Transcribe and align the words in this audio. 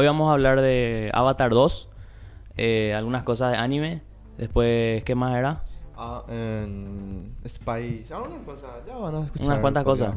Hoy 0.00 0.06
vamos 0.06 0.30
a 0.30 0.32
hablar 0.32 0.62
de 0.62 1.10
Avatar 1.12 1.50
2, 1.50 1.90
eh, 2.56 2.94
algunas 2.96 3.22
cosas 3.22 3.52
de 3.52 3.58
anime. 3.58 4.00
Después, 4.38 5.04
¿qué 5.04 5.14
más 5.14 5.36
era? 5.36 5.62
Ah, 5.94 6.22
en 6.26 7.36
Spy. 7.46 8.06
Ah, 8.10 8.22
unas 8.22 8.38
cosas. 8.46 8.70
Ya 8.88 8.96
van 8.96 9.14
a 9.14 9.24
escuchar. 9.24 9.46
Unas 9.46 9.60
cuantas 9.60 9.84
cosas. 9.84 10.14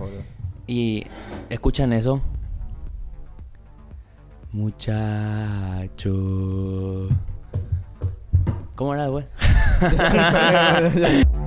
Y 0.67 1.03
escuchan 1.49 1.91
eso. 1.91 2.21
Muchacho. 4.53 6.09
¿Cómo 8.75 8.93
era 8.93 9.09
después? 9.09 9.25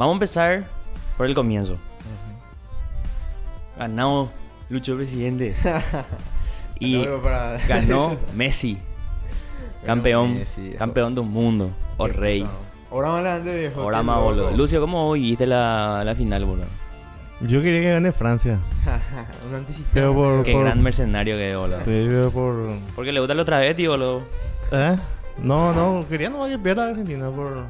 vamos 0.00 0.14
a 0.14 0.16
empezar 0.16 0.64
por 1.16 1.26
el 1.26 1.34
comienzo. 1.34 1.76
Ganó 3.78 4.30
Lucho 4.68 4.96
Presidente. 4.96 5.54
y 6.78 7.04
para- 7.04 7.58
ganó 7.66 8.16
Messi. 8.34 8.78
Campeón. 9.84 10.34
Messi, 10.34 10.70
campeón 10.78 11.14
del 11.14 11.24
mundo. 11.24 11.70
O 11.96 12.06
rey. 12.06 12.46
Ahora 12.90 13.08
más 13.08 13.20
adelante, 13.20 13.58
viejo. 13.58 13.80
Ahora 13.82 14.02
más, 14.02 14.20
boludo. 14.20 14.50
Lucio, 14.50 14.80
¿cómo 14.80 15.12
viste 15.12 15.46
la, 15.46 16.02
la 16.04 16.14
final, 16.14 16.44
boludo? 16.44 16.66
Yo 17.40 17.62
quería 17.62 17.80
que 17.80 17.90
gane 17.92 18.12
Francia. 18.12 18.58
Un 19.48 19.54
anticipado. 19.54 19.90
Pero 19.94 20.14
por. 20.14 20.42
Qué 20.42 20.52
por- 20.52 20.64
gran 20.64 20.82
mercenario 20.82 21.36
que 21.36 21.52
es, 21.52 21.56
boludo. 21.56 21.78
Sí, 21.78 22.04
pero 22.08 22.30
por. 22.30 22.54
Porque 22.94 23.12
le 23.12 23.20
gusta 23.20 23.34
la 23.34 23.42
otra 23.42 23.58
vez, 23.58 23.74
tío, 23.76 23.92
boludo. 23.92 24.22
¿Eh? 24.72 24.98
No, 25.42 25.72
no, 25.72 26.06
quería 26.08 26.28
no 26.28 26.46
que 26.46 26.58
pierda 26.58 26.88
Argentina 26.88 27.30
por 27.30 27.64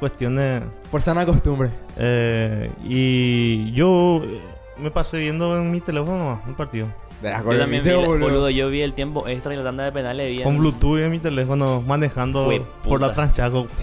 cuestiones. 0.00 0.62
Por 0.90 1.00
sana 1.02 1.24
costumbre. 1.24 1.70
Eh, 1.96 2.70
y 2.82 3.70
yo 3.72 4.22
eh, 4.24 4.40
me 4.78 4.90
pasé 4.90 5.20
viendo 5.20 5.56
en 5.56 5.70
mi 5.70 5.80
teléfono 5.80 6.42
un 6.46 6.54
partido. 6.54 6.88
Verás, 7.22 7.44
Yo 7.44 7.58
también 7.58 7.82
vi, 7.84 7.90
video, 7.90 8.00
la- 8.00 8.06
boludo. 8.08 8.26
boludo, 8.28 8.50
yo 8.50 8.68
vi 8.70 8.80
el 8.80 8.94
tiempo 8.94 9.28
extra 9.28 9.52
y 9.52 9.56
la 9.58 9.62
tanda 9.62 9.84
de 9.84 9.92
penales. 9.92 10.30
Vi 10.36 10.42
Con 10.42 10.54
en- 10.54 10.58
Bluetooth 10.60 10.98
en 10.98 11.10
mi 11.10 11.18
teléfono, 11.18 11.82
manejando 11.86 12.46
Jue 12.46 12.62
por 12.82 12.98
la 13.00 13.12
tranchaco. 13.12 13.68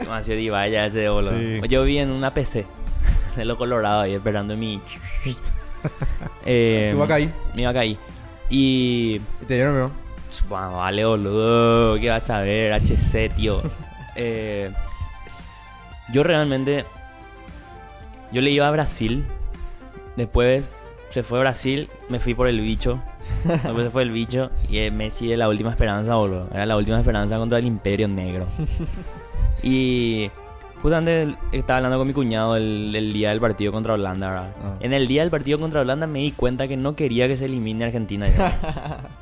Demasiado 0.00 0.38
divaya 0.38 0.86
ese, 0.86 1.08
boludo. 1.08 1.38
Sí. 1.38 1.60
Yo 1.68 1.84
vi 1.84 1.98
en 1.98 2.10
una 2.10 2.32
PC 2.34 2.66
de 3.36 3.44
lo 3.44 3.56
colorado 3.56 4.00
ahí 4.02 4.14
esperando 4.14 4.54
en 4.54 4.60
mi. 4.60 4.80
eh, 6.44 6.90
Tú 6.92 6.98
vas 6.98 7.10
ahí. 7.10 7.30
Me 7.54 7.62
iba 7.62 7.70
a 7.70 7.74
caer. 7.74 7.96
Y. 8.50 9.20
Y 9.40 9.44
te 9.46 9.54
dieron. 9.54 9.90
Bueno, 10.48 10.76
vale, 10.76 11.04
boludo. 11.04 11.98
¿Qué 12.00 12.08
vas 12.08 12.30
a 12.30 12.40
ver? 12.40 12.72
HC, 12.72 13.30
tío. 13.34 13.60
Eh, 14.14 14.70
yo 16.12 16.22
realmente. 16.22 16.84
Yo 18.30 18.42
le 18.42 18.50
iba 18.50 18.68
a 18.68 18.70
Brasil. 18.70 19.24
Después 20.16 20.70
se 21.08 21.22
fue 21.22 21.38
a 21.38 21.40
Brasil. 21.40 21.88
Me 22.10 22.20
fui 22.20 22.34
por 22.34 22.46
el 22.46 22.60
bicho. 22.60 23.00
Después 23.42 23.84
se 23.84 23.90
fue 23.90 24.02
el 24.02 24.10
bicho. 24.10 24.50
Y 24.68 24.80
eh, 24.80 24.90
Messi 24.90 25.32
es 25.32 25.38
la 25.38 25.48
última 25.48 25.70
esperanza, 25.70 26.14
boludo. 26.16 26.46
Era 26.52 26.66
la 26.66 26.76
última 26.76 26.98
esperanza 26.98 27.38
contra 27.38 27.58
el 27.58 27.64
Imperio 27.64 28.06
Negro. 28.06 28.44
y. 29.62 30.30
Justamente 30.82 31.34
estaba 31.52 31.78
hablando 31.78 31.96
con 31.96 32.08
mi 32.08 32.12
cuñado 32.12 32.56
el, 32.56 32.92
el 32.94 33.14
día 33.14 33.30
del 33.30 33.40
partido 33.40 33.72
contra 33.72 33.94
Holanda, 33.94 34.28
¿verdad? 34.28 34.54
Ah. 34.62 34.76
En 34.80 34.92
el 34.92 35.06
día 35.06 35.22
del 35.22 35.30
partido 35.30 35.58
contra 35.58 35.80
Holanda 35.80 36.06
me 36.06 36.18
di 36.18 36.32
cuenta 36.32 36.68
que 36.68 36.76
no 36.76 36.96
quería 36.96 37.28
que 37.28 37.36
se 37.38 37.46
elimine 37.46 37.86
Argentina 37.86 38.28
ya. 38.28 39.00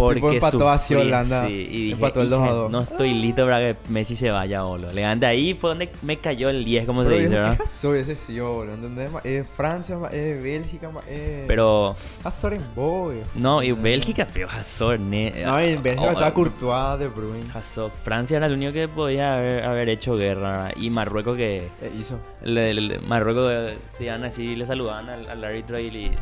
Porque 0.00 0.20
Tipo, 0.20 0.32
empató 0.32 0.68
así 0.68 0.94
Holanda. 0.94 1.46
sí, 1.46 1.52
y 1.52 1.82
dije, 1.84 1.92
Empató 1.94 2.20
el 2.22 2.30
2 2.30 2.38
a 2.38 2.42
dije, 2.42 2.54
2. 2.54 2.72
no 2.72 2.80
estoy 2.82 3.14
listo 3.14 3.44
para 3.44 3.58
que 3.58 3.76
Messi 3.88 4.16
se 4.16 4.30
vaya, 4.30 4.62
boludo. 4.62 4.92
Le 4.92 5.02
gané 5.02 5.26
ahí 5.26 5.54
fue 5.54 5.70
donde 5.70 5.90
me 6.02 6.16
cayó 6.16 6.48
el 6.50 6.64
10, 6.64 6.86
como 6.86 7.02
Pero 7.02 7.14
se 7.16 7.22
dice, 7.22 7.34
¿verdad? 7.34 7.56
¿qué 7.56 7.62
Hazard 7.64 7.96
ese 7.96 8.16
sí, 8.16 8.40
boludo? 8.40 8.74
¿Entendés? 8.74 9.10
Eh, 9.24 9.44
Francia, 9.56 9.98
eh, 10.12 10.40
Bélgica, 10.42 10.90
eh... 11.08 11.44
Pero, 11.46 11.94
Hazard 12.24 12.54
en 12.54 12.62
viejo. 12.74 13.12
no, 13.34 13.62
y 13.62 13.72
Bélgica, 13.72 14.26
pero 14.32 14.48
Hazard, 14.50 15.00
ne... 15.00 15.32
No, 15.44 15.58
en 15.58 15.82
Bélgica 15.82 16.08
Oh, 16.08 16.12
estaba 16.12 16.32
Courtois, 16.34 16.98
De 16.98 17.08
Bruyne. 17.08 17.44
Hazard. 17.54 17.90
Francia 18.02 18.36
era 18.38 18.46
el 18.46 18.54
único 18.54 18.72
que 18.72 18.88
podía 18.88 19.34
haber, 19.36 19.64
haber 19.64 19.88
hecho 19.88 20.16
guerra. 20.16 20.70
Y 20.76 20.90
Marruecos 20.90 21.36
que... 21.36 21.68
Hizo. 21.98 22.18
Le, 22.42 22.72
le- 22.74 22.98
Marruecos 23.00 23.52
se 23.96 24.04
iban 24.04 24.24
así, 24.24 24.56
le 24.56 24.64
saludaban 24.66 25.08
al, 25.08 25.28
al 25.28 25.44
árbitro 25.44 25.78
y 25.78 25.90
le- 25.90 26.12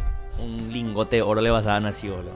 un 0.43 0.73
lingote 0.73 1.17
de 1.17 1.23
oro 1.23 1.41
le 1.41 1.51
pasaban 1.51 1.87
así, 1.87 2.09
boludo. 2.09 2.33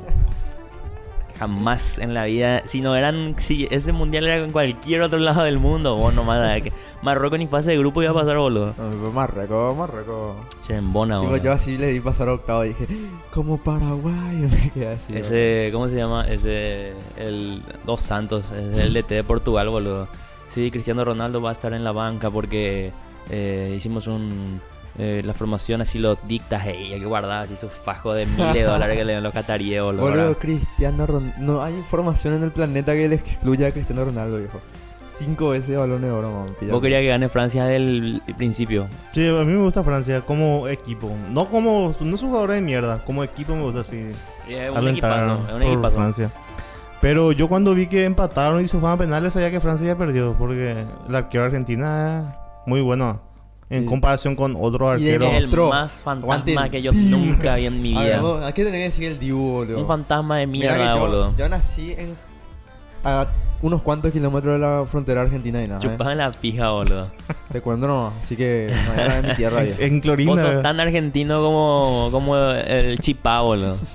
Jamás 1.43 1.99
en 1.99 2.15
la 2.15 2.27
vida, 2.27 2.63
si 2.67 2.81
no 2.81 2.95
eran, 2.95 3.35
si 3.37 3.67
ese 3.69 3.91
mundial 3.91 4.29
era 4.29 4.45
en 4.45 4.53
cualquier 4.53 5.03
otro 5.03 5.19
lado 5.19 5.43
del 5.43 5.59
mundo, 5.59 5.97
vos 5.97 6.15
nomás, 6.15 6.63
Marruecos 7.03 7.37
ni 7.37 7.49
fase 7.49 7.73
de 7.73 7.79
grupo 7.79 8.01
iba 8.01 8.13
a 8.13 8.15
pasar, 8.15 8.37
boludo. 8.39 8.73
Marruecos, 9.13 9.77
Marruecos. 9.77 10.37
Che, 10.65 10.77
en 10.77 10.93
bona, 10.93 11.17
Digo, 11.17 11.31
boludo. 11.31 11.43
yo 11.43 11.53
así 11.53 11.77
le 11.77 11.89
di 11.89 11.99
pasar 11.99 12.29
a 12.29 12.35
octavo 12.35 12.65
y 12.65 12.69
dije, 12.69 12.87
como 13.35 13.57
Paraguay, 13.59 14.37
me 14.53 14.71
quedé 14.71 14.87
así. 14.87 15.17
Ese, 15.17 15.71
¿cómo 15.73 15.89
se 15.89 15.97
llama? 15.97 16.29
Ese, 16.29 16.93
el 17.17 17.61
Dos 17.85 18.03
Santos, 18.03 18.45
es 18.53 18.79
el 18.79 18.93
DT 18.93 19.09
de 19.11 19.25
Portugal, 19.25 19.69
boludo. 19.69 20.07
Sí, 20.47 20.71
Cristiano 20.71 21.05
Ronaldo 21.05 21.43
va 21.43 21.51
a 21.51 21.55
estar 21.55 21.73
en 21.73 21.83
la 21.83 21.91
banca 21.91 22.31
porque 22.31 22.93
eh, 23.31 23.75
hicimos 23.77 24.07
un... 24.07 24.61
eh, 24.99 25.23
la 25.25 25.33
formación 25.33 25.81
así 25.81 25.99
lo 25.99 26.17
dicta, 26.17 26.61
hey, 26.63 26.91
hay 26.93 27.01
que 27.01 27.07
guardar 27.07 27.45
así 27.45 27.57
su 27.57 27.69
fajo 27.69 28.13
de 28.13 28.27
miles 28.27 28.55
de 28.55 28.63
dólares 28.65 28.97
que 28.97 29.05
le 29.05 29.15
dan 29.15 29.23
los 29.23 29.33
cataríes, 29.33 29.83
boludo. 29.83 30.03
Boludo. 30.03 30.35
Cristiano 30.39 31.07
Ronaldo. 31.07 31.39
No 31.41 31.63
hay 31.63 31.75
información 31.75 32.35
en 32.35 32.43
el 32.43 32.51
planeta 32.51 32.93
que 32.93 33.09
le 33.09 33.17
excluya 33.17 33.69
a 33.69 33.71
Cristiano 33.71 34.05
Ronaldo, 34.05 34.39
viejo. 34.39 34.61
Cinco 35.17 35.51
veces 35.51 35.77
balón 35.79 36.03
de 36.03 36.11
oro, 36.11 36.31
man. 36.31 36.71
Vos 36.71 36.83
querías 36.83 37.01
que 37.01 37.09
gane 37.09 37.29
Francia 37.29 37.65
del 37.65 38.21
principio. 38.37 38.89
Sí, 39.13 39.27
a 39.29 39.45
mí 39.45 39.53
me 39.53 39.63
gusta 39.63 39.83
Francia 39.83 40.21
como 40.23 40.67
equipo. 40.69 41.11
No 41.31 41.47
como. 41.49 41.95
No 42.01 42.15
es 42.15 42.23
un 42.23 42.31
jugador 42.31 42.51
de 42.53 42.61
mierda. 42.61 43.05
Como 43.05 43.23
equipo 43.23 43.55
me 43.55 43.63
gusta 43.63 43.81
así. 43.81 44.11
Es 44.49 44.71
un 44.71 44.89
equipazo, 44.89 45.41
es 45.49 45.55
un 45.55 45.63
equipazo. 45.63 45.97
Francia. 45.97 46.31
Pero 47.01 47.33
yo 47.33 47.49
cuando 47.49 47.75
vi 47.75 47.87
que 47.87 48.05
empataron 48.05 48.65
y 48.65 48.69
se 48.69 48.79
fueron 48.79 48.93
a 48.93 48.97
penales 48.99 49.33
sabía 49.33 49.51
que 49.51 49.61
Francia 49.61 49.87
ya 49.87 49.97
perdió. 49.97 50.35
Porque 50.39 50.85
el 51.09 51.15
arquero 51.15 51.45
Argentina 51.45 52.35
es 52.61 52.67
muy 52.67 52.81
bueno. 52.81 53.32
En 53.77 53.87
comparación 53.87 54.37
con 54.37 54.57
otros 54.59 54.99
y 55.01 55.11
arqueros. 55.11 55.33
Es 55.35 55.43
el 55.45 55.51
más 55.69 56.01
fantasma 56.01 56.65
el 56.67 56.71
que 56.71 56.83
yo 56.83 56.93
nunca 56.93 57.57
vi 57.57 57.67
en 57.67 57.81
mi 57.83 57.97
A 57.97 58.01
ver, 58.01 58.09
vida. 58.11 58.21
vos, 58.21 58.43
hay 58.43 58.53
que 58.53 58.65
tener 58.65 58.81
que 58.81 58.85
decir 58.85 59.05
el 59.13 59.19
Dibu, 59.19 59.51
boludo. 59.53 59.81
Un 59.81 59.87
fantasma 59.87 60.37
de 60.39 60.47
Mira 60.47 60.73
que 60.75 60.79
mierda, 60.79 60.95
yo, 60.95 61.01
boludo. 61.01 61.35
Yo 61.37 61.49
nací 61.49 61.93
en. 61.93 62.15
A 63.05 63.27
unos 63.63 63.83
cuantos 63.83 64.13
kilómetros 64.13 64.55
de 64.55 64.59
la 64.59 64.85
frontera 64.87 65.23
argentina 65.23 65.63
y 65.63 65.69
nada. 65.69 65.81
¿eh? 65.81 65.83
Chupame 65.91 66.15
la 66.17 66.31
pija, 66.33 66.71
boludo. 66.71 67.09
Te 67.51 67.61
cuento 67.61 67.87
nomás. 67.87 68.15
Así 68.21 68.37
que 68.37 68.73
no 68.87 69.01
era 69.01 69.21
de 69.21 69.29
mi 69.29 69.35
tierra. 69.35 69.63
En 69.79 70.01
Clorina. 70.01 70.31
Vos 70.33 70.41
sos 70.41 70.63
tan 70.63 70.79
argentino 70.81 71.41
como, 71.43 72.09
como 72.13 72.37
el 72.39 72.99
chipá, 72.99 73.41
boludo. 73.41 73.77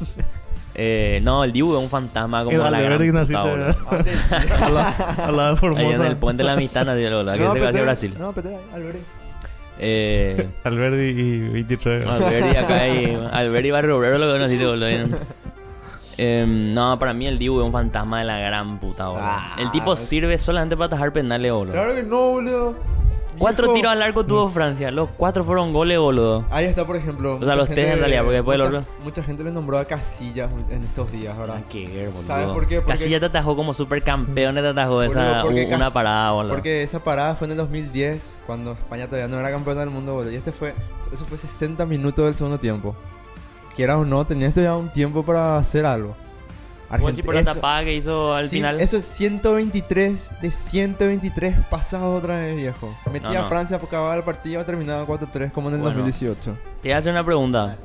Eh, 0.80 1.22
no, 1.24 1.44
el 1.44 1.52
Dibu 1.54 1.76
es 1.76 1.82
un 1.82 1.90
fantasma 1.90 2.44
como 2.44 2.52
En 2.56 2.60
la 2.60 2.70
gran 2.70 3.00
Valverde 3.00 3.08
puta, 3.08 3.20
naciste- 3.24 3.50
boludo. 3.50 3.76
a 4.66 4.70
la, 4.70 4.90
a 4.90 5.32
la 5.32 5.44
de 5.46 5.50
Ahí 5.50 5.56
Formosa. 5.58 5.96
en 5.96 6.02
el 6.04 6.18
puente 6.18 6.44
de 6.44 6.48
la 6.48 6.54
amistad 6.54 6.86
nació, 6.86 7.18
boludo. 7.18 7.32
Aquí 7.32 7.40
se 7.40 7.46
va 7.48 7.52
hacia 7.54 7.72
pero- 7.72 7.84
Brasil. 7.84 8.16
No, 8.20 8.32
pero 8.32 8.50
Alberti. 8.72 9.00
Eh, 9.80 10.48
Alberdi 10.64 11.10
y 11.10 11.40
23. 11.50 12.06
Alberti 12.06 12.58
acá 12.58 12.76
hay... 12.82 13.18
Alberti 13.32 13.72
Barrio 13.72 13.98
Obrero 13.98 14.18
lo 14.18 14.32
conociste, 14.32 14.66
boludo. 14.66 14.88
Em, 16.20 16.74
no, 16.74 16.98
para 16.98 17.14
mí 17.14 17.28
el 17.28 17.38
Dibu 17.38 17.60
es 17.60 17.66
un 17.66 17.72
fantasma 17.72 18.20
de 18.20 18.26
la 18.26 18.40
gran 18.40 18.80
puta, 18.80 19.08
boludo. 19.08 19.24
Ah. 19.24 19.56
el 19.60 19.70
tipo 19.70 19.96
sirve 19.96 20.38
solamente 20.40 20.76
para 20.76 20.88
atajar 20.88 21.14
penales, 21.14 21.52
boludo. 21.52 21.74
Claro 21.74 21.96
que 21.96 22.04
no, 22.04 22.30
boludo. 22.32 22.76
Cuatro 23.40 23.74
tiros 23.74 23.92
al 23.92 24.02
arco 24.02 24.26
tuvo 24.26 24.50
Francia. 24.50 24.92
Los 24.92 25.10
cuatro 25.18 25.44
fueron 25.44 25.74
goles, 25.74 26.00
boludo. 26.00 26.46
Ahí 26.50 26.66
está, 26.66 26.86
por 26.86 26.96
ejemplo. 26.96 27.36
O 27.36 27.46
sea, 27.46 27.56
los 27.56 27.70
tres 27.70 27.88
en 27.94 28.00
realidad, 28.00 28.22
porque 28.24 28.36
después 28.38 28.58
mucha, 28.58 28.70
otro- 28.80 28.94
mucha 29.04 29.24
gente 29.24 29.44
le 29.44 29.52
nombró 29.52 29.78
a 29.78 29.86
Casillas 29.86 30.50
en 30.70 30.84
estos 30.84 31.12
días, 31.12 31.38
¿verdad? 31.38 31.62
Ver, 31.74 32.10
boludo. 32.10 32.24
¿Sabes 32.24 32.48
por 32.48 32.68
qué? 32.68 32.78
Porque- 32.82 32.92
Casi 32.94 33.10
ya 33.10 33.20
te 33.20 33.26
atajó 33.28 33.56
como 33.56 33.74
supercampeón, 33.74 34.56
te 34.56 34.68
atajó 34.68 35.02
esa, 35.04 35.44
una 35.68 35.78
Cas- 35.86 35.94
parada, 35.94 36.32
boludo. 36.32 36.52
Porque 36.54 36.84
esa 36.84 37.00
parada 37.04 37.36
fue 37.36 37.46
en 37.46 37.52
el 37.52 37.58
2010, 37.58 38.28
cuando 38.46 38.72
España 38.74 39.06
todavía 39.08 39.28
no 39.28 39.40
era 39.40 39.52
campeona 39.52 39.82
del 39.82 39.90
mundo, 39.90 40.14
boludo. 40.16 40.32
Y 40.32 40.36
este 40.36 40.52
fue, 40.52 40.74
eso 41.14 41.26
fue 41.26 41.38
60 41.38 41.86
minutos 41.86 42.26
del 42.26 42.36
segundo 42.36 42.58
tiempo. 42.58 42.96
Quieras 43.76 43.98
o 43.98 44.06
no, 44.06 44.26
tenías 44.26 44.54
todavía 44.54 44.76
un 44.76 44.90
tiempo 44.90 45.24
para 45.24 45.58
hacer 45.58 45.86
algo. 45.86 46.16
Como 46.90 47.12
si 47.12 47.22
por 47.22 47.34
la 47.36 47.42
eso- 47.42 47.54
tapada 47.54 47.84
que 47.84 47.94
hizo 47.96 48.34
al 48.34 48.50
sí, 48.50 48.58
final. 48.58 48.80
Eso 48.80 48.98
es 48.98 49.06
123 49.06 50.42
de 50.42 50.52
123 50.52 51.56
pasados 51.70 52.18
otra 52.20 52.38
vez, 52.40 52.56
viejo. 52.56 52.96
Metía 53.12 53.30
No, 53.34 53.40
a 53.40 53.42
no. 53.44 53.50
Francia 53.50 53.80
porque 53.80 53.96
acababa 53.96 54.16
el 54.16 54.24
partido, 54.24 54.64
terminaba 54.66 55.06
4-3 55.06 55.52
como 55.52 55.70
en 55.70 55.76
el 55.76 55.82
Bueno. 55.82 55.96
2018. 55.98 56.58
Te 56.82 56.90
voy 56.90 56.92
a 56.94 56.98
hacer 56.98 57.12
una 57.12 57.26
pregunta. 57.26 57.78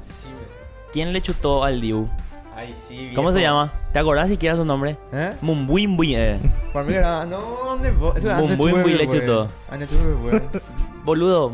¿Quién 0.93 1.12
le 1.12 1.20
chutó 1.22 1.64
al 1.64 1.81
Dibu? 1.81 2.08
Ay, 2.54 2.75
sí, 2.87 3.10
¿Cómo 3.14 3.32
se 3.32 3.40
llama? 3.40 3.72
¿Te 3.93 3.99
acordás 3.99 4.28
siquiera 4.28 4.56
su 4.56 4.64
nombre? 4.64 4.99
¿Eh? 5.10 5.32
Mumbuimbui, 5.40 6.14
eh. 6.14 6.38
Para 6.72 6.84
mí 6.87 6.93
era, 6.94 7.25
no, 7.25 7.40
¿dónde 7.64 7.90
vos? 7.93 8.14
Eso 8.16 8.28
Weber, 8.28 8.87
le 8.87 9.08
chutó. 9.08 9.48
Boludo, 11.04 11.50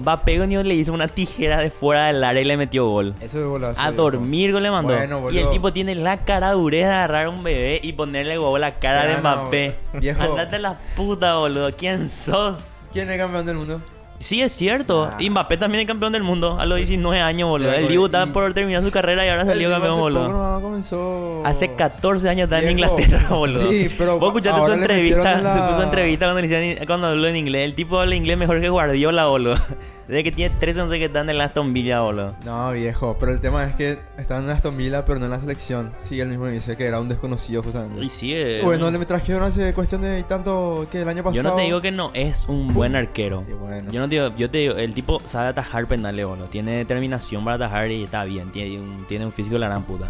ni 0.47 0.63
le 0.63 0.75
hizo 0.75 0.93
una 0.93 1.09
tijera 1.09 1.59
de 1.59 1.71
fuera 1.71 2.07
del 2.09 2.23
área 2.23 2.43
y 2.43 2.45
le 2.45 2.57
metió 2.57 2.87
gol. 2.87 3.15
Eso 3.21 3.39
es 3.39 3.47
golazo. 3.47 3.81
A 3.81 3.91
dormir 3.93 4.53
gol 4.53 4.63
le 4.63 4.71
mandó. 4.71 4.95
Bueno, 4.95 5.31
y 5.31 5.39
el 5.39 5.51
tipo 5.51 5.73
tiene 5.73 5.95
la 5.95 6.19
cara 6.19 6.53
dureza 6.53 6.89
de 6.89 6.95
agarrar 6.95 7.27
a 7.27 7.31
un 7.31 7.43
bebé 7.43 7.81
y 7.83 7.95
ponerle 7.95 8.35
a 8.35 8.59
la 8.59 8.79
cara 8.79 9.07
de 9.07 9.17
Mbappé. 9.17 9.77
viejo. 9.95 10.23
Andate 10.23 10.57
a 10.57 10.59
la 10.59 10.75
puta, 10.97 11.37
boludo. 11.37 11.71
¿Quién 11.73 12.11
sos? 12.11 12.59
¿Quién 12.93 13.11
es 13.11 13.17
campeón 13.19 13.47
del 13.47 13.57
mundo? 13.57 13.81
Sí, 14.19 14.41
es 14.43 14.53
cierto. 14.53 15.05
Ah. 15.13 15.17
Y 15.21 15.31
Mbappé 15.31 15.57
también 15.59 15.83
es 15.83 15.87
campeón 15.87 16.13
del 16.13 16.23
mundo 16.25 16.59
a 16.59 16.67
los 16.67 16.77
19 16.79 17.21
años, 17.21 17.49
boludo. 17.49 17.73
El 17.73 17.87
Dibu 17.89 18.07
y- 18.07 18.27
por 18.33 18.53
terminar 18.53 18.83
su 18.83 18.91
carrera 18.91 19.25
y 19.25 19.29
ahora 19.29 19.45
salió 19.45 19.71
campeón, 19.71 19.93
hace 19.93 20.01
boludo. 20.01 20.29
nomás 20.29 20.63
comenzó. 20.63 21.43
Hace 21.45 21.75
14 21.75 22.29
años 22.29 22.45
está 22.45 22.61
en 22.61 22.71
Inglaterra, 22.71 23.29
boludo. 23.31 23.71
sí, 23.71 23.89
pero 23.97 24.19
Vos 24.19 24.29
escuchaste 24.29 24.67
su 24.67 24.73
entrevista, 24.73 25.41
la- 25.41 25.71
su, 25.71 25.77
su 25.77 25.83
entrevista 25.83 26.27
cuando, 26.27 26.41
le 26.41 26.47
hicieron- 26.49 26.87
cuando 26.87 27.07
habló 27.09 27.27
en 27.29 27.37
inglés. 27.37 27.65
El 27.65 27.75
tipo 27.75 27.99
habla 28.01 28.15
inglés 28.17 28.37
mejor 28.39 28.61
que 28.61 28.69
Guardiola, 28.69 29.27
boludo. 29.27 29.55
Desde 30.09 30.25
que 30.25 30.33
tiene 30.33 30.57
13 30.59 30.79
no 30.81 30.89
sé 30.89 30.99
qué 30.99 31.05
está 31.05 31.21
en 31.21 31.29
el 31.29 31.39
Aston 31.41 31.75
Villa, 31.75 32.01
boludo. 32.01 32.35
No, 32.45 32.73
viejo, 32.73 33.19
pero 33.21 33.31
el 33.31 33.41
tema 33.43 33.65
es 33.65 33.75
que 33.77 33.99
estaba 34.17 34.41
en 34.41 34.49
Aston 34.49 34.75
Villa, 34.75 35.05
pero 35.05 35.19
no 35.19 35.27
en 35.27 35.31
la 35.33 35.39
selección. 35.39 35.93
Sí, 35.97 36.19
él 36.19 36.29
mismo 36.29 36.47
dice 36.47 36.77
que 36.79 36.87
era 36.87 36.99
un 36.99 37.11
desconocido 37.11 37.63
justamente. 37.63 38.03
Y 38.03 38.09
sí, 38.09 38.33
eh, 38.35 38.63
Bueno, 38.65 38.91
le 38.91 38.97
me 38.99 39.05
trajeron 39.05 39.43
hace 39.43 39.75
cuestión 39.75 40.01
de 40.01 40.23
tanto 40.25 40.87
que 40.91 41.03
el 41.03 41.09
año 41.09 41.23
pasado. 41.23 41.43
Yo 41.43 41.49
no 41.51 41.55
te 41.57 41.63
digo 41.63 41.81
que 41.83 41.93
no 41.93 42.11
es 42.15 42.47
un 42.49 42.73
buen 42.73 42.97
arquero. 42.97 43.45
Y 43.47 43.53
bueno. 43.53 43.93
Yo 43.93 44.01
no 44.01 44.08
te 44.09 44.17
digo, 44.17 44.37
yo 44.37 44.51
te 44.51 44.59
digo, 44.59 44.75
el 44.75 44.95
tipo 44.95 45.21
sabe 45.27 45.49
atajar 45.49 45.87
penales, 45.87 46.27
boludo. 46.27 46.47
Tiene 46.47 46.73
determinación 46.73 47.45
para 47.45 47.57
atajar 47.57 47.91
y 47.91 48.05
está 48.05 48.25
bien. 48.25 48.51
Tiene 48.51 48.79
un, 48.79 49.05
tiene 49.07 49.27
un 49.27 49.33
físico 49.33 49.55
de 49.55 49.61
la 49.61 49.67
gran 49.67 49.85
puta. 49.85 50.09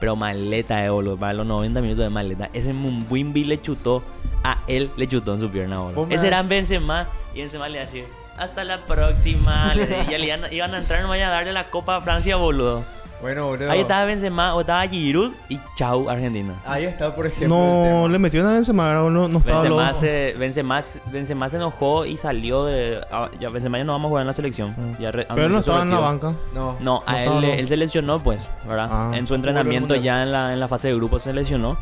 Pero 0.00 0.16
maleta, 0.16 0.84
eh, 0.84 0.90
boludo. 0.90 1.16
Para 1.16 1.32
los 1.34 1.46
90 1.46 1.80
minutos 1.80 2.04
de 2.04 2.10
maleta. 2.10 2.50
Ese 2.52 2.72
Mumbwimbi 2.72 3.44
le 3.44 3.60
chutó. 3.60 4.02
A 4.44 4.58
él 4.66 4.90
le 4.96 5.06
chutó 5.06 5.34
en 5.34 5.40
su 5.40 5.50
pierna, 5.50 5.78
boludo. 5.78 6.06
Ese 6.10 6.26
era 6.26 6.42
Benzema. 6.42 7.06
Y 7.34 7.40
Benzema 7.40 7.68
le 7.68 7.78
decía, 7.78 8.04
hasta 8.36 8.64
la 8.64 8.78
próxima. 8.78 9.72
le 9.74 9.84
y 9.84 10.18
le 10.18 10.26
iban, 10.26 10.52
iban 10.52 10.74
a 10.74 10.78
entrar 10.78 11.02
nomás 11.02 11.20
a 11.20 11.28
darle 11.28 11.52
la 11.52 11.70
Copa 11.70 11.96
a 11.96 12.00
Francia, 12.00 12.36
boludo. 12.36 12.84
Bueno, 13.22 13.46
boludo. 13.46 13.70
Ahí 13.70 13.80
estaba 13.80 14.04
Benzema 14.04 14.54
o 14.56 14.60
estaba 14.62 14.86
Giroud 14.88 15.32
y 15.48 15.58
chau, 15.76 16.10
Argentina. 16.10 16.54
Ahí 16.66 16.84
está, 16.84 17.14
por 17.14 17.26
ejemplo. 17.26 17.44
el 17.44 17.48
No, 17.50 17.84
tema. 17.84 18.08
le 18.08 18.18
metió 18.18 18.40
una 18.42 18.52
Benzema, 18.52 18.92
no, 18.94 19.10
no 19.28 19.38
estaba 19.38 19.62
Benzema 19.62 19.86
loco. 19.86 19.94
se, 20.00 20.34
Benzema, 20.38 20.80
Benzema 21.12 21.48
se 21.48 21.56
enojó 21.58 22.04
y 22.04 22.16
salió 22.16 22.64
de... 22.64 23.00
ah, 23.12 23.30
ya 23.38 23.48
Benzema 23.48 23.78
ya 23.78 23.84
no 23.84 23.92
vamos 23.92 24.06
a 24.06 24.10
jugar 24.10 24.22
en 24.22 24.26
la 24.26 24.32
selección. 24.32 24.74
Ya 24.98 25.12
re- 25.12 25.22
Mm. 25.22 25.34
Pero 25.34 25.46
él 25.46 25.52
no 25.52 25.58
anunció 25.58 25.72
su 25.72 25.78
estaba 25.78 25.82
en 25.82 25.90
la 25.90 26.10
retiro. 26.10 26.30
banca. 26.30 26.38
No. 26.52 26.76
No, 26.80 27.02
a 27.06 27.12
él, 27.18 27.22
estaba, 27.28 27.40
no. 27.40 27.46
él 27.46 27.68
se 27.68 27.76
lesionó, 27.76 28.22
pues, 28.22 28.50
¿verdad? 28.66 28.88
Ah. 28.90 29.10
en 29.14 29.26
su 29.26 29.34
entrenamiento 29.36 29.94
Mundial. 29.94 30.02
ya 30.18 30.22
en 30.24 30.32
la, 30.32 30.52
en 30.52 30.58
la 30.58 30.66
fase 30.66 30.88
de 30.88 30.94
grupo 30.96 31.20
se 31.20 31.32
lesionó. 31.32 31.76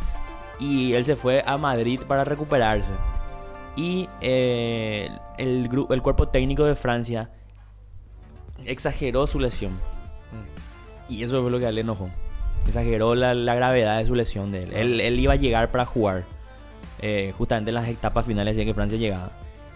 Y 0.58 0.92
él 0.92 1.06
se 1.06 1.16
fue 1.16 1.42
a 1.46 1.56
Madrid 1.56 2.00
para 2.06 2.22
recuperarse. 2.24 2.90
Y 3.76 4.10
eh, 4.20 5.08
el, 5.38 5.70
gru- 5.70 5.90
el 5.90 6.02
cuerpo 6.02 6.28
técnico 6.28 6.64
de 6.64 6.74
Francia 6.74 7.30
exageró 8.66 9.26
su 9.26 9.40
lesión. 9.40 9.72
Y 11.10 11.22
eso 11.24 11.42
fue 11.42 11.50
lo 11.50 11.58
que 11.58 11.66
a 11.66 11.68
él 11.70 11.74
le 11.74 11.80
enojó. 11.82 12.08
Exageró 12.66 13.14
la, 13.14 13.34
la 13.34 13.54
gravedad 13.54 13.98
de 13.98 14.06
su 14.06 14.14
lesión 14.14 14.52
de 14.52 14.62
él. 14.64 14.72
Él, 14.74 15.00
él 15.00 15.18
iba 15.20 15.32
a 15.32 15.36
llegar 15.36 15.70
para 15.70 15.84
jugar. 15.84 16.24
eh, 17.02 17.32
justamente 17.36 17.70
en 17.70 17.74
las 17.74 17.88
etapas 17.88 18.24
finales 18.26 18.54
decía 18.56 18.66
que 18.70 18.74
Francia 18.74 18.96
llegaba. 18.98 19.30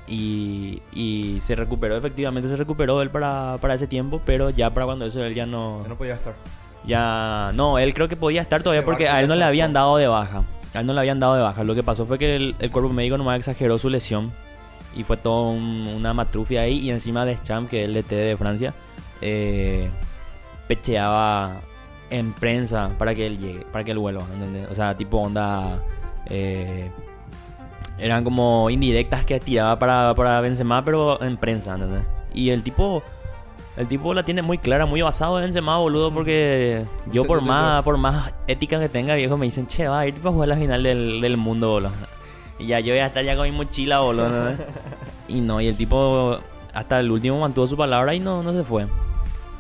Y, 0.07 0.83
y 0.93 1.39
se 1.41 1.55
recuperó, 1.57 1.97
efectivamente 1.97 2.49
se 2.49 2.57
recuperó 2.57 3.01
él 3.01 3.09
para, 3.11 3.57
para 3.61 3.75
ese 3.75 3.87
tiempo, 3.87 4.21
pero 4.27 4.51
ya 4.51 4.69
para 4.71 4.85
cuando 4.87 5.07
eso 5.07 5.25
él 5.25 5.35
ya 5.35 5.47
no... 5.47 5.81
Ya 5.83 5.89
no 5.89 5.97
podía 5.97 6.15
estar. 6.15 6.35
Ya, 6.87 7.51
no, 7.55 7.79
él 7.79 7.95
creo 7.95 8.09
que 8.09 8.17
podía 8.17 8.43
estar 8.43 8.63
todavía 8.63 8.81
Ese 8.81 8.87
porque 8.87 9.09
a 9.09 9.21
él 9.21 9.27
ya 9.27 9.35
no 9.35 9.39
le 9.39 9.45
habían 9.47 9.73
dado 9.73 9.97
de 9.97 10.07
baja. 10.07 10.45
A 10.75 10.81
él 10.81 10.87
no 10.87 10.93
le 10.93 11.01
habían 11.01 11.19
dado 11.21 11.35
de 11.37 11.43
baja. 11.43 11.65
Lo 11.65 11.75
que 11.75 11.83
pasó 11.83 12.05
fue 12.05 12.19
que 12.19 12.37
el, 12.37 12.55
el 12.59 12.71
cuerpo 12.71 12.91
médico 12.93 13.17
nomás 13.17 13.39
exageró 13.39 13.79
su 13.79 13.89
lesión 13.89 14.31
y 14.95 15.03
fue 15.05 15.17
todo 15.17 15.49
un- 15.49 15.89
una 15.97 16.13
matrufia 16.13 16.61
ahí. 16.61 16.79
Y 16.81 16.91
encima 16.91 17.25
Deschamps, 17.25 17.71
que 17.71 17.83
es 17.85 17.89
el 17.89 17.95
DT 17.95 18.15
de 18.15 18.37
Francia, 18.37 18.75
eh, 19.23 19.89
pecheaba 20.67 21.61
en 22.11 22.33
prensa 22.33 22.91
para 22.99 23.15
que 23.15 23.27
él 23.27 23.39
llegue, 23.39 23.67
para 23.73 23.85
que 23.85 23.91
él 23.91 23.99
vuelva, 23.99 24.25
¿entendés? 24.33 24.69
O 24.71 24.75
sea, 24.75 24.97
tipo 24.97 25.19
onda... 25.19 25.83
eh, 26.27 26.91
eran 27.99 28.25
como 28.25 28.71
indirectas 28.71 29.25
que 29.25 29.39
tiraba 29.39 29.79
para, 29.79 30.15
para 30.15 30.41
Benzema, 30.41 30.85
pero 30.85 31.23
en 31.23 31.37
prensa, 31.37 31.75
¿entendés? 31.75 32.03
Y 32.33 32.51
el 32.51 32.63
tipo... 32.63 33.03
El 33.77 33.89
tipo 33.89 34.15
la 34.15 34.23
tiene 34.23 34.41
muy 34.41 34.59
clara, 34.59 34.87
muy 34.87 35.03
basado 35.03 35.37
en 35.39 35.47
Benzema, 35.47 35.79
boludo, 35.79 36.15
porque 36.15 36.85
yo 37.11 37.25
por 37.25 37.41
más, 37.41 37.83
por 37.83 37.97
más 37.99 38.33
ética 38.47 38.79
que 38.79 38.89
tenga, 38.89 39.17
viejo, 39.17 39.37
me 39.37 39.47
dicen, 39.47 39.67
che, 39.67 39.89
va 39.89 40.01
a 40.01 40.07
ir 40.07 40.15
para 40.15 40.33
jugar 40.33 40.49
la 40.51 40.57
final 40.57 40.85
del, 40.85 41.21
del 41.21 41.37
mundo, 41.37 41.71
boludo. 41.71 41.91
Y 42.61 42.67
ya 42.67 42.79
yo 42.79 42.93
voy 42.93 43.01
a 43.01 43.07
estar 43.07 43.25
ya 43.25 43.35
con 43.35 43.51
mi 43.51 43.57
mochila, 43.57 43.99
boludo. 43.99 44.29
¿no? 44.29 44.57
y 45.29 45.41
no, 45.41 45.61
y 45.61 45.67
el 45.67 45.77
tipo 45.77 46.39
hasta 46.73 47.01
el 47.01 47.11
último 47.11 47.41
mantuvo 47.41 47.67
su 47.67 47.77
palabra 47.77 48.15
y 48.15 48.21
no, 48.21 48.45
no 48.45 48.53
se 48.53 48.63
fue. 48.63 48.87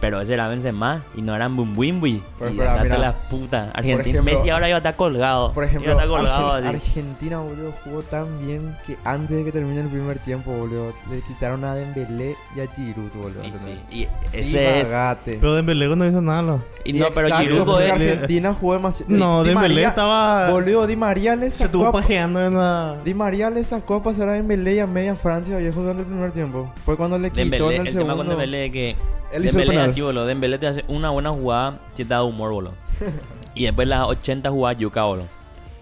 Pero 0.01 0.21
ese 0.21 0.35
era 0.35 0.49
Benzema 0.49 1.03
y 1.15 1.23
no 1.23 1.35
eran 1.35 1.57
Bumbuimbi. 1.57 2.23
Pero 2.39 2.51
Y 2.51 2.55
mira. 2.55 2.99
la 2.99 3.13
puta. 3.15 3.71
Argentina, 3.73 4.19
ejemplo- 4.21 4.23
Messi 4.23 4.51
ahora 4.51 4.69
iba 4.69 4.77
a 4.77 4.81
estar 4.81 4.97
colgado. 4.97 5.53
Por 5.53 5.65
ejemplo, 5.65 5.93
iba 5.93 6.03
a 6.03 6.05
estar 6.05 6.19
colgado 6.19 6.53
Argen- 6.53 6.67
así. 6.67 6.77
Argentina, 6.77 7.39
boludo, 7.39 7.73
jugó 7.85 8.03
tan 8.03 8.47
bien 8.47 8.77
que 8.87 8.99
antes 9.05 9.35
de 9.37 9.45
que 9.45 9.53
termine 9.53 9.81
el 9.81 9.89
primer 9.89 10.19
tiempo, 10.19 10.51
boludo, 10.53 10.93
le 11.11 11.21
quitaron 11.23 11.65
a 11.65 11.75
Dembélé 11.75 12.37
y 12.55 12.61
a 12.61 12.67
Giroud, 12.75 13.11
boludo. 13.15 13.45
Y 13.45 13.53
sí, 13.53 13.81
y 13.91 14.09
ese 14.37 14.81
es. 14.81 14.89
Divagate. 14.91 15.39
Pero 15.41 15.55
Dembélé 15.55 15.97
no 15.97 16.07
hizo 16.07 16.21
nada. 16.21 16.43
lo- 16.43 16.63
Y 16.85 16.93
no, 16.93 17.07
pero 17.15 17.35
Giroud 17.39 17.81
es- 17.81 17.93
Argentina 17.93 18.53
jugó 18.53 18.75
demasiado. 18.75 19.17
no, 19.17 19.43
Di 19.43 19.49
Dembélé 19.51 19.75
María- 19.75 19.89
estaba... 19.89 20.51
Boludo, 20.51 20.87
Di 20.87 20.97
María 20.97 21.35
le 21.37 21.47
Se 21.51 21.59
sacó. 21.59 21.65
estuvo 21.67 21.87
a- 21.87 21.93
pajeando 21.93 22.45
en 22.45 22.55
la... 22.55 22.99
Di 23.05 23.15
María 23.15 23.49
le 23.49 23.65
sacó 23.65 23.95
a 23.95 24.03
pasar 24.03 24.29
a 24.29 24.33
Dembélé 24.33 24.75
y 24.75 24.79
a 24.81 24.87
media 24.87 25.15
Francia 25.15 25.57
viejo 25.57 25.81
durante 25.81 26.03
el 26.03 26.09
primer 26.09 26.33
tiempo. 26.33 26.71
Fue 26.85 26.97
cuando 26.99 27.19
le 27.19 27.31
quitó 27.31 27.41
Dembélé, 27.41 27.65
en 27.77 27.81
el 27.83 27.87
el 27.89 27.93
tema 27.95 28.01
segundo. 28.01 28.17
con 28.17 28.29
Dembélé 28.29 28.67
es 28.67 28.73
que 28.73 28.97
Dembélé 29.43 29.81
así, 29.81 30.01
boludo. 30.01 30.27
Dembélé 30.27 30.59
te 30.59 30.67
hace 30.67 30.85
una 30.89 31.11
buena 31.11 31.31
jugada 31.31 31.79
que 31.97 32.05
te 32.05 32.11
da 32.11 32.23
humor, 32.23 32.53
boludo. 32.53 32.75
y 33.55 33.65
después 33.65 33.89
las 33.89 34.07
80 34.07 34.51
jugadas 34.51 34.79
yuca, 34.79 35.05
boludo. 35.05 35.27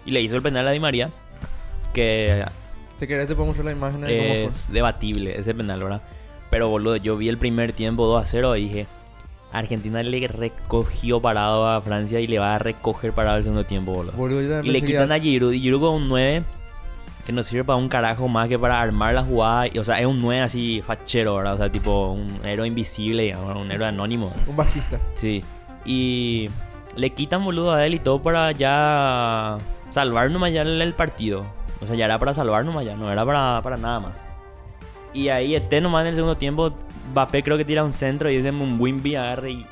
Y 0.05 0.11
le 0.11 0.21
hizo 0.21 0.35
el 0.35 0.41
penal 0.41 0.67
a 0.67 0.71
Di 0.71 0.79
María, 0.79 1.09
que 1.93 2.43
Si 2.99 3.07
querés 3.07 3.27
te 3.27 3.35
podemos 3.35 3.55
mostrar 3.55 3.65
la 3.65 3.71
imagen 3.71 4.01
de 4.01 4.17
cómo 4.17 4.49
es 4.49 4.71
debatible 4.71 5.39
ese 5.39 5.53
penal, 5.53 5.81
¿verdad? 5.81 6.01
Pero, 6.49 6.69
boludo, 6.69 6.97
yo 6.97 7.17
vi 7.17 7.29
el 7.29 7.37
primer 7.37 7.73
tiempo 7.73 8.05
2 8.05 8.21
a 8.21 8.25
0 8.25 8.55
y 8.57 8.63
dije, 8.65 8.87
Argentina 9.51 10.03
le 10.03 10.27
recogió 10.27 11.21
parado 11.21 11.67
a 11.67 11.81
Francia 11.81 12.19
y 12.19 12.27
le 12.27 12.39
va 12.39 12.55
a 12.55 12.59
recoger 12.59 13.13
parado 13.13 13.37
el 13.37 13.43
segundo 13.43 13.63
tiempo, 13.63 13.93
boludo. 13.93 14.11
fue. 14.11 14.33
Boludo, 14.33 14.63
Y 14.63 14.69
le 14.69 14.81
quitan 14.81 15.11
a 15.11 15.19
Giroud. 15.19 15.53
Y 15.53 15.61
Giroud 15.61 15.81
con 15.81 15.93
un 15.93 16.09
9 16.09 16.43
que 17.25 17.31
no 17.31 17.43
sirve 17.43 17.63
para 17.63 17.77
un 17.77 17.89
carajo 17.89 18.27
más 18.27 18.49
que 18.49 18.59
para 18.59 18.81
armar 18.81 19.13
la 19.13 19.23
jugada. 19.23 19.67
Y, 19.67 19.77
O 19.77 19.83
sea, 19.83 19.99
es 19.99 20.05
un 20.05 20.21
9 20.21 20.41
así 20.41 20.81
fachero, 20.85 21.35
¿verdad? 21.35 21.53
O 21.53 21.57
sea, 21.57 21.71
tipo 21.71 22.11
un 22.11 22.39
héroe 22.45 22.67
invisible, 22.67 23.23
digamos, 23.23 23.55
un 23.55 23.71
héroe 23.71 23.87
anónimo. 23.87 24.33
Un 24.47 24.55
bajista. 24.55 24.99
Sí. 25.13 25.43
Y 25.85 26.49
le 26.95 27.09
quitan 27.11 27.43
boludo 27.43 27.73
a 27.73 27.85
él 27.85 27.93
y 27.93 27.99
todo 27.99 28.21
para 28.21 28.51
ya 28.51 29.57
salvar 29.91 30.31
nomás 30.31 30.53
ya 30.53 30.61
el, 30.61 30.93
partido. 30.93 31.45
O 31.81 31.87
sea, 31.87 31.95
ya 31.95 32.05
era 32.05 32.19
para 32.19 32.33
salvar 32.33 32.65
nomás 32.65 32.85
ya, 32.85 32.95
no 32.95 33.11
era 33.11 33.25
para, 33.25 33.61
para 33.61 33.77
nada 33.77 33.99
más. 33.99 34.23
Y 35.13 35.29
ahí 35.29 35.55
este 35.55 35.81
nomás 35.81 36.01
en 36.01 36.07
el 36.07 36.15
segundo 36.15 36.37
tiempo, 36.37 36.73
Mbappé 37.11 37.43
creo 37.43 37.57
que 37.57 37.65
tira 37.65 37.83
un 37.83 37.93
centro 37.93 38.29
y 38.31 38.35
ese 38.35 38.51
Wimby 38.51 39.15
agarra 39.15 39.49
y 39.49 39.65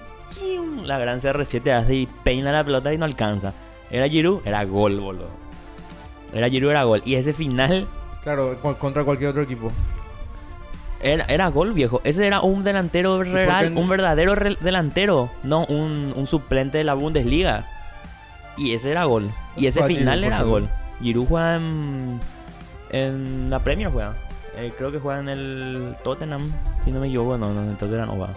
la 0.86 0.98
gran 0.98 1.20
CR7 1.20 1.72
hace 1.72 1.96
y 1.96 2.06
peina 2.06 2.52
la 2.52 2.64
pelota 2.64 2.94
y 2.94 2.98
no 2.98 3.06
alcanza. 3.06 3.54
Era 3.90 4.08
Giroud, 4.08 4.46
era 4.46 4.64
gol, 4.66 5.00
boludo. 5.00 5.30
Era 6.34 6.50
Giroud, 6.50 6.72
era 6.72 6.84
gol. 6.84 7.02
Y 7.06 7.16
ese 7.16 7.34
final 7.34 7.88
Claro, 8.24 8.56
contra 8.80 9.04
cualquier 9.04 9.32
otro 9.32 9.42
equipo. 9.42 9.72
Era, 11.02 11.26
era 11.26 11.48
gol, 11.50 11.74
viejo. 11.74 12.00
Ese 12.04 12.28
era 12.28 12.42
un 12.42 12.64
delantero 12.64 13.24
real, 13.24 13.74
un 13.76 13.90
verdadero 13.90 14.36
re- 14.36 14.58
delantero, 14.62 15.32
no 15.44 15.66
un, 15.66 16.14
un 16.16 16.28
suplente 16.28 16.78
de 16.78 16.84
la 16.84 16.94
Bundesliga. 16.94 17.66
Y 18.58 18.74
ese 18.76 18.92
era 18.92 19.06
gol. 19.06 19.32
Y 19.58 19.66
ese 19.66 19.84
final 19.84 20.20
Giroud, 20.20 20.34
era 20.34 20.44
gol. 20.44 20.70
Giroud 21.02 21.26
juega 21.28 21.56
en, 21.56 22.20
en 22.92 23.50
la 23.50 23.60
Premier, 23.60 23.90
juega. 23.92 24.14
Eh, 24.58 24.72
creo 24.78 24.92
que 24.92 25.00
juega 25.00 25.20
en 25.22 25.30
el 25.30 25.96
Tottenham, 26.04 26.52
si 26.84 26.92
no 26.92 27.00
me 27.00 27.08
equivoco. 27.08 27.36
No, 27.38 27.52
no, 27.54 27.64
en 27.64 27.70
el 27.70 27.78
Tottenham 27.78 28.08
no 28.10 28.14
juega. 28.18 28.34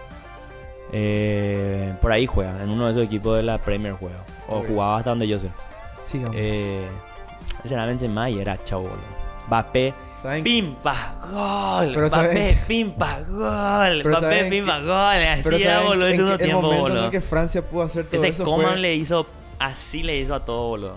Eh, 0.93 1.93
por 2.01 2.13
ahí 2.13 2.25
juega, 2.27 2.63
en 2.63 2.71
uno 2.71 2.87
de 2.87 2.93
esos 2.93 3.03
equipos 3.03 3.37
de 3.37 3.43
la 3.43 3.59
Premier 3.59 3.93
juega. 3.95 4.25
O 4.49 4.61
jugaba 4.63 4.99
hasta 4.99 5.11
donde 5.11 5.27
yo 5.29 5.39
sé. 5.39 5.51
Sigamos. 6.03 6.35
Eh, 6.39 6.87
ese 7.65 7.75
era 7.75 7.87
Benzema 7.87 8.29
y 8.31 8.39
era 8.39 8.63
chavo, 8.63 8.83
boludo. 8.83 9.25
Mbappé. 9.47 9.95
Pimpa, 10.43 11.15
gol. 11.31 11.93
Pero 11.93 12.07
Mbappé, 12.09 12.59
pimpa, 12.67 13.21
gol. 13.29 14.03
Mbappé, 14.05 14.45
pimpa, 14.51 14.79
gol. 14.81 14.91
Así 14.91 15.63
era, 15.63 15.75
¿saben 15.75 15.87
boludo, 15.89 16.09
en 16.09 16.29
el 16.29 16.39
tiempo, 16.39 16.63
momento 16.63 16.77
en 16.77 16.83
boludo. 16.83 17.05
el 17.05 17.11
que 17.11 17.21
Francia 17.21 17.63
pudo 17.63 17.83
hacer 17.83 18.07
todo 18.07 18.17
Ese 18.17 18.29
eso 18.29 18.45
Coman 18.45 18.67
fue 18.69 18.77
le 18.79 18.95
hizo, 18.95 19.27
así 19.59 20.03
le 20.03 20.19
hizo 20.19 20.35
a 20.35 20.45
todo, 20.45 20.69
boludo. 20.69 20.97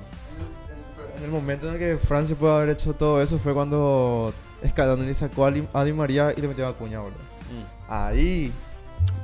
en 1.18 1.24
el 1.26 1.30
momento 1.32 1.68
en 1.68 1.74
el 1.74 1.80
que 1.80 1.98
Francia 1.98 2.36
pudo 2.38 2.56
haber 2.56 2.70
hecho 2.70 2.94
todo 2.94 3.22
eso 3.22 3.38
fue 3.38 3.54
cuando 3.54 4.34
Scaloni 4.66 5.06
le 5.06 5.14
sacó 5.14 5.46
a 5.46 5.52
Di, 5.52 5.68
a 5.74 5.84
Di 5.84 5.92
María 5.92 6.34
y 6.36 6.40
le 6.40 6.48
metió 6.48 6.66
a 6.66 6.74
Cuña, 6.74 7.00
boludo. 7.00 7.18
Mm. 7.20 7.92
Ahí. 7.92 8.52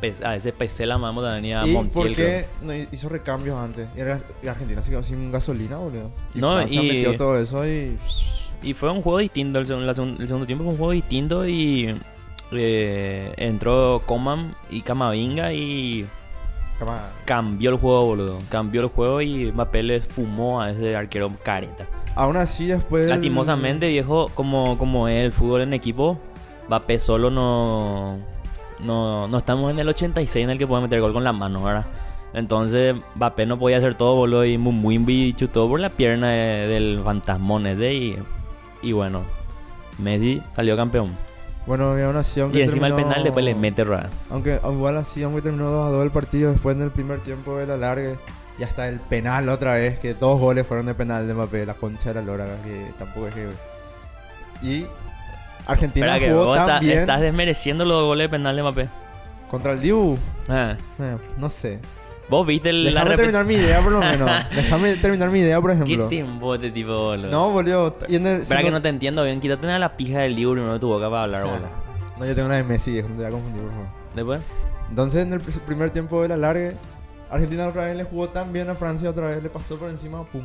Pes- 0.02 0.22
a 0.22 0.36
ese 0.36 0.52
PC 0.52 0.86
la 0.86 0.98
mamá 0.98 1.22
también 1.22 1.58
a 1.58 1.66
¿Y 1.68 1.72
Montiel. 1.72 2.08
por 2.08 2.16
qué 2.16 2.46
no 2.62 2.74
hizo 2.76 3.08
recambios 3.10 3.58
antes? 3.58 3.88
Y, 3.96 4.48
Argentina 4.48 4.84
se 4.84 4.90
quedó 4.92 5.02
sin 5.04 5.32
gasolina, 5.32 5.78
boludo. 5.78 6.10
Y 6.36 6.40
No, 6.40 6.54
Francia 6.56 6.82
y- 6.84 6.88
metió 6.88 7.16
todo 7.18 7.40
eso 7.40 7.66
y... 7.68 7.98
Y 8.62 8.74
fue 8.74 8.90
un 8.92 9.02
juego 9.02 9.18
distinto, 9.20 9.60
el, 9.60 9.68
segun- 9.68 9.86
la 9.86 9.94
segun- 9.94 10.16
el 10.20 10.28
segundo 10.28 10.46
tiempo 10.46 10.64
fue 10.64 10.72
un 10.74 10.78
juego 10.78 10.92
distinto 10.94 11.46
y 11.48 11.96
eh, 12.52 13.34
entró 13.38 14.02
Coman 14.06 14.54
y 14.70 14.82
Camavinga 14.82 15.52
y 15.54 16.06
Cama- 16.80 17.10
cambió 17.26 17.72
el 17.72 17.78
juego, 17.78 18.06
boludo. 18.06 18.40
Cambió 18.50 18.82
el 18.82 18.88
juego 18.88 19.22
y 19.22 19.52
Mbappé 19.52 19.84
le 19.84 20.02
fumó 20.02 20.62
a 20.62 20.72
ese 20.72 20.96
arquero 20.96 21.32
careta. 21.44 21.88
Aún 22.16 22.38
así, 22.38 22.68
después. 22.68 23.06
Lastimosamente, 23.08 23.88
viejo, 23.88 24.30
como, 24.36 24.78
como 24.78 25.08
es 25.08 25.26
el 25.26 25.32
fútbol 25.34 25.62
en 25.62 25.74
equipo, 25.74 26.18
Mbappé 26.68 27.00
solo 27.00 27.30
no, 27.32 28.18
no... 28.84 29.28
No 29.28 29.38
estamos 29.38 29.72
en 29.72 29.80
el 29.80 29.88
86 29.90 30.44
en 30.44 30.50
el 30.52 30.58
que 30.58 30.68
puede 30.68 30.82
meter 30.84 31.02
gol 31.02 31.14
con 31.14 31.24
la 31.24 31.34
mano, 31.34 31.64
¿verdad? 31.64 31.86
Entonces, 32.34 32.96
Mbappé 33.16 33.46
no 33.46 33.60
podía 33.60 33.78
hacer 33.78 33.96
todo, 33.96 34.16
boludo, 34.16 34.44
y 34.46 34.58
Mumwimbi 34.58 35.34
chutó 35.34 35.68
por 35.70 35.80
la 35.80 35.90
pierna 35.90 36.30
de- 36.32 36.68
del 36.68 37.02
fantasmón 37.04 37.68
ese 37.68 37.94
y... 37.94 38.18
Y 38.82 38.92
bueno, 38.92 39.22
Messi 40.00 40.42
salió 40.56 40.76
campeón. 40.76 41.12
Bueno, 41.66 41.92
aún 41.92 42.18
así, 42.18 42.42
aunque. 42.42 42.58
Y 42.60 42.62
encima 42.64 42.88
el 42.88 42.96
penal 42.96 43.24
después 43.24 43.46
le 43.46 43.56
mete, 43.56 43.86
¿verdad? 43.86 44.10
Aunque 44.30 44.60
igual 44.62 44.98
así, 44.98 45.24
aunque 45.24 45.42
terminó 45.42 45.70
2 45.72 45.88
a 45.88 45.92
2 45.92 46.04
el 46.04 46.12
partido, 46.12 46.52
después 46.52 46.76
en 46.76 46.82
el 46.84 46.92
primer 46.92 47.20
tiempo 47.20 47.56
de 47.58 47.68
la 47.68 47.78
larga, 47.78 48.16
y 48.60 48.64
hasta 48.64 48.90
el 48.90 49.00
penal 49.00 49.48
otra 49.48 49.76
vez, 49.76 49.98
que 50.00 50.14
dos 50.14 50.42
goles 50.42 50.68
fueron 50.68 50.88
de 50.88 50.94
penal 50.96 51.26
de 51.26 51.34
Mbappé, 51.34 51.66
la 51.66 51.76
concha 51.76 52.10
de 52.10 52.16
la 52.16 52.22
lora, 52.24 52.46
que 52.66 52.92
tampoco 53.00 53.28
es 53.28 53.34
que. 53.36 53.48
Y 54.62 54.86
Argentina 55.66 56.06
Espera 56.08 56.20
que 56.26 56.32
jugó 56.34 56.46
vos 56.46 56.58
tan 56.58 56.68
está- 56.70 56.80
bien 56.80 57.00
estás 57.00 57.22
desmereciendo 57.22 57.86
los 57.86 58.04
goles 58.04 58.26
de 58.26 58.30
penal 58.30 58.56
de 58.56 58.62
Mbappé. 58.62 58.90
contra 59.50 59.72
el 59.74 59.82
Dibu. 59.82 60.18
Ah. 60.50 60.76
Eh, 61.00 61.18
no 61.38 61.50
sé. 61.50 61.80
Vos 62.30 62.48
viste 62.48 62.70
el- 62.70 62.86
la 62.86 62.92
Déjame 62.92 63.10
repetición. 63.12 63.46
terminar 63.46 63.46
mi 63.46 63.68
idea, 63.68 63.82
por 63.82 63.92
lo 63.92 64.00
menos. 64.00 64.30
Déjame 64.56 64.96
terminar 64.96 65.30
mi 65.30 65.40
idea, 65.40 65.62
por 65.62 65.72
¿Qué 65.72 65.76
ejemplo. 65.84 66.08
tiempo 66.08 66.56
este 66.56 66.72
tipo, 66.72 66.92
boludo? 66.94 67.30
No, 67.30 67.52
boludo. 67.52 67.98
Y 68.08 68.16
en 68.16 68.28
el, 68.28 68.42
Espera 68.42 68.62
que 68.62 68.72
no- 68.72 68.78
no 68.78 68.82
te 68.82 68.90
entiendo 68.90 69.24
bien. 69.24 69.40
Quítate 69.40 69.72
a 69.72 69.78
la 69.80 69.96
pija 69.98 70.20
del 70.20 70.36
libro 70.36 70.72
de 70.74 70.80
tu 70.80 70.88
boca 70.88 71.10
para 71.10 71.24
hablar, 71.24 71.44
boludo. 71.44 71.68
No, 72.18 72.26
yo 72.26 72.34
tengo 72.36 72.48
una 72.48 72.56
de 72.58 72.64
Messi, 72.64 72.92
viejo, 72.92 73.10
no 73.10 73.16
te 73.16 73.22
voy 73.22 73.28
a 73.28 73.32
confundir, 73.32 73.62
por 73.64 73.72
favor. 73.72 73.88
Después. 74.16 74.42
Entonces, 74.90 75.22
en 75.26 75.34
el 75.34 75.42
pr- 75.42 75.60
primer 75.62 75.90
tiempo 75.92 76.22
de 76.22 76.28
la 76.30 76.38
larga, 76.38 76.72
Argentina 77.32 77.68
otra 77.68 77.86
vez 77.86 77.96
le 77.98 78.04
jugó 78.04 78.30
tan 78.30 78.54
bien 78.54 78.70
a 78.70 78.76
Francia, 78.76 79.10
otra 79.10 79.28
vez 79.28 79.42
le 79.42 79.50
pasó 79.50 79.78
por 79.78 79.90
encima, 79.90 80.24
pum, 80.26 80.44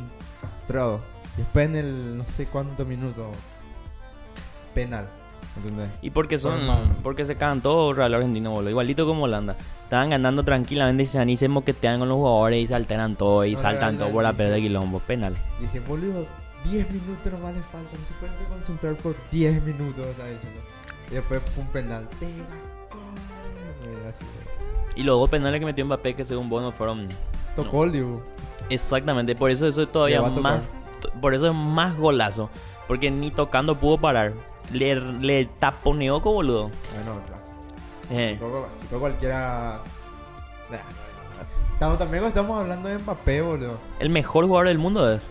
3 0.67 0.79
a 0.81 0.85
2. 0.85 1.01
Y 1.35 1.41
después 1.41 1.65
en 1.65 1.75
el 1.75 2.17
no 2.17 2.25
sé 2.27 2.45
cuánto 2.45 2.83
minuto, 2.85 3.29
penal. 4.73 5.07
¿Entendés? 5.57 5.89
Y 6.01 6.11
porque 6.11 6.37
son. 6.37 6.59
Porque 7.03 7.25
se 7.25 7.35
cagan 7.35 7.61
todos 7.61 7.95
Real 7.95 8.13
Argentino, 8.13 8.51
boludo. 8.51 8.69
Igualito 8.69 9.05
como 9.05 9.23
Holanda. 9.23 9.55
Estaban 9.83 10.11
ganando 10.11 10.43
tranquilamente 10.43 11.03
y 11.03 11.05
se 11.05 11.17
van 11.17 11.29
y 11.29 11.37
se 11.37 11.47
moquetean 11.47 11.99
con 11.99 12.09
los 12.09 12.17
jugadores 12.17 12.63
y 12.63 12.67
se 12.67 12.75
alteran 12.75 13.15
todo 13.15 13.43
y 13.43 13.53
No, 13.53 13.59
saltan 13.59 13.95
no, 13.95 14.05
todo 14.05 14.13
por 14.13 14.23
la 14.23 14.33
pelea 14.33 14.53
de 14.53 14.61
quilombo. 14.61 14.99
Penal. 14.99 15.35
Dije, 15.59 15.79
boludo, 15.79 16.25
10 16.65 16.91
minutos 16.91 17.33
nomás 17.33 17.55
le 17.55 17.61
faltan, 17.61 17.99
no 17.99 18.05
se 18.07 18.13
pueden 18.19 18.35
concentrar 18.49 18.95
por 18.95 19.15
10 19.31 19.63
minutos. 19.63 20.05
Y 21.09 21.13
después, 21.15 21.41
pum, 21.55 21.65
penal. 21.67 22.07
Así, 24.07 24.25
Y 24.95 25.03
los 25.03 25.19
dos 25.19 25.29
penales 25.29 25.59
que 25.59 25.65
metió 25.65 25.85
Mbappé, 25.85 26.15
que 26.15 26.23
según 26.23 26.49
vos 26.49 26.61
no 26.61 26.71
fueron. 26.71 27.07
Tocó 27.55 27.85
el. 27.85 28.19
Exactamente. 28.69 29.35
Por 29.35 29.49
eso 29.49 29.67
eso 29.67 29.81
es 29.81 29.91
todavía 29.91 30.21
más. 30.21 30.69
Por 31.19 31.33
eso 31.33 31.47
es 31.47 31.55
más 31.55 31.97
golazo. 31.97 32.49
Porque 32.87 33.09
ni 33.09 33.31
tocando 33.31 33.79
pudo 33.79 33.97
parar. 33.99 34.33
Le, 34.71 34.95
le 34.95 35.45
taponeó 35.59 36.21
como 36.21 36.35
boludo. 36.35 36.63
Bueno, 36.93 37.21
clásico. 37.27 37.55
Eh. 38.11 38.37
Tampoco, 38.39 38.67
tampoco 38.79 38.99
cualquiera. 39.01 39.79
Estamos, 41.73 41.97
también 41.97 42.23
estamos 42.25 42.59
hablando 42.59 42.89
de 42.89 42.97
Mbappé, 42.97 43.41
boludo. 43.41 43.77
El 43.99 44.09
mejor 44.09 44.45
jugador 44.45 44.67
del 44.67 44.77
mundo 44.77 45.11
es. 45.13 45.21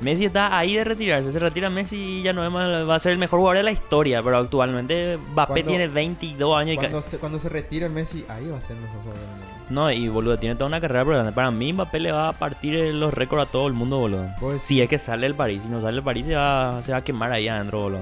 Messi 0.00 0.24
está 0.24 0.58
ahí 0.58 0.74
de 0.74 0.84
retirarse. 0.84 1.30
Se 1.32 1.38
retira 1.38 1.70
Messi 1.70 1.96
y 1.96 2.22
ya 2.22 2.32
no 2.32 2.44
es 2.44 2.50
más- 2.50 2.88
va 2.88 2.94
a 2.94 2.98
ser 2.98 3.12
el 3.12 3.18
mejor 3.18 3.38
jugador 3.40 3.58
de 3.58 3.62
la 3.62 3.70
historia. 3.70 4.22
Pero 4.22 4.38
actualmente 4.38 5.18
Mbappé 5.32 5.62
tiene 5.68 5.88
22 5.88 6.56
años 6.58 6.74
y 6.74 6.76
Cuando 6.76 7.02
se, 7.02 7.18
cuando 7.18 7.38
se 7.38 7.48
retire 7.48 7.88
Messi, 7.88 8.24
ahí 8.28 8.46
va 8.48 8.56
a 8.58 8.60
ser 8.60 8.76
nuestro 8.76 9.00
jugador. 9.02 9.20
del 9.20 9.28
mundo. 9.30 9.46
No, 9.70 9.90
y 9.90 10.08
boludo, 10.08 10.38
tiene 10.38 10.56
toda 10.56 10.66
una 10.66 10.80
carrera 10.80 11.04
por 11.04 11.12
delante. 11.14 11.32
Para 11.34 11.50
mí 11.50 11.72
Mbappé 11.72 12.00
le 12.00 12.12
va 12.12 12.28
a 12.28 12.32
partir 12.32 12.74
los 12.94 13.14
récords 13.14 13.46
a 13.46 13.50
todo 13.50 13.66
el 13.66 13.72
mundo, 13.74 13.98
boludo. 13.98 14.26
Decís- 14.40 14.62
Si 14.62 14.80
es 14.82 14.88
que 14.88 14.98
sale 14.98 15.26
el 15.26 15.34
París. 15.34 15.60
Si 15.62 15.68
no 15.68 15.80
sale 15.80 15.98
el 15.98 16.02
París 16.02 16.26
se 16.26 16.34
va, 16.34 16.82
se 16.82 16.92
va 16.92 16.98
a 16.98 17.04
quemar 17.04 17.32
ahí 17.32 17.48
adentro, 17.48 17.82
boludo. 17.82 18.00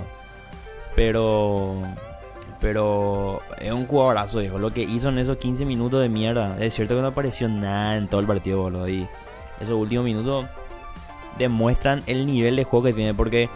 Pero... 0.96 1.76
Pero 2.60 3.40
es 3.60 3.72
un 3.72 3.86
jugadorazo, 3.86 4.38
viejo. 4.38 4.56
Lo 4.58 4.72
que 4.72 4.82
hizo 4.82 5.08
en 5.08 5.18
esos 5.18 5.36
15 5.38 5.64
minutos 5.64 6.00
de 6.00 6.08
mierda. 6.08 6.56
Es 6.60 6.74
cierto 6.74 6.94
que 6.94 7.00
no 7.00 7.08
apareció 7.08 7.48
nada 7.48 7.96
en 7.96 8.06
todo 8.06 8.20
el 8.20 8.26
partido, 8.28 8.62
boludo. 8.62 8.88
Y 8.88 9.08
esos 9.60 9.74
últimos 9.74 10.04
minutos 10.04 10.46
demuestran 11.38 12.04
el 12.06 12.24
nivel 12.24 12.54
de 12.54 12.62
juego 12.62 12.84
que 12.86 12.92
tiene. 12.92 13.14
Porque 13.14 13.48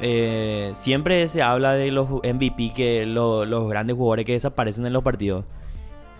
eh, 0.00 0.72
siempre 0.74 1.28
se 1.28 1.40
habla 1.40 1.74
de 1.74 1.92
los 1.92 2.08
MVP, 2.10 2.72
que 2.74 3.06
lo- 3.06 3.44
los 3.44 3.68
grandes 3.68 3.94
jugadores 3.96 4.24
que 4.26 4.32
desaparecen 4.32 4.86
en 4.86 4.92
los 4.92 5.04
partidos. 5.04 5.44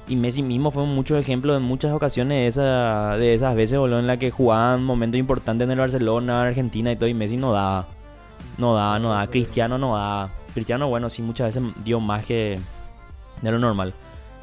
Y 0.07 0.15
Messi 0.15 0.45
mismo 0.45 0.71
fue 0.71 0.85
muchos 0.85 1.19
ejemplos 1.19 1.57
en 1.57 1.65
muchas 1.65 1.93
ocasiones 1.93 2.37
de, 2.39 2.47
esa, 2.47 3.17
de 3.17 3.35
esas 3.35 3.57
veces, 3.57 3.81
boludo, 3.81 3.99
en 3.99 4.07
la 4.07 4.17
que 4.19 4.31
jugaban 4.31 4.85
momentos 4.85 5.19
importantes 5.19 5.65
en 5.65 5.73
el 5.73 5.79
Barcelona, 5.81 6.43
Argentina 6.45 6.93
y 6.93 6.97
todo, 6.97 7.09
y 7.09 7.15
Messi 7.15 7.37
no 7.37 7.53
daba. 7.53 7.87
No 8.59 8.77
daba, 8.77 8.99
no 9.01 9.11
daba. 9.11 9.27
Cristiano 9.27 9.77
no 9.77 9.97
daba. 9.97 10.31
Cristiano, 10.55 10.89
bueno, 10.89 11.09
sí, 11.11 11.23
muchas 11.23 11.55
veces 11.55 11.63
dio 11.85 12.01
más 12.01 12.25
que 12.27 12.59
de 13.41 13.51
lo 13.51 13.59
normal. 13.59 13.95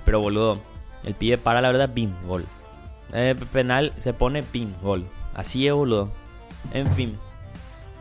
Pero, 0.06 0.20
boludo, 0.20 0.60
el 1.04 1.14
pibe 1.14 1.38
para 1.38 1.62
la 1.62 1.70
verdad, 1.70 1.94
pim, 1.94 2.12
gol. 2.28 2.46
Eh, 3.14 3.36
penal, 3.52 3.94
se 3.98 4.14
pone 4.14 4.44
pim, 4.44 4.74
gol. 4.82 5.06
Así 5.34 5.68
es, 5.68 5.74
boludo. 5.74 6.10
En 6.74 6.92
fin. 6.94 7.18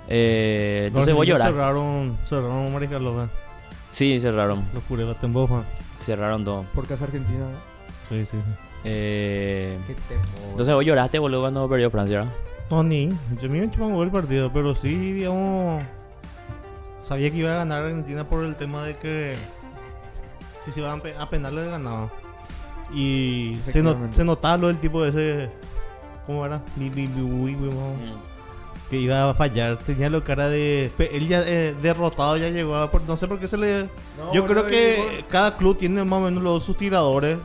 Eh, 0.08 0.84
entonces 0.88 1.14
voy 1.14 1.26
a 1.26 1.30
llorar. 1.30 1.52
Cerraron, 1.52 2.18
cerraron 2.26 2.72
Marica 2.72 2.98
Loca. 2.98 3.28
Sí, 3.90 4.20
cerraron. 4.20 4.64
Los 4.72 4.82
puré 4.84 5.04
la 5.04 5.14
temboja. 5.14 5.62
Cerraron 6.00 6.44
todo. 6.44 6.64
Porque 6.74 6.94
es 6.94 7.02
Argentina. 7.02 7.40
¿no? 7.40 8.08
Sí, 8.08 8.24
sí, 8.24 8.36
sí. 8.36 8.52
Eh, 8.84 9.76
Qué 9.86 9.94
temor. 9.94 10.50
entonces 10.50 10.74
vos 10.74 10.84
lloraste, 10.84 11.18
boludo, 11.18 11.42
cuando 11.42 11.68
perdió 11.68 11.90
Francia. 11.90 12.26
No, 12.70 12.82
ni. 12.82 13.08
Yo 13.40 13.48
me 13.48 13.70
chupaba 13.70 14.02
el 14.02 14.10
partido, 14.10 14.50
pero 14.52 14.74
sí, 14.74 14.94
digamos. 14.94 15.82
Sabía 17.08 17.30
que 17.30 17.38
iba 17.38 17.52
a 17.52 17.58
ganar 17.58 17.82
Argentina 17.84 18.24
por 18.28 18.44
el 18.44 18.54
tema 18.56 18.84
de 18.84 18.94
que. 18.96 19.36
Si 20.64 20.72
se 20.72 20.80
iban 20.80 20.98
a 20.98 21.02
pe- 21.02 21.16
a 21.18 21.30
penales, 21.30 21.70
ganaba. 21.70 22.10
Y 22.92 23.58
se, 23.66 23.82
no- 23.82 23.90
Efectivamente. 23.90 24.16
se 24.16 24.24
notaba 24.24 24.56
lo 24.58 24.66
del 24.68 24.78
tipo 24.78 25.04
ese. 25.04 25.50
¿Cómo 26.26 26.44
era? 26.44 26.60
Li- 26.78 26.90
li- 26.90 27.06
li- 27.06 27.22
ui- 27.22 27.54
ui- 27.56 27.70
mo- 27.72 27.94
Que 28.90 28.98
iba 28.98 29.28
a 29.30 29.34
fallar. 29.34 29.78
Tenía 29.78 30.10
la 30.10 30.20
cara 30.20 30.48
de. 30.48 30.90
Él 30.98 31.26
ya 31.28 31.42
eh, 31.46 31.74
derrotado 31.80 32.36
ya 32.36 32.48
llegó 32.50 32.76
a. 32.76 32.90
por- 32.90 33.02
No 33.02 33.16
sé 33.16 33.26
por 33.26 33.38
qué 33.38 33.48
se 33.48 33.56
le. 33.56 33.82
No, 34.18 34.32
Yo 34.34 34.44
creo 34.46 34.66
que 34.66 35.24
cada 35.30 35.56
club 35.56 35.78
tiene 35.78 36.04
más 36.04 36.18
o 36.18 36.22
menos 36.24 36.42
los, 36.42 36.62
sus 36.64 36.76
tiradores. 36.76 37.38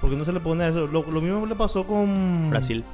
Porque 0.00 0.14
no 0.16 0.24
se 0.24 0.32
le 0.32 0.40
pone 0.40 0.66
eso. 0.68 0.86
Lo, 0.86 1.02
lo 1.08 1.20
mismo 1.20 1.46
le 1.46 1.54
pasó 1.54 1.84
con. 1.84 2.50
Brasil. 2.50 2.84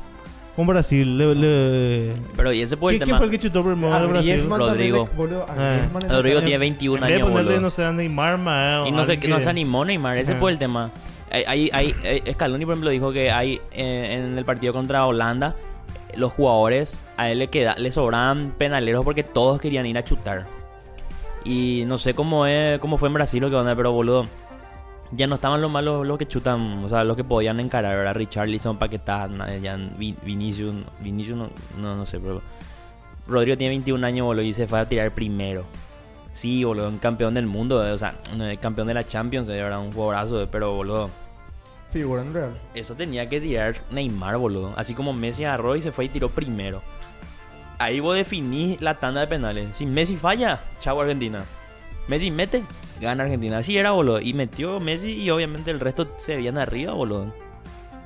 Con 0.57 0.67
Brasil. 0.69 1.19
Le, 1.19 1.35
le- 1.35 2.13
Pero 2.37 2.53
y 2.53 2.63
ese 2.63 2.77
fue 2.77 2.93
el 2.93 2.99
¿Quién, 2.99 3.07
quién 3.07 3.07
tema. 3.07 3.17
fue 3.19 3.27
el 3.27 3.31
que 3.33 3.39
chutó 3.41 3.65
primero 3.65 3.93
A 3.93 4.01
de 4.01 4.07
Brasil? 4.07 4.45
Rodrigo. 4.49 5.09
le- 5.11 5.17
boludo, 5.17 5.47
Ah. 5.49 5.79
Le 6.01 6.09
Rodrigo 6.09 6.41
tiene 6.43 6.59
21 6.59 6.97
En 6.97 7.01
vez 7.03 7.09
de 7.11 7.15
años, 7.17 7.29
ponerle, 7.31 7.51
boludo. 7.53 7.61
no 7.63 7.71
sé, 7.71 7.93
Neymar, 7.93 8.39
ma, 8.39 8.83
o 8.83 8.87
Y 8.87 8.93
no, 8.93 9.05
sé, 9.05 9.13
alguien 9.13 9.31
no 9.31 9.39
que- 9.39 9.43
se 9.45 9.51
animó 9.51 9.85
Neymar, 9.85 10.17
ese 10.19 10.33
Ajá. 10.33 10.41
fue 10.41 10.53
el 10.53 10.59
tema. 10.59 10.91
Hay, 11.31 11.43
hay, 11.49 11.71
hay- 11.73 11.95
hay- 12.25 12.33
Scaloni, 12.35 12.65
por 12.65 12.75
ejemplo, 12.75 12.91
dijo 12.91 13.13
que 13.13 13.33
hay 13.33 13.61
eh, 13.73 14.21
en 14.25 14.39
el 14.39 14.45
partido 14.45 14.73
contra 14.73 15.05
Holanda, 15.07 15.57
los 16.17 16.31
jugadores 16.33 17.01
a 17.17 17.29
él 17.33 17.41
le, 17.41 17.49
queda, 17.49 17.75
le 17.77 17.91
sobraban 17.91 18.55
penaleros 18.57 19.05
porque 19.05 19.25
todos 19.25 19.61
querían 19.61 19.85
ir 19.87 19.99
a 19.99 20.05
chutar. 20.05 20.47
Y 21.45 21.83
no 21.89 21.99
sé 21.99 22.15
cómo, 22.15 22.47
es, 22.47 22.79
cómo 22.79 22.97
fue 22.97 23.09
en 23.09 23.15
Brasil 23.15 23.43
o 23.45 23.51
qué 23.51 23.57
onda, 23.57 23.75
pero 23.75 23.91
boludo, 23.93 24.27
ya 25.17 25.27
no 25.27 25.37
estaban 25.37 25.61
los 25.61 25.71
malos 25.71 26.07
los 26.07 26.19
que 26.19 26.27
chutan, 26.27 26.83
o 26.85 26.89
sea, 26.89 27.05
los 27.05 27.17
que 27.17 27.25
podían 27.25 27.61
encarar, 27.61 27.97
¿verdad? 27.97 28.15
Richarlison, 28.15 28.77
Paquetá, 28.79 29.29
na- 29.29 29.57
ya 29.57 29.77
Vi- 29.99 30.17
Vinicius, 30.23 30.75
Vinicius 31.01 31.37
no, 31.37 31.51
no, 31.81 31.97
no 31.97 32.07
sé, 32.07 32.19
pero 32.21 32.43
Rodrigo 33.27 33.57
tiene 33.57 33.71
21 33.71 34.05
años, 34.07 34.27
boludo, 34.27 34.43
y 34.45 34.53
se 34.55 34.67
fue 34.67 34.81
a 34.81 34.89
tirar 34.89 35.11
primero. 35.13 35.65
Sí, 36.33 36.65
boludo, 36.65 36.89
un 36.89 36.99
campeón 36.99 37.35
del 37.35 37.47
mundo, 37.47 37.87
eh, 37.87 37.93
o 37.93 37.99
sea, 37.99 38.15
es 38.51 38.59
campeón 38.59 38.89
de 38.89 38.95
la 38.95 39.07
Champions, 39.07 39.49
eh, 39.49 39.59
era 39.59 39.79
un 39.79 39.93
jugadorazo, 39.93 40.43
eh, 40.43 40.49
pero 40.51 40.73
boludo, 40.75 41.11
Figura 41.93 42.23
en 42.23 42.35
Real. 42.35 42.59
eso 42.75 42.95
tenía 42.97 43.29
que 43.29 43.41
tirar 43.41 43.77
Neymar, 43.93 44.37
boludo. 44.37 44.73
Así 44.77 44.95
como 44.95 45.13
Messi 45.13 45.45
agarró 45.45 45.77
y 45.77 45.81
se 45.81 45.93
fue 45.93 46.07
y 46.07 46.09
tiró 46.09 46.29
primero. 46.29 46.83
Ahí 47.79 48.01
vos 48.01 48.17
definís 48.17 48.81
la 48.81 48.95
tanda 48.97 49.21
de 49.21 49.27
penales. 49.29 49.69
Si 49.75 49.87
Messi 49.87 50.17
falla, 50.17 50.59
chau 50.81 51.01
Argentina. 51.01 51.45
Messi 52.09 52.31
mete, 52.33 52.63
gana 53.05 53.25
Argentina. 53.25 53.59
Así 53.59 53.79
era, 53.79 53.93
boludo. 53.93 54.21
Y 54.21 54.35
metió 54.35 54.81
Messi 54.81 55.13
y 55.13 55.31
obviamente 55.31 55.71
el 55.71 55.81
resto 55.81 56.09
se 56.17 56.37
veían 56.37 56.59
arriba, 56.59 56.93
boludo. 56.93 57.33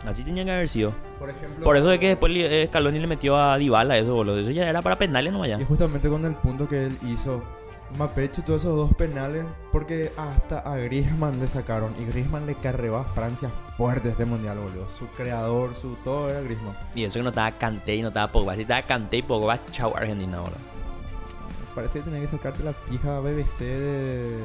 Así 0.07 0.23
tenía 0.23 0.45
que 0.45 0.52
haber 0.52 0.69
sido. 0.69 0.93
Por 1.19 1.31
ejemplo. 1.31 1.64
Por 1.64 1.76
eso 1.76 1.93
es 1.93 1.99
que 1.99 2.09
después 2.09 2.33
eh, 2.37 2.67
Scaloni 2.69 3.00
le 3.00 3.07
metió 3.07 3.37
a 3.37 3.59
Dybala 3.59 3.99
eso, 3.99 4.14
boludo. 4.14 4.38
Eso 4.38 4.50
ya 4.50 4.69
era 4.69 4.83
para 4.83 4.97
penales 4.97 5.33
no 5.33 5.45
ya. 5.45 5.61
Y 5.61 5.64
justamente 5.64 6.09
con 6.09 6.25
el 6.25 6.35
punto 6.35 6.69
que 6.69 6.87
él 6.87 6.99
hizo, 7.09 7.43
Mbappé 7.97 8.31
chutó 8.31 8.55
esos 8.55 8.76
dos 8.76 8.95
penales 8.95 9.45
porque 9.73 10.12
hasta 10.17 10.61
a 10.61 10.76
Griezmann 10.76 11.40
le 11.40 11.49
sacaron. 11.49 11.95
Y 12.00 12.05
Griezmann 12.05 12.47
le 12.47 12.55
carreó 12.55 12.97
a 12.97 13.05
Francia 13.05 13.50
fuerte 13.76 14.11
este 14.11 14.25
mundial, 14.25 14.59
boludo. 14.59 14.88
Su 14.88 15.09
creador, 15.09 15.75
su 15.75 15.95
todo 16.05 16.31
era 16.31 16.40
Griezmann. 16.43 16.76
Y 16.95 17.05
eso 17.05 17.19
que 17.19 17.25
no 17.25 17.31
estaba 17.31 17.50
Kanté 17.52 17.97
y 17.97 18.02
no 18.02 18.09
estaba 18.09 18.31
Pogba. 18.31 18.55
Si 18.55 18.62
estaba 18.62 18.83
Kanté 18.83 19.19
y 19.19 19.23
Pogba, 19.23 19.59
chau 19.73 19.97
Argentina, 19.97 20.40
boludo. 20.40 20.59
Parece 21.75 22.00
que 22.00 22.05
tenía 22.07 22.21
que 22.21 22.28
sacarte 22.28 22.62
la 22.62 22.73
pija 22.73 23.21
BBC 23.21 23.61
de, 23.61 24.37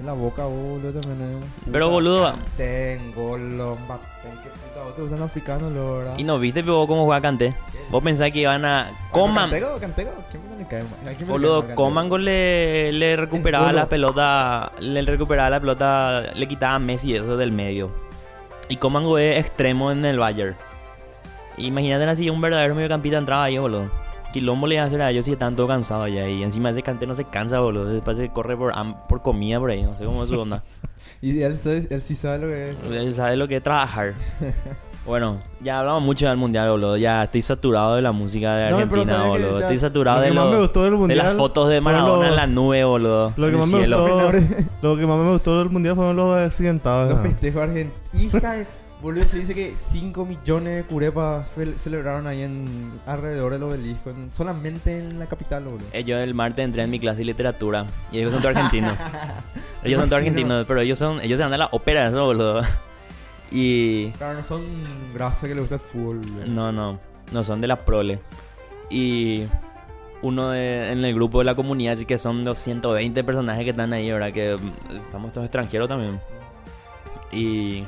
En 0.00 0.06
la 0.06 0.12
boca, 0.12 0.44
boludo, 0.44 0.92
también. 1.00 1.40
Pero, 1.72 1.90
boludo- 1.90 2.32
Kanté, 2.32 3.00
Ngolo, 3.16 3.76
Mbappé, 3.84 4.28
qué 4.42 4.48
puta, 4.50 4.84
vos 4.84 4.94
te 4.94 5.02
gustan 5.02 5.20
los 5.20 5.28
africanos, 5.30 5.72
lo 5.72 5.98
verdad. 5.98 6.14
Y 6.18 6.24
no 6.24 6.38
viste 6.38 6.62
pero 6.62 6.86
cómo 6.86 7.04
juega 7.04 7.20
Kanté. 7.20 7.52
Vos 7.90 8.02
pensás 8.02 8.30
que 8.30 8.40
iban 8.40 8.64
a... 8.64 8.90
Coman. 9.10 9.50
Cantego, 9.50 9.78
Cantego, 9.80 10.10
¿quién 10.30 10.42
me 10.50 10.56
le 10.58 10.68
cae 10.68 10.82
mal? 10.82 10.92
¿A 10.92 11.16
quién 11.16 11.18
me 11.20 11.26
le 11.26 11.32
Boludo, 11.32 11.74
Coman 11.74 12.24
le, 12.24 12.92
le 12.92 13.16
recuperaba 13.16 13.72
la 13.72 13.88
pelota, 13.88 14.70
le 14.78 15.02
recuperaba 15.02 15.50
la 15.50 15.58
pelota, 15.60 16.22
le 16.34 16.46
quitaba 16.46 16.74
a 16.74 16.78
Messi 16.78 17.14
eso 17.14 17.36
del 17.36 17.50
medio. 17.50 17.90
Y 18.68 18.76
Coman 18.76 19.04
es 19.18 19.38
extremo 19.38 19.90
en 19.90 20.04
el 20.04 20.18
Bayern. 20.18 20.54
Imagínate 21.56 22.04
así 22.04 22.30
un 22.30 22.40
verdadero 22.40 22.74
mediocampista 22.74 23.18
entraba 23.18 23.44
ahí, 23.44 23.58
boludo. 23.58 23.90
Quilombo 24.32 24.66
le 24.66 24.74
iba 24.76 24.84
a 24.84 24.86
hacer 24.86 25.00
a 25.02 25.10
ellos 25.10 25.24
si 25.24 25.32
están 25.32 25.56
todos 25.56 25.68
cansados 25.68 26.10
ya. 26.12 26.28
Y 26.28 26.42
encima 26.42 26.70
ese 26.70 26.82
Kanté 26.82 27.06
no 27.06 27.14
se 27.14 27.24
cansa, 27.24 27.60
boludo. 27.60 27.86
Después 27.86 28.16
se 28.16 28.28
corre 28.30 28.56
por, 28.56 28.72
por 29.08 29.22
comida 29.22 29.58
por 29.58 29.70
ahí, 29.70 29.82
no 29.82 29.96
sé 29.98 30.04
cómo 30.04 30.24
es 30.24 30.30
su 30.30 30.38
onda. 30.40 30.62
Y 31.22 31.40
él, 31.42 31.56
él 31.90 32.02
sí 32.02 32.14
sabe 32.14 32.38
lo 32.38 32.46
que 32.48 32.70
es. 32.70 32.76
Él 32.92 33.14
sabe 33.14 33.36
lo 33.36 33.46
que 33.48 33.56
es 33.56 33.62
trabajar. 33.62 34.14
Bueno, 35.06 35.38
ya 35.62 35.78
hablamos 35.80 36.02
mucho 36.02 36.28
del 36.28 36.36
mundial, 36.36 36.68
boludo. 36.68 36.98
Ya 36.98 37.24
estoy 37.24 37.40
saturado 37.40 37.96
de 37.96 38.02
la 38.02 38.12
música 38.12 38.54
de 38.56 38.64
Argentina, 38.66 39.24
boludo. 39.24 39.60
Estoy 39.60 39.78
saturado 39.78 40.18
Lo 40.18 40.22
de, 40.22 40.30
lo- 40.34 40.50
me 40.50 40.58
gustó 40.58 40.82
del 40.84 41.08
de 41.08 41.14
las 41.14 41.34
fotos 41.34 41.70
de 41.70 41.80
Maradona 41.80 42.28
en 42.28 42.36
la 42.36 42.46
nube, 42.46 42.84
boludo. 42.84 43.32
Lo 43.38 43.50
que, 43.50 43.56
más 43.56 43.68
me 43.68 43.78
gustó, 43.88 44.32
lo 44.82 44.96
que 44.98 45.06
más 45.06 45.18
me 45.18 45.30
gustó 45.32 45.58
del 45.60 45.70
mundial 45.70 45.94
fueron 45.96 46.14
los 46.14 46.38
accidentados. 46.38 47.08
Los 47.10 47.22
festejos 47.22 47.62
argentinos. 47.62 47.94
Hija, 48.12 48.52
de- 48.52 48.66
boludo, 49.02 49.26
se 49.28 49.38
dice 49.38 49.54
que 49.54 49.74
5 49.76 50.24
millones 50.26 50.76
de 50.76 50.82
curepas 50.84 51.50
celebraron 51.76 52.26
ahí 52.26 52.42
en 52.42 52.90
alrededor 53.06 53.52
del 53.52 53.62
obelisco. 53.62 54.10
en- 54.10 54.32
solamente 54.32 54.98
en 54.98 55.18
la 55.18 55.26
capital, 55.26 55.64
boludo. 55.64 55.86
Eh, 55.92 56.04
Yo 56.04 56.18
el 56.18 56.34
martes 56.34 56.64
entré 56.64 56.82
en 56.82 56.90
mi 56.90 56.98
clase 56.98 57.18
de 57.18 57.24
literatura 57.26 57.86
y 58.12 58.18
ellos 58.18 58.32
son 58.32 58.42
todos 58.42 58.56
argentinos. 58.56 58.94
ellos 59.84 60.00
son 60.00 60.08
todos 60.08 60.18
argentinos, 60.20 60.64
pero 60.66 60.80
ellos 60.80 60.98
son 60.98 61.20
ellos 61.20 61.36
se 61.38 61.44
van 61.44 61.52
a 61.52 61.58
la 61.58 61.68
ópera, 61.72 62.08
eso, 62.08 62.24
boludo. 62.24 62.62
Y 63.50 64.10
Claro, 64.12 64.38
no 64.38 64.44
son 64.44 64.62
grasa 65.14 65.48
que 65.48 65.54
le 65.54 65.60
gusta 65.60 65.76
el 65.76 65.80
fútbol. 65.80 66.18
boludo. 66.18 66.46
no, 66.46 66.72
no, 66.72 66.98
no 67.32 67.44
son 67.44 67.60
de 67.60 67.66
la 67.68 67.76
prole. 67.76 68.18
Y 68.90 69.44
uno 70.22 70.50
de- 70.50 70.90
en 70.92 71.04
el 71.04 71.14
grupo 71.14 71.38
de 71.38 71.44
la 71.44 71.54
comunidad, 71.54 71.94
así 71.94 72.04
que 72.04 72.18
son 72.18 72.44
los 72.44 72.58
120 72.58 73.22
personajes 73.24 73.62
que 73.64 73.70
están 73.70 73.92
ahí, 73.92 74.10
¿verdad? 74.10 74.32
Que 74.32 74.56
mm, 74.56 74.96
estamos 75.06 75.32
todos 75.32 75.44
extranjeros 75.44 75.88
también. 75.88 76.20
Y 77.32 77.84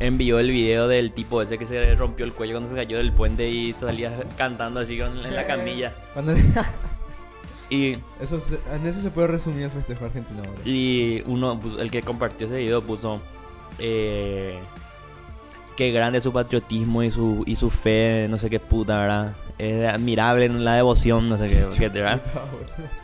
envió 0.00 0.38
el 0.38 0.50
video 0.50 0.88
del 0.88 1.12
tipo 1.12 1.40
ese 1.42 1.58
que 1.58 1.66
se 1.66 1.94
rompió 1.94 2.24
el 2.26 2.32
cuello 2.32 2.54
cuando 2.54 2.68
se 2.70 2.76
cayó 2.76 2.98
del 2.98 3.12
puente 3.12 3.48
y 3.48 3.72
salía 3.72 4.12
cantando 4.36 4.80
así 4.80 4.98
con, 4.98 5.24
en 5.24 5.34
la 5.34 5.46
camilla. 5.46 5.92
Cuando- 6.14 6.34
Y 7.68 7.96
eso 8.20 8.38
se- 8.40 8.60
en 8.74 8.86
eso 8.86 9.00
se 9.02 9.10
puede 9.10 9.26
resumir 9.26 9.64
el 9.64 9.70
festejo 9.70 10.04
argentino, 10.04 10.38
boludo. 10.42 10.60
Y 10.64 11.24
uno, 11.26 11.58
puso- 11.60 11.80
el 11.80 11.90
que 11.90 12.00
compartió 12.02 12.46
ese 12.46 12.58
video 12.58 12.80
puso 12.80 13.20
eh, 13.80 14.56
qué 15.76 15.90
grande 15.90 16.18
es 16.18 16.24
su 16.24 16.32
patriotismo 16.32 17.02
y 17.02 17.10
su, 17.10 17.42
y 17.44 17.56
su 17.56 17.70
fe, 17.70 18.28
no 18.30 18.38
sé 18.38 18.48
qué 18.50 18.60
puta, 18.60 18.98
¿verdad? 19.00 19.32
Es 19.58 19.88
admirable 19.88 20.48
la 20.48 20.74
devoción, 20.74 21.28
no 21.28 21.38
sé 21.38 21.48
qué, 21.48 21.66
qué, 21.76 21.88
¿verdad? 21.88 22.20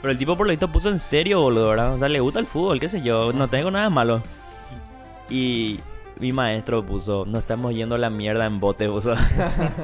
Pero 0.00 0.12
el 0.12 0.18
tipo 0.18 0.36
por 0.36 0.46
lo 0.46 0.50
visto 0.52 0.68
puso 0.70 0.90
en 0.90 1.00
serio, 1.00 1.40
boludo, 1.40 1.70
¿verdad? 1.70 1.94
O 1.94 1.98
sea, 1.98 2.08
le 2.08 2.20
gusta 2.20 2.38
el 2.38 2.46
fútbol, 2.46 2.78
qué 2.78 2.88
sé 2.88 3.02
yo, 3.02 3.32
no 3.32 3.48
tengo 3.48 3.70
nada 3.72 3.90
malo. 3.90 4.22
Y 5.28 5.80
mi 6.22 6.32
maestro 6.32 6.86
puso, 6.86 7.24
no 7.26 7.38
estamos 7.38 7.74
yendo 7.74 7.96
a 7.96 7.98
la 7.98 8.08
mierda 8.08 8.46
en 8.46 8.60
bote, 8.60 8.88
puso. 8.88 9.12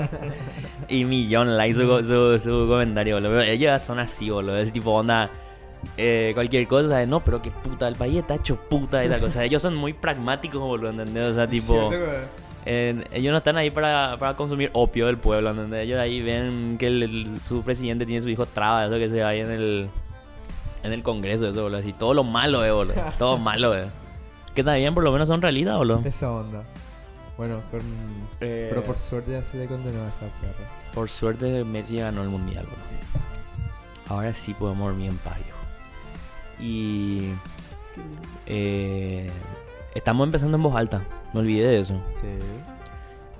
y 0.88 1.04
millón 1.04 1.56
like 1.56 1.74
su, 1.74 2.04
su, 2.04 2.38
su 2.38 2.66
comentario, 2.68 3.16
boludo. 3.16 3.40
Ellos 3.40 3.82
son 3.82 3.98
así, 3.98 4.30
boludo, 4.30 4.56
ese 4.56 4.70
tipo 4.72 4.92
onda... 4.92 5.30
eh, 5.96 6.30
cualquier 6.34 6.66
cosa, 6.66 6.88
¿sabes? 6.88 7.08
no, 7.08 7.20
pero 7.24 7.42
qué 7.42 7.50
puta, 7.50 7.86
el 7.88 7.96
país 7.96 8.16
está 8.18 8.36
hecho 8.36 8.56
puta 8.56 9.04
y 9.04 9.08
tal 9.08 9.20
cosa. 9.20 9.44
Ellos 9.44 9.60
son 9.60 9.74
muy 9.74 9.92
pragmáticos, 9.92 10.60
boludo, 10.60 10.90
¿entendés? 10.90 11.32
O 11.32 11.34
sea, 11.34 11.48
tipo, 11.48 11.90
eh, 12.64 13.04
ellos 13.12 13.32
no 13.32 13.38
están 13.38 13.56
ahí 13.56 13.70
para, 13.70 14.16
para 14.18 14.34
consumir 14.34 14.70
opio 14.74 15.06
del 15.06 15.16
pueblo, 15.16 15.50
¿entendés? 15.50 15.84
Ellos 15.86 15.98
ahí 15.98 16.22
ven 16.22 16.76
que 16.78 16.86
el- 16.86 17.02
el- 17.02 17.40
su 17.40 17.62
presidente 17.62 18.06
tiene 18.06 18.22
su 18.22 18.28
hijo 18.28 18.46
traba, 18.46 18.86
eso 18.86 18.94
que 18.96 19.10
se 19.10 19.20
va 19.22 19.28
ahí 19.28 19.40
en 19.40 19.50
el, 19.50 19.88
en 20.84 20.92
el 20.92 21.02
congreso, 21.02 21.48
eso, 21.48 21.62
boludo. 21.64 21.78
Así, 21.80 21.92
todo 21.92 22.14
lo 22.14 22.22
malo, 22.24 22.64
eh, 22.64 22.70
boludo. 22.70 22.94
Todo 23.18 23.38
malo, 23.50 23.76
eh. 23.76 23.86
Que 24.58 24.64
también 24.64 24.92
por 24.92 25.04
lo 25.04 25.12
menos 25.12 25.28
son 25.28 25.40
realistas, 25.40 25.76
boludo. 25.76 26.02
Esa 26.04 26.32
onda. 26.32 26.64
Bueno, 27.36 27.60
con... 27.70 27.80
Eh, 28.40 28.66
pero 28.68 28.82
por 28.82 28.98
suerte 28.98 29.30
ya 29.30 29.44
se 29.44 29.56
le 29.56 29.66
condenó 29.66 30.02
a 30.02 30.08
esa 30.08 30.26
perra. 30.40 30.68
Por 30.92 31.08
suerte 31.08 31.62
Messi 31.62 31.98
ganó 31.98 32.24
el 32.24 32.28
mundial, 32.28 32.64
boludo. 32.64 33.24
Ahora 34.08 34.34
sí 34.34 34.54
podemos 34.54 34.88
dormir 34.88 35.10
en 35.10 35.18
paz. 35.18 35.38
Y... 36.58 37.28
eh, 38.46 39.30
estamos 39.94 40.26
empezando 40.26 40.56
en 40.56 40.62
voz 40.64 40.74
alta, 40.74 41.04
no 41.32 41.38
olvidé 41.38 41.68
de 41.68 41.78
eso. 41.78 41.94
Sí. 42.20 42.26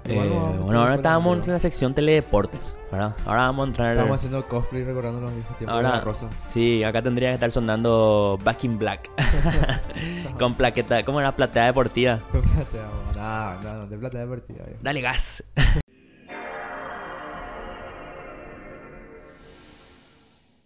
Eh, 0.09 0.13
Igual 0.13 0.29
vamos 0.31 0.55
a 0.55 0.61
bueno, 0.61 0.81
ahora 0.81 0.95
estábamos 0.95 1.47
en 1.47 1.53
la 1.53 1.59
sección 1.59 1.95
teledeportes, 1.95 2.75
¿verdad? 2.91 3.15
Ahora 3.27 3.43
vamos 3.43 3.65
a 3.65 3.69
entrar... 3.69 3.93
Estamos 3.97 4.17
haciendo 4.17 4.47
cosplay 4.49 4.85
recordando 4.85 5.21
los 5.21 5.35
viejos 5.35 5.57
tiempos 5.59 5.75
Ahora- 5.77 5.91
de 5.91 5.97
la 5.99 6.01
rosa. 6.05 6.27
Sí, 6.49 6.83
acá 6.85 7.03
tendría 7.03 7.29
que 7.31 7.35
estar 7.35 7.51
sonando 7.53 8.39
Back 8.43 8.65
in 8.65 8.79
Black. 8.79 9.11
Con 10.39 10.55
plaqueta, 10.55 11.05
¿cómo 11.05 11.21
era? 11.21 11.33
Platea 11.33 11.67
deportiva. 11.67 12.19
Con 12.33 12.43
plateado. 12.43 12.93
No, 13.17 13.61
no, 13.63 13.75
no, 13.81 13.87
de 13.87 13.99
plata 13.99 14.19
deportiva. 14.19 14.65
viejo. 14.65 14.81
Dale 14.83 15.01
gas. 15.01 15.43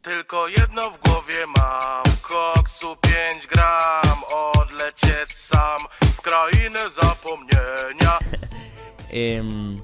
Tylko 0.02 0.48
jedno 0.48 0.90
w 0.90 0.98
głowie 0.98 1.46
mam 1.46 2.02
Koksu 2.22 2.96
5 2.96 3.46
gram 3.46 4.18
Odlecieć 4.35 5.33
sam 5.37 5.78
W 6.00 6.22
krainę 6.22 6.81
zapomnienia 7.02 8.18
Em, 9.12 9.77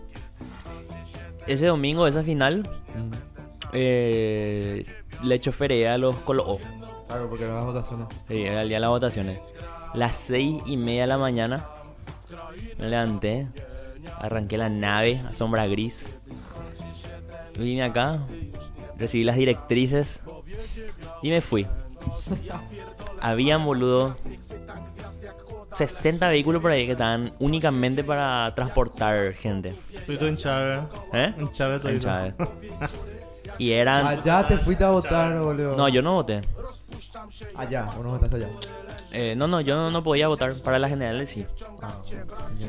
ese 1.47 1.67
domingo, 1.67 2.07
esa 2.07 2.23
final, 2.23 2.69
eh, 3.73 4.87
le 5.23 5.38
choferé 5.38 5.88
a 5.88 5.99
los 5.99 6.17
Colo 6.17 6.59
Claro, 7.07 7.29
porque 7.29 7.47
no 7.47 7.55
las 7.55 7.64
votaciones. 7.64 8.09
Sí, 8.27 8.43
era 8.43 8.62
el 8.62 8.69
día 8.69 8.79
de 8.79 8.81
las 8.81 8.91
votaciones. 8.91 9.41
Las 9.95 10.17
seis 10.17 10.61
y 10.67 10.77
media 10.77 11.03
de 11.03 11.07
la 11.07 11.19
mañana 11.19 11.67
me 12.79 12.88
levanté, 12.88 13.49
arranqué 14.19 14.59
la 14.59 14.69
nave 14.69 15.21
a 15.27 15.33
sombra 15.33 15.67
gris. 15.67 16.07
Vine 17.59 17.83
acá, 17.83 18.21
recibí 18.99 19.25
las 19.25 19.37
directrices 19.37 20.21
y 21.23 21.31
me 21.31 21.41
fui. 21.41 21.67
Habían, 23.21 23.64
boludo, 23.64 24.17
60 25.79 26.29
vehículos 26.29 26.61
por 26.61 26.73
ahí 26.73 26.87
que 26.87 26.93
estaban 26.93 27.33
únicamente 27.38 28.03
para 28.03 28.53
transportar 28.55 29.33
gente. 29.33 29.75
Estoy 29.95 30.17
todo 30.17 30.29
en 30.29 30.37
Chávez. 30.37 30.81
¿Eh? 31.12 31.35
En 31.38 31.53
Chávez 31.53 31.85
En. 31.85 31.99
Chávez. 32.01 32.35
Y 33.61 33.73
eran... 33.73 34.07
Allá 34.07 34.47
te 34.47 34.57
fuiste 34.57 34.85
a 34.85 34.91
votar, 34.91 35.37
boludo. 35.41 35.77
No, 35.77 35.88
yo 35.88 36.01
no 36.01 36.14
voté. 36.14 36.43
Allá, 37.57 37.91
o 37.99 38.05
no 38.05 38.11
votaste 38.11 38.37
allá. 38.37 38.49
Eh, 39.11 39.35
no, 39.37 39.49
no, 39.49 39.61
yo 39.61 39.75
no, 39.75 39.91
no 39.91 40.05
podía 40.05 40.29
votar. 40.29 40.55
Para 40.62 40.79
las 40.79 40.91
generales 40.91 41.31
sí. 41.31 41.45
Ah, 41.83 41.91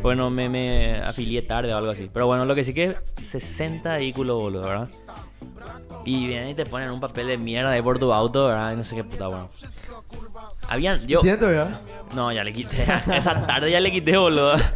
Bueno, 0.02 0.32
me, 0.32 0.50
me 0.50 0.95
afilié 0.95 1.43
tarde 1.43 1.72
o 1.72 1.78
algo 1.78 1.91
así. 1.91 2.10
Pero 2.12 2.26
bueno, 2.26 2.43
lo 2.45 2.56
que 2.56 2.63
sí 2.63 2.74
que 2.74 2.95
60 3.24 3.98
vehículos, 3.98 4.36
boludo, 4.38 4.63
¿verdad? 4.63 4.89
Y 6.05 6.27
vienen 6.27 6.49
y 6.49 6.53
te 6.55 6.65
ponen 6.65 6.89
un 6.91 6.99
papel 6.99 7.27
de 7.27 7.38
mierda 7.38 7.71
ahí 7.71 7.82
por 7.82 7.99
tu 7.99 8.12
auto, 8.13 8.47
¿verdad? 8.47 8.73
Y 8.73 8.77
no 8.77 8.84
sé 8.84 8.95
qué 8.95 9.03
puta, 9.03 9.27
bueno. 9.27 9.49
Habían, 10.67 11.05
yo... 11.08 11.21
¿Tienes 11.21 11.39
todavía? 11.39 11.82
No, 12.15 12.32
ya 12.32 12.43
le 12.43 12.53
quité. 12.53 12.84
Esa 13.13 13.45
tarde 13.45 13.69
ya 13.71 13.79
le 13.79 13.91
quité, 13.91 14.17
boludo. 14.17 14.55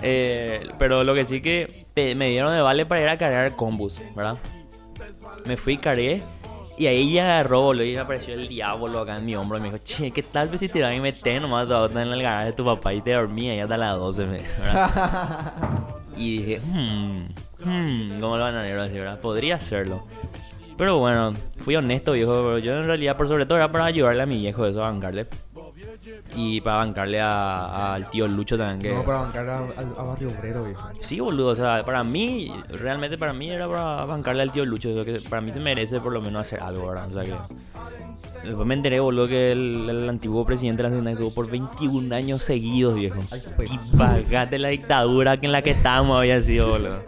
Eh, 0.00 0.68
pero 0.78 1.02
lo 1.02 1.12
que 1.12 1.24
sí 1.24 1.40
que 1.40 1.86
te- 1.92 2.14
me 2.14 2.28
dieron 2.28 2.52
de 2.54 2.60
vale 2.60 2.86
para 2.86 3.00
ir 3.02 3.08
a 3.08 3.18
cargar 3.18 3.56
combus, 3.56 4.00
¿verdad? 4.14 4.36
Me 5.44 5.56
fui, 5.56 5.76
cargué. 5.76 6.22
Y 6.76 6.86
ahí 6.86 7.12
ya 7.14 7.24
agarró, 7.24 7.62
boludo, 7.62 7.82
y 7.84 7.94
me 7.94 7.98
apareció 8.02 8.34
el 8.34 8.46
diablo 8.46 9.00
acá 9.00 9.16
en 9.16 9.26
mi 9.26 9.34
hombro. 9.34 9.58
Y 9.58 9.60
me 9.60 9.66
dijo, 9.72 9.78
che, 9.82 10.12
¿qué 10.12 10.22
tal 10.22 10.46
pues, 10.50 10.60
si 10.60 10.68
te 10.68 10.78
y 10.94 11.00
metes 11.00 11.42
nomás 11.42 11.66
tu 11.66 11.74
auto 11.74 11.98
en 11.98 12.12
el 12.12 12.22
garaje 12.22 12.46
de 12.46 12.52
tu 12.52 12.64
papá 12.64 12.94
y 12.94 13.00
te 13.00 13.12
dormí 13.12 13.50
ahí 13.50 13.58
hasta 13.58 13.76
las 13.76 13.96
12, 13.96 14.26
me- 14.26 14.38
¿verdad? 14.60 15.52
Y 16.16 16.38
dije, 16.42 16.60
hmm, 16.64 17.24
hmm, 17.64 18.20
¿cómo 18.20 18.36
lo 18.36 18.42
van 18.44 18.54
a 18.56 18.60
hacer 18.62 18.78
así, 18.78 18.94
verdad? 18.94 19.20
Podría 19.20 19.56
hacerlo. 19.56 20.04
Pero 20.76 20.98
bueno, 20.98 21.34
fui 21.58 21.74
honesto, 21.74 22.12
viejo. 22.12 22.32
pero 22.34 22.58
Yo 22.58 22.74
en 22.76 22.86
realidad, 22.86 23.16
por 23.16 23.26
sobre 23.28 23.46
todo, 23.46 23.58
era 23.58 23.70
para 23.72 23.86
ayudarle 23.86 24.22
a 24.22 24.26
mi 24.26 24.38
viejo, 24.38 24.64
eso, 24.64 24.84
a 24.84 24.90
bancarle. 24.90 25.26
Y 26.36 26.60
para 26.60 26.76
bancarle 26.78 27.20
a- 27.20 27.94
al 27.94 28.08
tío 28.10 28.28
Lucho 28.28 28.56
también, 28.56 28.80
que... 28.82 28.94
No, 28.96 29.04
para 29.04 29.22
bancar 29.22 29.48
a, 29.48 29.58
a- 29.58 30.00
a 30.00 30.02
Barrio 30.04 30.30
Obrero, 30.30 30.64
viejo. 30.64 30.88
Sí, 31.00 31.18
boludo, 31.18 31.48
o 31.48 31.56
sea, 31.56 31.84
para 31.84 32.04
mí, 32.04 32.52
realmente 32.68 33.18
para 33.18 33.32
mí 33.32 33.50
era 33.50 33.68
para 33.68 34.04
bancarle 34.04 34.42
al 34.42 34.52
tío 34.52 34.64
Lucho, 34.64 34.88
eso 34.90 35.04
que 35.04 35.18
para 35.28 35.42
mí 35.42 35.52
se 35.52 35.58
merece 35.60 36.00
por 36.00 36.12
lo 36.12 36.20
menos 36.20 36.42
hacer 36.42 36.60
algo, 36.60 36.88
¿verdad? 36.88 37.08
O 37.08 37.12
sea 37.12 37.24
que... 37.24 37.34
Después 38.44 38.66
me 38.66 38.74
enteré, 38.74 39.00
boludo, 39.00 39.26
que 39.26 39.52
el, 39.52 39.88
el 39.90 40.08
antiguo 40.08 40.44
presidente 40.44 40.82
de 40.82 40.88
la 40.90 40.94
ciudad 40.94 41.12
estuvo 41.12 41.32
por 41.34 41.50
21 41.50 42.14
años 42.14 42.42
seguidos, 42.42 42.94
viejo. 42.94 43.20
Ay, 43.32 43.42
pues. 43.56 43.70
Y 43.70 43.78
pagate 43.96 44.58
la 44.58 44.68
dictadura 44.68 45.36
que 45.36 45.46
en 45.46 45.52
la 45.52 45.62
que 45.62 45.70
estábamos 45.72 46.18
había 46.18 46.40
sido, 46.40 46.68
boludo. 46.70 47.02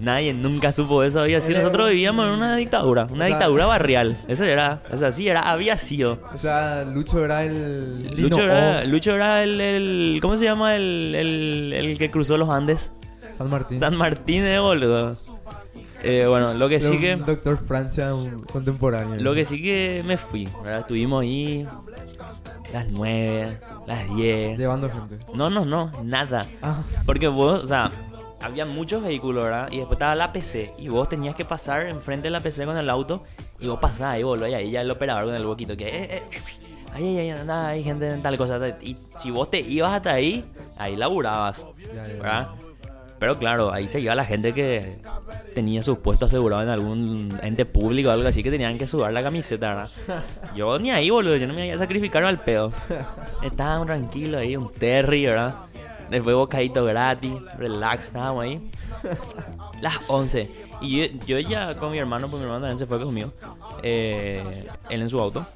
Nadie 0.00 0.32
nunca 0.34 0.72
supo 0.72 1.02
eso. 1.02 1.20
Había 1.20 1.40
sido. 1.40 1.58
Nosotros 1.58 1.90
vivíamos 1.90 2.26
en 2.26 2.32
una 2.34 2.56
dictadura. 2.56 3.04
Una 3.04 3.12
O 3.12 3.16
sea- 3.18 3.26
dictadura 3.28 3.66
barrial. 3.66 4.16
Eso 4.28 4.44
era. 4.44 4.82
O 4.92 4.96
sea, 4.96 5.12
sí, 5.12 5.28
era, 5.28 5.50
había 5.50 5.76
sido. 5.78 6.18
O 6.34 6.38
sea, 6.38 6.84
Lucho 6.84 7.24
era 7.24 7.44
el. 7.44 8.14
Lucho 8.16 8.42
era, 8.42 8.80
O, 8.82 8.86
Lucho 8.88 9.14
era 9.14 9.42
el, 9.42 9.60
el- 9.60 10.18
¿Cómo 10.22 10.36
se 10.36 10.44
llama 10.44 10.74
el, 10.76 11.14
el, 11.14 11.72
el 11.72 11.98
que 11.98 12.10
cruzó 12.10 12.36
los 12.36 12.48
Andes? 12.48 12.90
San 13.36 13.50
Martín. 13.50 13.78
San 13.80 13.96
Martín 13.96 14.42
de 14.44 14.58
boludo. 14.58 15.14
Eh, 16.02 16.24
bueno, 16.26 16.54
lo 16.54 16.68
que 16.68 16.80
sí 16.80 16.86
un 16.88 17.00
que. 17.00 17.16
Doctor 17.16 17.58
Francia 17.66 18.14
un 18.14 18.42
contemporáneo. 18.44 19.16
Lo 19.20 19.34
que 19.34 19.44
sí 19.44 19.60
que 19.62 20.02
me 20.06 20.16
fui. 20.16 20.48
¿verdad? 20.64 20.80
Estuvimos 20.80 21.22
ahí. 21.22 21.66
Las 22.72 22.86
9, 22.88 23.48
las 23.86 24.14
10. 24.16 24.56
Llevando 24.58 24.88
gente. 24.90 25.18
No, 25.34 25.50
no, 25.50 25.64
no, 25.64 25.90
nada. 26.04 26.46
Ah, 26.62 26.82
Porque 27.04 27.26
vos, 27.28 27.64
o 27.64 27.66
sea, 27.66 27.90
había 28.40 28.64
muchos 28.66 29.02
vehículos, 29.02 29.44
¿verdad? 29.44 29.68
Y 29.70 29.78
después 29.78 29.96
estaba 29.96 30.14
la 30.14 30.32
PC. 30.32 30.74
Y 30.78 30.88
vos 30.88 31.08
tenías 31.08 31.34
que 31.34 31.44
pasar 31.44 31.86
enfrente 31.86 32.24
de 32.24 32.30
la 32.30 32.40
PC 32.40 32.64
con 32.64 32.76
el 32.76 32.90
auto. 32.90 33.24
Y 33.58 33.66
vos 33.66 33.78
pasabas 33.78 34.14
ahí, 34.14 34.22
boludo. 34.22 34.48
Y 34.48 34.54
ahí 34.54 34.70
ya 34.70 34.80
el 34.80 34.90
operador 34.90 35.26
con 35.26 35.34
el 35.34 35.46
boquito 35.46 35.76
que, 35.76 35.88
eh, 35.88 36.16
eh. 36.16 36.22
Ay, 36.92 37.18
ay, 37.18 37.30
ay, 37.30 37.46
nada, 37.46 37.68
hay 37.68 37.84
gente 37.84 38.10
en 38.10 38.22
tal 38.22 38.36
cosa. 38.36 38.58
Y 38.80 38.94
si 38.94 39.30
vos 39.30 39.50
te 39.50 39.60
ibas 39.60 39.94
hasta 39.94 40.12
ahí, 40.12 40.44
ahí 40.78 40.96
laburabas. 40.96 41.64
¿verdad? 41.94 42.48
Pero 43.20 43.38
claro, 43.38 43.70
ahí 43.70 43.86
se 43.86 44.00
iba 44.00 44.14
la 44.14 44.24
gente 44.24 44.54
que 44.54 44.98
tenía 45.54 45.82
sus 45.82 45.98
puestos 45.98 46.30
asegurados 46.30 46.64
en 46.64 46.70
algún 46.70 47.38
ente 47.42 47.66
público 47.66 48.08
o 48.08 48.12
algo 48.12 48.26
así 48.26 48.42
que 48.42 48.50
tenían 48.50 48.78
que 48.78 48.86
sudar 48.86 49.12
la 49.12 49.22
camiseta, 49.22 49.68
¿verdad? 49.68 49.90
Yo 50.56 50.78
ni 50.78 50.90
ahí, 50.90 51.10
boludo, 51.10 51.36
yo 51.36 51.46
no 51.46 51.52
me 51.52 51.66
iba 51.66 51.76
a 51.76 51.78
sacrificar 51.78 52.24
al 52.24 52.40
pedo. 52.40 52.72
Estábamos 53.42 53.88
tranquilos 53.88 54.40
ahí, 54.40 54.56
un 54.56 54.72
terry, 54.72 55.26
¿verdad? 55.26 55.54
Después 56.10 56.34
bocadito 56.34 56.84
gratis, 56.84 57.32
relax, 57.56 58.06
estábamos 58.06 58.44
ahí. 58.44 58.70
Las 59.80 59.94
11. 60.08 60.69
Y 60.80 61.08
yo, 61.10 61.18
yo 61.26 61.38
ya 61.40 61.76
con 61.76 61.92
mi 61.92 61.98
hermano, 61.98 62.28
pues 62.28 62.40
mi 62.40 62.44
hermano 62.46 62.62
también 62.66 62.78
se 62.78 62.86
fue 62.86 63.00
conmigo. 63.00 63.30
eh, 63.82 64.66
él 64.88 65.02
en 65.02 65.08
su 65.10 65.20
auto. 65.20 65.46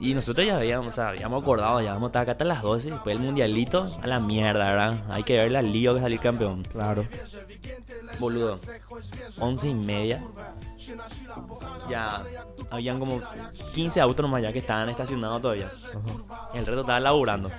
Y 0.00 0.14
nosotros 0.14 0.46
ya 0.46 0.56
habíamos, 0.56 0.88
o 0.88 0.92
sea, 0.92 1.08
habíamos 1.08 1.42
acordado, 1.42 1.80
ya 1.82 1.92
vamos 1.92 2.08
a 2.08 2.10
estar 2.10 2.22
acá 2.22 2.32
hasta 2.32 2.44
las 2.44 2.62
12. 2.62 2.90
Después 2.90 3.16
el 3.16 3.22
mundialito, 3.22 3.88
a 4.02 4.06
la 4.06 4.20
mierda, 4.20 4.70
¿verdad? 4.70 5.04
Hay 5.10 5.22
que 5.22 5.36
ver 5.36 5.50
la 5.52 5.60
lío 5.62 5.94
que 5.94 6.00
salir 6.00 6.20
campeón. 6.20 6.62
Claro. 6.64 7.04
Boludo. 8.18 8.56
Once 9.38 9.68
y 9.68 9.74
media. 9.74 10.22
Ya 11.88 12.22
habían 12.70 12.98
como 12.98 13.20
15 13.74 14.00
autos 14.00 14.22
nomás 14.22 14.42
ya 14.42 14.52
que 14.52 14.60
estaban 14.60 14.88
estacionados 14.88 15.42
todavía. 15.42 15.66
Ajá. 15.66 16.48
El 16.54 16.64
resto 16.66 16.80
estaba 16.80 17.00
laburando. 17.00 17.50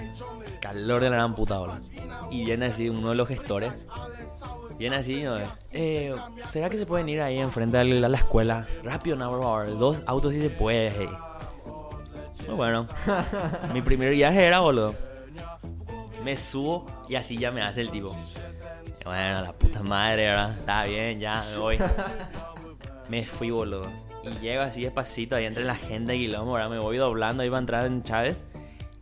Calor 0.60 1.02
de 1.02 1.10
la 1.10 1.18
gran 1.18 1.36
puta, 1.36 1.58
boludo. 1.58 1.80
Y 2.32 2.46
viene 2.46 2.66
así 2.68 2.90
uno 2.90 3.10
de 3.10 3.16
los 3.16 3.28
gestores. 3.28 3.74
Viene 4.78 4.96
así, 4.96 5.22
¿no? 5.22 5.38
Eh, 5.72 6.16
¿Será 6.50 6.70
que 6.70 6.78
se 6.78 6.86
pueden 6.88 7.08
ir 7.08 7.11
ahí 7.20 7.40
enfrente 7.40 7.78
a 7.78 7.84
la, 7.84 8.06
a 8.06 8.10
la 8.10 8.18
escuela? 8.18 8.68
Rápido, 8.84 9.16
no. 9.16 9.32
Dos 9.76 10.02
autos 10.06 10.34
si 10.34 10.42
se 10.42 10.50
puede. 10.50 10.94
hey. 10.98 11.10
Muy 12.48 12.56
bueno. 12.56 12.88
Mi 13.74 13.82
primer 13.82 14.12
viaje 14.12 14.46
era, 14.46 14.60
boludo. 14.60 14.96
Me 16.24 16.38
subo 16.38 16.86
y 17.10 17.16
así 17.16 17.38
ya 17.38 17.52
me 17.52 17.62
hace 17.62 17.82
el 17.82 17.90
tipo. 17.90 18.16
Bueno, 19.06 19.42
la 19.42 19.54
puta 19.54 19.82
madre, 19.82 20.28
¿verdad? 20.28 20.52
Está 20.52 20.86
bien, 20.86 21.20
ya, 21.20 21.44
me 21.52 21.58
voy. 21.58 21.80
Me 23.10 23.26
fui, 23.26 23.50
boludo. 23.50 23.90
Y 24.24 24.30
llego 24.40 24.62
así 24.62 24.84
despacito 24.84 25.36
ahí 25.36 25.46
entre 25.46 25.64
la 25.64 25.76
gente 25.76 26.14
de 26.14 26.20
quilombo, 26.20 26.54
¿verdad? 26.54 26.70
Me 26.70 26.80
voy 26.80 26.98
doblando 26.98 27.42
ahí 27.42 27.50
para 27.50 27.60
entrar 27.60 27.86
en 27.88 28.04
Chávez. 28.04 28.38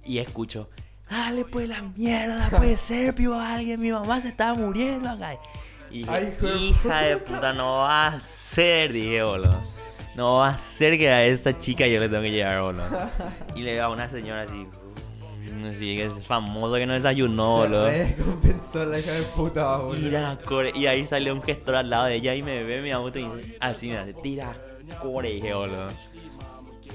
Y 0.06 0.20
escucho, 0.20 0.70
dale 1.10 1.46
pues 1.46 1.68
la 1.68 1.82
mierda, 1.82 2.50
puede 2.50 2.78
ser, 2.78 3.14
pivo, 3.14 3.36
alguien, 3.36 3.80
mi 3.80 3.92
mamá 3.92 4.22
se 4.22 4.30
estaba 4.30 4.56
muriendo 4.56 5.10
acá. 5.10 5.38
Y 5.92 6.04
dije, 6.04 6.56
hija 6.60 7.02
de 7.02 7.18
puta, 7.18 7.54
no 7.54 7.78
va 7.78 8.08
a 8.08 8.20
ser, 8.20 8.94
dije, 8.94 9.24
boludo. 9.24 9.58
No 10.16 10.38
va 10.38 10.50
a 10.50 10.58
ser 10.58 10.98
que 10.98 11.10
a 11.10 11.24
esa 11.24 11.58
chica 11.58 11.88
yo 11.88 12.00
le 12.00 12.10
tengo 12.10 12.22
que 12.24 12.32
llevar, 12.32 12.62
boludo. 12.62 12.84
Y 13.56 13.62
le 13.62 13.72
digo 13.74 13.84
a 13.86 13.90
una 13.90 14.08
señora 14.10 14.42
así, 14.42 14.56
"Mm, 14.58 15.66
así 15.72 15.96
que 15.96 16.06
es 16.06 16.26
famoso 16.26 16.76
que 16.76 16.86
no 16.86 16.94
desayunó, 16.94 17.58
boludo. 17.58 17.90
recompensó 17.90 18.86
la 18.86 19.00
hija 19.00 19.12
de 19.12 19.24
puta, 19.36 19.78
boludo. 19.78 19.96
Tira 20.00 20.38
core. 20.46 20.72
Y 20.76 20.88
ahí 20.88 21.06
salió 21.06 21.34
un 21.34 21.42
gestor 21.42 21.76
al 21.76 21.90
lado 21.90 22.06
de 22.06 22.16
ella 22.16 22.36
y 22.36 22.44
me 22.44 22.64
ve 22.64 22.82
mi 22.82 22.92
auto 22.92 23.18
y 23.20 23.56
así 23.60 23.88
me 23.90 23.98
hace, 23.98 24.14
tira 24.14 24.54
core, 25.02 25.30
dije, 25.30 25.54
boludo. 25.54 25.88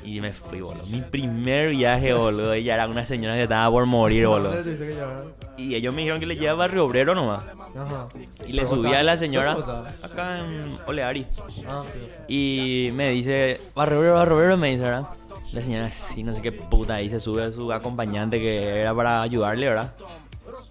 Y 0.04 0.20
me 0.20 0.30
fui, 0.32 0.60
boludo. 0.60 0.84
Mi 0.86 1.00
primer 1.00 1.70
viaje, 1.70 2.12
boludo. 2.12 2.52
Ella 2.52 2.74
era 2.74 2.86
una 2.86 3.06
señora 3.06 3.36
que 3.36 3.44
estaba 3.44 3.70
por 3.70 3.86
morir, 3.86 4.24
¿Dónde 4.24 4.50
boludo. 4.50 5.34
Y 5.56 5.74
ellos 5.74 5.94
me 5.94 6.02
dijeron 6.02 6.20
que 6.20 6.26
le 6.26 6.36
lleva 6.36 6.52
a 6.52 6.56
Barrio 6.56 6.84
Obrero 6.84 7.14
nomás. 7.14 7.42
Ajá. 7.76 8.08
Y 8.46 8.52
le 8.52 8.66
subí 8.66 8.92
a 8.92 9.02
la 9.02 9.16
señora 9.16 9.56
acá 10.02 10.40
en 10.40 10.78
Oleari. 10.86 11.26
Ah. 11.66 11.82
Y 12.28 12.90
me 12.94 13.10
dice, 13.10 13.60
Barrio 13.74 13.98
Obrero, 14.00 14.14
Barrio 14.14 14.36
Obrero, 14.36 14.56
me 14.58 14.70
dice, 14.70 14.82
¿verdad? 14.82 15.08
La 15.52 15.62
señora, 15.62 15.90
sí, 15.90 16.22
no 16.22 16.34
sé 16.34 16.42
qué 16.42 16.52
puta. 16.52 16.96
Ahí 16.96 17.08
se 17.08 17.18
sube 17.18 17.44
a 17.44 17.52
su 17.52 17.72
acompañante 17.72 18.40
que 18.40 18.80
era 18.80 18.94
para 18.94 19.22
ayudarle, 19.22 19.68
¿verdad? 19.68 19.94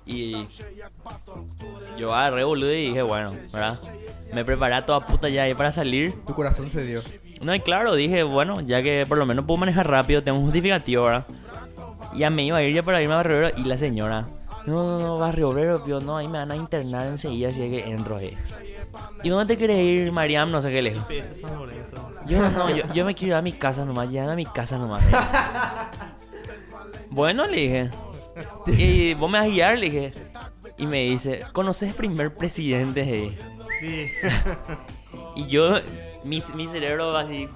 Y 0.06 0.48
yo 1.98 2.14
agarré, 2.14 2.44
boludo, 2.44 2.72
y 2.72 2.88
dije, 2.88 3.02
bueno, 3.02 3.32
¿verdad? 3.52 3.80
Me 4.34 4.44
preparé 4.44 4.76
a 4.76 4.86
toda 4.86 5.06
puta 5.06 5.30
ya 5.30 5.44
ahí 5.44 5.54
para 5.54 5.72
salir. 5.72 6.14
Tu 6.26 6.34
corazón 6.34 6.70
se 6.70 6.84
dio. 6.86 7.02
No, 7.44 7.54
y 7.54 7.60
claro, 7.60 7.96
dije, 7.96 8.24
bueno, 8.24 8.62
ya 8.62 8.82
que 8.82 9.06
por 9.08 9.18
lo 9.18 9.26
menos 9.26 9.46
puedo 9.46 9.58
manejar 9.58 9.90
rápido, 9.90 10.24
tengo 10.24 10.40
un 10.40 10.46
justificativo, 10.46 11.06
¿verdad? 11.06 11.26
Y 12.14 12.20
ya 12.20 12.30
me 12.30 12.44
iba 12.44 12.58
a 12.58 12.64
ir 12.64 12.74
ya 12.74 12.84
para 12.84 13.02
irme 13.02 13.14
a 13.14 13.18
Barrio 13.18 13.38
Obrero 13.38 13.54
y 13.58 13.66
la 13.66 13.78
señora, 13.78 14.26
no, 14.66 14.84
no, 14.84 15.00
no, 15.00 15.18
Barrio 15.18 15.50
Obrero, 15.50 15.86
yo 15.86 16.00
no, 16.00 16.18
ahí 16.18 16.28
me 16.28 16.38
van 16.38 16.52
a 16.52 16.56
internar 16.56 17.08
enseguida 17.08 17.52
si 17.52 17.64
es 17.64 17.70
que 17.70 17.92
entro 17.92 18.18
ahí. 18.18 18.38
¿Y 19.24 19.30
dónde 19.30 19.56
te 19.56 19.60
querés 19.60 19.80
ir, 19.80 20.12
Mariam? 20.12 20.52
No 20.52 20.62
sé 20.62 20.70
qué 20.70 20.82
lejos. 20.82 21.04
Yo 22.28 22.40
no, 22.40 22.50
no, 22.52 22.70
yo, 22.70 22.84
yo 22.94 23.06
me 23.06 23.16
quiero 23.16 23.34
ir 23.34 23.40
a 23.40 23.42
mi 23.42 23.52
casa 23.52 23.84
nomás, 23.84 24.10
llévame 24.10 24.34
a 24.34 24.36
mi 24.36 24.46
casa 24.46 24.78
nomás. 24.78 25.04
bueno, 27.10 27.48
le 27.48 27.58
dije. 27.58 27.90
Y 28.78 29.14
vos 29.16 29.30
me 29.30 29.40
vas 29.40 29.48
a 29.48 29.50
guiar, 29.50 29.78
le 29.78 29.90
dije. 29.90 30.12
Y 30.78 30.88
me 30.88 31.04
dice, 31.04 31.44
¿conoces 31.52 31.90
el 31.90 31.96
primer 31.96 32.34
presidente? 32.34 33.02
eh?" 33.02 33.38
Sí. 33.82 34.08
Y 35.36 35.48
yo, 35.48 35.78
mi, 36.24 36.42
mi 36.56 36.68
cerebro 36.68 37.16
así, 37.18 37.48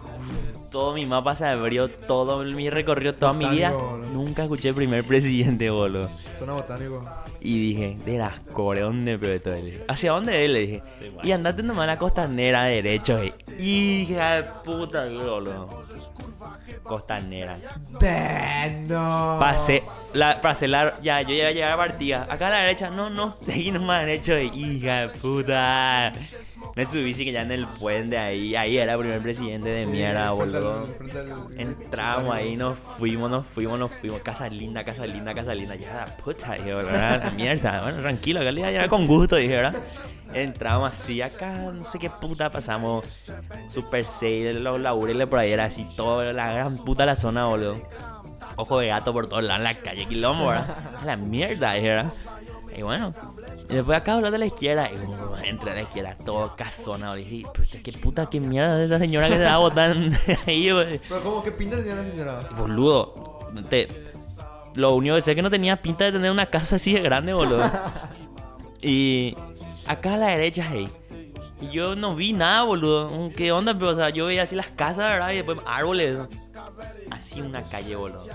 todo 0.71 0.93
mi 0.93 1.05
mapa 1.05 1.35
se 1.35 1.45
abrió, 1.45 1.89
todo 1.89 2.43
mi 2.43 2.69
recorrido, 2.69 3.13
toda 3.13 3.33
mi 3.33 3.45
vida. 3.45 3.71
Boludo. 3.71 3.97
Nunca 4.11 4.43
escuché 4.43 4.69
el 4.69 4.75
primer 4.75 5.03
presidente, 5.03 5.69
boludo. 5.69 6.09
Suena 6.37 6.53
botánico. 6.53 7.03
Y 7.39 7.59
dije, 7.59 7.97
de 8.05 8.17
las 8.17 8.39
core, 8.51 8.81
¿dónde 8.81 9.17
pero 9.17 9.33
esto? 9.33 9.51
¿Hacia 9.87 10.11
dónde 10.11 10.43
es? 10.43 10.51
Le 10.51 10.59
dije. 10.59 10.83
Y 11.23 11.31
andate 11.31 11.63
nomás 11.63 11.83
a 11.83 11.87
la 11.87 11.97
costanera 11.97 12.63
derecho, 12.63 13.19
eh. 13.19 13.33
Hija 13.59 14.35
de 14.35 14.43
puta, 14.63 15.05
boludo. 15.05 15.83
Costanera. 16.83 17.57
No. 18.87 19.37
Pasé, 19.39 19.83
la, 20.13 20.41
pasé 20.41 20.67
la, 20.67 20.99
ya, 21.01 21.21
yo 21.21 21.33
iba 21.33 21.47
a 21.47 21.51
llegar 21.51 21.71
a 21.73 21.77
partida. 21.77 22.27
Acá 22.29 22.47
a 22.47 22.49
la 22.51 22.59
derecha, 22.59 22.89
no, 22.89 23.09
no, 23.09 23.35
seguí 23.41 23.71
nomás 23.71 24.05
derecho, 24.05 24.37
hija 24.37 25.01
de 25.01 25.09
puta. 25.09 26.13
Me 26.75 26.85
subí, 26.85 27.13
sí 27.13 27.25
que 27.25 27.31
ya 27.31 27.41
en 27.41 27.51
el 27.51 27.67
puente 27.67 28.17
ahí, 28.17 28.55
ahí 28.55 28.77
era 28.77 28.93
el 28.93 28.99
primer 28.99 29.21
presidente 29.21 29.69
de 29.69 29.85
mierda, 29.85 30.31
boludo. 30.31 30.87
Entramos 31.55 32.33
ahí, 32.33 32.55
nos 32.55 32.77
fuimos, 32.77 33.29
nos 33.29 33.45
fuimos, 33.45 33.79
nos 33.79 33.91
fuimos. 33.91 34.21
Casa 34.21 34.47
linda, 34.49 34.83
casa 34.83 35.05
linda, 35.05 35.33
casa 35.33 35.55
linda. 35.55 35.75
Ya 35.75 35.93
la 35.93 36.05
puta, 36.05 36.53
dije, 36.53 36.73
¿verdad? 36.73 37.23
La 37.23 37.31
mierda. 37.31 37.81
Bueno, 37.81 37.99
tranquilo, 37.99 38.39
que 38.41 38.51
le 38.51 38.59
iba 38.59 38.69
a 38.69 38.71
llegar 38.71 38.89
con 38.89 39.07
gusto, 39.07 39.35
dije, 39.35 39.55
¿verdad? 39.55 39.75
Entramos 40.33 40.89
así, 40.91 41.21
acá 41.21 41.53
no 41.71 41.83
sé 41.85 41.99
qué 41.99 42.09
puta 42.09 42.49
pasamos. 42.51 43.05
Super 43.69 44.03
6, 44.05 44.55
los 44.55 44.79
laureles 44.79 45.27
por 45.27 45.39
ahí, 45.39 45.51
era 45.51 45.65
así, 45.65 45.87
todo, 45.95 46.31
la 46.33 46.51
gran 46.51 46.77
puta 46.77 47.05
la 47.05 47.15
zona, 47.15 47.45
boludo. 47.45 47.81
Ojo 48.55 48.79
de 48.79 48.87
gato 48.87 49.13
por 49.13 49.27
todos 49.27 49.43
lados 49.43 49.59
en 49.59 49.63
la 49.63 49.73
calle, 49.75 50.05
quilombo, 50.05 50.51
la 51.05 51.15
mierda, 51.15 51.73
¿verdad? 51.73 52.11
Y 52.75 52.81
bueno, 52.83 53.13
y 53.69 53.73
después 53.73 53.97
acá 53.97 54.13
habló 54.13 54.29
de 54.29 54.37
la 54.37 54.45
izquierda. 54.45 54.89
Y 54.91 54.95
uh, 54.95 55.35
entre 55.43 55.71
a 55.71 55.75
la 55.75 55.81
izquierda, 55.81 56.15
todo 56.23 56.55
casona. 56.55 57.17
Y 57.17 57.23
dije, 57.23 57.49
pero 57.53 57.83
qué 57.83 57.91
puta, 57.93 58.29
qué 58.29 58.39
mierda 58.39 58.79
es 58.79 58.85
esa 58.87 58.99
señora 58.99 59.27
que 59.29 59.37
se 59.37 59.43
va 59.43 59.53
a 59.55 59.57
botar 59.57 59.95
ahí, 60.47 60.71
güey. 60.71 60.99
Pero 60.99 61.23
¿cómo? 61.23 61.43
¿Qué 61.43 61.51
pinta 61.51 61.77
tenía 61.77 61.95
la 61.95 62.03
señora? 62.03 62.49
Boludo, 62.55 63.39
te- 63.69 63.87
lo 64.75 64.93
único 64.93 65.15
que 65.15 65.21
sé 65.21 65.31
es 65.31 65.35
que 65.35 65.41
no 65.41 65.49
tenía 65.49 65.77
pinta 65.77 66.05
de 66.05 66.11
tener 66.11 66.29
una 66.29 66.45
casa 66.47 66.75
así 66.75 66.93
de 66.93 67.01
grande, 67.01 67.33
boludo. 67.33 67.63
Y 68.81 69.35
acá 69.87 70.13
a 70.13 70.17
la 70.17 70.27
derecha, 70.27 70.67
hey. 70.71 70.89
Y 71.59 71.71
yo 71.71 71.95
no 71.95 72.15
vi 72.15 72.33
nada, 72.33 72.63
boludo. 72.63 73.31
¿Qué 73.35 73.51
onda? 73.51 73.71
O 73.79 73.95
sea, 73.95 74.09
yo 74.09 74.27
veía 74.27 74.43
así 74.43 74.55
las 74.55 74.69
casas, 74.69 75.11
¿verdad? 75.11 75.31
Y 75.31 75.37
después 75.37 75.57
árboles. 75.65 76.17
Así 77.09 77.41
una 77.41 77.63
calle, 77.63 77.95
boludo. 77.95 78.25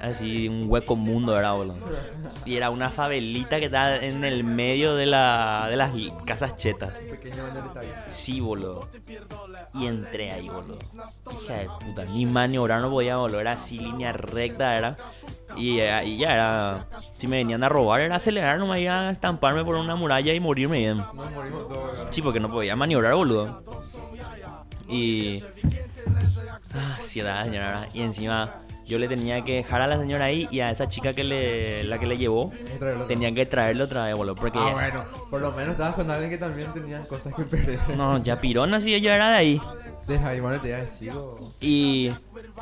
Así 0.00 0.48
un 0.48 0.66
hueco 0.68 0.96
mundo, 0.96 1.38
era, 1.38 1.52
boludo. 1.52 1.76
Y 2.44 2.56
era 2.56 2.70
una 2.70 2.90
favelita 2.90 3.58
que 3.58 3.66
estaba 3.66 3.96
en 3.96 4.24
el 4.24 4.44
medio 4.44 4.94
de, 4.94 5.06
la, 5.06 5.66
de 5.70 5.76
las 5.76 5.92
casas 6.24 6.56
chetas. 6.56 6.94
Sí, 8.08 8.40
boludo. 8.40 8.88
Y 9.74 9.86
entré 9.86 10.32
ahí, 10.32 10.48
boludo. 10.48 10.78
Hija 11.42 11.54
de 11.54 11.68
puta. 11.80 12.04
Ni 12.06 12.26
maniobrar 12.26 12.80
no 12.80 12.90
podía, 12.90 13.16
boludo. 13.16 13.40
Era 13.40 13.52
así, 13.52 13.78
línea 13.78 14.12
recta, 14.12 14.76
era. 14.76 14.96
Y, 15.56 15.80
y 15.80 16.18
ya 16.18 16.32
era. 16.32 16.86
Si 17.16 17.26
me 17.26 17.36
venían 17.36 17.64
a 17.64 17.68
robar, 17.68 18.00
era 18.00 18.16
acelerar, 18.16 18.58
no 18.58 18.66
me 18.66 18.80
iba 18.80 19.08
a 19.08 19.10
estamparme 19.10 19.64
por 19.64 19.76
una 19.76 19.96
muralla 19.96 20.32
y 20.32 20.40
morirme 20.40 20.78
bien. 20.78 21.02
Sí, 22.10 22.22
porque 22.22 22.40
no 22.40 22.50
podía 22.50 22.76
maniobrar, 22.76 23.14
boludo. 23.14 23.62
Y. 24.88 25.42
Ah, 26.74 26.96
sí, 27.00 27.22
la 27.22 27.44
señora. 27.44 27.88
Y 27.94 28.02
encima 28.02 28.60
yo 28.86 28.98
le 28.98 29.08
tenía 29.08 29.42
que 29.42 29.54
dejar 29.56 29.80
a 29.82 29.86
la 29.86 29.98
señora 29.98 30.26
ahí 30.26 30.46
y 30.50 30.60
a 30.60 30.70
esa 30.70 30.88
chica 30.88 31.12
que 31.12 31.24
le, 31.24 31.84
la 31.84 31.98
que 31.98 32.06
le 32.06 32.16
llevó, 32.18 32.52
tenían 33.08 33.34
que 33.34 33.46
traerlo 33.46 33.84
otra 33.84 34.04
vez, 34.04 34.14
boludo. 34.14 34.34
Porque. 34.36 34.58
Ah, 34.60 34.70
bueno. 34.72 35.04
Por 35.30 35.40
lo 35.40 35.52
menos 35.52 35.72
estabas 35.72 35.94
con 35.94 36.10
alguien 36.10 36.30
que 36.30 36.38
también 36.38 36.72
tenía 36.72 37.00
cosas 37.00 37.34
que 37.34 37.42
perder. 37.44 37.78
No, 37.96 38.22
ya 38.22 38.40
pirona, 38.40 38.80
sí, 38.80 38.94
ella 38.94 39.14
era 39.16 39.30
de 39.30 39.36
ahí. 39.36 39.60
Sí, 40.02 40.12
ahí, 40.22 40.40
bueno, 40.40 40.60
te 40.60 40.68
iba 40.68 40.78
a 40.78 40.80
decir. 40.82 41.12
o- 41.12 41.36
Y. 41.60 42.12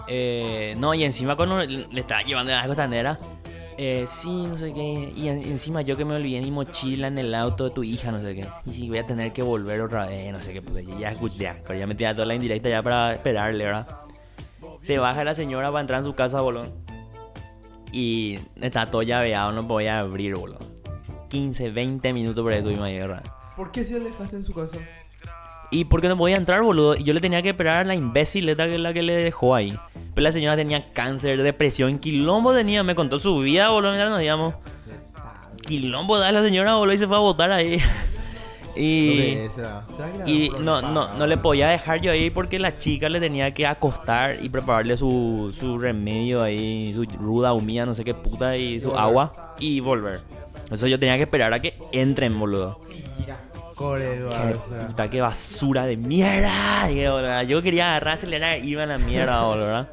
eh, 0.09 0.75
no, 0.79 0.95
y 0.95 1.05
encima 1.05 1.37
cuando 1.37 1.61
le 1.63 2.01
estaba 2.01 2.23
llevando 2.23 2.53
a 2.53 2.57
la 2.63 2.67
costanera. 2.67 3.19
Eh, 3.79 4.05
sí, 4.07 4.29
no 4.29 4.59
sé 4.59 4.73
qué. 4.73 5.13
Y 5.17 5.29
en- 5.29 5.43
encima 5.43 5.81
yo 5.83 5.97
que 5.97 6.05
me 6.05 6.15
olvidé 6.15 6.41
mi 6.43 6.51
mochila 6.51 7.07
en 7.09 7.19
el 7.19 7.35
auto 7.35 7.65
de 7.65 7.71
tu 7.71 7.83
hija, 7.83 8.13
no 8.13 8.21
sé 8.21 8.35
qué. 8.35 8.47
Y 8.67 8.73
sí, 8.73 8.89
voy 8.89 8.99
a 8.99 9.07
tener 9.07 9.33
que 9.33 9.43
volver 9.43 9.81
otra 9.81 10.07
vez, 10.07 10.31
no 10.31 10.43
sé 10.43 10.53
qué. 10.53 10.61
Pues 10.63 10.85
ya, 11.01 11.11
escuché, 11.11 11.39
ya, 11.39 11.57
ya 11.75 11.87
me 11.87 11.95
tenía 11.95 12.15
toda 12.15 12.27
la 12.27 12.35
indirecta 12.35 12.69
ya 12.69 12.83
para 12.83 13.15
esperarle, 13.15 13.65
¿verdad? 13.65 13.89
Se 14.83 14.99
baja 14.99 15.25
la 15.25 15.35
señora 15.35 15.71
para 15.71 15.81
entrar 15.81 15.99
en 16.01 16.05
su 16.05 16.15
casa, 16.15 16.41
boludo. 16.41 16.67
Y 17.93 18.39
está 18.61 18.87
todo 18.87 19.03
llaveado, 19.03 19.53
no 19.53 19.67
podía 19.67 20.01
abrir, 20.01 20.35
boludo. 20.35 20.59
15, 21.29 21.71
20 21.71 22.13
minutos 22.13 22.43
por 22.43 22.53
ahí 22.53 22.63
tuvimos 22.63 22.85
¿verdad? 22.85 23.23
¿Por 23.57 23.73
qué 23.73 23.85
si 23.85 23.95
lo 23.95 24.05
dejaste 24.05 24.37
en 24.37 24.45
su 24.45 24.53
casa? 24.53 24.77
Y 25.71 25.87
porque 25.87 26.09
no 26.09 26.19
podía 26.19 26.37
entrar, 26.37 26.63
boludo. 26.63 26.97
Y 26.97 27.05
yo 27.05 27.15
le 27.15 27.21
tenía 27.21 27.41
que 27.43 27.51
esperar 27.51 27.79
a 27.79 27.85
la 27.85 27.95
imbécileta 27.95 28.67
que 28.67 28.75
es 28.75 28.81
la 28.81 28.93
que 28.93 29.03
le 29.03 29.15
dejó 29.15 29.55
ahí. 29.55 29.75
Pero 30.15 30.23
la 30.23 30.33
señora 30.33 30.57
tenía 30.57 30.93
cáncer, 30.93 31.43
depresión, 31.43 31.99
quilombo 31.99 32.53
tenía. 32.53 32.83
Me 32.83 32.95
contó 32.95 33.19
su 33.19 33.39
vida, 33.39 33.71
boludo, 33.71 33.93
mientras 33.93 34.11
nos 34.11 34.23
íbamos. 34.23 34.55
Quilombo 35.63 36.19
da 36.19 36.33
la 36.33 36.43
señora, 36.43 36.75
boludo, 36.75 36.95
y 36.95 36.99
se 36.99 37.07
fue 37.07 37.17
a 37.17 37.21
votar 37.21 37.53
ahí. 37.53 37.81
Y 38.75 39.39
y 40.27 40.51
no, 40.61 40.81
no, 40.81 41.15
no 41.15 41.27
le 41.27 41.37
podía 41.37 41.69
dejar 41.69 42.01
yo 42.01 42.11
ahí 42.13 42.31
porque 42.31 42.59
la 42.59 42.79
chica 42.79 43.09
le 43.09 43.21
tenía 43.21 43.53
que 43.53 43.67
acostar 43.67 44.43
y 44.43 44.49
prepararle 44.49 44.97
su, 44.97 45.55
su 45.59 45.79
remedio 45.79 46.43
ahí, 46.43 46.93
su 46.95 47.05
ruda 47.19 47.53
humilla, 47.53 47.85
no 47.87 47.95
sé 47.95 48.05
qué 48.05 48.15
puta, 48.15 48.57
y 48.57 48.81
su 48.81 48.95
agua 48.97 49.55
y 49.59 49.81
volver. 49.81 50.21
Entonces 50.63 50.91
yo 50.91 50.99
tenía 50.99 51.17
que 51.17 51.25
esperar 51.25 51.53
a 51.53 51.61
que 51.61 51.79
entren, 51.93 52.39
boludo. 52.39 52.81
Qué 54.31 54.55
puta, 54.87 55.11
qué 55.11 55.21
basura 55.21 55.87
de 55.87 55.97
mierda. 55.97 57.43
Yo 57.43 57.63
quería 57.63 57.91
agarrar, 57.91 58.15
acelerar, 58.15 58.65
iba 58.65 58.85
a 58.85 58.87
la 58.87 58.99
mierda, 58.99 59.43
boludo, 59.43 59.67
¿verdad? 59.67 59.89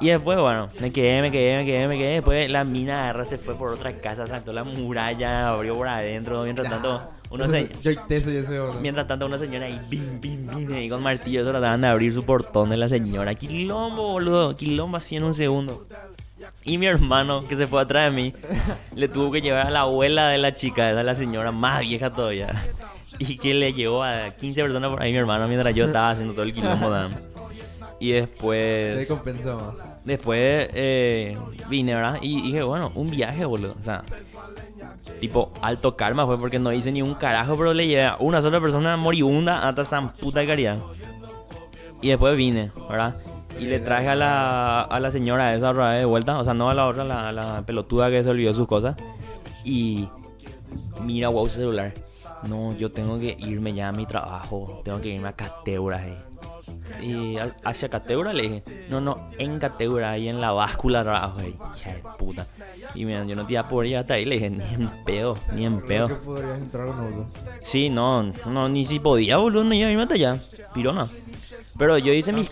Y 0.00 0.08
después, 0.08 0.38
bueno, 0.38 0.70
me 0.80 0.90
quedé, 0.92 1.20
me 1.20 1.30
quedé, 1.30 1.58
me 1.58 1.66
quedé, 1.66 1.88
me 1.88 1.98
quedé. 1.98 2.14
Después 2.14 2.48
la 2.50 2.64
mina 2.64 3.02
agarra, 3.02 3.24
se 3.26 3.36
fue 3.36 3.54
por 3.54 3.70
otra 3.70 3.92
casa, 3.92 4.26
saltó 4.26 4.52
la 4.52 4.64
muralla, 4.64 5.50
abrió 5.50 5.74
por 5.74 5.88
adentro. 5.88 6.42
Mientras 6.44 6.70
tanto, 6.70 7.10
uno 7.30 7.48
se... 7.48 7.70
Yo 7.82 7.92
teso. 8.06 8.30
Mientras 8.80 9.06
tanto, 9.06 9.26
una 9.26 9.38
señora 9.38 9.66
ahí, 9.66 9.80
bim, 9.88 10.20
bim, 10.20 10.46
bim, 10.48 10.72
ahí 10.72 10.88
con 10.88 11.02
martillo, 11.02 11.44
trataban 11.48 11.80
de 11.80 11.86
abrir 11.88 12.12
su 12.12 12.24
portón 12.24 12.70
de 12.70 12.76
la 12.76 12.88
señora. 12.88 13.34
Quilombo, 13.34 14.12
boludo, 14.12 14.56
quilombo 14.56 14.96
así 14.96 15.16
en 15.16 15.24
un 15.24 15.34
segundo. 15.34 15.86
Y 16.64 16.78
mi 16.78 16.86
hermano, 16.86 17.46
que 17.46 17.56
se 17.56 17.66
fue 17.66 17.80
atrás 17.82 18.10
de 18.12 18.16
mí, 18.22 18.34
le 18.94 19.08
tuvo 19.08 19.30
que 19.30 19.40
llevar 19.40 19.66
a 19.66 19.70
la 19.70 19.80
abuela 19.80 20.28
de 20.28 20.38
la 20.38 20.52
chica, 20.52 20.90
esa 20.90 21.00
es 21.00 21.06
la 21.06 21.14
señora 21.14 21.52
más 21.52 21.80
vieja 21.80 22.12
todavía. 22.12 22.48
Y 23.18 23.36
que 23.36 23.54
le 23.54 23.72
llevó 23.74 24.02
a 24.02 24.30
15 24.30 24.62
personas 24.62 24.90
por 24.90 25.02
ahí, 25.02 25.12
mi 25.12 25.18
hermano, 25.18 25.46
mientras 25.46 25.74
yo 25.74 25.86
estaba 25.86 26.10
haciendo 26.10 26.32
todo 26.32 26.44
el 26.44 26.54
quilombo. 26.54 26.88
¿no? 26.90 27.08
Y 28.00 28.12
Te 28.12 28.14
después, 28.22 29.06
compensó 29.08 29.56
más. 29.56 30.04
después 30.04 30.70
eh, 30.72 31.36
vine, 31.68 31.94
¿verdad? 31.94 32.18
Y 32.22 32.40
dije, 32.40 32.62
bueno, 32.62 32.90
un 32.94 33.10
viaje, 33.10 33.44
boludo. 33.44 33.76
O 33.78 33.82
sea, 33.82 34.02
tipo, 35.18 35.52
alto 35.62 35.96
karma 35.96 36.26
fue 36.26 36.38
porque 36.38 36.58
no 36.58 36.72
hice 36.72 36.92
ni 36.92 37.02
un 37.02 37.14
carajo, 37.14 37.56
pero 37.56 37.74
le 37.74 37.86
llevé 37.86 38.04
a 38.04 38.16
una 38.20 38.40
sola 38.42 38.60
persona 38.60 38.96
moribunda 38.96 39.68
hasta 39.68 39.84
San 39.84 40.12
puta 40.14 40.46
caridad. 40.46 40.78
Y 42.02 42.08
después 42.08 42.36
vine, 42.36 42.70
¿verdad? 42.88 43.14
Y 43.58 43.66
le 43.66 43.80
traje 43.80 44.08
a 44.08 44.14
la, 44.14 44.82
a 44.82 45.00
la 45.00 45.10
señora 45.10 45.54
esa 45.54 45.70
otra 45.70 45.90
de 45.92 46.04
vuelta, 46.04 46.38
o 46.38 46.44
sea, 46.44 46.54
no 46.54 46.70
a 46.70 46.74
la 46.74 46.86
otra, 46.86 47.04
la, 47.04 47.62
pelotuda 47.66 48.10
que 48.10 48.24
se 48.24 48.30
olvidó 48.30 48.54
sus 48.54 48.66
cosas. 48.66 48.96
Y 49.64 50.08
mira, 51.02 51.28
wow, 51.28 51.48
su 51.48 51.56
celular. 51.56 51.92
No, 52.48 52.74
yo 52.76 52.90
tengo 52.90 53.18
que 53.18 53.36
irme 53.38 53.74
ya 53.74 53.88
a 53.88 53.92
mi 53.92 54.06
trabajo, 54.06 54.80
tengo 54.82 55.00
que 55.00 55.08
irme 55.08 55.28
a 55.28 55.32
Cateura. 55.32 56.06
eh. 56.06 56.29
Y 57.02 57.36
hacia 57.64 57.88
Cateura 57.88 58.32
le 58.32 58.42
dije, 58.42 58.64
no, 58.88 59.00
no, 59.00 59.28
en 59.38 59.58
Cateura, 59.58 60.10
ahí 60.10 60.28
en 60.28 60.40
la 60.40 60.52
báscula 60.52 61.02
trabajo 61.02 61.40
ahí. 61.40 61.56
Hija 61.76 61.94
de 61.94 62.02
puta. 62.18 62.46
Y 62.94 63.04
mira, 63.04 63.24
yo 63.24 63.36
no 63.36 63.46
te 63.46 63.54
iba 63.54 63.62
a 63.62 63.68
poder 63.68 63.90
ir 63.90 63.96
hasta 63.96 64.14
ahí, 64.14 64.24
le 64.24 64.36
dije, 64.36 64.50
ni 64.50 64.64
en 64.74 64.90
pedo, 65.04 65.38
ni 65.54 65.64
en 65.64 65.80
pedo. 65.80 66.08
que 66.08 66.14
podrías 66.16 66.60
entrar 66.60 66.86
con 66.86 66.98
auto. 66.98 67.26
Sí, 67.60 67.88
no, 67.90 68.22
no, 68.46 68.68
ni 68.68 68.84
si 68.84 68.98
podía, 68.98 69.36
boludo, 69.36 69.64
no 69.64 69.74
iba 69.74 69.88
a 69.88 69.90
irme 69.90 70.02
hasta 70.02 70.14
allá. 70.14 70.38
Pirona. 70.74 71.08
Pero 71.80 71.96
yo 71.96 72.12
hice 72.12 72.30
mis... 72.34 72.50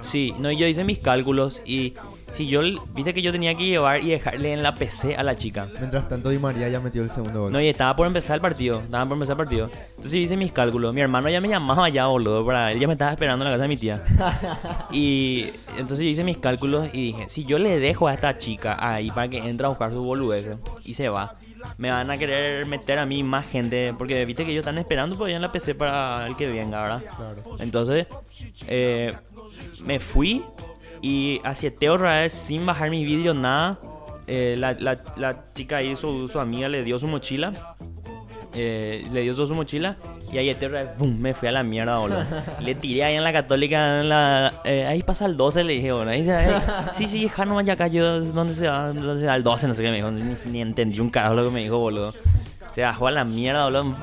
Sí, 0.00 0.34
no, 0.38 0.50
yo 0.50 0.66
hice 0.66 0.82
mis 0.82 0.98
cálculos 0.98 1.60
y 1.66 1.92
si 2.32 2.46
yo, 2.46 2.62
viste 2.94 3.12
que 3.12 3.20
yo 3.20 3.32
tenía 3.32 3.54
que 3.54 3.66
llevar 3.66 4.02
y 4.02 4.08
dejarle 4.08 4.54
en 4.54 4.62
la 4.62 4.74
PC 4.74 5.14
a 5.14 5.22
la 5.22 5.36
chica. 5.36 5.68
Mientras 5.78 6.08
tanto, 6.08 6.30
Di 6.30 6.38
María 6.38 6.70
ya 6.70 6.80
metió 6.80 7.02
el 7.02 7.10
segundo 7.10 7.42
gol. 7.42 7.52
No, 7.52 7.60
y 7.60 7.68
estaba 7.68 7.94
por 7.94 8.06
empezar 8.06 8.36
el 8.36 8.40
partido, 8.40 8.80
estaba 8.80 9.04
por 9.04 9.12
empezar 9.16 9.34
el 9.34 9.44
partido. 9.44 9.70
Entonces 9.90 10.14
hice 10.14 10.38
mis 10.38 10.52
cálculos, 10.52 10.94
mi 10.94 11.02
hermano 11.02 11.28
ya 11.28 11.42
me 11.42 11.48
llamaba 11.48 11.90
ya, 11.90 12.06
boludo, 12.06 12.46
para, 12.46 12.72
él 12.72 12.78
ya 12.78 12.86
me 12.86 12.94
estaba 12.94 13.10
esperando 13.10 13.44
en 13.44 13.50
la 13.50 13.56
casa 13.56 13.64
de 13.64 13.68
mi 13.68 13.76
tía. 13.76 14.02
Y 14.90 15.44
entonces 15.76 15.98
yo 15.98 16.10
hice 16.10 16.24
mis 16.24 16.38
cálculos 16.38 16.88
y 16.94 17.12
dije, 17.12 17.28
si 17.28 17.44
yo 17.44 17.58
le 17.58 17.78
dejo 17.78 18.08
a 18.08 18.14
esta 18.14 18.38
chica 18.38 18.78
ahí 18.80 19.10
para 19.10 19.28
que 19.28 19.36
entre 19.36 19.66
a 19.66 19.68
buscar 19.68 19.92
su 19.92 20.02
boludez 20.02 20.56
y 20.82 20.94
se 20.94 21.10
va, 21.10 21.36
me 21.76 21.90
van 21.90 22.10
a 22.10 22.16
querer 22.18 22.66
meter 22.66 22.98
a 22.98 23.06
mí 23.06 23.22
más 23.22 23.46
gente, 23.46 23.94
porque 23.96 24.24
viste 24.24 24.44
que 24.44 24.50
ellos 24.52 24.62
están 24.62 24.78
esperando 24.78 25.16
por 25.16 25.26
allá 25.26 25.36
en 25.36 25.42
la 25.42 25.52
PC 25.52 25.74
para 25.74 26.26
el 26.26 26.36
que 26.36 26.46
venga, 26.46 26.82
¿verdad? 26.82 27.02
Claro. 27.16 27.56
Entonces, 27.60 28.06
eh, 28.66 29.12
me 29.84 30.00
fui 30.00 30.44
y 31.02 31.40
acieteo 31.44 31.94
otra 31.94 32.20
vez 32.20 32.32
sin 32.32 32.66
bajar 32.66 32.90
mi 32.90 33.04
vídeo, 33.04 33.34
nada. 33.34 33.78
Eh, 34.26 34.56
la, 34.58 34.72
la- 34.74 34.98
la 35.16 35.52
chica 35.54 35.78
ahí, 35.78 35.96
su, 35.96 36.28
su 36.28 36.38
amiga, 36.38 36.68
le 36.68 36.84
dio 36.84 36.98
su 36.98 37.06
mochila. 37.06 37.76
Eh, 38.60 39.06
le 39.12 39.20
dio 39.20 39.34
su 39.34 39.54
mochila 39.54 39.96
y 40.32 40.38
ahí 40.38 40.56
¡pum! 40.98 41.16
me 41.20 41.32
fui 41.32 41.46
a 41.46 41.52
la 41.52 41.62
mierda, 41.62 41.98
boludo. 41.98 42.24
Le 42.60 42.74
tiré 42.74 43.04
ahí 43.04 43.14
en 43.14 43.22
la 43.22 43.32
católica, 43.32 44.00
en 44.00 44.08
la, 44.08 44.52
eh, 44.64 44.84
ahí 44.84 45.00
pasa 45.04 45.26
el 45.26 45.36
12, 45.36 45.62
le 45.62 45.74
dije, 45.74 45.92
boludo. 45.92 46.10
Ahí, 46.10 46.28
ahí, 46.28 46.50
sí, 46.92 47.06
sí, 47.06 47.30
vaya 47.36 47.74
acá, 47.74 47.86
yo, 47.86 48.20
¿dónde 48.20 48.54
se 48.54 48.66
va? 48.66 48.88
¿Dónde 48.92 49.20
se 49.20 49.26
va? 49.26 49.36
El 49.36 49.44
12, 49.44 49.68
no 49.68 49.74
sé 49.74 49.82
qué 49.82 49.90
me 49.90 49.96
dijo, 49.98 50.10
ni, 50.10 50.34
ni 50.50 50.60
entendí 50.60 50.98
un 50.98 51.10
carajo 51.10 51.34
lo 51.34 51.44
que 51.44 51.50
me 51.50 51.62
dijo, 51.62 51.78
boludo. 51.78 52.12
Se 52.72 52.82
bajó 52.82 53.06
a 53.06 53.12
la 53.12 53.24
mierda, 53.24 53.64
boludo. 53.64 53.96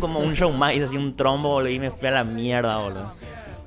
Como 0.00 0.20
un 0.20 0.34
show 0.34 0.52
más, 0.52 0.74
hice 0.74 0.84
así 0.84 0.96
un 0.98 1.16
trombo, 1.16 1.48
boludo, 1.48 1.70
y 1.70 1.78
me 1.78 1.90
fui 1.90 2.08
a 2.08 2.12
la 2.12 2.24
mierda, 2.24 2.76
boludo. 2.76 3.12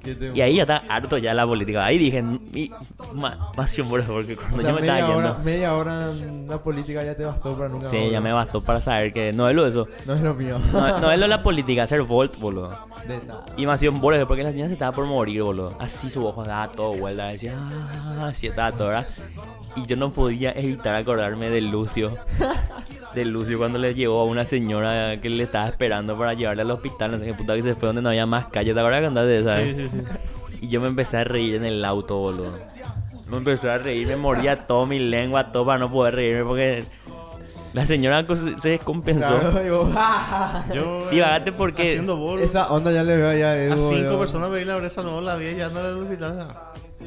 ¿Qué 0.04 0.16
te- 0.16 0.32
Y 0.34 0.42
ahí 0.42 0.56
ya 0.56 0.64
está 0.64 0.82
harto 0.90 1.18
ya 1.18 1.34
la 1.34 1.46
política. 1.46 1.86
Ahí 1.86 1.98
dije, 1.98 2.24
y, 2.54 2.72
ma- 3.14 3.52
más 3.56 3.70
siempre, 3.70 4.02
porque 4.04 4.34
O 4.34 4.38
cuando 4.38 4.62
sea, 4.62 4.70
yo 4.70 4.76
me 4.76 4.82
media, 4.82 4.96
estaba 5.00 5.16
hora, 5.18 5.28
yendo. 5.30 5.44
media 5.44 5.76
hora 5.76 6.12
en 6.12 6.48
la 6.48 6.58
política 6.62 7.04
ya 7.04 7.16
te 7.16 7.24
bastó 7.24 7.56
para 7.56 7.70
nunca 7.70 7.88
Sí, 7.90 7.98
más 7.98 8.12
ya 8.12 8.22
me 8.22 8.32
bastó 8.34 8.62
para 8.62 8.82
saber 8.82 9.14
que 9.14 9.32
no 9.34 9.48
es 9.50 9.56
lo 9.56 9.64
de 9.64 9.70
eso. 9.70 9.88
No 10.06 10.14
es 10.14 10.22
lo 10.22 10.34
mío. 10.34 10.58
No, 10.74 11.00
no 11.00 11.12
es 11.12 11.18
lo 11.20 11.26
de 11.26 11.28
la 11.28 11.44
política, 11.44 11.84
hacer 11.84 12.02
Volt, 12.02 12.40
boludo. 12.40 12.78
De 13.08 13.20
nada. 13.28 13.46
Y 13.58 13.66
hacía 13.66 13.90
un 13.92 14.02
borde 14.02 14.26
porque 14.26 14.44
la 14.44 14.52
señora 14.52 14.68
se 14.68 14.74
estaba 14.74 14.92
por 14.96 15.06
morir, 15.06 15.44
boludo. 15.44 15.76
Así 15.80 16.10
su 16.10 16.26
ojo 16.26 16.44
daba 16.44 16.68
todo 16.72 16.94
vuelta, 16.96 17.28
decía, 17.28 17.54
ah, 17.58 18.28
así 18.28 18.48
estaba 18.48 18.72
todo, 18.72 18.88
¿verdad? 18.88 19.08
Y 19.76 19.86
yo 19.86 19.96
no 19.96 20.12
podía 20.12 20.52
evitar 20.52 20.96
acordarme 20.96 21.50
de 21.50 21.62
Lucio. 21.62 22.12
De 23.16 23.26
Lucio 23.26 23.58
cuando 23.58 23.78
le 23.78 23.94
llevó 23.94 24.22
a 24.22 24.24
una 24.24 24.46
señora 24.46 25.20
que 25.20 25.30
le 25.30 25.44
estaba 25.44 25.68
esperando 25.68 26.18
para 26.18 26.34
llevarle 26.34 26.62
al 26.62 26.72
hospital, 26.72 27.12
no 27.12 27.20
sé 27.20 27.26
qué 27.26 27.34
puta 27.34 27.54
que 27.56 27.62
se 27.64 27.76
fue 27.76 27.88
donde 27.88 28.02
no 28.02 28.08
había 28.08 28.26
más 28.26 28.46
calle. 28.48 28.74
¿Te 28.74 28.80
acuerdas 28.80 29.14
que 29.14 29.20
de 29.20 29.40
esa? 29.40 29.58
Sí, 29.60 29.74
sí, 29.76 29.88
sí. 29.90 29.91
Y 30.62 30.68
yo 30.68 30.80
me 30.82 30.88
empecé 30.88 31.18
a 31.18 31.24
reír 31.24 31.56
en 31.56 31.66
el 31.66 31.84
auto, 31.84 32.18
boludo. 32.18 32.52
Me 33.30 33.38
empecé 33.38 33.70
a 33.70 33.78
reír, 33.78 34.08
me 34.08 34.16
mordía 34.16 34.68
todo 34.68 34.86
mi 34.86 35.00
lengua, 35.00 35.52
todo 35.52 35.66
para 35.66 35.80
no 35.80 35.92
poder 35.92 36.16
reírme 36.16 36.44
porque 36.44 36.84
la 37.74 37.86
señora 37.86 38.26
se 38.60 38.70
descompensó. 38.70 39.40
Claro, 39.40 39.66
y 39.66 39.92
¡ah! 39.96 40.66
Yo. 40.74 41.10
Divagate 41.10 41.52
porque- 41.52 41.84
Haciendo 41.84 42.18
bolo. 42.18 42.42
Esa 42.42 42.72
onda 42.72 42.92
ya 42.92 43.04
le 43.04 43.16
veo 43.16 43.34
ya 43.38 43.74
a 43.74 43.78
cinco 43.78 44.20
personas 44.20 44.52
veí 44.52 44.66
la 44.66 44.76
bresa 44.76 45.02
no 45.02 45.22
la 45.22 45.36
vi 45.38 45.56
ya 45.56 45.70
no 45.70 45.80
era 45.80 45.90
el 45.90 45.98
hospital. 45.98 46.48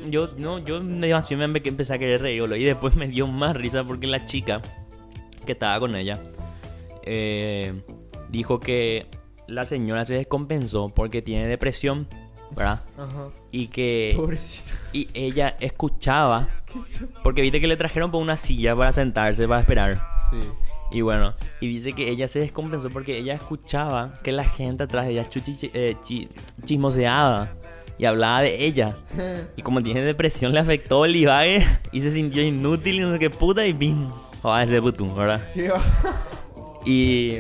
Yo, 0.09 0.29
no, 0.39 0.59
yo 0.59 0.81
me, 0.83 1.13
más 1.13 1.29
bien 1.29 1.53
me 1.53 1.61
empecé 1.63 1.95
a 1.95 1.99
querer 1.99 2.23
reír, 2.23 2.41
boludo. 2.41 2.57
Y 2.57 2.65
después 2.65 2.97
me 2.97 3.07
dio 3.09 3.27
más 3.27 3.55
risa 3.55 3.85
porque 3.85 4.07
la 4.07 4.25
chica 4.27 4.61
que 5.45 5.53
estaba 5.53 5.79
con 5.79 5.95
ella 5.95 6.19
eh, 7.03 7.75
dijo 8.31 8.59
que 8.59 9.07
la 9.47 9.67
señora 9.67 10.05
se 10.07 10.15
descompensó 10.15 10.89
porque 10.89 11.21
tiene 11.21 11.47
depresión 11.47 12.09
¿verdad? 12.57 12.81
Ajá. 12.99 13.29
Y 13.53 13.67
que 13.69 14.15
Pobrecito. 14.17 14.71
y 14.93 15.09
ella 15.15 15.57
escuchaba 15.61 16.49
porque 17.23 17.43
viste 17.43 17.61
que 17.61 17.67
le 17.67 17.77
trajeron 17.77 18.11
por 18.11 18.21
una 18.23 18.37
silla 18.37 18.75
para 18.77 18.93
sentarse 18.93 19.47
para 19.49 19.61
esperar. 19.61 20.03
Sí. 20.31 20.39
Y 20.91 21.01
bueno, 21.01 21.35
y 21.61 21.67
dice 21.67 21.93
que 21.93 22.09
ella 22.09 22.29
se 22.29 22.39
descompensó 22.41 22.89
porque 22.91 23.19
ella 23.19 23.35
escuchaba 23.35 24.15
que 24.23 24.31
la 24.33 24.45
gente 24.45 24.85
atrás 24.85 25.07
de 25.07 25.13
ella 25.13 25.25
chuchi- 25.29 25.71
eh, 25.75 25.97
chi- 26.05 26.29
chismoseaba 26.65 27.49
y 27.99 28.05
hablaba 28.05 28.43
de 28.43 28.65
ella. 28.65 28.97
Y 29.57 29.63
como 29.63 29.83
tiene 29.83 30.03
depresión, 30.03 30.53
le 30.53 30.61
afectó 30.61 31.05
el 31.05 31.13
divague 31.13 31.67
y 31.93 32.01
se 32.03 32.11
sintió 32.11 32.43
inútil 32.43 32.97
y 32.97 32.99
no 33.01 33.13
sé 33.13 33.19
qué 33.19 33.31
puta 33.31 33.67
y 33.67 33.73
pim. 33.75 34.09
a 34.43 34.63
ese 34.63 34.81
putum, 34.83 35.15
¿verdad? 35.17 35.41
Y, 36.87 37.39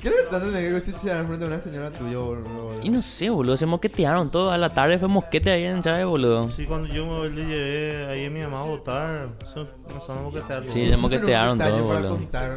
¿Qué 0.00 0.08
le 0.08 0.16
tanto 0.30 0.46
tener 0.50 0.82
que 0.82 0.90
chuchear 0.90 1.26
frente 1.26 1.44
a 1.44 1.48
una 1.48 1.60
señora 1.60 1.90
tuya, 1.90 2.16
boludo? 2.16 2.70
y 2.82 2.88
no 2.88 3.02
sé, 3.02 3.28
boludo, 3.28 3.56
se 3.56 3.66
moquetearon 3.66 4.30
todo. 4.30 4.50
A 4.50 4.56
la 4.56 4.70
tarde 4.70 4.98
fue 4.98 5.08
mosquete 5.08 5.50
ahí 5.50 5.64
en 5.64 5.82
Chávez, 5.82 6.06
boludo. 6.06 6.48
Sí, 6.48 6.64
cuando 6.64 6.88
yo 6.88 7.04
me 7.04 7.28
le 7.28 7.44
llevé 7.44 8.06
ahí 8.06 8.24
a 8.24 8.30
mi 8.30 8.40
mamá 8.40 8.60
a 8.62 8.64
votar, 8.64 9.28
se 9.46 9.60
empezaron 9.60 10.18
a 10.18 10.22
moquetear. 10.22 10.64
Sí, 10.66 10.88
se 10.88 10.96
moquetearon 10.96 11.58
Pero 11.58 11.70
un 11.74 11.82
todo, 11.82 12.16
detalle 12.16 12.48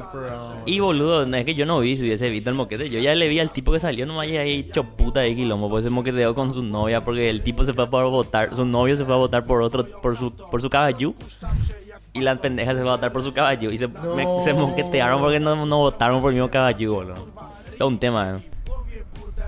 para 0.00 0.36
boludo. 0.36 0.62
Y 0.64 0.80
boludo, 0.80 1.26
no 1.26 1.36
es 1.36 1.44
que 1.44 1.54
yo 1.54 1.66
no 1.66 1.80
vi 1.80 1.96
si 1.96 2.04
hubiese 2.04 2.30
visto 2.30 2.48
el 2.48 2.56
moquete. 2.56 2.88
Yo 2.88 3.00
ya 3.00 3.14
le 3.14 3.28
vi 3.28 3.38
al 3.38 3.50
tipo 3.50 3.72
que 3.72 3.80
salió 3.80 4.06
nomás 4.06 4.28
y 4.28 4.38
ahí 4.38 4.60
hecho 4.60 4.84
puta 4.84 5.20
de 5.20 5.36
quilombo. 5.36 5.68
Pues 5.68 5.84
se 5.84 5.90
moqueteó 5.90 6.34
con 6.34 6.54
su 6.54 6.62
novia 6.62 7.04
porque 7.04 7.28
el 7.28 7.42
tipo 7.42 7.64
se 7.64 7.74
fue 7.74 7.84
a 7.84 7.86
votar. 7.86 8.56
Su 8.56 8.64
novio 8.64 8.96
se 8.96 9.04
fue 9.04 9.12
a 9.12 9.18
votar 9.18 9.44
por 9.44 9.60
otro, 9.60 9.84
por 10.00 10.16
su, 10.16 10.32
por 10.32 10.62
su 10.62 10.70
caballo. 10.70 11.12
Y 12.12 12.20
la 12.20 12.36
pendeja 12.36 12.72
se 12.72 12.80
fue 12.80 12.88
a 12.88 12.92
votar 12.92 13.12
por 13.12 13.22
su 13.22 13.32
caballo. 13.32 13.70
Y 13.70 13.78
se, 13.78 13.86
me- 13.88 14.24
No. 14.24 14.40
se 14.42 14.52
moquetearon 14.52 15.20
porque 15.20 15.38
no, 15.40 15.64
no 15.66 15.78
votaron 15.78 16.20
por 16.20 16.30
el 16.32 16.36
mismo 16.36 16.50
caballo, 16.50 16.92
boludo. 16.94 17.28
Todo 17.78 17.88
un 17.88 17.98
tema, 17.98 18.38
eh. 18.38 18.50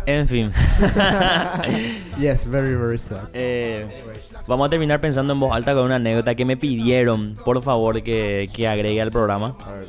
En 0.06 0.26
fin. 0.28 0.52
Yes, 2.18 2.48
very, 2.50 2.74
very 2.74 2.98
sad. 2.98 3.28
Eh, 3.32 4.04
vamos 4.46 4.66
a 4.66 4.70
terminar 4.70 5.00
pensando 5.00 5.32
en 5.32 5.40
voz 5.40 5.54
alta 5.54 5.74
con 5.74 5.84
una 5.84 5.96
anécdota 5.96 6.34
que 6.34 6.44
me 6.44 6.56
pidieron, 6.56 7.36
por 7.44 7.62
favor, 7.62 8.02
que, 8.02 8.48
que 8.54 8.68
agregue 8.68 9.00
al 9.00 9.10
programa. 9.10 9.56
A 9.66 9.72
ver. 9.72 9.88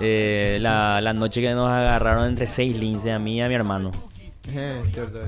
Eh, 0.00 0.58
la, 0.60 1.00
la 1.00 1.12
noche 1.12 1.40
que 1.40 1.52
nos 1.54 1.68
agarraron 1.70 2.26
entre 2.26 2.46
seis 2.46 2.78
linces, 2.78 3.12
a 3.12 3.18
mí 3.18 3.36
y 3.38 3.40
a 3.40 3.48
mi 3.48 3.54
hermano. 3.54 3.90
Eh, 4.50 4.82
cierto. 4.92 5.18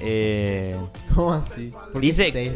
Eh, 0.00 0.76
¿Cómo 1.14 1.32
así? 1.32 1.68
¿Por 1.70 1.92
qué 1.94 2.00
Dice- 2.00 2.52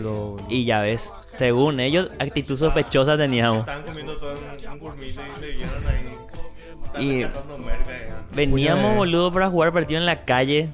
y 0.48 0.64
ya 0.64 0.80
ves, 0.80 1.12
según 1.35 1.80
ellos, 1.80 2.11
actitud 2.18 2.56
sospechosa 2.56 3.16
teníamos. 3.16 3.61
Estaban 3.61 3.82
comiendo 3.85 4.16
todo 4.16 4.32
en 4.32 4.70
un 4.70 4.78
gourmet 4.78 5.06
y 5.09 5.40
le 5.40 5.46
vieron 5.52 5.74
ahí. 5.87 7.02
Y- 7.04 7.16
merca, 7.18 7.35
ya. 8.09 8.26
Veníamos, 8.35 8.96
boludo, 8.96 9.32
para 9.32 9.48
jugar 9.50 9.72
partido 9.72 10.00
en 10.00 10.06
la 10.06 10.24
calle. 10.24 10.68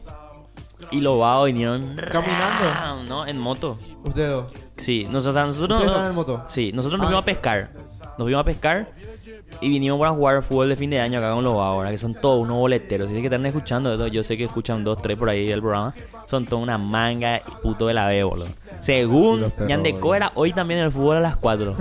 Y 0.91 1.01
los 1.01 1.19
vagos 1.19 1.47
vinieron. 1.47 1.97
¿Caminando? 1.97 3.05
No, 3.09 3.27
en 3.27 3.39
moto. 3.39 3.79
Ustedes 4.05 4.31
dos. 4.31 4.53
Sí, 4.77 5.07
nosotros, 5.11 5.47
nosotros 5.47 5.81
¿Ustedes 5.81 5.99
no- 6.01 6.09
en 6.09 6.15
moto? 6.15 6.45
Sí, 6.49 6.73
nosotros 6.73 6.99
nos 6.99 7.07
Ah. 7.07 7.11
fuimos 7.11 7.23
a 7.23 7.25
pescar. 7.25 7.71
Nos 7.75 8.17
fuimos 8.19 8.41
a 8.41 8.45
pescar 8.45 8.93
y 9.61 9.69
vinimos 9.69 9.99
para 9.99 10.13
jugar 10.13 10.43
fútbol 10.43 10.69
de 10.69 10.77
fin 10.77 10.91
de 10.91 11.01
año 11.01 11.19
acá 11.19 11.33
con 11.33 11.45
los 11.45 11.55
¿verdad? 11.55 11.91
que 11.91 11.99
son 11.99 12.15
todos 12.15 12.41
unos 12.41 12.57
boleteros. 12.57 13.09
Si 13.09 13.15
es 13.15 13.21
que 13.21 13.27
están 13.27 13.45
escuchando 13.47 13.93
esto, 13.93 14.07
yo 14.09 14.23
sé 14.23 14.37
que 14.37 14.45
escuchan 14.45 14.85
dos, 14.85 15.01
tres 15.01 15.19
por 15.19 15.29
ahí 15.29 15.47
del 15.47 15.61
programa. 15.61 15.95
Son 16.27 16.47
toda 16.47 16.63
una 16.63 16.79
manga 16.79 17.37
y 17.37 17.41
puto 17.63 17.87
de 17.87 17.95
la 17.95 18.09
B, 18.09 18.23
boludo. 18.25 18.49
Según 18.81 19.53
boludo. 19.59 20.15
era 20.15 20.33
hoy 20.35 20.53
también 20.53 20.81
el 20.81 20.93
fútbol 20.93 21.19
a 21.19 21.21
las 21.21 21.37
4. 21.37 21.77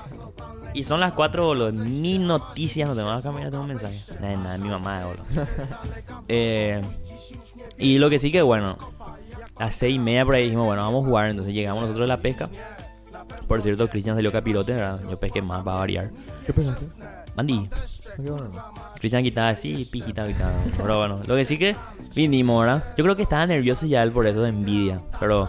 y 0.74 0.84
son 0.84 1.00
las 1.00 1.12
4, 1.12 1.46
boludo. 1.46 1.72
Ni 1.72 2.18
noticias, 2.18 2.88
no 2.88 2.94
te 2.94 3.02
vas 3.02 3.20
a 3.20 3.22
cambiar, 3.22 3.50
tengo 3.50 3.62
un 3.62 3.68
mensaje. 3.68 3.98
Nada, 4.14 4.28
de 4.28 4.36
nada, 4.36 4.58
mi 4.58 4.68
mamá, 4.68 5.06
boludo. 5.06 5.24
Eh, 6.28 6.82
y 7.78 7.98
lo 7.98 8.10
que 8.10 8.18
sí 8.18 8.32
que, 8.32 8.42
bueno, 8.42 8.76
a 9.56 9.64
las 9.64 9.74
seis 9.74 9.94
y 9.94 9.98
media 9.98 10.24
por 10.24 10.34
ahí 10.34 10.44
dijimos, 10.44 10.66
bueno, 10.66 10.82
vamos 10.82 11.04
a 11.04 11.06
jugar. 11.06 11.30
Entonces 11.30 11.54
llegamos 11.54 11.82
nosotros 11.82 12.04
a 12.04 12.08
la 12.08 12.20
pesca. 12.20 12.48
Por 13.46 13.62
cierto, 13.62 13.88
Cristian 13.88 14.16
salió 14.16 14.32
capirote, 14.32 14.72
¿verdad? 14.72 15.00
Yo 15.08 15.16
pesqué 15.18 15.42
más 15.42 15.62
para 15.62 15.78
variar. 15.78 16.10
¿Qué? 16.44 16.52
Mandy, 17.36 17.68
¿Qué 18.16 18.30
bueno? 18.30 18.50
Cristian 18.98 19.22
quitaba 19.22 19.50
así, 19.50 19.86
pijita 19.90 20.26
quitaba. 20.26 20.52
Pero 20.76 20.96
bueno, 20.96 21.20
lo 21.26 21.36
que 21.36 21.44
sí 21.44 21.58
que 21.58 21.76
vinimos, 22.14 22.64
¿verdad? 22.64 22.82
Yo 22.96 23.04
creo 23.04 23.14
que 23.14 23.22
estaba 23.22 23.46
nervioso 23.46 23.86
ya 23.86 24.02
él 24.02 24.10
por 24.10 24.26
eso 24.26 24.42
de 24.42 24.48
envidia. 24.48 25.00
Pero 25.20 25.48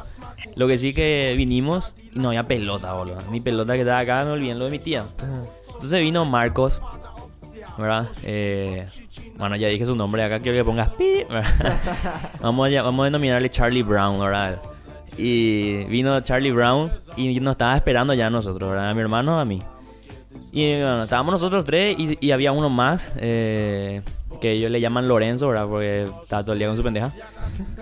lo 0.55 0.67
que 0.67 0.77
sí 0.77 0.93
que 0.93 1.33
vinimos 1.37 1.93
y 2.13 2.19
no 2.19 2.27
había 2.29 2.45
pelota, 2.45 2.91
boludo. 2.93 3.21
Mi 3.31 3.39
pelota 3.39 3.73
que 3.73 3.81
estaba 3.81 3.99
acá 3.99 4.25
me 4.25 4.31
olvidé 4.31 4.55
lo 4.55 4.65
de 4.65 4.71
mi 4.71 4.79
tía. 4.79 5.05
Entonces 5.73 6.01
vino 6.01 6.25
Marcos, 6.25 6.81
¿verdad? 7.77 8.07
Eh, 8.23 8.85
bueno, 9.37 9.55
ya 9.55 9.69
dije 9.69 9.85
su 9.85 9.95
nombre, 9.95 10.23
acá 10.23 10.39
quiero 10.39 10.57
que 10.57 10.65
pongas 10.65 10.91
pi, 10.91 11.23
¿verdad? 11.29 11.79
vamos, 12.41 12.69
a, 12.69 12.81
vamos 12.81 13.03
a 13.03 13.05
denominarle 13.05 13.49
Charlie 13.49 13.83
Brown, 13.83 14.19
¿verdad? 14.19 14.59
Y 15.17 15.85
vino 15.85 16.19
Charlie 16.21 16.51
Brown 16.51 16.91
y 17.15 17.39
nos 17.39 17.53
estaba 17.53 17.75
esperando 17.75 18.13
ya 18.13 18.27
a 18.27 18.29
nosotros, 18.29 18.69
¿verdad? 18.69 18.89
A 18.89 18.93
mi 18.93 19.01
hermano, 19.01 19.39
a 19.39 19.45
mí. 19.45 19.61
Y 20.51 20.71
bueno, 20.73 21.03
estábamos 21.03 21.33
nosotros 21.33 21.65
tres 21.65 21.95
y, 21.97 22.31
había 22.31 22.51
uno 22.51 22.69
más, 22.69 23.09
eh, 23.17 24.01
que 24.39 24.51
ellos 24.51 24.71
le 24.71 24.79
llaman 24.79 25.07
Lorenzo, 25.07 25.47
¿verdad? 25.47 25.67
Porque 25.67 26.03
estaba 26.03 26.43
todo 26.43 26.53
el 26.53 26.59
día 26.59 26.67
con 26.67 26.77
su 26.77 26.83
pendeja. 26.83 27.13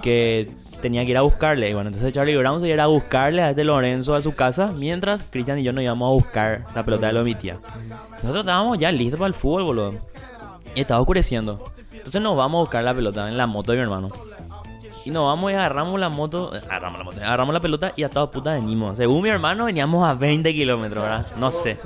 Que 0.02 0.50
tenía 0.82 1.04
que 1.04 1.12
ir 1.12 1.18
a 1.18 1.22
buscarle. 1.22 1.70
Y 1.70 1.74
bueno, 1.74 1.90
entonces 1.90 2.14
Charlie 2.14 2.38
Brown 2.38 2.62
se 2.62 2.70
iba 2.70 2.84
a 2.84 2.88
buscarle 2.88 3.42
a 3.42 3.50
este 3.50 3.64
Lorenzo 3.64 4.16
a 4.16 4.22
su 4.22 4.34
casa, 4.34 4.72
mientras 4.76 5.30
Cristian 5.30 5.60
y 5.60 5.64
yo 5.64 5.74
nos 5.74 5.84
íbamos 5.84 6.08
a 6.08 6.14
buscar 6.14 6.66
la 6.76 6.84
pelota 6.84 7.08
de 7.08 7.14
lo 7.14 7.20
de 7.20 7.26
mi 7.26 7.36
tía. 7.36 7.58
Nosotros 8.22 8.40
estábamos 8.40 8.78
ya 8.78 8.92
listos 8.92 9.20
para 9.20 9.28
el 9.28 9.34
fútbol, 9.34 9.64
boludo. 9.64 9.94
Y 10.76 10.82
estaba 10.82 11.00
oscureciendo. 11.02 11.72
Entonces 11.92 12.22
nos 12.22 12.36
vamos 12.36 12.60
a 12.60 12.62
buscar 12.62 12.84
la 12.84 12.94
pelota 12.94 13.28
en 13.30 13.38
la 13.38 13.48
moto 13.48 13.72
de 13.72 13.78
mi 13.78 13.84
hermano. 13.84 14.12
Y 15.06 15.12
nos 15.12 15.26
vamos 15.26 15.52
y 15.52 15.54
agarramos 15.54 16.00
la 16.00 16.10
moto, 16.10 16.52
agarramos 16.52 16.98
la 16.98 17.04
moto, 17.04 17.18
agarramos 17.18 17.54
la 17.54 17.60
pelota 17.60 17.94
y 17.96 18.02
a 18.02 18.10
toda 18.10 18.32
puta 18.32 18.54
venimos. 18.54 18.98
Según 18.98 19.22
mi 19.22 19.30
hermano 19.30 19.66
veníamos 19.66 20.04
a 20.04 20.16
20 20.16 20.52
kilómetros, 20.52 21.04
¿verdad? 21.04 21.28
No 21.38 21.52
sé. 21.52 21.78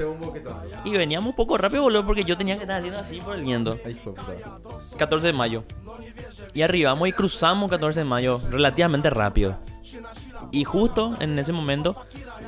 Y 0.86 0.92
veníamos 0.92 1.32
un 1.32 1.36
poco 1.36 1.58
rápido, 1.58 1.84
boludo, 1.84 2.06
porque 2.06 2.24
yo 2.24 2.38
tenía 2.38 2.56
que 2.56 2.62
estar 2.62 2.78
haciendo 2.78 3.00
así 3.00 3.20
por 3.20 3.36
el 3.36 3.44
viento. 3.44 3.78
Ay, 3.86 3.92
hijo 3.92 4.12
de 4.12 4.22
puta. 4.22 4.98
14 4.98 5.28
de 5.28 5.34
mayo. 5.34 5.64
Y 6.54 6.62
arribamos 6.62 7.10
y 7.10 7.12
cruzamos 7.12 7.70
14 7.70 8.00
de 8.00 8.06
mayo 8.06 8.40
relativamente 8.50 9.10
rápido. 9.10 9.58
Y 10.52 10.64
justo 10.64 11.16
en 11.20 11.38
ese 11.38 11.52
momento 11.52 11.98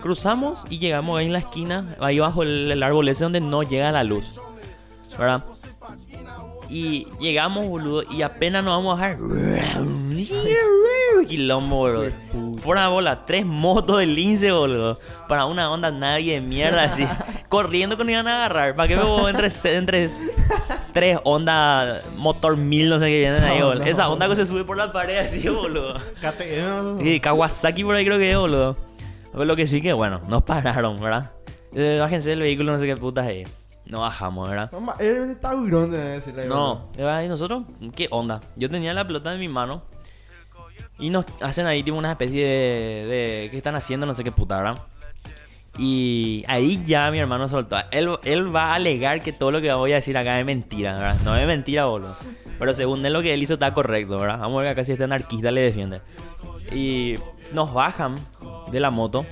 cruzamos 0.02 0.64
y 0.70 0.80
llegamos 0.80 1.20
ahí 1.20 1.26
en 1.26 1.34
la 1.34 1.40
esquina, 1.40 1.96
ahí 2.00 2.20
bajo 2.20 2.44
el, 2.44 2.72
el 2.72 2.82
árbol 2.82 3.10
ese 3.10 3.26
donde 3.26 3.42
no 3.42 3.64
llega 3.64 3.92
la 3.92 4.06
luz. 4.06 4.40
¿Verdad? 5.18 5.44
Y 6.74 7.06
llegamos, 7.20 7.68
boludo, 7.68 8.04
y 8.10 8.22
apenas 8.22 8.64
nos 8.64 8.78
vamos 8.78 8.94
a 8.94 9.02
bajar. 9.02 9.18
Quilombo, 11.28 11.76
boludo. 11.78 12.12
Fuera 12.60 12.88
bola, 12.88 13.26
tres 13.26 13.46
motos 13.46 14.00
de 14.00 14.06
lince, 14.06 14.52
boludo. 14.52 14.98
Para 15.28 15.46
una 15.46 15.70
onda 15.70 15.92
nadie 15.92 16.36
de 16.36 16.42
mierda 16.42 16.84
así. 16.84 17.06
corriendo 17.50 17.98
que 17.98 18.04
nos 18.06 18.12
iban 18.14 18.28
a 18.28 18.38
agarrar. 18.46 18.76
¿Para 18.76 18.88
qué 18.88 18.96
veo 18.96 19.28
entre, 19.28 19.50
entre 19.76 20.10
tres 20.94 21.20
ondas 21.26 22.04
motor 22.18 22.56
mil, 22.56 22.90
no 22.90 23.00
sé 23.00 23.06
qué 23.08 23.20
vienen 23.20 23.44
ahí, 23.44 23.60
No, 23.60 23.68
boludo? 23.68 23.84
no. 23.84 23.90
Esa 23.92 24.08
onda 24.10 24.30
que 24.30 24.36
se 24.38 24.46
sube 24.46 24.64
por 24.64 24.78
la 24.78 24.92
pared 24.92 25.18
así, 25.18 25.48
boludo. 25.50 25.96
KTM, 26.22 27.06
Y 27.06 27.20
Kawasaki 27.20 27.84
por 27.84 27.96
ahí 27.96 28.06
creo 28.06 28.18
que 28.18 28.32
es, 28.32 28.38
boludo. 28.38 28.78
Pero 29.34 29.44
lo 29.46 29.56
que 29.58 29.68
sí 29.68 29.82
que, 29.82 29.92
bueno, 29.94 30.22
nos 30.28 30.44
pararon, 30.44 31.00
¿verdad? 31.02 31.32
Eh, 31.74 31.98
bájense 32.00 32.30
del 32.30 32.40
vehículo, 32.40 32.72
no 32.72 32.80
sé 32.80 32.86
qué 32.86 32.96
putas 32.98 33.28
es. 33.28 33.48
No 33.86 34.02
bajamos, 34.02 34.50
¿verdad? 34.50 34.72
Mamá, 34.72 34.96
eres 35.00 35.20
un 35.20 35.36
taburón 35.36 35.92
de 35.92 35.98
decirle. 35.98 36.48
No, 36.48 36.90
¿y 36.98 37.28
nosotros? 37.28 37.64
¿Qué 37.96 38.08
onda? 38.12 38.42
Yo 38.56 38.70
tenía 38.70 38.94
la 38.94 39.06
pelota 39.06 39.34
en 39.34 39.40
mi 39.40 39.48
mano 39.48 39.84
y 41.00 41.10
nos 41.10 41.26
hacen 41.42 41.66
ahí 41.66 41.84
tipo 41.84 41.98
una 41.98 42.12
especie 42.12 42.46
de, 42.46 43.08
de... 43.08 43.48
¿Qué 43.50 43.58
están 43.58 43.76
haciendo? 43.76 44.06
No 44.06 44.14
sé 44.14 44.24
qué 44.24 44.32
puta, 44.32 44.58
¿verdad? 44.58 44.78
Y 45.78 46.44
ahí 46.48 46.82
ya 46.84 47.10
mi 47.12 47.20
hermano 47.20 47.48
soltó. 47.48 47.78
Él, 47.92 48.10
él 48.24 48.56
va 48.56 48.72
a 48.72 48.76
alegar 48.76 49.22
que 49.22 49.32
todo 49.32 49.52
lo 49.52 49.62
que 49.62 49.74
voy 49.74 49.94
a 49.94 49.96
decir 49.96 50.18
acá 50.18 50.40
es 50.40 50.46
mentira, 50.46 50.94
¿verdad? 50.94 51.18
No 51.24 51.36
es 51.36 51.48
mentira, 51.48 51.86
boludo. 51.86 52.16
Pero 52.60 52.74
según 52.74 53.06
él 53.06 53.14
lo 53.14 53.22
que 53.22 53.34
él 53.34 53.42
hizo 53.42 53.54
está 53.54 53.74
correcto, 53.74 54.20
¿verdad? 54.20 54.40
Vamos 54.40 54.60
a 54.60 54.62
ver 54.62 54.68
que 54.68 54.72
acá 54.82 54.86
si 54.86 54.92
este 54.92 55.06
anarquista 55.06 55.50
le 55.50 55.62
defiende. 55.62 56.02
Y 56.72 57.16
nos 57.54 57.74
bajan 57.74 58.16
de 58.72 58.80
la 58.80 58.92
moto 58.92 59.26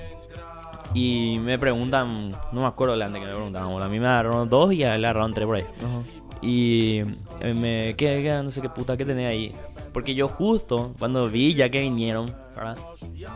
y 0.94 1.38
me 1.40 1.58
preguntan, 1.58 2.32
no 2.52 2.60
me 2.60 2.66
acuerdo 2.66 2.96
de 2.96 3.04
antes 3.04 3.20
que 3.20 3.26
me 3.28 3.32
preguntaban, 3.34 3.82
a 3.82 3.88
mí 3.88 4.00
me 4.00 4.06
agarraron 4.08 4.48
dos 4.48 4.72
y 4.72 4.82
a 4.84 4.94
él 4.94 5.02
le 5.02 5.06
agarraron 5.08 5.32
tres 5.34 5.46
por 5.46 5.56
ahí. 5.56 5.64
Ajá. 5.78 6.02
Y 6.42 7.00
eh, 7.40 7.54
me, 7.54 7.94
¿qué, 7.96 8.22
qué- 8.22 8.40
no 8.42 8.50
sé 8.50 8.60
qué 8.62 8.68
puta 8.70 8.96
que 8.96 9.04
tenía 9.04 9.28
ahí. 9.28 9.54
Porque 9.92 10.14
yo 10.14 10.28
justo 10.28 10.92
cuando 10.98 11.28
vi 11.28 11.52
ya 11.54 11.68
que 11.68 11.80
vinieron, 11.80 12.34
¿verdad? 12.56 12.78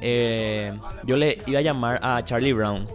Eh, 0.01 0.73
yo 1.05 1.17
le 1.17 1.39
iba 1.47 1.59
a 1.59 1.63
llamar 1.63 1.99
a 2.03 2.25
Charlie 2.25 2.53
Brown. 2.53 2.87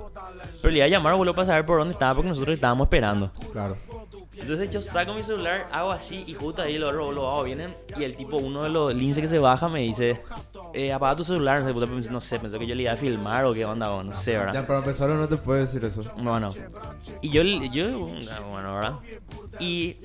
Pero 0.62 0.72
le 0.72 0.78
iba 0.80 0.86
a 0.86 0.89
llamar, 0.89 1.15
boludo, 1.15 1.36
para 1.36 1.48
saber 1.48 1.65
por 1.65 1.78
dónde 1.80 1.93
estaba 1.93 2.15
porque 2.15 2.30
nosotros 2.30 2.54
estábamos 2.56 2.86
esperando. 2.86 3.32
Claro. 3.52 3.76
Entonces 4.41 4.69
yo 4.69 4.82
saco 4.82 5.13
mi 5.13 5.23
celular, 5.23 5.67
hago 5.71 5.91
así 5.91 6.23
y 6.28 6.34
justo 6.34 6.62
ahí 6.62 6.78
los 6.78 6.93
los 6.93 7.06
abogados 7.06 7.45
vienen 7.45 7.75
y 7.97 8.04
el 8.04 8.15
tipo, 8.15 8.38
uno 8.38 8.63
de 8.63 8.69
los 8.69 8.93
lince 8.93 9.21
que 9.21 9.28
se 9.28 9.39
baja 9.39 9.69
me 9.69 9.82
dice, 9.82 10.21
eh, 10.73 10.93
apaga 10.93 11.15
tu 11.15 11.23
celular, 11.23 11.60
no 11.62 11.67
sé, 11.67 11.73
pues, 11.73 12.12
no 12.12 12.21
sé, 12.21 12.39
pensó 12.39 12.60
que 12.60 12.67
yo 12.67 12.75
le 12.75 12.84
iba 12.84 12.91
a 12.93 12.97
filmar 12.97 13.45
o 13.45 13.54
qué 13.54 13.65
onda, 13.65 13.91
o 13.91 14.04
no 14.04 14.13
sé, 14.13 14.33
¿verdad? 14.33 14.54
Ya, 14.54 14.67
para 14.67 14.79
empezar, 14.79 15.10
no 15.10 15.27
te 15.27 15.37
puedo 15.37 15.60
decir 15.60 15.83
eso. 15.83 16.02
Bueno, 16.17 16.52
y 17.21 17.29
yo, 17.29 17.44
yo, 17.44 17.98
bueno, 18.50 18.75
¿verdad? 18.75 18.94
Y 19.60 19.98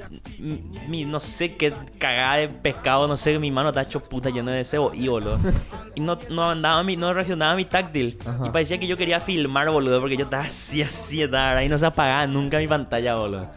mi, 0.89 1.05
no 1.05 1.21
sé 1.21 1.53
qué 1.53 1.73
cagada 1.99 2.37
de 2.37 2.49
pescado, 2.49 3.07
no 3.07 3.17
sé, 3.17 3.39
mi 3.39 3.51
mano 3.51 3.69
está 3.69 3.83
hecho 3.83 4.01
puta 4.01 4.31
lleno 4.31 4.51
de 4.51 4.65
cebo 4.65 4.93
y 4.95 5.09
boludo. 5.09 5.39
Y 5.95 6.01
no, 6.01 6.19
no 6.31 6.51
andaba 6.51 6.83
mi, 6.83 6.97
no 6.97 7.13
reaccionaba 7.13 7.55
mi 7.55 7.65
táctil. 7.65 8.19
Ajá. 8.27 8.47
Y 8.47 8.51
parecía 8.51 8.79
que 8.79 8.87
yo 8.87 8.97
quería 8.97 9.21
filmar, 9.21 9.71
boludo, 9.71 10.01
porque 10.01 10.17
yo 10.17 10.25
estaba 10.25 10.45
así, 10.45 10.83
así, 10.83 11.23
estaba, 11.23 11.51
¿verdad? 11.51 11.63
Y 11.63 11.69
no 11.69 11.79
se 11.79 11.87
apagaba 11.87 12.27
nunca 12.27 12.59
mi 12.59 12.67
pantalla, 12.67 13.15
boludo. 13.15 13.51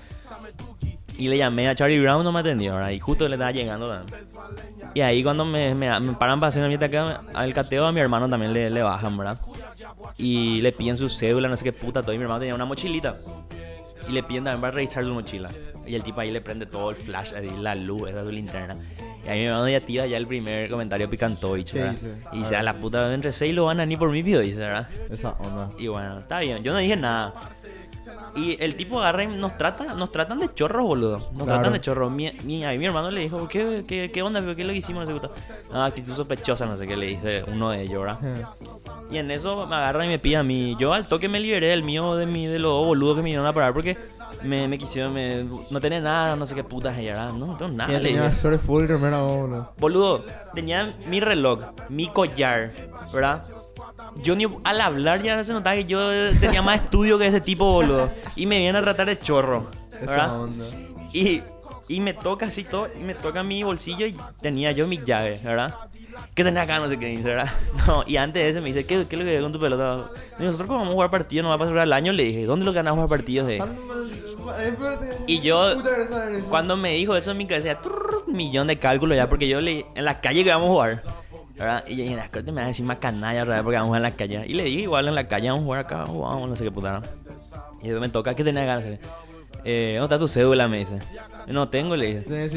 Y 1.17 1.27
le 1.27 1.37
llamé 1.37 1.67
a 1.67 1.75
Charlie 1.75 1.99
Brown, 1.99 2.23
no 2.23 2.31
me 2.31 2.39
atendió, 2.41 2.75
¿verdad? 2.75 2.91
Y 2.91 2.99
justo 2.99 3.27
le 3.27 3.35
estaba 3.35 3.51
llegando 3.51 3.89
también. 3.89 4.23
Y 4.93 5.01
ahí 5.01 5.23
cuando 5.23 5.45
me, 5.45 5.73
me, 5.75 5.99
me 5.99 6.13
paran 6.13 6.39
para 6.39 6.49
hacer 6.49 6.63
una 6.63 6.85
acá, 6.85 7.21
al 7.33 7.53
cateo 7.53 7.85
a 7.85 7.91
mi 7.91 7.99
hermano 7.99 8.29
también 8.29 8.53
le, 8.53 8.69
le 8.69 8.83
bajan, 8.83 9.17
¿verdad? 9.17 9.39
Y 10.17 10.61
le 10.61 10.71
piden 10.71 10.97
su 10.97 11.09
cédula, 11.09 11.49
no 11.49 11.57
sé 11.57 11.63
qué 11.63 11.73
puta, 11.73 12.01
todo. 12.01 12.13
Y 12.13 12.17
mi 12.17 12.23
hermano 12.23 12.39
tenía 12.39 12.55
una 12.55 12.65
mochilita. 12.65 13.15
Y 14.07 14.11
le 14.11 14.23
piden 14.23 14.45
también 14.45 14.61
para 14.61 14.71
revisar 14.71 15.03
su 15.03 15.13
mochila. 15.13 15.49
Y 15.85 15.95
el 15.95 16.03
tipo 16.03 16.19
ahí 16.19 16.31
le 16.31 16.41
prende 16.41 16.65
todo 16.65 16.91
el 16.91 16.95
flash, 16.95 17.33
así, 17.35 17.49
la 17.59 17.75
luz, 17.75 18.09
esa 18.09 18.21
es 18.21 18.25
su 18.25 18.31
linterna. 18.31 18.75
Y 19.25 19.29
ahí 19.29 19.39
mi 19.39 19.45
hermano 19.45 19.69
ya 19.69 19.81
tira 19.81 20.05
ya 20.05 20.17
el 20.17 20.27
primer 20.27 20.69
comentario 20.69 21.09
picantovich, 21.09 21.71
¿Qué 21.71 21.79
¿verdad? 21.79 21.95
Y 22.33 22.39
dice, 22.39 22.55
a 22.55 22.63
la 22.63 22.73
puta, 22.79 23.13
entre 23.13 23.31
seis 23.31 23.53
lo 23.53 23.65
van 23.65 23.79
a 23.79 23.85
ni 23.85 23.97
por 23.97 24.09
mi 24.09 24.21
video, 24.21 24.41
dice, 24.41 24.59
¿verdad? 24.59 24.87
Esa 25.09 25.31
onda. 25.31 25.69
Y 25.77 25.87
bueno, 25.87 26.19
está 26.19 26.39
bien, 26.39 26.63
yo 26.63 26.73
no 26.73 26.79
dije 26.79 26.95
nada. 26.95 27.33
Y 28.35 28.61
el 28.63 28.75
tipo 28.75 28.99
agarra 28.99 29.23
y 29.23 29.27
nos 29.27 29.57
trata, 29.57 29.93
nos 29.95 30.11
tratan 30.11 30.39
de 30.39 30.53
chorros, 30.53 30.83
boludo. 30.85 31.17
Nos 31.17 31.29
Claro. 31.31 31.45
tratan 31.45 31.73
de 31.73 31.81
chorros. 31.81 32.11
Mi, 32.11 32.31
mi, 32.43 32.63
ahí 32.65 32.77
mi 32.77 32.85
hermano 32.85 33.09
le 33.11 33.21
dijo, 33.21 33.47
¿qué, 33.47 33.83
qué, 33.87 34.11
qué 34.11 34.21
onda? 34.21 34.41
¿Qué 34.55 34.61
es 34.61 34.67
lo 34.67 34.73
que 34.73 34.79
hicimos? 34.79 35.07
No 35.07 35.15
sé 35.15 35.21
qué. 35.21 35.29
Ah, 35.73 35.85
actitud 35.85 36.13
sospechosa, 36.13 36.65
no 36.65 36.77
sé 36.77 36.85
qué 36.87 36.95
le 36.95 37.07
dice 37.07 37.43
uno 37.47 37.71
de 37.71 37.81
ellos, 37.83 38.01
¿verdad? 38.03 38.19
Y 39.11 39.17
en 39.17 39.31
eso 39.31 39.65
me 39.67 39.75
agarra 39.75 40.05
y 40.05 40.09
me 40.09 40.19
pide 40.19 40.37
a 40.37 40.43
mí. 40.43 40.75
Yo 40.79 40.93
al 40.93 41.07
toque 41.07 41.29
me 41.29 41.39
liberé 41.39 41.67
del 41.67 41.83
mío, 41.83 42.15
de 42.15 42.25
mi, 42.25 42.45
de 42.45 42.59
los 42.59 42.71
dos 42.71 42.85
boludos 42.85 43.15
que 43.15 43.21
me 43.21 43.25
vinieron 43.25 43.47
a 43.47 43.53
parar 43.53 43.73
porque 43.73 43.97
me, 44.43 44.67
me 44.67 44.77
quisieron, 44.77 45.13
me, 45.13 45.45
no 45.71 45.79
tenía 45.81 46.01
nada, 46.01 46.35
no 46.35 46.45
sé 46.45 46.55
qué 46.55 46.63
putas. 46.63 46.97
Y 46.99 47.05
¿verdad? 47.05 47.31
No, 47.33 47.47
no 47.47 47.55
tengo 47.57 47.71
nada, 47.71 47.91
le 47.99 47.99
tenía 47.99 48.29
full 48.31 48.85
remera, 48.85 49.21
boludo. 49.21 49.73
Boludo, 49.79 50.25
tenía 50.53 50.87
mi 51.07 51.19
reloj, 51.19 51.59
mi 51.89 52.07
collar, 52.07 52.71
¿verdad? 53.13 53.43
Yo 54.23 54.35
ni 54.35 54.45
al 54.63 54.81
hablar 54.81 55.21
ya 55.21 55.43
se 55.43 55.53
notaba 55.53 55.75
que 55.75 55.85
yo 55.85 55.99
tenía 56.39 56.61
más 56.61 56.81
estudio 56.83 57.17
que 57.17 57.27
ese 57.27 57.41
tipo, 57.41 57.71
boludo. 57.71 58.09
Y 58.35 58.45
me 58.45 58.57
vienen 58.57 58.75
a 58.77 58.81
tratar 58.81 59.07
de 59.07 59.19
chorro, 59.19 59.69
¿verdad? 59.99 60.41
onda. 60.41 60.65
Y, 61.13 61.41
y 61.87 61.99
me 62.01 62.13
toca 62.13 62.47
así 62.47 62.63
todo, 62.63 62.89
y 62.99 63.03
me 63.03 63.13
toca 63.13 63.43
mi 63.43 63.63
bolsillo 63.63 64.05
y 64.05 64.15
tenía 64.41 64.71
yo 64.71 64.87
mis 64.87 65.03
llaves, 65.03 65.43
¿verdad? 65.43 65.75
¿Qué 66.33 66.43
tenés 66.43 66.63
acá? 66.63 66.79
No 66.79 66.89
sé 66.89 66.97
qué 66.97 67.07
dice, 67.07 67.23
¿verdad? 67.23 67.51
No, 67.87 68.03
y 68.05 68.17
antes 68.17 68.43
de 68.43 68.49
eso 68.49 68.61
me 68.61 68.67
dice, 68.67 68.85
¿qué, 68.85 69.05
qué 69.07 69.15
es 69.15 69.21
lo 69.21 69.25
que 69.27 69.39
con 69.39 69.53
tu 69.53 69.59
pelota? 69.59 70.09
Y 70.39 70.43
nosotros 70.43 70.67
como 70.67 70.79
vamos 70.79 70.91
a 70.91 70.95
jugar 70.95 71.09
partidos, 71.09 71.43
no 71.43 71.49
va 71.49 71.55
a 71.55 71.59
pasar 71.59 71.77
el 71.77 71.93
año, 71.93 72.11
le 72.11 72.23
dije, 72.23 72.45
¿dónde 72.45 72.65
lo 72.65 72.73
ganamos 72.73 72.99
a 72.99 73.03
jugar 73.03 73.19
partidos? 73.19 73.47
De? 73.47 73.63
Y 75.27 75.41
yo, 75.41 75.73
Cuando 76.49 76.75
me 76.75 76.93
dijo 76.93 77.15
eso 77.15 77.31
en 77.31 77.37
mi 77.37 77.47
cabeza, 77.47 77.79
un 78.25 78.33
millón 78.33 78.67
de 78.67 78.77
cálculos 78.77 79.15
ya, 79.15 79.29
porque 79.29 79.47
yo 79.47 79.61
le 79.61 79.85
en 79.95 80.05
la 80.05 80.19
calle 80.19 80.43
que 80.43 80.49
vamos 80.49 80.67
a 80.69 80.71
jugar. 80.71 81.03
¿Verdad? 81.57 81.83
Y 81.87 81.95
yo 81.95 82.03
dije, 82.03 82.15
"Nah, 82.15 82.27
creo 82.29 82.45
que 82.45 82.51
me 82.51 82.61
va 82.61 82.65
a 82.65 82.67
decir 82.67 82.85
más 82.85 82.97
canalla, 82.97 83.43
¿verdad? 83.43 83.63
Porque 83.63 83.77
vamos 83.77 83.87
a 83.87 83.87
jugar 83.89 83.99
en 83.99 84.03
la 84.03 84.11
calle. 84.11 84.43
Y 84.47 84.53
le 84.53 84.63
dije, 84.63 84.81
igual 84.81 85.07
en 85.07 85.15
la 85.15 85.27
calle 85.27 85.49
vamos 85.49 85.63
a 85.63 85.65
jugar 85.65 85.79
acá, 85.81 85.97
vamos, 86.05 86.49
no 86.49 86.55
sé 86.55 86.63
qué 86.63 86.71
puta. 86.71 87.01
Y 87.81 87.89
eso 87.89 87.99
me 87.99 88.09
toca, 88.09 88.35
¿qué 88.35 88.43
tenés 88.43 88.65
ganas? 88.65 88.85
Eh, 89.63 89.95
¿Dónde 89.99 90.15
está 90.15 90.19
tu 90.19 90.27
cédula? 90.27 90.67
Me 90.67 90.79
dice. 90.79 90.99
No 91.47 91.67
tengo, 91.67 91.95
le 91.95 92.21
dije. 92.21 92.49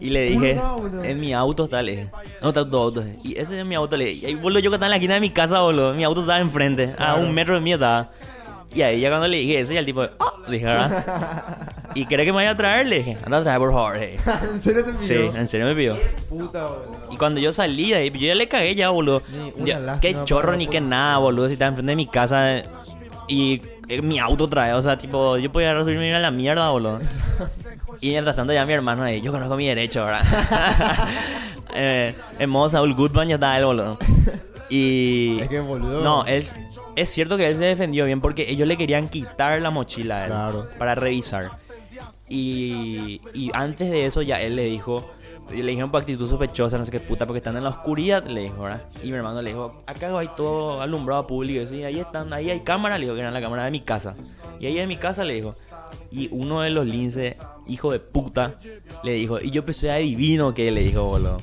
Y 0.00 0.10
le 0.10 0.22
dije, 0.22 0.60
en 1.02 1.20
mi 1.20 1.32
auto 1.32 1.64
está, 1.64 1.82
le 1.82 1.92
dije. 1.96 2.10
No 2.42 2.48
está 2.48 2.68
tu 2.68 2.76
auto. 2.76 3.04
Y 3.22 3.38
ese 3.38 3.58
es 3.60 3.66
mi 3.66 3.74
auto, 3.74 3.96
le 3.96 4.06
dije. 4.06 4.26
Y 4.26 4.30
ahí, 4.30 4.34
boludo, 4.34 4.60
yo 4.60 4.70
que 4.70 4.76
estaba 4.76 4.86
en 4.86 4.90
la 4.90 4.96
esquina 4.96 5.14
de 5.14 5.20
mi 5.20 5.30
casa, 5.30 5.60
boludo. 5.60 5.94
Mi 5.94 6.04
auto 6.04 6.22
estaba 6.22 6.38
enfrente, 6.40 6.94
a 6.98 7.14
un 7.16 7.32
metro 7.32 7.54
de 7.54 7.60
mí 7.60 7.72
estaba. 7.72 8.08
Y 8.72 8.82
ahí 8.82 9.00
ya 9.00 9.08
cuando 9.08 9.28
le 9.28 9.36
dije 9.36 9.60
eso, 9.60 9.72
ya 9.72 9.80
el 9.80 9.86
tipo, 9.86 10.02
¡ah! 10.02 10.32
Dije, 10.48 10.64
¿verdad? 10.64 11.44
¿Y 11.94 12.06
cree 12.06 12.24
que 12.24 12.32
me 12.32 12.36
vaya 12.36 12.50
a 12.50 12.56
traer? 12.56 12.86
Le 12.86 12.96
dije, 12.98 13.16
anda 13.24 13.38
a 13.38 13.42
traer, 13.42 13.58
por 13.58 13.72
favor. 13.72 13.96
le 13.96 14.06
dije. 14.12 14.20
¿En 14.52 14.60
serio 14.60 14.84
te 14.84 14.92
pidió? 14.92 15.06
Sí, 15.32 15.38
en 15.38 15.48
serio 15.48 15.66
me 15.66 15.74
pidió. 15.74 15.96
Puta, 16.28 16.66
boludo. 16.66 17.06
Y 17.10 17.16
cuando 17.16 17.40
yo 17.40 17.52
salí 17.52 17.90
de 17.90 17.96
ahí, 17.96 18.10
yo 18.10 18.26
ya 18.26 18.34
le 18.34 18.48
cagué 18.48 18.74
ya, 18.74 18.90
boludo. 18.90 19.22
Ni 19.32 19.52
una 19.56 19.64
Ya, 19.66 19.78
lástima 19.78 20.00
qué 20.20 20.24
chorro 20.24 20.56
ni 20.56 20.66
qué 20.66 20.80
nada, 20.80 21.18
boludo. 21.18 21.46
Si 21.48 21.52
está 21.54 21.66
enfrente 21.66 21.90
de 21.92 21.96
mi 21.96 22.06
casa 22.06 22.56
eh, 22.58 22.64
y 23.28 23.62
eh, 23.88 24.02
mi 24.02 24.18
auto 24.18 24.48
trae, 24.48 24.72
o 24.72 24.82
sea, 24.82 24.98
tipo, 24.98 25.36
yo 25.38 25.52
podía 25.52 25.72
subirme 25.84 26.14
a 26.14 26.18
la 26.18 26.30
mierda, 26.30 26.70
boludo. 26.70 27.00
Y 28.00 28.10
mientras 28.10 28.34
tanto 28.36 28.52
ya 28.52 28.66
mi 28.66 28.72
hermano 28.72 29.02
ahí, 29.04 29.20
yo 29.20 29.30
conozco 29.32 29.56
mi 29.56 29.66
derecho, 29.68 30.04
¿verdad? 30.04 30.22
eh, 31.74 32.14
en 32.38 32.50
modo 32.50 32.68
Saul 32.68 32.94
Goodman 32.94 33.28
ya 33.28 33.34
estaba 33.36 33.56
él, 33.58 33.64
boludo. 33.64 33.98
Y... 34.68 35.40
Es 35.42 35.48
que, 35.48 35.60
boludo. 35.60 36.02
No, 36.02 36.24
él, 36.26 36.44
es 36.96 37.08
cierto 37.10 37.36
que 37.36 37.46
él 37.46 37.56
se 37.56 37.64
defendió 37.64 38.04
bien 38.06 38.20
porque 38.20 38.50
ellos 38.50 38.66
le 38.66 38.76
querían 38.76 39.08
quitar 39.08 39.60
la 39.62 39.70
mochila 39.70 40.16
a 40.16 40.24
él 40.24 40.30
Claro. 40.32 40.66
para 40.78 40.94
revisar. 40.94 41.50
Y, 42.28 43.20
y 43.34 43.50
antes 43.52 43.90
de 43.90 44.06
eso 44.06 44.22
ya 44.22 44.40
él 44.40 44.56
le 44.56 44.64
dijo, 44.64 45.10
le 45.50 45.62
dijeron 45.62 45.90
por 45.90 46.00
actitud 46.00 46.28
sospechosa, 46.28 46.78
no 46.78 46.84
sé 46.84 46.90
qué 46.90 47.00
puta, 47.00 47.26
porque 47.26 47.38
están 47.38 47.56
en 47.56 47.64
la 47.64 47.70
oscuridad, 47.70 48.24
le 48.24 48.42
dijo, 48.42 48.62
¿verdad? 48.62 48.82
Y 49.02 49.10
mi 49.10 49.16
hermano 49.16 49.42
le 49.42 49.50
dijo, 49.50 49.82
acá 49.86 50.16
hay 50.18 50.28
todo 50.36 50.80
alumbrado 50.80 51.26
público, 51.26 51.72
y 51.72 51.84
ahí 51.84 52.00
están, 52.00 52.32
ahí 52.32 52.50
hay 52.50 52.60
cámara, 52.60 52.96
le 52.96 53.04
dijo 53.04 53.14
que 53.14 53.20
era 53.20 53.30
la 53.30 53.40
cámara 53.40 53.64
de 53.64 53.70
mi 53.70 53.80
casa. 53.80 54.14
Y 54.58 54.66
ahí 54.66 54.78
en 54.78 54.88
mi 54.88 54.96
casa 54.96 55.24
le 55.24 55.34
dijo. 55.34 55.50
Y 56.10 56.28
uno 56.32 56.62
de 56.62 56.70
los 56.70 56.86
linces, 56.86 57.38
hijo 57.66 57.92
de 57.92 57.98
puta, 57.98 58.58
le 59.02 59.12
dijo, 59.12 59.40
y 59.40 59.50
yo 59.50 59.64
pensé 59.64 59.90
adivino 59.90 60.54
que 60.54 60.70
le 60.70 60.82
dijo, 60.82 61.04
boludo. 61.04 61.40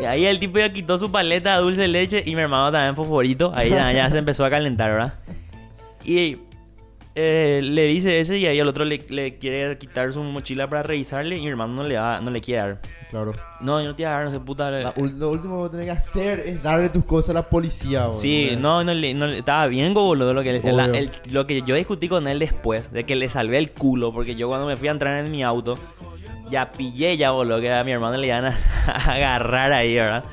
Y 0.00 0.04
ahí 0.04 0.24
el 0.24 0.38
tipo 0.38 0.58
ya 0.58 0.72
quitó 0.72 0.98
su 0.98 1.10
paleta 1.10 1.56
de 1.56 1.62
dulce 1.62 1.86
leche 1.88 2.22
y 2.24 2.34
mi 2.34 2.42
hermano 2.42 2.72
también 2.72 2.96
favorito. 2.96 3.52
Ahí 3.54 3.70
ya, 3.70 3.92
ya 3.92 4.10
se 4.10 4.18
empezó 4.18 4.44
a 4.44 4.50
calentar, 4.50 4.90
¿verdad? 4.90 5.14
Y 6.04 6.38
eh, 7.14 7.60
le 7.62 7.84
dice 7.86 8.20
ese 8.20 8.38
y 8.38 8.46
ahí 8.46 8.58
el 8.58 8.66
otro 8.68 8.84
le, 8.84 9.04
le 9.08 9.38
quiere 9.38 9.76
quitar 9.78 10.12
su 10.12 10.22
mochila 10.22 10.68
para 10.68 10.82
revisarle 10.82 11.36
y 11.36 11.42
mi 11.42 11.48
hermano 11.48 11.74
no 11.74 11.82
le 11.82 11.94
da, 11.94 12.20
no 12.20 12.30
le 12.30 12.40
quiere 12.40 12.62
dar. 12.62 12.80
Claro. 13.10 13.32
No, 13.60 13.80
yo 13.82 13.88
no 13.88 13.94
te 13.94 14.04
voy 14.04 14.10
a 14.12 14.14
dar, 14.14 14.24
no 14.24 14.30
sé 14.30 14.40
puta. 14.40 14.70
La 14.70 14.94
ul- 14.94 15.14
lo 15.18 15.30
último 15.30 15.62
que 15.64 15.68
tenés 15.70 15.84
que 15.86 15.90
hacer 15.92 16.40
es 16.40 16.62
darle 16.62 16.88
tus 16.88 17.04
cosas 17.04 17.30
a 17.30 17.32
la 17.34 17.48
policía, 17.48 18.06
boludo. 18.06 18.18
Sí, 18.20 18.56
no, 18.58 18.82
no, 18.84 18.94
no 18.94 19.26
estaba 19.26 19.66
bien 19.66 19.92
boludo 19.92 20.32
lo 20.32 20.42
que 20.42 20.48
le 20.48 20.54
decía. 20.54 20.72
La- 20.72 20.84
el- 20.86 21.10
lo 21.30 21.46
que 21.46 21.60
yo 21.62 21.74
discutí 21.74 22.08
con 22.08 22.26
él 22.26 22.38
después, 22.38 22.90
de 22.90 23.04
que 23.04 23.14
le 23.16 23.28
salvé 23.28 23.58
el 23.58 23.72
culo, 23.72 24.12
porque 24.12 24.34
yo 24.34 24.48
cuando 24.48 24.66
me 24.66 24.76
fui 24.78 24.88
a 24.88 24.92
entrar 24.92 25.22
en 25.22 25.30
mi 25.30 25.42
auto, 25.42 25.78
ya 26.50 26.72
pillé 26.72 27.16
ya, 27.18 27.30
boludo, 27.32 27.60
que 27.60 27.72
a 27.72 27.84
mi 27.84 27.92
hermano 27.92 28.16
le 28.16 28.26
iban 28.26 28.46
a, 28.46 28.56
a 28.86 29.12
agarrar 29.14 29.72
ahí, 29.72 29.94
¿verdad? 29.94 30.24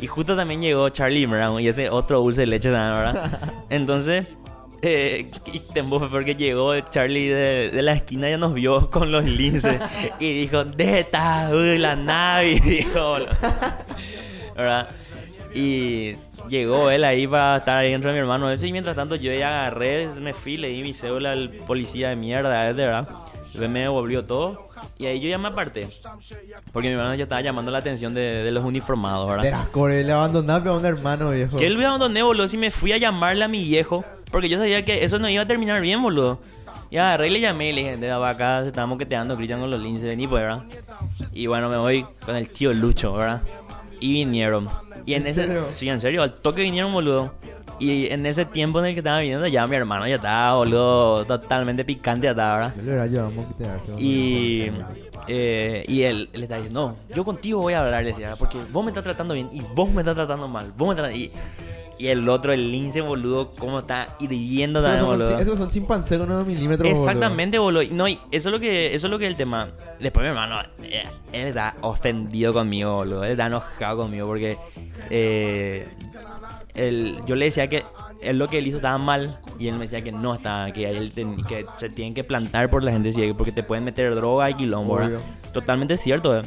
Y 0.00 0.06
justo 0.06 0.36
también 0.36 0.60
llegó 0.60 0.88
Charlie 0.90 1.26
Brown 1.26 1.60
y 1.60 1.66
ese 1.66 1.90
otro 1.90 2.20
dulce 2.20 2.42
de 2.42 2.46
leche 2.46 2.70
¿verdad? 2.70 3.52
Entonces, 3.68 4.28
eh, 4.82 5.28
porque 6.10 6.34
llegó 6.34 6.78
Charlie 6.80 7.28
de, 7.28 7.70
de 7.70 7.82
la 7.82 7.92
esquina 7.92 8.28
ya 8.28 8.38
nos 8.38 8.54
vio 8.54 8.90
con 8.90 9.10
los 9.10 9.24
linces 9.24 9.80
y 10.20 10.40
dijo, 10.40 10.64
¿dónde 10.64 11.00
está 11.00 11.50
uy, 11.52 11.78
la 11.78 11.96
nave? 11.96 12.52
Y 12.52 12.60
dijo. 12.60 13.16
¿verdad? 14.58 14.88
Y 15.54 16.14
llegó 16.48 16.90
él 16.90 17.04
ahí 17.04 17.26
para 17.26 17.56
estar 17.56 17.78
ahí 17.78 17.92
dentro 17.92 18.10
de 18.10 18.14
mi 18.14 18.20
hermano 18.20 18.50
ese 18.50 18.66
y 18.66 18.72
mientras 18.72 18.96
tanto 18.96 19.14
yo 19.14 19.32
ya 19.32 19.60
agarré, 19.60 20.08
me 20.20 20.34
fui, 20.34 20.56
le 20.56 20.68
di 20.68 20.82
mi 20.82 20.92
cédula 20.92 21.32
al 21.32 21.50
policía 21.50 22.10
de 22.10 22.16
mierda, 22.16 22.68
ese, 22.68 22.74
¿verdad? 22.74 23.08
Me 23.68 23.80
devolvió 23.80 24.24
todo 24.24 24.68
y 24.98 25.06
ahí 25.06 25.20
yo 25.20 25.28
ya 25.28 25.38
me 25.38 25.48
aparté. 25.48 25.88
Porque 26.72 26.88
mi 26.88 26.94
hermano 26.94 27.14
ya 27.14 27.22
estaba 27.22 27.40
llamando 27.40 27.70
la 27.70 27.78
atención 27.78 28.14
de, 28.14 28.42
de 28.42 28.50
los 28.50 28.64
uniformados, 28.64 29.28
¿verdad? 29.28 29.68
Core, 29.70 30.04
le 30.04 30.12
abandonaste 30.12 30.68
a 30.68 30.72
un 30.72 30.84
hermano, 30.84 31.30
viejo. 31.30 31.56
Que 31.56 31.66
él 31.66 31.78
me 31.78 31.86
abandoné, 31.86 32.22
boludo, 32.22 32.48
si 32.48 32.58
me 32.58 32.70
fui 32.70 32.92
a 32.92 32.98
llamarle 32.98 33.44
a 33.44 33.48
mi 33.48 33.62
viejo, 33.62 34.04
porque 34.30 34.48
yo 34.48 34.58
sabía 34.58 34.84
que 34.84 35.04
eso 35.04 35.18
no 35.18 35.28
iba 35.28 35.42
a 35.42 35.46
terminar 35.46 35.80
bien, 35.80 36.02
boludo. 36.02 36.38
Y 36.90 36.96
agarré 36.96 37.28
y 37.28 37.30
le 37.30 37.40
llamé 37.40 37.70
y 37.70 37.72
le 37.72 37.80
dije, 37.82 37.96
de 37.98 38.10
acá 38.10 38.62
se 38.62 38.68
estaban 38.68 38.88
moqueteando, 38.88 39.36
gritan 39.36 39.60
con 39.60 39.70
los 39.70 39.80
linces, 39.80 40.04
vení 40.04 40.26
pues, 40.26 40.42
¿verdad? 40.42 40.62
Y 41.34 41.46
bueno, 41.46 41.68
me 41.68 41.76
voy 41.76 42.04
con 42.24 42.34
el 42.34 42.48
tío 42.48 42.72
Lucho, 42.72 43.12
¿verdad? 43.12 43.42
Y 44.00 44.12
vinieron. 44.12 44.68
Y 45.04 45.14
en, 45.14 45.22
¿En 45.22 45.28
ese... 45.28 45.46
serio? 45.46 45.66
Sí, 45.70 45.88
en 45.88 46.00
serio, 46.00 46.22
al 46.22 46.32
toque 46.32 46.62
vinieron, 46.62 46.92
boludo. 46.92 47.34
Y 47.80 48.08
en 48.08 48.26
ese 48.26 48.44
tiempo 48.44 48.80
en 48.80 48.86
el 48.86 48.94
que 48.94 49.00
estaba 49.00 49.20
viniendo, 49.20 49.46
ya 49.46 49.66
mi 49.66 49.76
hermano 49.76 50.06
ya 50.08 50.16
estaba, 50.16 50.56
boludo, 50.56 51.24
totalmente 51.26 51.84
picante 51.84 52.24
ya 52.24 52.30
estaba, 52.32 52.58
¿verdad? 52.58 52.74
Yo 52.76 52.82
le 52.82 53.00
ayudamos 53.00 53.44
a 53.44 53.48
quitarte. 53.48 53.92
Y, 53.98 54.72
eh, 55.28 55.84
y 55.86 56.02
él, 56.02 56.28
él 56.32 56.42
está 56.42 56.56
diciendo, 56.56 56.96
no, 57.08 57.14
yo 57.14 57.24
contigo 57.24 57.60
voy 57.60 57.74
a 57.74 57.80
hablar, 57.82 58.02
le 58.02 58.10
decía, 58.10 58.34
porque 58.36 58.58
vos 58.72 58.84
me 58.84 58.90
estás 58.90 59.04
tratando 59.04 59.34
bien 59.34 59.48
y 59.52 59.60
vos 59.74 59.90
me 59.90 60.00
estás 60.00 60.16
tratando 60.16 60.48
mal. 60.48 60.72
Vos 60.76 60.88
me 60.88 61.00
estás... 61.00 61.16
Y, 61.16 61.30
y 61.98 62.06
el 62.08 62.28
otro, 62.28 62.52
el 62.52 62.70
lince, 62.70 63.00
boludo, 63.00 63.50
cómo 63.58 63.80
está 63.80 64.16
hirviendo 64.20 64.78
Esos 64.80 64.90
también, 64.92 65.06
son, 65.08 65.18
boludo. 65.18 65.38
esos 65.40 65.58
son 65.58 65.68
chimpancés 65.68 66.18
con 66.18 66.28
9 66.28 66.44
milímetros, 66.44 66.88
boludo. 66.88 67.02
Exactamente, 67.04 67.58
boludo. 67.58 67.82
Y 67.82 67.88
No, 67.90 68.06
y 68.08 68.18
eso 68.30 68.48
es 68.48 68.52
lo 68.52 68.60
que, 68.60 68.94
eso 68.94 69.06
es 69.06 69.10
lo 69.10 69.18
que 69.18 69.24
es 69.26 69.30
el 69.30 69.36
tema. 69.36 69.68
Después 70.00 70.22
mi 70.24 70.28
hermano, 70.30 70.60
eh, 70.82 71.02
él 71.32 71.48
está 71.48 71.74
ofendido 71.80 72.52
conmigo, 72.52 72.94
boludo. 72.94 73.24
Él 73.24 73.32
está 73.32 73.46
enojado 73.46 73.96
conmigo 73.98 74.26
porque 74.28 74.56
eh, 75.10 75.86
él- 76.74 77.18
yo 77.26 77.34
le 77.36 77.46
decía 77.46 77.68
que 77.68 77.84
él 78.22 78.38
lo 78.38 78.48
que 78.48 78.58
él 78.58 78.66
hizo 78.66 78.76
estaba 78.78 78.98
mal 78.98 79.38
y 79.58 79.68
él 79.68 79.74
me 79.76 79.84
decía 79.84 80.02
que 80.02 80.10
no 80.12 80.34
estaba, 80.34 80.70
que, 80.72 80.88
él 80.90 81.12
ten- 81.12 81.42
que 81.44 81.66
se 81.76 81.88
tienen 81.90 82.14
que 82.14 82.24
plantar 82.24 82.68
por 82.70 82.82
la 82.82 82.90
gente 82.92 83.12
ciega 83.12 83.32
porque 83.34 83.52
te 83.52 83.62
pueden 83.62 83.84
meter 83.84 84.14
droga 84.14 84.50
y 84.50 84.54
quilombo, 84.54 84.96
¿verdad? 84.96 85.20
Totalmente 85.52 85.96
cierto. 85.96 86.36
eh. 86.38 86.42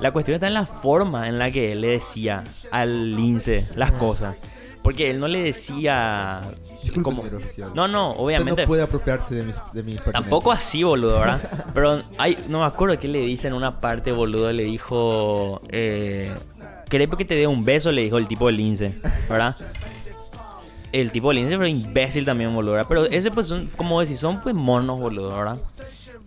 La 0.00 0.10
cuestión 0.10 0.34
está 0.34 0.48
en 0.48 0.54
la 0.54 0.66
forma 0.66 1.28
en 1.28 1.38
la 1.38 1.50
que 1.50 1.72
él 1.72 1.80
le 1.82 1.88
decía 1.88 2.42
al 2.72 3.14
lince 3.14 3.68
las 3.76 3.92
cosas. 3.92 4.36
Porque 4.82 5.10
él 5.10 5.20
no 5.20 5.28
le 5.28 5.42
decía... 5.42 6.40
Disculpe, 6.82 7.02
como- 7.02 7.22
señor 7.22 7.36
oficial. 7.36 7.70
No, 7.74 7.86
no, 7.86 8.10
Usted 8.10 8.22
obviamente... 8.24 8.62
no 8.62 8.68
puede 8.68 8.82
apropiarse 8.82 9.34
de 9.36 9.44
mis, 9.44 9.56
de 9.72 9.82
mis 9.82 10.02
Tampoco 10.02 10.50
así, 10.50 10.82
boludo, 10.82 11.20
¿verdad? 11.20 11.40
Pero 11.72 12.00
hay, 12.18 12.36
no 12.48 12.60
me 12.60 12.66
acuerdo 12.66 12.98
qué 12.98 13.06
le 13.08 13.20
dice 13.20 13.46
en 13.48 13.54
una 13.54 13.80
parte, 13.80 14.10
boludo. 14.12 14.50
Le 14.50 14.64
dijo. 14.64 15.60
Eh, 15.68 16.32
¿Querés 16.88 17.08
que 17.16 17.24
te 17.24 17.34
dé 17.36 17.46
un 17.46 17.64
beso? 17.64 17.90
Le 17.92 18.02
dijo 18.02 18.18
el 18.18 18.26
tipo 18.28 18.46
del 18.48 18.56
lince, 18.56 18.98
¿verdad? 19.28 19.56
El 20.90 21.10
tipo 21.10 21.28
del 21.28 21.36
lince, 21.38 21.56
pero 21.56 21.66
imbécil 21.66 22.24
también, 22.24 22.52
boludo, 22.54 22.72
¿verdad? 22.72 22.86
Pero 22.88 23.04
ese, 23.06 23.30
pues, 23.30 23.46
son, 23.46 23.66
como 23.76 24.00
decís, 24.00 24.20
son 24.20 24.40
pues 24.42 24.54
monos, 24.54 25.00
boludo, 25.00 25.34
¿verdad? 25.34 25.58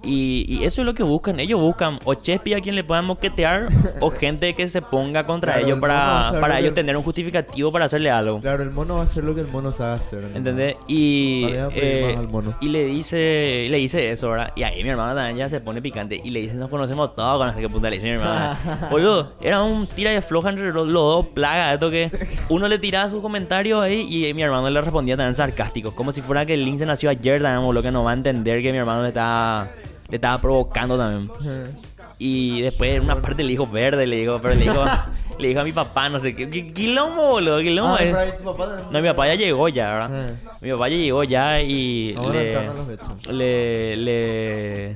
Y, 0.06 0.46
y 0.48 0.64
eso 0.66 0.82
es 0.82 0.86
lo 0.86 0.94
que 0.94 1.04
buscan. 1.04 1.40
Ellos 1.40 1.60
buscan 1.60 2.00
o 2.06 2.14
Chespi 2.14 2.54
a 2.54 2.62
quien 2.62 2.76
le 2.76 2.84
puedan 2.84 3.06
moquetear 3.06 3.68
o 4.00 4.12
gente 4.12 4.54
que 4.54 4.68
se 4.68 4.82
ponga 4.82 5.26
contra 5.26 5.54
Claro, 5.54 5.66
ellos 5.66 5.76
el 5.78 5.82
para, 5.82 6.32
que- 6.56 6.60
ellos 6.60 6.74
tener 6.74 6.96
un 6.96 7.04
justificativo 7.04 7.72
para 7.72 7.86
hacerle 7.86 8.12
algo. 8.12 8.40
Claro, 8.42 8.64
el 8.64 8.72
mono 8.72 8.96
va 8.96 9.02
a 9.02 9.04
hacer 9.06 9.24
lo 9.24 9.34
que 9.36 9.42
el 9.42 9.48
mono 9.48 9.72
sabe 9.72 9.96
hacer. 9.96 10.22
¿no? 10.30 10.38
¿Entendés? 10.38 10.76
Y, 10.88 11.46
eh, 11.50 12.18
y 12.62 12.70
le 12.70 12.86
dice 12.86 13.68
le 13.70 13.78
dice 13.78 14.12
eso, 14.12 14.30
¿verdad? 14.30 14.52
Y 14.56 14.64
ahí 14.64 14.84
mi 14.84 14.90
hermano 14.90 15.16
también 15.16 15.38
ya 15.38 15.50
se 15.50 15.60
pone 15.60 15.82
picante 15.82 16.20
y 16.24 16.30
le 16.30 16.42
dice, 16.42 16.56
nos 16.56 16.70
conocemos 16.70 17.16
todos, 17.16 17.38
con 17.38 17.48
no 17.48 17.54
sé 17.54 17.62
qué 17.62 17.70
puta 17.70 17.90
le 17.90 17.96
dice 17.98 18.08
mi 18.08 18.14
hermano. 18.14 18.58
Boludo, 18.92 19.28
era 19.42 19.62
un 19.64 19.88
tira 19.88 20.14
y 20.14 20.18
afloja 20.18 20.50
entre 20.50 20.72
los, 20.72 20.92
dos 20.92 21.26
plagas, 21.34 21.74
esto 21.74 21.90
que 21.90 22.12
uno 22.50 22.68
le 22.68 22.80
tiraba 22.80 23.10
sus 23.10 23.22
comentarios 23.22 23.82
ahí 23.82 24.08
y 24.10 24.34
mi 24.34 24.42
hermano 24.44 24.70
le 24.70 24.82
respondía 24.82 25.18
también 25.18 25.36
sarcástico, 25.36 25.94
como 25.96 26.12
si 26.12 26.22
fuera 26.22 26.46
que 26.46 26.54
el 26.54 26.64
lince 26.64 26.86
nació 26.86 27.10
ayer 27.10 27.42
también, 27.42 27.74
lo 27.74 27.82
que 27.82 27.92
no 27.92 28.04
va 28.04 28.12
a 28.12 28.14
entender 28.14 28.62
que 28.62 28.72
mi 28.72 28.78
hermano 28.78 29.02
le 29.02 29.10
estaba, 29.10 29.68
le 30.10 30.16
estaba 30.16 30.38
provocando 30.40 30.98
también. 30.98 31.30
Y 32.20 32.62
después 32.62 32.96
en 32.96 33.04
una 33.04 33.22
parte 33.22 33.44
le 33.44 33.50
dijo 33.50 33.68
verde, 33.68 34.08
le 34.08 34.18
dijo, 34.18 34.40
pero 34.42 34.54
le 34.54 34.62
dijo, 34.62 34.84
le 35.40 35.48
dijo 35.50 35.60
a 35.60 35.64
mi 35.64 35.72
papá, 35.74 36.08
no 36.10 36.20
sé 36.20 36.34
qué, 36.36 36.50
¿qué 36.50 36.72
quilombo, 36.72 37.32
boludo, 37.32 37.60
quilombo. 37.60 37.96
Ah, 37.96 38.04
eh. 38.04 38.06
pero 38.06 38.20
ahí 38.20 38.32
tu 38.38 38.44
papá 38.46 38.68
también- 38.68 38.88
No, 38.92 39.02
mi 39.02 39.08
papá 39.10 39.28
ya 39.28 39.36
llegó 39.36 39.68
ya, 39.68 39.94
¿verdad? 39.94 40.30
Eh. 40.30 40.34
Mi 40.62 40.72
papá 40.72 40.90
ya 40.90 40.96
llegó 40.98 41.24
ya 41.26 41.62
y 41.62 42.16
Ahora 42.18 42.34
le, 42.40 42.48
entrando 42.54 42.72
a 42.72 42.76
los 42.76 42.90
hechos. 42.90 43.28
le, 43.34 43.98
le, 43.98 44.96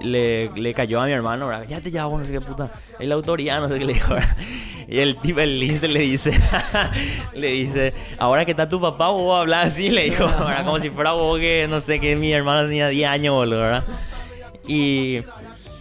le, 0.00 0.50
le 0.56 0.74
cayó 0.74 1.00
a 1.00 1.06
mi 1.06 1.12
hermano, 1.12 1.46
¿verdad? 1.46 1.66
Ya 1.68 1.80
te 1.80 1.90
llamo, 1.90 2.18
no 2.18 2.24
sé 2.24 2.32
qué 2.32 2.40
puta. 2.40 2.70
Es 2.98 3.06
la 3.06 3.14
autoridad, 3.14 3.60
no 3.60 3.68
sé 3.68 3.78
qué 3.78 3.84
le 3.84 3.92
dijo, 3.94 4.14
¿verdad? 4.14 4.36
Y 4.88 5.00
el 5.00 5.16
tipo, 5.16 5.40
el 5.40 5.58
lince 5.58 5.88
le 5.88 5.98
dice, 5.98 6.30
le 7.34 7.48
dice, 7.48 7.92
ahora 8.20 8.44
que 8.44 8.52
está 8.52 8.68
tu 8.68 8.80
papá, 8.80 9.08
vos 9.08 9.40
hablas 9.40 9.66
así, 9.72 9.90
le 9.90 10.04
dijo, 10.04 10.26
¿verdad? 10.26 10.64
Como 10.64 10.78
si 10.78 10.90
fuera 10.90 11.10
vos 11.10 11.40
que, 11.40 11.66
no 11.68 11.80
sé, 11.80 11.98
que 11.98 12.14
mi 12.14 12.32
hermano 12.32 12.68
tenía 12.68 12.86
10 12.86 13.08
años, 13.08 13.34
boludo, 13.34 13.62
¿verdad? 13.62 13.84
Y... 14.66 15.20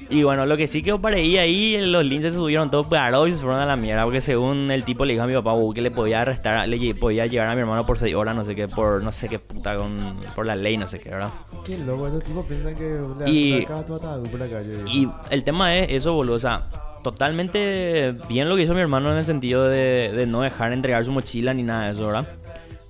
Y 0.07 0.21
bueno, 0.21 0.45
lo 0.45 0.55
que 0.55 0.67
sí 0.67 0.83
quedó 0.83 1.01
para 1.01 1.15
ahí, 1.15 1.77
los 1.81 2.05
linces 2.05 2.33
se 2.33 2.39
subieron 2.39 2.69
todos 2.69 2.85
parados 2.85 3.27
y 3.27 3.33
se 3.33 3.39
fueron 3.41 3.59
a 3.59 3.65
la 3.65 3.75
mierda. 3.75 4.03
Porque 4.03 4.21
según 4.21 4.69
el 4.69 4.83
tipo 4.83 5.03
le 5.03 5.13
dijo 5.13 5.25
a 5.25 5.27
mi 5.27 5.33
papá 5.33 5.53
uh, 5.53 5.73
que 5.73 5.81
le 5.81 5.89
podía 5.89 6.21
arrestar, 6.21 6.69
le 6.69 6.93
podía 6.93 7.25
llevar 7.25 7.47
a 7.47 7.55
mi 7.55 7.61
hermano 7.61 7.87
por 7.87 7.97
6 7.97 8.13
horas, 8.13 8.35
no 8.35 8.45
sé 8.45 8.53
qué, 8.53 8.67
por 8.67 9.01
no 9.01 9.11
sé 9.11 9.27
qué 9.29 9.39
puta, 9.39 9.75
con, 9.75 10.15
por 10.35 10.45
la 10.45 10.55
ley, 10.55 10.77
no 10.77 10.85
sé 10.87 10.99
qué, 10.99 11.09
¿verdad? 11.09 11.29
Qué 11.65 11.79
loco, 11.79 12.05
estos 12.05 12.23
tipos 12.23 12.45
piensan 12.45 12.75
que 12.75 12.83
le 12.83 13.31
Y- 13.31 13.65
por 13.65 14.39
la 14.39 14.47
calle. 14.47 14.75
Y 14.93 15.09
el 15.31 15.43
tema 15.43 15.75
es 15.75 15.91
eso, 15.91 16.13
boludo. 16.13 16.35
O 16.35 16.39
sea, 16.39 16.61
totalmente 17.01 18.13
bien 18.29 18.47
lo 18.47 18.55
que 18.55 18.61
hizo 18.61 18.75
mi 18.75 18.81
hermano 18.81 19.11
en 19.11 19.17
el 19.17 19.25
sentido 19.25 19.63
de, 19.67 20.11
de 20.15 20.27
no 20.27 20.41
dejar 20.41 20.71
entregar 20.71 21.03
su 21.03 21.11
mochila 21.11 21.51
ni 21.55 21.63
nada 21.63 21.87
de 21.87 21.93
eso, 21.93 22.05
¿verdad? 22.05 22.27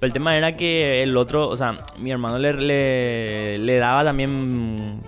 Pero 0.01 0.07
el 0.07 0.13
tema 0.13 0.35
era 0.35 0.55
que 0.57 1.01
el 1.01 1.15
otro, 1.15 1.47
o 1.47 1.55
sea, 1.55 1.77
mi 1.97 2.11
hermano 2.11 2.37
le, 2.39 2.51
le, 2.53 3.57
le 3.57 3.77
daba 3.77 4.03
también 4.03 4.99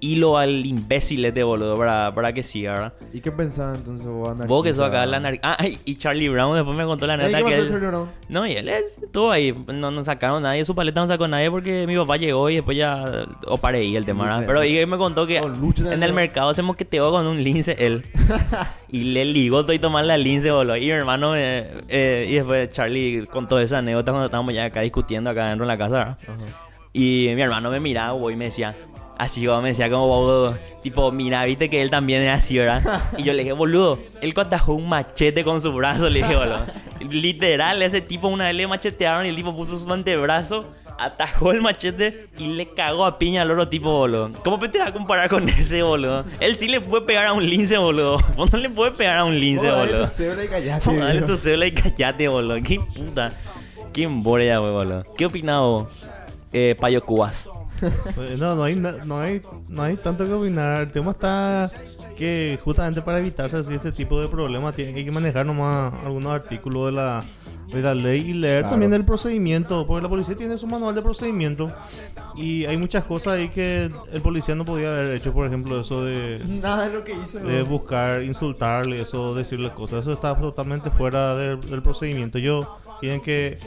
hilo 0.00 0.36
al 0.36 0.66
imbécil 0.66 1.24
este, 1.24 1.42
boludo, 1.42 1.76
para, 1.76 2.14
para 2.14 2.32
que 2.32 2.42
siga, 2.42 2.72
¿verdad? 2.72 2.92
¿Y 3.14 3.20
qué 3.20 3.32
pensaba 3.32 3.74
entonces 3.74 4.06
vos, 4.06 4.26
anarquista? 4.28 4.48
Vos 4.48 4.62
que 4.62 4.74
sos 4.74 4.84
acá 4.84 5.06
la 5.06 5.18
nar- 5.20 5.40
Ah, 5.42 5.56
y 5.84 5.94
Charlie 5.96 6.28
Brown 6.28 6.54
después 6.54 6.76
me 6.76 6.84
contó 6.84 7.06
la 7.06 7.16
neta 7.16 7.38
¿Qué 7.38 7.44
que 7.44 7.54
él... 7.56 7.68
Charlie 7.68 7.86
Brown? 7.86 8.08
No, 8.28 8.46
y 8.46 8.52
él 8.52 8.68
es- 8.68 8.98
estuvo 9.02 9.30
ahí. 9.30 9.54
No, 9.72 9.90
no 9.90 10.04
sacaron 10.04 10.42
nadie. 10.42 10.64
Su 10.64 10.74
paleta 10.74 11.00
no 11.00 11.08
sacó 11.08 11.26
nadie 11.28 11.50
porque 11.50 11.86
mi 11.86 11.96
papá 11.96 12.16
llegó 12.18 12.50
y 12.50 12.56
después 12.56 12.76
ya 12.76 13.26
oparé 13.46 13.78
ahí 13.78 13.96
el 13.96 14.04
tema, 14.04 14.24
¿verdad? 14.24 14.44
Pero 14.46 14.60
ahí 14.60 14.84
me 14.86 14.98
contó 14.98 15.26
que 15.26 15.38
en 15.38 16.02
el 16.02 16.12
mercado 16.12 16.52
se 16.52 16.62
moqueteó 16.62 17.10
con 17.10 17.26
un 17.26 17.42
lince 17.42 17.74
él. 17.78 18.04
y 18.90 19.04
le 19.14 19.24
ligó 19.24 19.62
todo 19.62 19.72
y 19.72 19.78
tomarle 19.78 20.12
al 20.12 20.22
lince, 20.22 20.50
boludo. 20.50 20.76
Y 20.76 20.82
mi 20.86 20.90
hermano, 20.90 21.34
eh, 21.36 21.70
eh, 21.88 22.26
y 22.28 22.34
después 22.34 22.68
Charlie 22.68 23.26
contó 23.26 23.58
esa 23.58 23.78
anécdota 23.78 24.12
cuando 24.12 24.26
estábamos 24.26 24.52
ya 24.52 24.66
acá 24.66 24.82
discutiendo 24.82 25.30
acá 25.30 25.48
dentro 25.48 25.64
de 25.66 25.72
la 25.72 25.78
casa, 25.78 25.96
¿verdad? 25.96 26.18
Y 26.92 27.30
mi 27.34 27.42
hermano 27.42 27.70
me 27.70 27.80
miraba, 27.80 28.12
güey, 28.12 28.34
y 28.34 28.38
me 28.38 28.46
decía, 28.46 28.74
así, 29.18 29.44
güey, 29.46 29.60
me 29.62 29.68
decía 29.70 29.88
como, 29.90 30.06
boludo, 30.06 30.58
tipo, 30.82 31.10
mira, 31.12 31.44
viste 31.44 31.68
que 31.70 31.82
él 31.82 31.90
también 31.90 32.22
es 32.22 32.32
así, 32.38 32.56
¿verdad? 32.58 33.02
Y 33.16 33.22
yo 33.24 33.32
le 33.32 33.42
dije, 33.42 33.52
boludo, 33.52 33.98
él 34.20 34.32
atajó 34.36 34.74
un 34.74 34.88
machete 34.88 35.44
con 35.44 35.60
su 35.60 35.72
brazo, 35.72 36.08
le 36.08 36.22
dije, 36.22 36.36
boludo. 36.36 36.64
Literal, 37.10 37.82
ese 37.82 38.00
tipo 38.00 38.26
una 38.28 38.46
vez 38.46 38.54
le 38.56 38.66
machetearon 38.66 39.26
y 39.26 39.28
el 39.28 39.36
tipo 39.36 39.54
puso 39.54 39.76
su 39.76 39.92
antebrazo, 39.92 40.64
atajó 40.98 41.52
el 41.52 41.60
machete 41.60 42.28
y 42.38 42.46
le 42.46 42.66
cagó 42.70 43.04
a 43.04 43.18
piña 43.18 43.42
al 43.42 43.50
otro 43.50 43.68
tipo, 43.68 43.90
boludo. 43.90 44.32
¿Cómo 44.42 44.58
te 44.58 44.78
vas 44.78 44.88
a 44.88 44.92
comparar 44.92 45.28
con 45.28 45.48
ese, 45.48 45.82
boludo? 45.82 46.24
Él 46.40 46.56
sí 46.56 46.68
le 46.68 46.80
puede 46.80 47.04
pegar 47.04 47.26
a 47.26 47.32
un 47.32 47.48
lince, 47.48 47.76
boludo. 47.78 48.18
Vos 48.36 48.50
no 48.52 48.58
le 48.58 48.70
puedes 48.70 48.94
pegar 48.94 49.18
a 49.18 49.24
un 49.24 49.38
lince, 49.38 49.66
Vos 49.66 49.76
dale 49.76 49.92
boludo. 49.92 50.06
tu 50.06 50.12
cédula 50.12 50.44
y 50.44 50.48
callate, 50.48 50.86
Vamos, 50.86 51.00
dale 51.06 51.22
tu 51.22 51.36
cédula 51.36 51.66
y 51.66 51.72
callate, 51.72 52.28
boludo. 52.28 52.56
Qué 52.62 52.80
puta. 52.80 53.32
Qué 53.92 54.02
emboria, 54.02 54.58
güey, 54.58 54.72
boludo. 54.72 55.04
¿Qué 55.16 55.26
opinás 55.26 55.60
vos, 55.60 56.06
eh, 56.52 56.74
Payo 56.80 57.02
Cubas? 57.02 57.48
No, 58.38 58.54
no 58.54 58.64
hay, 58.64 58.76
no, 58.76 59.20
hay, 59.20 59.42
no 59.68 59.82
hay 59.82 59.96
tanto 59.96 60.24
que 60.24 60.32
opinar. 60.32 60.82
El 60.82 60.92
tema 60.92 61.10
está 61.12 61.70
que 62.16 62.58
justamente 62.64 63.02
para 63.02 63.18
evitarse 63.18 63.56
así 63.58 63.74
este 63.74 63.92
tipo 63.92 64.20
de 64.20 64.28
problemas 64.28 64.74
tiene 64.74 64.94
hay 64.94 65.04
que 65.04 65.12
manejar 65.12 65.44
nomás 65.44 65.92
algunos 66.04 66.32
artículos 66.32 66.86
de 66.86 66.92
la, 66.92 67.22
de 67.70 67.82
la 67.82 67.94
ley 67.94 68.30
y 68.30 68.32
leer 68.32 68.60
Claro. 68.62 68.70
también 68.70 68.94
el 68.94 69.04
procedimiento, 69.04 69.86
porque 69.86 70.02
la 70.02 70.08
policía 70.08 70.34
tiene 70.34 70.56
su 70.56 70.66
manual 70.66 70.94
de 70.94 71.02
procedimiento 71.02 71.70
y 72.34 72.64
hay 72.64 72.78
muchas 72.78 73.04
cosas 73.04 73.34
ahí 73.34 73.50
que 73.50 73.90
el 74.12 74.20
policía 74.22 74.54
no 74.54 74.64
podía 74.64 74.88
haber 74.88 75.14
hecho, 75.14 75.32
por 75.34 75.46
ejemplo, 75.46 75.80
eso 75.80 76.04
de, 76.04 76.40
Nada 76.46 76.88
de 76.88 76.94
lo 76.98 77.04
que 77.04 77.12
hizo. 77.12 77.38
de 77.38 77.58
¿no? 77.58 77.66
buscar, 77.66 78.22
insultarle, 78.22 79.02
eso, 79.02 79.34
decirle 79.34 79.70
cosas, 79.72 80.00
eso 80.00 80.12
está 80.12 80.34
totalmente 80.36 80.88
fuera 80.88 81.34
del, 81.36 81.60
del 81.60 81.82
procedimiento. 81.82 82.38
Ellos 82.38 82.66
tienen 83.00 83.20
que 83.20 83.58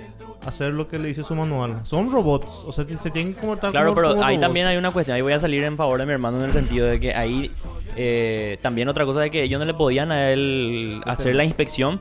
hacer 0.46 0.74
lo 0.74 0.88
que 0.88 0.98
le 1.00 1.10
dice 1.10 1.24
su 1.24 1.36
manual. 1.36 1.82
Son 1.84 2.12
robots, 2.12 2.48
o 2.66 2.72
sea, 2.74 2.86
se 3.02 3.10
tienen 3.12 3.34
que 3.34 3.40
comportar 3.42 3.72
Claro, 3.72 3.88
como- 3.90 3.96
pero 3.96 4.10
como 4.10 4.24
ahí 4.24 4.36
robots. 4.36 4.42
también 4.48 4.68
hay 4.68 4.78
una 4.78 4.92
cuestión. 4.92 5.16
Ahí 5.16 5.22
voy 5.22 5.34
a 5.34 5.40
salir 5.40 5.64
en 5.64 5.76
favor 5.78 6.00
de 6.00 6.06
mi 6.06 6.14
hermano 6.14 6.38
en 6.40 6.46
el 6.46 6.54
sentido 6.54 6.88
de 6.88 7.00
que 7.00 7.14
ahí 7.14 7.52
eh, 7.96 8.58
también 8.62 8.88
otra 8.88 9.06
cosa 9.06 9.20
de 9.20 9.30
que 9.32 9.44
ellos 9.44 9.60
no 9.60 9.66
le 9.66 9.74
podían 9.74 10.12
a 10.12 10.32
él 10.32 11.02
hacer 11.06 11.36
la 11.36 11.44
inspección 11.44 12.00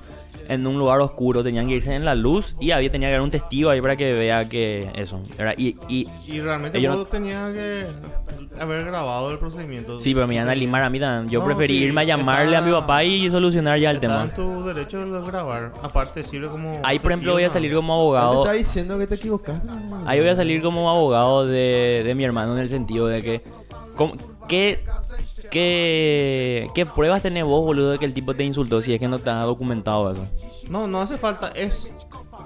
en 0.48 0.66
un 0.66 0.78
lugar 0.78 1.00
oscuro. 1.00 1.42
Tenían 1.44 1.66
que 1.68 1.74
irse 1.76 1.94
en 1.94 2.04
la 2.04 2.14
luz 2.14 2.56
y 2.60 2.70
había 2.70 2.90
tenía 2.90 3.08
que 3.08 3.14
haber 3.14 3.22
un 3.24 3.30
testigo 3.30 3.70
ahí 3.70 3.80
para 3.80 3.96
que 3.96 4.12
vea 4.12 4.48
que 4.48 4.90
eso. 4.94 5.20
¿verdad? 5.36 5.54
Y, 5.56 5.76
y 5.88 6.08
Y 6.26 6.40
realmente 6.40 6.78
Ellos 6.78 6.96
vos 6.96 7.04
no- 7.04 7.10
tenías 7.10 7.52
que 7.52 7.86
haber 8.60 8.84
grabado 8.84 9.30
el 9.30 9.38
procedimiento. 9.38 10.00
sí, 10.00 10.14
pero 10.14 10.26
me 10.26 10.34
iban 10.34 10.48
a 10.48 10.54
limar 10.54 10.82
a 10.82 10.90
mí 10.90 10.98
también. 10.98 11.30
Yo 11.30 11.40
No, 11.40 11.46
preferí 11.46 11.78
sí, 11.78 11.84
irme 11.84 12.00
a 12.00 12.04
llamarle 12.04 12.56
a 12.56 12.60
mi 12.60 12.68
está- 12.68 12.80
papá 12.80 13.04
y 13.04 13.30
solucionar 13.30 13.78
ya 13.78 13.90
el 13.90 13.96
Está 13.96 14.08
tema. 14.08 14.24
en 14.24 14.30
tu 14.34 14.64
derecho 14.64 14.98
de 15.04 15.26
grabar. 15.30 15.72
Aparte 15.82 16.24
sirve 16.24 16.48
como... 16.48 16.80
Ahí, 16.84 16.98
por 16.98 17.12
ejemplo, 17.12 17.32
voy 17.34 17.44
a 17.44 17.50
salir 17.50 17.74
como 17.74 17.92
te 17.94 18.00
abogado. 18.00 18.42
está 18.44 18.52
diciendo 18.52 18.98
que 18.98 19.06
te 19.06 19.14
equivocaste. 19.16 19.68
Ahí 20.06 20.18
voy 20.20 20.28
a 20.28 20.36
salir 20.36 20.62
como 20.62 20.90
abogado 20.90 21.46
de, 21.46 22.02
de 22.04 22.14
mi 22.14 22.24
hermano 22.24 22.54
en 22.56 22.62
el 22.62 22.68
sentido 22.68 23.06
de 23.06 23.22
que... 23.22 23.42
¿cómo- 23.94 24.14
¿Qué, 24.48 24.82
qué, 25.50 26.68
¿Qué 26.74 26.86
pruebas 26.86 27.22
tenés 27.22 27.44
vos, 27.44 27.64
boludo, 27.64 27.92
de 27.92 27.98
que 27.98 28.04
el 28.04 28.14
tipo 28.14 28.34
te 28.34 28.44
insultó 28.44 28.82
si 28.82 28.94
es 28.94 29.00
que 29.00 29.08
no 29.08 29.18
te 29.18 29.30
ha 29.30 29.42
documentado 29.42 30.10
eso? 30.10 30.26
No, 30.68 30.86
no 30.86 31.00
hace 31.00 31.16
falta. 31.16 31.48
Es... 31.48 31.88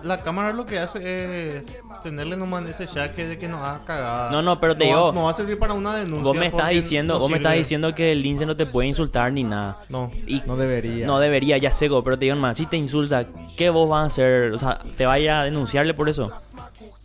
La 0.03 0.19
cámara 0.23 0.53
lo 0.53 0.67
que 0.67 0.79
hace 0.79 1.59
es 1.59 1.65
tenerle 2.03 2.37
nomás 2.37 2.69
ese 2.69 2.87
jaque 2.87 3.27
de 3.27 3.39
que 3.39 3.49
nos 3.49 3.61
haga 3.61 3.85
cagada. 3.85 4.31
No, 4.31 4.43
no, 4.43 4.59
pero 4.61 4.77
te 4.77 4.85
digo- 4.85 5.13
No 5.13 5.25
va 5.25 5.31
a 5.31 5.35
servir 5.35 5.59
para 5.59 5.73
una 5.75 5.97
denuncia. 5.97 6.23
Vos 6.25 6.37
me 6.37 6.47
estás 6.47 6.71
diciendo, 6.71 7.15
no 7.15 7.21
vos 7.21 7.31
me 7.31 7.37
estás 7.39 7.55
diciendo 7.55 7.95
que 7.95 8.13
el 8.13 8.23
lince 8.23 8.47
no 8.47 8.57
te 8.57 8.67
puede 8.67 8.89
insultar 8.89 9.33
ni 9.33 9.45
nada. 9.45 9.79
No. 9.89 10.11
Y 10.27 10.43
No 10.47 10.57
debería. 10.57 11.07
no 11.07 11.19
debería, 11.21 11.59
ya 11.59 11.73
sé, 11.73 11.89
go, 11.89 12.03
pero 12.03 12.19
te 12.19 12.25
digo 12.27 12.37
más, 12.37 12.57
si 12.57 12.67
te 12.67 12.77
insulta, 12.77 13.25
¿qué 13.57 13.71
vos 13.71 13.89
vas 13.89 14.03
a 14.05 14.07
hacer? 14.07 14.53
O 14.53 14.59
sea, 14.59 14.79
¿te 14.97 15.07
va 15.07 15.15
a 15.15 15.45
denunciarle 15.45 15.95
por 15.95 16.09
eso? 16.09 16.33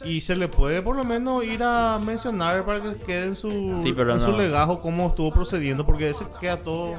Y 0.06 0.22
se 0.22 0.36
le 0.36 0.48
puede 0.48 0.82
por 0.82 0.96
lo 0.96 1.04
menos 1.04 1.44
ir 1.44 1.62
a 1.64 2.00
mencionar 2.04 2.64
para 2.66 2.82
que 2.82 2.94
quede 3.06 3.26
en 3.28 3.36
su, 3.36 3.80
Sí, 3.82 3.94
pero 3.94 4.14
en 4.14 4.22
su 4.22 4.32
legajo 4.32 4.80
cómo 4.82 5.08
estuvo 5.08 5.32
procediendo, 5.32 5.86
porque 5.86 6.10
ese 6.10 6.26
queda 6.40 6.58
todo. 6.58 6.96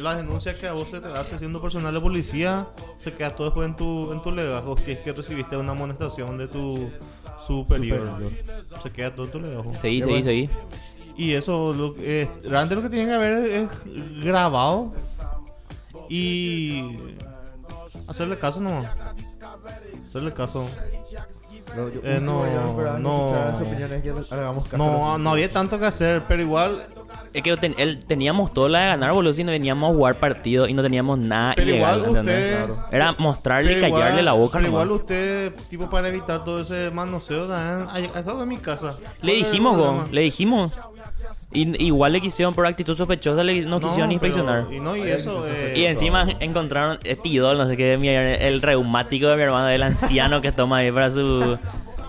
La 0.00 0.16
denuncia 0.16 0.54
que 0.54 0.66
a 0.66 0.72
vos 0.72 0.88
se 0.88 1.00
te 1.00 1.08
hace 1.08 1.38
siendo 1.38 1.60
personal 1.60 1.92
de 1.92 2.00
policía 2.00 2.66
se 2.98 3.12
queda 3.12 3.34
todo 3.34 3.48
después 3.48 3.68
en 3.68 3.76
tu, 3.76 4.12
en 4.12 4.22
tu 4.22 4.30
legajo. 4.32 4.76
Si 4.76 4.92
es 4.92 4.98
que 5.00 5.12
recibiste 5.12 5.56
una 5.56 5.72
amonestación 5.72 6.38
de 6.38 6.48
tu 6.48 6.90
superior, 7.46 8.10
Superior. 8.10 8.32
se 8.82 8.90
queda 8.90 9.14
todo 9.14 9.26
en 9.26 9.32
tu 9.32 9.40
legajo. 9.40 9.74
Seguí, 9.80 10.00
seguí, 10.00 10.10
bueno. 10.10 10.24
seguí. 10.24 10.50
Y 11.16 11.34
eso, 11.34 11.74
lo, 11.74 11.94
eh, 11.98 12.28
realmente 12.44 12.76
lo 12.76 12.82
que 12.82 12.88
tienen 12.88 13.08
que 13.08 13.14
haber 13.14 13.32
es, 13.32 13.52
es 13.54 14.24
grabado 14.24 14.92
y 16.08 16.96
hacerle 18.08 18.38
caso 18.38 18.60
nomás. 18.60 18.94
Hacerle 20.02 20.32
caso. 20.32 20.66
Lo- 21.76 21.88
yo- 21.88 22.00
Eh, 22.02 22.14
yo 22.14 22.20
no, 22.20 22.98
no. 22.98 23.58
opiniones 23.58 24.02
que 24.02 24.10
hagamos 24.34 24.64
caso 24.66 24.76
No, 24.76 25.18
no 25.18 25.30
había 25.30 25.48
tanto 25.48 25.78
que 25.78 25.86
hacer, 25.86 26.22
pero 26.26 26.42
igual, 26.42 26.84
Es 27.32 27.42
que 27.42 27.56
ten- 27.56 27.74
él- 27.78 28.04
teníamos 28.04 28.52
todo 28.52 28.68
la 28.68 28.80
de 28.80 28.86
ganar, 28.86 29.12
boludo, 29.12 29.32
si 29.32 29.44
no 29.44 29.52
veníamos 29.52 29.90
a 29.90 29.94
jugar 29.94 30.16
partido 30.16 30.66
y 30.66 30.74
no 30.74 30.82
teníamos 30.82 31.18
nada 31.18 31.52
pero 31.54 31.70
ilegal, 31.70 31.98
igual 32.00 32.18
usted... 32.18 32.56
Claro. 32.58 32.84
Era 32.90 33.14
mostrarle 33.18 33.72
y 33.72 33.80
callarle 33.80 34.08
igual- 34.10 34.24
la 34.24 34.32
boca 34.32 34.58
Pero 34.58 34.70
nomás. 34.70 34.84
igual 34.84 35.00
usted, 35.00 35.52
tipo, 35.68 35.88
para 35.88 36.08
evitar 36.08 36.44
todo 36.44 36.60
ese 36.62 36.90
manoseo, 36.90 37.44
acá 37.54 38.32
en 38.42 38.48
mi 38.48 38.56
casa. 38.56 38.96
Le 38.98 38.98
¿Cuál 38.98 39.28
es 39.30 39.36
el 39.38 39.44
dijimos, 39.44 39.76
go, 39.76 40.04
le 40.10 40.20
dijimos. 40.22 40.72
Y, 41.52 41.84
igual 41.84 42.12
le 42.12 42.20
quisieron 42.20 42.54
por 42.54 42.64
actitud 42.66 42.96
sospechosa, 42.96 43.42
le, 43.42 43.62
no 43.62 43.80
quisieron 43.80 44.08
pero- 44.08 44.12
inspeccionar. 44.12 44.66
Y 44.72 44.78
no, 44.78 44.96
y 44.96 45.02
eso... 45.10 45.44
eh, 45.48 45.74
Y 45.76 45.84
encima 45.84 46.28
encontraron 46.38 46.98
este 47.02 47.28
idol, 47.28 47.58
no 47.58 47.66
sé 47.66 47.76
qué, 47.76 47.96
mi- 47.98 48.08
el 48.08 48.62
reumático 48.62 49.26
de 49.26 49.36
mi 49.36 49.42
hermano, 49.42 49.68
el 49.68 49.82
anciano 49.82 50.40
que 50.40 50.52
toma 50.52 50.78
ahí 50.78 50.92
para 50.92 51.10
su... 51.10 51.58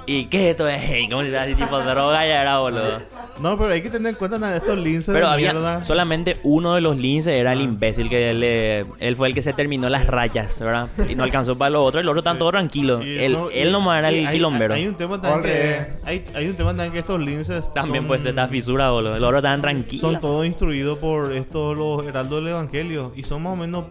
¿Y 0.08 0.26
qué 0.26 0.46
es 0.50 0.52
esto? 0.52 0.68
Ey, 0.68 1.08
como 1.10 1.22
si 1.22 1.30
fuera 1.30 1.44
así 1.44 1.56
tipo 1.56 1.80
droga 1.80 2.26
ya 2.26 2.42
era, 2.42 2.60
boludo. 2.60 3.02
No, 3.40 3.58
pero 3.58 3.72
hay 3.74 3.82
que 3.82 3.90
tener 3.90 4.10
en 4.12 4.16
cuenta 4.16 4.38
nada, 4.38 4.58
estos 4.58 4.78
linces 4.78 5.14
Pero 5.14 5.28
de 5.28 5.34
había 5.34 5.52
mierda. 5.54 5.84
solamente 5.84 6.38
uno 6.44 6.76
de 6.76 6.82
los 6.82 6.98
linces, 6.98 7.34
era 7.34 7.54
el 7.54 7.62
imbécil 7.62 8.10
que 8.10 8.34
le, 8.34 8.80
él 9.00 9.16
fue 9.16 9.30
el 9.30 9.34
que 9.34 9.42
se 9.42 9.54
terminó 9.54 9.90
las 9.90 10.06
rayas, 10.08 10.60
¿verdad? 10.60 10.88
Y 11.10 11.16
no 11.16 11.24
alcanzó 11.24 11.58
para 11.58 11.70
los 11.72 11.82
otros, 11.88 12.02
el 12.02 12.10
otro 12.10 12.20
están 12.20 12.38
todos 12.38 12.52
tranquilos. 12.52 13.04
Y 13.06 13.18
Él, 13.18 13.34
no- 13.34 13.50
él 13.50 13.70
y- 13.70 13.72
nomás 13.72 14.00
era 14.00 14.12
y 14.12 14.20
el 14.20 14.28
hay- 14.28 14.34
quilombero. 14.36 14.74
Hay 14.74 14.88
un 14.88 14.96
tema 14.96 15.22
también 15.22 15.44
que... 15.56 15.86
Hay, 16.06 16.26
hay 16.36 16.48
un 16.50 16.56
tema 16.56 16.70
también 16.72 16.92
que 16.94 17.00
estos 17.00 17.20
linces 17.20 17.74
También 17.74 18.04
son- 18.04 18.08
pues 18.08 18.26
esta 18.26 18.48
fisura, 18.48 18.90
boludo. 18.92 19.12
Los 19.14 19.24
otros 19.24 19.38
estaban 19.40 19.62
tranquilos. 19.62 20.12
Son 20.12 20.22
todos 20.22 20.46
instruidos 20.46 20.98
por 21.00 21.34
estos 21.34 21.78
los 21.78 22.06
heraldos 22.06 22.44
del 22.44 22.54
evangelio 22.54 23.14
y 23.16 23.24
son 23.24 23.44
más 23.44 23.54
o 23.54 23.56
menos 23.56 23.86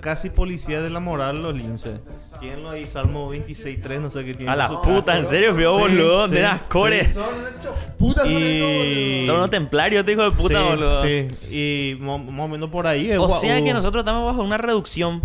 casi 0.00 0.30
policías 0.30 0.82
de 0.82 0.90
la 0.90 1.00
moral 1.00 1.42
los 1.42 1.54
linces. 1.54 2.00
Tienen 2.40 2.66
ahí 2.66 2.86
Salmo 2.86 3.32
26.3, 3.34 4.00
no 4.00 4.10
sé 4.10 4.24
qué 4.24 4.34
tienen. 4.34 4.48
A 4.48 4.56
la 4.56 4.80
puta, 4.82 5.16
en 5.18 5.26
serio, 5.26 5.53
feo, 5.56 5.74
Sí, 5.76 5.80
boludo. 5.82 6.28
sí, 6.28 6.34
de 6.34 6.42
las 6.42 6.62
cores. 6.62 7.12
Son 7.14 7.24
hechos 7.58 7.88
putas 7.98 8.24
son 8.24 8.32
Y... 8.32 9.24
Son 9.26 9.36
unos 9.36 9.50
templarios, 9.50 10.00
este 10.00 10.12
hijo 10.12 10.22
de 10.24 10.30
puta, 10.32 10.58
sí, 10.58 10.64
boludo. 10.68 11.02
Sí, 11.02 11.28
y 11.50 11.96
más 12.00 12.20
o 12.40 12.48
menos 12.48 12.70
por 12.70 12.86
ahí. 12.86 13.10
es 13.10 13.18
O 13.18 13.28
gua- 13.28 13.40
sea 13.40 13.62
que 13.62 13.70
uh, 13.70 13.74
nosotros 13.74 14.02
estamos 14.02 14.24
bajo 14.24 14.42
una 14.42 14.58
reducción. 14.58 15.22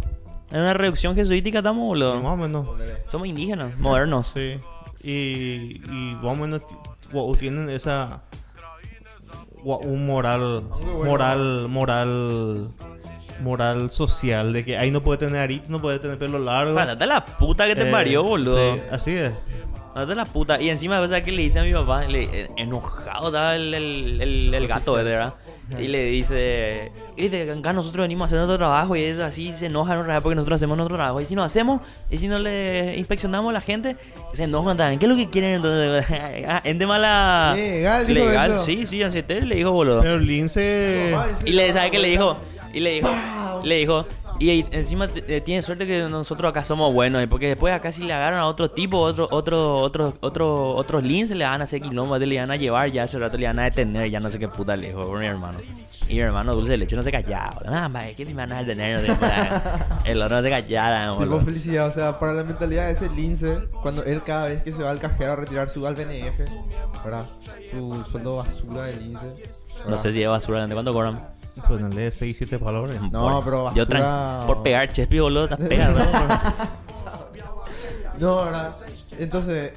En 0.52 0.62
una 0.62 0.74
reducción 0.74 1.14
jesuítica 1.16 1.60
estamos, 1.60 1.82
Más 1.82 1.88
boludo. 1.88 2.14
o 2.32 2.36
menos. 2.38 2.68
Somos 3.08 3.28
indígenas, 3.28 3.78
modernos. 3.78 4.28
Sí. 4.34 4.58
Y, 5.04 5.82
y 5.88 6.16
más 6.22 6.38
o 6.38 6.42
menos 6.42 6.62
tienen 7.38 7.70
esa... 7.70 8.22
Un 9.64 10.06
moral... 10.06 10.64
Moral... 11.06 11.68
Moral... 11.70 12.70
Moral 13.42 13.90
social 13.90 14.52
de 14.52 14.66
que 14.66 14.78
ahí 14.78 14.92
no 14.92 15.00
puede 15.02 15.20
tener 15.20 15.40
arito, 15.40 15.64
no 15.70 15.80
puede 15.80 15.98
tener 16.00 16.18
pelo 16.20 16.40
largo. 16.40 16.74
Mándate 16.74 17.06
la 17.06 17.26
puta 17.26 17.68
que 17.68 17.76
te 17.76 17.88
Eh, 17.88 17.92
parió, 17.92 18.22
boludo. 18.22 18.74
Sí, 18.76 18.82
así 18.92 19.12
es. 19.16 19.32
Mándate 20.00 20.16
la 20.16 20.26
puta. 20.26 20.62
Y 20.62 20.70
encima, 20.70 20.96
¿sabes 21.08 21.24
qué 21.24 21.32
le 21.34 21.42
dice 21.42 21.60
a 21.60 21.64
mi 21.64 21.74
papá? 21.74 22.06
Le, 22.06 22.24
eh, 22.24 22.50
enojado 22.56 23.28
estaba 23.28 23.56
el, 23.58 23.74
el, 23.74 24.22
el, 24.22 24.54
el 24.54 24.68
gato, 24.68 24.94
¿verdad? 24.94 25.34
Y 25.78 25.88
le 25.88 26.06
dice, 26.06 26.92
y 27.18 27.28
de 27.28 27.52
acá 27.52 27.74
nosotros 27.74 28.04
venimos 28.04 28.24
a 28.24 28.26
hacer 28.28 28.38
nuestro 28.38 28.58
trabajo 28.58 28.96
y 28.96 29.04
es 29.04 29.20
así, 29.20 29.52
se 29.52 29.66
enojan 29.66 30.00
otra 30.00 30.14
vez 30.14 30.24
porque 30.24 30.36
nosotros 30.36 30.56
hacemos 30.56 30.78
nuestro 30.78 30.96
trabajo. 30.96 31.20
Y 31.20 31.26
si 31.26 31.36
no 31.36 31.44
hacemos, 31.44 31.82
y 32.10 32.18
si 32.18 32.30
no 32.30 32.40
le 32.40 32.96
inspeccionamos 32.98 33.50
a 33.50 33.54
la 33.54 33.62
gente, 33.62 33.98
se 34.34 34.46
enojan 34.46 34.78
también. 34.78 35.00
¿Qué 35.00 35.06
es 35.06 35.10
lo 35.10 35.18
que 35.18 35.30
quieren 35.30 35.56
entonces? 35.56 36.06
Ah, 36.48 36.62
¿En 36.64 36.80
de 36.80 36.88
mala... 36.88 37.54
Legal, 37.56 38.08
dijo 38.08 38.26
Legal, 38.26 38.52
eso. 38.54 38.66
sí, 38.66 38.86
sí, 38.88 39.04
así 39.04 39.22
te 39.22 39.42
le 39.42 39.56
dijo, 39.56 39.72
boludo. 39.72 40.02
Pero 40.02 40.18
Lince... 40.18 41.14
Y 41.46 41.52
le 41.52 41.72
sabe 41.74 41.92
que 41.92 42.00
le 42.00 42.08
dijo, 42.08 42.38
y 42.74 42.80
le 42.80 42.92
dijo, 42.94 43.10
le 43.64 43.76
dijo, 43.76 44.08
y 44.40 44.66
encima 44.72 45.10
eh, 45.28 45.42
tiene 45.42 45.62
suerte 45.62 45.86
que 45.86 46.04
nosotros 46.04 46.50
acá 46.50 46.64
somos 46.64 46.94
buenos, 46.94 47.26
porque 47.28 47.50
después 47.50 47.74
acá 47.74 47.92
si 47.92 48.04
le 48.04 48.14
agarran 48.14 48.40
a 48.40 48.48
otro 48.48 48.72
tipo, 48.72 48.98
otro, 48.98 49.28
otro, 49.32 49.80
otro, 49.82 50.14
otro, 50.22 50.76
otros 50.76 51.04
linces 51.04 51.36
le 51.36 51.44
van 51.44 51.60
a 51.60 51.66
hacer 51.66 51.82
quilombo, 51.82 52.18
le 52.18 52.40
van 52.40 52.50
a 52.50 52.56
llevar, 52.56 52.90
ya 52.90 53.04
hace 53.04 53.20
rato 53.20 53.38
le 53.38 53.48
van 53.48 53.60
a 53.60 53.64
detener, 53.64 54.10
ya 54.10 54.22
no 54.22 54.32
sé 54.32 54.40
qué 54.40 54.48
puta 54.48 54.78
le 54.78 54.88
dijo 54.88 55.06
por 55.06 55.20
mi 55.20 55.26
hermano. 55.26 55.60
Y 56.08 56.16
mi 56.16 56.22
hermano 56.22 56.56
dulce 56.56 56.72
de 56.72 56.78
leche 56.78 56.96
no 56.96 57.04
se 57.04 57.12
callaba, 57.12 57.62
ah, 57.68 57.90
ma, 57.90 58.06
¿qué 58.16 58.26
me 58.26 58.34
van 58.34 58.54
a 58.54 58.64
detener? 58.64 59.06
No 59.08 59.14
sé. 59.14 59.20
El 60.06 60.22
otro 60.22 60.38
no 60.38 60.42
se 60.42 60.50
callaba, 60.50 61.12
boludo. 61.12 61.42
felicidad, 61.42 61.88
o 61.88 61.92
sea, 61.92 62.18
para 62.18 62.32
la 62.32 62.44
mentalidad 62.46 62.86
de 62.86 62.94
ese 62.94 63.10
lince, 63.10 63.60
cuando 63.82 64.06
él 64.06 64.22
cada 64.26 64.48
vez 64.48 64.64
que 64.64 64.72
se 64.72 64.82
va 64.82 64.92
al 64.92 65.00
cajero 65.00 65.34
a 65.34 65.36
retirar 65.36 65.70
su 65.70 65.86
al 65.86 65.96
BNF, 65.96 66.40
¿verdad? 67.04 67.26
Su 67.72 68.06
sueldo 68.10 68.38
basura 68.38 68.84
de 68.84 68.96
lince. 69.02 69.26
No 69.88 69.98
sé 69.98 70.14
si 70.14 70.24
es 70.24 70.30
basura, 70.30 70.66
¿de 70.66 70.74
cuánto 70.74 70.94
cobran? 70.94 71.39
Ponerle 71.68 72.12
6, 72.12 72.38
7 72.38 72.60
palabras. 72.60 73.00
No, 73.12 73.42
pero 73.44 73.74
Yo 73.74 73.86
basura- 73.86 74.40
tran- 74.40 74.46
por 74.48 74.64
pegar 74.64 74.92
chespi, 74.92 75.20
boludo, 75.20 75.44
estás 75.46 75.60
pegando. 75.60 76.00
No, 78.20 78.36
¿verdad? 78.46 78.76
Entonces, 79.18 79.74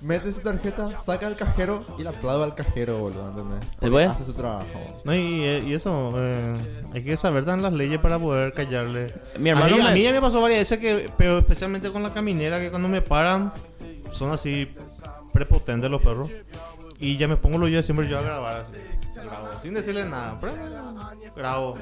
mete 0.00 0.32
su 0.32 0.40
tarjeta, 0.40 0.96
saca 0.96 1.26
al 1.26 1.36
cajero 1.36 1.80
y 1.98 2.02
le 2.02 2.08
aplaude 2.08 2.44
al 2.44 2.54
cajero, 2.54 2.98
boludo, 2.98 3.28
¿entendés? 3.28 4.10
Hace 4.10 4.24
su 4.24 4.32
trabajo. 4.32 4.64
No, 5.04 5.14
y, 5.14 5.44
y 5.44 5.74
eso, 5.74 6.12
eh, 6.16 6.54
hay 6.94 7.04
que 7.04 7.16
saber 7.18 7.44
tan 7.44 7.60
las 7.62 7.74
leyes 7.74 8.00
para 8.00 8.18
poder 8.18 8.54
callarle. 8.54 9.12
Mi 9.38 9.50
hermano 9.50 9.66
a 9.74 9.76
mí, 9.76 9.82
me- 9.82 9.88
a 9.90 9.92
mí 9.92 10.02
ya 10.02 10.12
me 10.12 10.20
pasó 10.22 10.40
varias 10.40 10.60
veces 10.60 10.78
que, 10.78 11.10
pero 11.18 11.38
especialmente 11.40 11.90
con 11.90 12.02
la 12.02 12.12
caminera, 12.12 12.58
que 12.58 12.70
cuando 12.70 12.88
me 12.88 13.02
paran, 13.02 13.52
son 14.12 14.30
así 14.30 14.66
prepotentes 15.32 15.90
los 15.90 16.00
perros. 16.00 16.30
Y 16.98 17.18
ya 17.18 17.28
me 17.28 17.36
pongo 17.36 17.58
los 17.58 17.70
yo 17.70 17.82
siempre 17.82 18.08
yo 18.08 18.18
a 18.18 18.22
grabar 18.22 18.64
así. 18.70 18.80
Grabo, 19.26 19.48
sin 19.62 19.74
decirle 19.74 20.04
nada, 20.06 20.36
pero 20.40 20.52
grabo. 21.34 21.74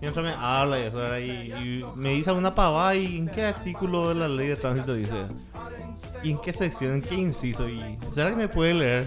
Mientras 0.00 0.24
me 0.24 0.32
habla 0.32 0.78
y 0.78 0.82
eso, 0.82 0.96
¿verdad? 0.96 1.18
y, 1.18 1.52
y 1.52 1.84
me 1.96 2.10
dice 2.10 2.32
una 2.32 2.54
pavada 2.54 2.94
y 2.94 3.16
en 3.18 3.28
qué 3.28 3.46
artículo 3.46 4.08
de 4.08 4.14
la 4.14 4.28
ley 4.28 4.48
de 4.48 4.56
tránsito 4.56 4.94
dice. 4.94 5.14
Y 6.22 6.30
en 6.32 6.38
qué 6.38 6.52
sección, 6.52 6.92
en 6.94 7.02
qué 7.02 7.14
inciso. 7.14 7.68
Y, 7.68 7.98
¿Será 8.14 8.30
que 8.30 8.36
me 8.36 8.48
puede 8.48 8.74
leer? 8.74 9.06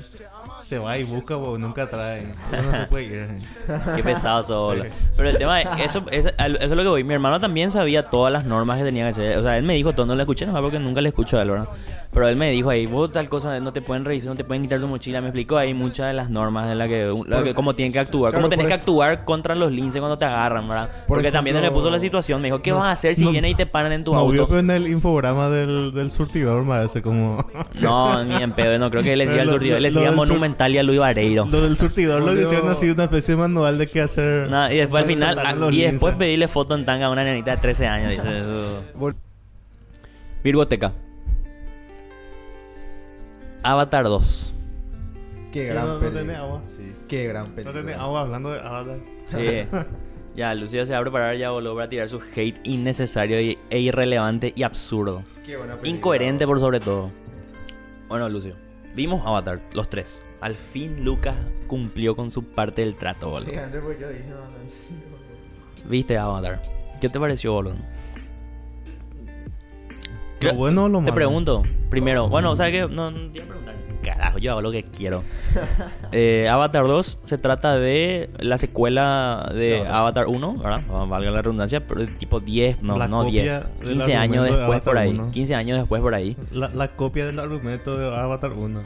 Se 0.64 0.78
va 0.78 0.98
y 0.98 1.04
busca, 1.06 1.38
porque 1.38 1.60
nunca 1.60 1.86
trae. 1.88 2.32
No 2.52 2.72
se 2.78 2.86
puede 2.88 3.04
ir. 3.06 3.38
Qué 3.96 4.04
pesado. 4.04 4.74
Sí. 4.74 4.82
Pero 5.16 5.30
el 5.30 5.38
tema 5.38 5.62
es, 5.62 5.82
eso, 5.86 6.04
es- 6.12 6.26
eso 6.26 6.36
es 6.60 6.70
lo 6.72 6.84
que 6.84 6.90
voy. 6.90 7.04
Mi 7.06 7.14
hermano 7.14 7.40
también 7.40 7.72
sabía 7.72 8.04
todas 8.10 8.34
las 8.34 8.44
normas 8.44 8.78
que 8.78 8.84
tenía 8.84 9.06
que 9.06 9.10
hacer. 9.12 9.38
O 9.38 9.44
sea, 9.44 9.58
él 9.58 9.64
me 9.64 9.76
dijo 9.76 9.94
todo, 9.94 10.06
no 10.06 10.16
le 10.16 10.24
escuché 10.24 10.46
nada 10.46 10.62
porque 10.62 10.78
nunca 10.78 11.00
le 11.00 11.08
escucho 11.10 11.38
a 11.40 11.44
él, 11.44 11.52
¿verdad? 11.52 11.70
Pero 12.18 12.30
él 12.30 12.36
me 12.36 12.50
dijo 12.50 12.72
ahí, 12.72 12.88
vos 12.88 13.12
tal 13.12 13.30
cosa, 13.30 13.60
no 13.60 13.72
te 13.72 13.80
pueden 13.84 14.04
revisar, 14.04 14.30
no 14.30 14.36
te 14.36 14.44
pueden 14.44 14.64
quitar 14.64 14.80
tu 14.80 14.88
mochila. 14.88 15.22
Me 15.22 15.28
explicó 15.28 15.56
ahí 15.56 15.76
muchas 15.76 16.08
de 16.08 16.14
las 16.14 16.32
normas 16.32 16.72
en 16.72 16.80
las 16.80 16.88
que, 16.88 17.14
la 17.28 17.44
que 17.44 17.54
cómo 17.54 17.76
tienen 17.76 17.94
que 17.94 18.00
actuar. 18.00 18.32
Claro, 18.32 18.42
cómo 18.42 18.50
tenés 18.50 18.66
que 18.66 18.74
actuar 18.74 19.24
contra 19.24 19.54
los 19.54 19.72
linces 19.72 20.00
cuando 20.00 20.18
te 20.18 20.26
agarran, 20.26 20.68
¿verdad? 20.68 20.90
Por 21.06 21.18
Porque 21.18 21.32
también 21.32 21.56
él 21.58 21.62
le 21.62 21.68
ejemplo- 21.68 21.82
puso 21.82 21.92
la 21.92 22.00
situación. 22.00 22.42
Me 22.42 22.48
dijo, 22.48 22.60
¿qué 22.64 22.72
No, 22.72 22.78
vas 22.78 22.86
a 22.86 22.92
hacer 22.94 23.14
si 23.16 23.24
no- 23.24 23.30
vienen 23.30 23.52
y 23.52 23.56
te 23.56 23.68
paran 23.68 23.92
en 23.92 24.04
tu 24.04 24.16
No 24.16 24.28
vio 24.32 24.42
auto? 24.42 24.50
pero 24.50 24.60
en 24.62 24.72
el 24.72 24.88
infograma 24.88 25.48
del, 25.52 25.92
del 25.94 26.10
surtidor, 26.10 26.64
me 26.66 26.74
hace 26.74 27.04
como... 27.04 27.46
No, 27.80 28.24
ni 28.24 28.36
en 28.42 28.52
pedo, 28.52 28.80
no 28.80 28.90
creo 28.90 29.04
que 29.04 29.16
le 29.16 29.26
al 29.40 29.46
lo- 29.46 29.52
surtidor, 29.54 29.78
él 29.78 29.84
le 29.84 29.92
sur- 29.92 30.12
monumental 30.16 30.74
y 30.74 30.80
a 30.80 30.84
Luis 30.84 31.00
Vareiro. 31.00 31.46
Lo 31.52 31.62
del 31.62 31.78
surtidor 31.78 32.24
lo 32.24 32.34
hicieron 32.34 32.68
así, 32.70 32.90
una 32.90 33.04
especie 33.04 33.36
de 33.36 33.42
manual 33.42 33.78
de 33.78 33.86
qué 33.86 34.02
hacer. 34.02 34.48
Y 34.72 34.78
después 34.78 35.04
al 35.04 35.08
final, 35.08 35.38
ah, 35.38 35.54
y 35.70 35.82
después 35.84 36.16
pedirle 36.16 36.48
foto 36.48 36.74
en 36.74 36.84
tanga 36.84 37.06
a 37.06 37.10
una 37.12 37.24
nenita 37.24 37.52
de 37.52 37.58
13 37.58 37.86
años. 37.86 38.10
Dice, 38.10 38.38
eso. 38.40 39.14
Virgoteca. 40.44 40.94
Avatar 43.64 44.04
2. 44.06 44.54
Qué 45.52 45.62
Sí, 45.62 45.74
gran 45.74 45.88
no- 45.88 46.00
no 46.00 46.10
tiene 46.10 46.36
agua. 46.36 46.62
Sí, 46.68 46.94
qué 47.08 47.28
gran 47.28 47.46
No 47.46 47.52
película. 47.56 47.80
tenés 47.82 47.96
agua 47.98 48.22
hablando 48.22 48.52
de 48.52 48.60
Avatar. 48.60 49.00
Sí. 49.28 49.64
ya, 50.36 50.54
Lucía 50.56 50.86
se 50.86 50.94
va 50.94 51.00
a 51.00 51.02
preparar 51.02 51.36
ya 51.38 51.52
voló 51.52 51.74
para 51.76 51.90
tirar 51.90 52.10
su 52.10 52.20
hate 52.36 52.60
innecesario 52.64 53.40
y- 53.42 53.58
e 53.70 53.80
irrelevante 53.80 54.54
y 54.56 54.64
absurdo. 54.64 55.24
Qué 55.46 55.56
buena 55.58 55.74
película. 55.76 55.90
Incoherente 55.98 56.46
por 56.46 56.60
sobre 56.60 56.80
todo. 56.80 57.12
Bueno, 58.10 58.30
Lucio. 58.30 58.56
Vimos 58.96 59.22
Avatar, 59.26 59.62
los 59.74 59.90
tres. 59.90 60.24
Al 60.42 60.56
fin 60.56 61.04
Lucas 61.04 61.36
cumplió 61.68 62.16
con 62.16 62.32
su 62.32 62.44
parte 62.44 62.82
del 62.84 62.96
trato, 62.96 63.30
boludo. 63.30 63.50
Gigante, 63.52 63.80
pues 63.80 64.00
yo 64.00 64.10
dije, 64.10 64.26
no, 64.30 64.36
no. 64.38 65.90
¿Viste 65.90 66.18
Avatar? 66.18 66.62
¿Qué 67.02 67.10
te 67.10 67.20
pareció, 67.20 67.54
boludo? 67.54 67.76
Lo 70.42 70.54
bueno 70.54 70.84
o 70.86 70.90
lo 70.90 71.00
Te 71.00 71.04
malo. 71.06 71.16
pregunto, 71.16 71.64
primero, 71.90 72.28
bueno, 72.30 72.52
o 72.52 72.56
sea 72.56 72.72
que 72.72 72.82
no, 72.88 73.12
no 73.12 73.18
te 73.32 73.38
iba 73.38 73.46
a 73.46 73.48
preguntar. 73.48 73.76
Carajo, 74.04 74.38
yo 74.38 74.52
hago 74.52 74.62
lo 74.62 74.72
que 74.72 74.84
quiero. 74.84 75.24
Eh, 76.14 76.48
Avatar 76.50 76.88
2 76.88 77.20
se 77.26 77.38
trata 77.38 77.78
de 77.78 78.30
la 78.40 78.58
secuela 78.58 79.52
de 79.54 79.80
No, 79.80 79.84
no. 79.90 79.94
Avatar 79.96 80.28
1, 80.28 80.58
¿verdad? 80.58 80.82
Valga 81.08 81.32
la 81.32 81.42
redundancia, 81.42 81.86
pero 81.86 82.06
tipo 82.08 82.40
10, 82.40 82.82
no, 82.82 82.98
La 82.98 83.10
no 83.10 83.24
copia 83.24 83.42
10, 83.42 83.80
del 83.80 83.90
15 83.98 84.16
años 84.16 84.38
argumento 84.38 84.44
de 84.54 84.58
después 84.60 84.82
por 84.82 84.98
Avatar 84.98 85.04
ahí. 85.14 85.20
1. 85.20 85.32
15 85.32 85.56
años 85.56 85.78
después 85.80 86.02
por 86.02 86.16
ahí. 86.16 86.38
La, 86.52 86.70
la 86.70 86.96
copia 86.96 87.26
del 87.26 87.40
argumento 87.40 87.98
de 87.98 88.08
Avatar 88.16 88.54
1. 88.54 88.82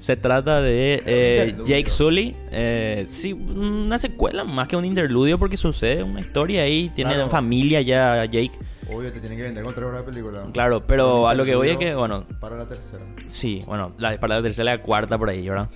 Se 0.00 0.16
trata 0.16 0.60
de 0.62 1.02
eh. 1.04 1.54
Jake 1.64 1.88
Sully. 1.90 2.34
eh, 2.50 3.04
sí, 3.06 3.32
una 3.34 3.98
secuela 3.98 4.44
más 4.44 4.66
que 4.66 4.76
un 4.76 4.84
interludio 4.84 5.38
porque 5.38 5.56
sucede 5.56 6.02
una 6.02 6.20
historia 6.20 6.62
ahí. 6.62 6.90
Tiene 6.94 7.12
Claro. 7.14 7.28
familia 7.30 7.80
ya 7.82 8.24
Jake. 8.24 8.52
Obvio, 8.92 9.12
te 9.12 9.20
tienen 9.20 9.36
que 9.38 9.44
vender 9.44 9.62
con 9.62 9.74
tres 9.74 9.86
horas 9.86 10.00
de 10.04 10.10
película. 10.12 10.42
Claro, 10.52 10.84
pero 10.86 11.28
a 11.28 11.34
lo 11.34 11.44
que 11.44 11.54
voy 11.54 11.68
es 11.68 11.76
que, 11.76 11.94
bueno, 11.94 12.24
Para 12.40 12.56
la 12.56 12.66
tercera. 12.66 13.04
Sí, 13.26 13.62
bueno, 13.66 13.92
la, 13.98 14.18
para 14.18 14.36
la 14.36 14.42
tercera 14.42 14.72
y 14.72 14.76
la 14.78 14.82
cuarta 14.82 15.16
por 15.18 15.28
ahí, 15.30 15.48
¿verdad? 15.48 15.68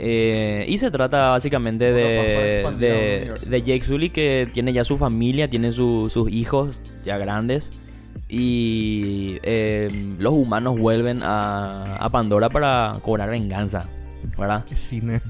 Eh, 0.00 0.64
y 0.68 0.78
se 0.78 0.90
trata 0.90 1.30
básicamente 1.30 1.90
Bueno, 2.62 2.78
de, 2.78 2.86
de, 2.86 3.34
de 3.50 3.62
Jake 3.62 3.82
Sully 3.84 4.10
que 4.10 4.48
tiene 4.52 4.72
ya 4.72 4.84
su 4.84 4.96
familia, 4.96 5.48
tiene 5.50 5.72
su- 5.72 6.08
sus 6.08 6.30
hijos 6.30 6.80
ya 7.04 7.18
grandes 7.18 7.70
y 8.28 9.38
eh, 9.42 9.88
los 10.18 10.34
humanos 10.34 10.78
vuelven 10.78 11.22
a, 11.22 11.96
a 11.96 12.10
Pandora 12.10 12.50
para 12.50 12.98
cobrar 13.02 13.30
venganza, 13.30 13.88
¿verdad? 14.36 14.64
Es 14.70 14.80
cine. 14.80 15.20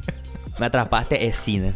Me 0.59 0.66
atrapaste, 0.66 1.26
es 1.26 1.36
cine. 1.36 1.72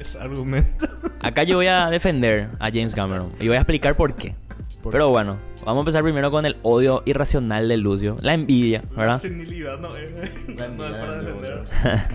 Es 0.00 0.16
argumento. 0.16 0.88
Acá 1.20 1.42
yo 1.42 1.56
voy 1.56 1.66
a 1.66 1.90
defender 1.90 2.48
a 2.58 2.70
James 2.70 2.94
Cameron 2.94 3.32
y 3.40 3.48
voy 3.48 3.56
a 3.56 3.60
explicar 3.60 3.96
por 3.96 4.14
qué. 4.14 4.34
¿Por 4.82 4.92
Pero 4.92 5.10
bueno, 5.10 5.36
vamos 5.64 5.78
a 5.78 5.80
empezar 5.80 6.02
primero 6.02 6.30
con 6.30 6.46
el 6.46 6.56
odio 6.62 7.02
irracional 7.04 7.68
de 7.68 7.76
Lucio, 7.76 8.16
la 8.20 8.32
envidia, 8.32 8.84
¿verdad? 8.96 9.20
senilidad 9.20 9.78
no 9.78 9.94
es. 9.96 10.48
La 10.56 10.68
no 10.68 10.86
es 10.86 10.92
para 10.94 11.22
defender. 11.22 11.64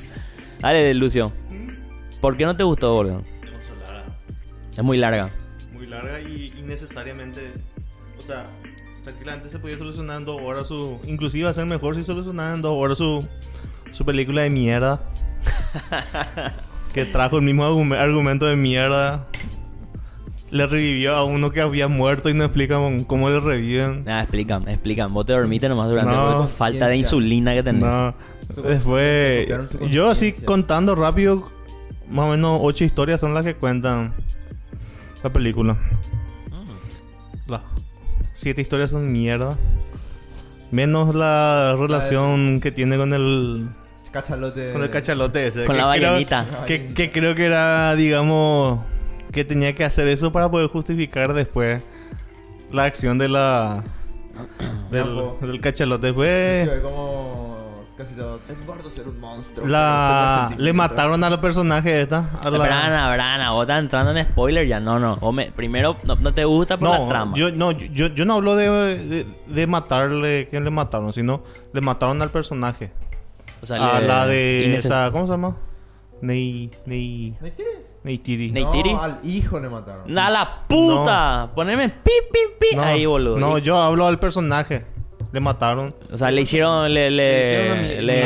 Dale, 0.61 0.93
Lucio. 0.93 1.33
¿Por 2.21 2.37
qué 2.37 2.45
no 2.45 2.55
te 2.55 2.63
gustó, 2.63 2.93
boludo? 2.93 3.21
Es 4.75 4.83
muy 4.83 4.97
larga. 4.97 5.29
Muy 5.73 5.85
larga 5.85 6.21
y 6.21 6.53
innecesariamente. 6.57 7.51
O 8.23 8.25
sea, 8.25 8.45
tranquilamente 9.03 9.49
se 9.49 9.59
podía 9.59 9.77
solucionar 9.77 10.19
en 10.19 10.25
dos 10.25 10.41
horas 10.41 10.67
su. 10.67 10.97
Inclusive 11.05 11.43
va 11.43 11.49
a 11.49 11.53
ser 11.53 11.65
mejor 11.65 11.95
si 11.95 12.09
en 12.09 12.61
dos 12.61 12.71
horas 12.73 12.97
su. 12.97 13.27
Su 13.91 14.05
película 14.05 14.43
de 14.43 14.49
mierda. 14.49 15.01
que 16.93 17.03
trajo 17.05 17.37
el 17.37 17.43
mismo 17.43 17.65
argume- 17.65 17.97
argumento 17.97 18.45
de 18.45 18.55
mierda. 18.55 19.27
Le 20.51 20.67
revivió 20.67 21.15
a 21.15 21.23
uno 21.25 21.51
que 21.51 21.61
había 21.61 21.87
muerto 21.87 22.29
y 22.29 22.33
no 22.33 22.45
explican 22.45 23.03
cómo 23.03 23.29
le 23.29 23.39
reviven. 23.39 24.05
Nada, 24.05 24.21
explican, 24.21 24.67
explican. 24.69 25.13
Vos 25.13 25.25
te 25.25 25.33
dormiste 25.33 25.67
nomás 25.67 25.89
durante 25.89 26.13
No. 26.13 26.41
la 26.41 26.47
falta 26.47 26.87
de 26.87 26.95
insulina 26.97 27.53
que 27.53 27.63
tenés. 27.63 27.81
No. 27.83 28.13
Después, 28.63 29.47
yo 29.89 30.09
así 30.11 30.31
contando 30.31 30.93
rápido, 30.95 31.51
más 32.09 32.25
o 32.25 32.31
menos 32.31 32.59
ocho 32.61 32.83
historias 32.83 33.19
son 33.19 33.33
las 33.33 33.43
que 33.43 33.55
cuentan 33.55 34.13
la 35.23 35.33
película. 35.33 35.75
Siete 38.43 38.61
historias 38.61 38.91
son 38.91 39.09
mierda. 39.11 39.57
Menos 40.69 41.15
la 41.15 41.75
relación 41.79 42.59
que 42.61 42.71
tiene 42.71 42.97
con 42.97 43.13
el 43.13 43.69
Cachalote. 44.11 44.73
con 44.73 44.83
el 44.83 44.89
cachalote 44.89 45.47
ese. 45.47 45.63
Con 45.65 45.75
que 45.77 45.81
la 45.81 45.93
creo- 45.93 46.09
ballenita. 46.11 46.45
Que, 46.67 46.87
que 46.93 47.11
creo 47.11 47.35
que 47.35 47.45
era, 47.45 47.95
digamos, 47.95 48.81
que 49.31 49.45
tenía 49.45 49.73
que 49.73 49.85
hacer 49.85 50.07
eso 50.09 50.31
para 50.33 50.51
poder 50.51 50.67
justificar 50.67 51.33
después 51.33 51.81
la 52.71 52.83
acción 52.83 53.17
de 53.17 53.29
la 53.29 53.83
del, 54.91 55.21
del 55.41 55.61
cachalote. 55.61 56.07
Sí, 56.07 56.13
Después 56.13 56.69
ve 56.69 56.81
como 56.81 57.52
casi 57.97 58.13
todo. 58.15 58.39
Eduardo 58.49 58.89
ser 58.89 59.07
un 59.07 59.19
monstruo. 59.19 59.67
la, 59.67 60.51
le 60.57 60.73
mataron 60.73 61.23
a 61.23 61.29
los 61.29 61.39
personajes 61.39 61.93
esta. 61.93 62.25
A 62.41 62.49
la- 62.49 62.57
Brana, 62.59 63.11
Brana, 63.13 63.51
vos 63.51 63.63
estás 63.63 63.79
entrando 63.79 64.11
en 64.11 64.25
spoiler 64.25 64.67
ya. 64.67 64.79
No, 64.79 64.99
no. 64.99 65.19
Primero, 65.55 65.97
no, 66.03 66.15
no 66.15 66.33
te 66.33 66.45
gusta 66.45 66.77
por 66.77 66.89
la 66.89 66.99
No, 66.99 67.07
trama. 67.07 67.33
yo 67.35 67.51
no, 67.51 67.71
yo, 67.71 68.07
yo 68.07 68.25
no 68.25 68.35
hablo 68.35 68.55
de, 68.55 68.69
de, 68.97 69.25
de 69.47 69.67
matarle, 69.67 70.47
que 70.49 70.59
le 70.59 70.69
mataron, 70.69 71.13
sino 71.13 71.43
le 71.71 71.81
mataron 71.81 72.21
al 72.21 72.31
personaje. 72.31 72.91
O 73.61 73.65
sea, 73.65 73.95
a 73.95 73.99
le- 74.01 74.07
la 74.07 74.27
de 74.27 74.75
esa, 74.75 75.11
¿cómo 75.11 75.25
se 75.25 75.31
llama? 75.31 75.55
Ney, 76.21 76.71
Ney, 76.85 77.35
¿Neytiri? 77.41 77.67
Neytiri. 78.03 78.51
Ney- 78.51 78.63
¿Neytiri? 78.65 78.93
No, 78.93 79.01
al 79.03 79.19
hijo 79.23 79.59
le 79.59 79.69
mataron. 79.69 80.17
¡A 80.17 80.29
la 80.29 80.49
puta! 80.67 81.49
Poneme 81.55 81.89
pi, 81.89 82.11
pi, 82.31 82.39
pi. 82.59 82.75
No, 82.75 82.83
Ahí, 82.83 83.05
boludo. 83.05 83.37
No, 83.39 83.57
yo 83.57 83.77
hablo 83.77 84.07
al 84.07 84.19
personaje. 84.19 84.85
Le 85.33 85.39
mataron. 85.39 85.93
O 86.11 86.17
sea, 86.17 86.29
le 86.29 86.41
hicieron, 86.41 86.93
le, 86.93 87.09
Le 87.09 87.43
hicieron 87.43 87.81
le, 87.81 88.23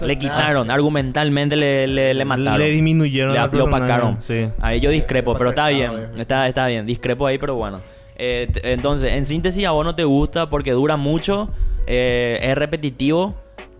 mi- 0.00 0.06
le, 0.06 0.18
quitaron, 0.18 0.70
argumentalmente 0.70 1.54
le, 1.54 1.86
le, 1.86 2.14
le 2.14 2.24
mataron. 2.24 2.58
Le 2.58 2.70
disminuyeron 2.70 3.34
Le, 3.34 3.58
lo 3.58 3.64
opacaron. 3.66 4.16
Sí. 4.22 4.48
Ahí 4.58 4.80
yo 4.80 4.88
discrepo, 4.90 5.36
pero 5.36 5.50
está 5.50 5.68
bien. 5.68 5.92
Está, 6.16 6.48
está 6.48 6.66
bien, 6.66 6.86
discrepo 6.86 7.26
ahí, 7.26 7.36
pero 7.36 7.56
bueno. 7.56 7.80
Eh, 8.16 8.48
entonces, 8.64 9.12
en 9.12 9.26
síntesis, 9.26 9.64
a 9.66 9.70
vos 9.72 9.84
no 9.84 9.94
te 9.94 10.04
gusta 10.04 10.48
porque 10.48 10.72
dura 10.72 10.96
mucho, 10.96 11.50
eh, 11.86 12.38
es 12.42 12.56
repetitivo 12.56 13.34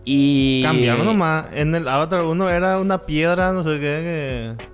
y... 0.05 0.61
Cambiaron 0.63 1.05
nomás. 1.05 1.45
En 1.53 1.73
el 1.73 1.87
Avatar 1.87 2.21
1 2.21 2.49
era 2.49 2.79
una 2.79 2.99
piedra, 3.07 3.53
no 3.53 3.63
sé 3.63 3.71
qué. 3.79 4.55
Que... 4.57 4.70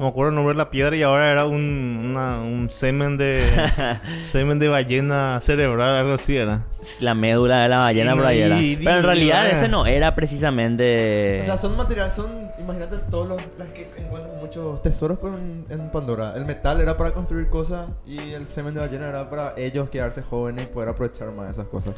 No 0.00 0.06
me 0.06 0.10
acuerdo 0.12 0.32
nombre 0.32 0.54
de 0.54 0.58
la 0.58 0.70
piedra 0.70 0.96
y 0.96 1.02
ahora 1.02 1.30
era 1.30 1.44
un, 1.44 2.00
una- 2.10 2.40
un 2.40 2.70
semen 2.70 3.18
de 3.18 3.44
semen 4.24 4.58
de 4.58 4.66
ballena 4.68 5.38
cerebral, 5.42 5.94
algo 5.94 6.14
así 6.14 6.38
era. 6.38 6.62
La 7.00 7.12
médula 7.12 7.60
de 7.64 7.68
la 7.68 7.78
ballena 7.80 8.16
por 8.16 8.24
ahí 8.24 8.40
no- 8.40 8.46
era. 8.46 8.56
Pero 8.82 8.96
en 8.96 9.02
realidad 9.04 9.50
ese 9.50 9.68
no 9.68 9.84
era 9.84 10.14
precisamente... 10.14 11.40
O 11.42 11.44
sea, 11.44 11.58
son 11.58 11.76
materiales, 11.76 12.14
son. 12.14 12.30
Imagínate 12.58 12.96
todos 13.10 13.28
los. 13.28 13.42
Las 13.58 13.68
que 13.68 13.90
encuentran 13.98 14.38
muchos 14.40 14.80
tesoros 14.82 15.18
en, 15.22 15.66
en 15.68 15.90
Pandora. 15.90 16.32
El 16.34 16.46
metal 16.46 16.80
era 16.80 16.96
para 16.96 17.12
construir 17.12 17.48
cosas 17.50 17.86
y 18.06 18.16
el 18.32 18.46
semen 18.46 18.72
de 18.72 18.80
ballena 18.80 19.06
era 19.10 19.28
para 19.28 19.52
ellos 19.58 19.90
quedarse 19.90 20.22
jóvenes 20.22 20.64
y 20.64 20.72
poder 20.72 20.88
aprovechar 20.88 21.30
más 21.32 21.44
de 21.44 21.52
esas 21.52 21.66
cosas. 21.66 21.94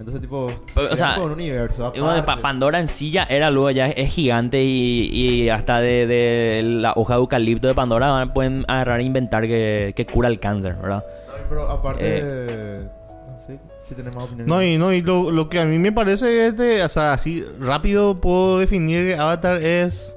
Entonces, 0.00 0.22
tipo. 0.22 0.50
O 0.74 0.96
sea, 0.96 1.18
un 1.20 1.32
universo. 1.32 1.92
Bueno. 1.96 2.24
Pandora 2.42 2.80
en 2.80 2.88
sí 2.88 3.10
ya 3.10 3.24
era 3.24 3.50
luego, 3.50 3.70
ya 3.70 3.88
es, 3.88 3.94
es 3.98 4.14
gigante 4.14 4.62
y, 4.62 5.08
y 5.12 5.48
hasta 5.50 5.78
de, 5.80 6.06
de 6.06 6.62
la 6.64 6.94
hoja 6.96 7.14
de 7.14 7.20
eucalipto 7.20 7.68
de 7.68 7.74
Pandora 7.74 8.08
van- 8.08 8.32
pueden 8.32 8.64
agarrar 8.66 9.00
e 9.00 9.02
inventar 9.02 9.46
que, 9.46 9.92
que 9.94 10.06
cura 10.06 10.28
el 10.28 10.40
cáncer, 10.40 10.76
¿verdad? 10.80 11.04
No, 11.26 11.32
pero 11.50 11.68
aparte. 11.68 11.98
Eh. 12.02 12.80
no 13.28 13.42
sé 13.46 13.58
si 13.82 13.94
tenemos 13.94 14.16
más 14.16 14.24
opiniones. 14.24 14.46
No, 14.48 14.62
y, 14.62 14.78
no, 14.78 14.92
y 14.94 15.02
lo, 15.02 15.30
lo 15.30 15.50
que 15.50 15.60
a 15.60 15.66
mí 15.66 15.78
me 15.78 15.92
parece 15.92 16.46
es 16.46 16.56
de, 16.56 16.82
o 16.82 16.88
sea, 16.88 17.12
así 17.12 17.44
rápido 17.60 18.22
puedo 18.22 18.58
definir 18.58 19.06
que 19.06 19.16
Avatar 19.16 19.62
es 19.62 20.16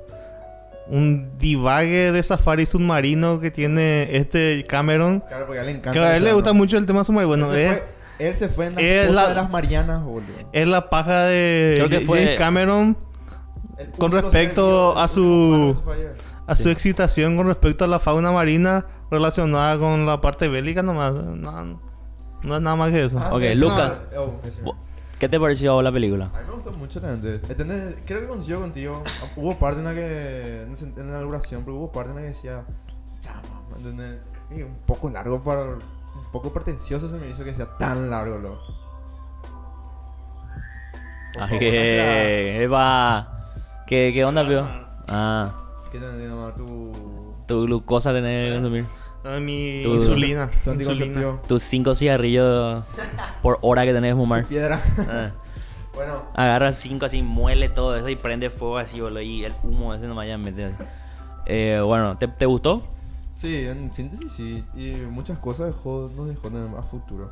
un 0.88 1.38
divague 1.40 2.12
de 2.14 2.24
safari 2.24 2.66
submarino 2.66 3.40
que 3.42 3.52
tiene 3.52 4.16
este 4.16 4.66
Cameron. 4.68 5.20
Claro, 5.28 5.46
porque 5.46 5.60
a 5.60 5.62
él 5.64 5.68
le 5.68 5.72
encanta. 5.74 5.92
Que 5.92 6.06
a 6.06 6.16
él 6.16 6.24
le 6.24 6.30
¿no? 6.30 6.36
gusta 6.36 6.54
mucho 6.54 6.78
el 6.78 6.86
tema 6.86 7.04
submarino. 7.04 7.28
Bueno, 7.28 7.46
él, 7.48 7.52
se 7.52 7.66
es, 7.66 7.72
fue, 7.72 7.84
él 8.28 8.36
se 8.36 8.50
fue 8.50 8.68
en 8.68 8.76
la 8.76 8.82
es 8.82 9.08
cosa 9.08 9.22
la- 9.24 9.30
de 9.30 9.36
las 9.36 9.50
Marianas, 9.50 10.04
boludo. 10.04 10.34
es 10.52 10.68
la 10.68 10.90
paja 10.90 11.24
de 11.26 11.74
Creo 11.76 11.88
que 11.90 11.96
James 11.96 12.08
fue- 12.08 12.36
Cameron 12.38 12.98
El 13.78 13.90
Con 13.92 14.12
respecto 14.12 14.98
a 14.98 15.08
su- 15.08 15.76
a 16.46 16.56
su 16.56 16.70
excitación 16.70 17.36
con 17.38 17.48
respecto 17.48 17.86
a 17.86 17.88
la 17.88 18.00
fauna 18.00 18.32
marina 18.32 18.86
relacionada 19.10 19.78
con 19.80 20.06
la 20.06 20.22
parte 20.22 20.48
bélica 20.48 20.84
nomás. 20.84 21.14
No, 21.14 21.80
no 22.44 22.56
es 22.56 22.62
nada 22.62 22.76
más 22.76 22.92
que 22.92 23.06
eso. 23.06 23.18
Ah, 23.20 23.34
Ok, 23.34 23.42
eso- 23.44 23.62
Lucas. 23.66 24.04
oh, 24.18 24.34
decime. 24.44 24.66
Bo- 24.66 24.78
¿Qué 25.20 25.30
te 25.30 25.40
pareció 25.40 25.82
la 25.82 25.92
película? 25.92 26.26
A 26.34 26.40
mí 26.42 26.44
me 26.50 26.54
gustó 26.56 26.72
mucho 26.74 27.00
realmente. 27.00 27.46
¿Entendés? 27.50 27.96
Creo 28.06 28.22
que 28.22 28.28
coincido 28.28 28.60
contigo. 28.60 29.02
Hubo 29.38 29.58
parte 29.58 29.80
en 29.80 29.86
la 29.86 29.94
que. 29.96 30.64
En 30.64 30.76
la 30.98 31.04
inauguración, 31.18 31.64
pero 31.64 31.78
hubo 31.78 31.92
parte 31.92 32.10
en 32.10 32.16
la 32.18 32.22
que 32.24 32.28
decía. 32.28 32.64
Chama, 33.22 33.62
¿entendés? 33.78 34.20
Y 34.56 34.64
un 34.64 34.76
poco 34.86 35.10
largo 35.10 35.42
para. 35.42 35.64
Un 36.16 36.32
poco 36.32 36.52
pretencioso 36.54 37.08
se 37.10 37.18
me 37.18 37.30
hizo 37.30 37.44
que 37.44 37.54
sea 37.54 37.78
tan 37.78 38.10
largo, 38.10 38.38
lo. 38.38 38.60
Por 41.34 41.44
Ay, 41.44 41.60
que... 41.60 42.64
Eva... 42.64 43.30
¿Qué, 43.88 44.12
¿Qué 44.14 44.24
onda, 44.24 44.48
pio? 44.48 44.66
Ah, 45.08 45.52
¿Qué 45.92 46.00
tenés 46.00 46.30
nomás 46.30 46.56
tu. 46.56 47.34
tu 47.48 47.64
glucosa 47.66 48.14
tenés 48.14 48.46
que 48.50 48.54
consumir. 48.56 48.86
Ah, 49.26 49.40
mi 49.40 49.82
Tu- 49.84 49.94
insulina. 49.96 50.50
Tu 50.64 50.72
insulina. 50.72 50.72
anticonceptivo. 50.92 51.42
Tus 51.48 51.64
cinco 51.64 51.94
cigarrillos 51.96 52.84
por 53.42 53.58
hora 53.62 53.84
que 53.86 53.94
tenés 53.94 54.12
que 54.14 54.16
fumar. 54.16 54.42
Su 54.44 54.48
piedra. 54.48 54.80
Ah. 55.00 55.32
bueno, 55.94 56.24
Agarra 56.34 56.72
cinco 56.72 57.06
así, 57.06 57.22
muele 57.22 57.70
todo 57.70 57.96
eso 57.96 58.10
y 58.10 58.16
prende 58.16 58.50
fuego 58.50 58.78
así, 58.78 59.02
boludo. 59.02 59.22
Y 59.22 59.44
el 59.44 59.54
humo 59.64 59.94
ese 59.94 60.08
nomás 60.08 60.28
ya 60.28 60.38
mete 60.38 60.66
así. 60.66 60.76
Eh, 61.46 61.82
bueno, 61.84 62.18
¿te, 62.18 62.28
¿te 62.28 62.46
gustó? 62.46 62.84
Sí, 63.44 63.66
en 63.66 63.92
síntesis 63.92 64.32
sí. 64.32 64.64
Y 64.74 64.96
muchas 65.12 65.38
cosas 65.40 65.68
dejó, 65.68 66.10
nos 66.16 66.28
dejó 66.30 66.48
a 66.78 66.84
futuro. 66.84 67.32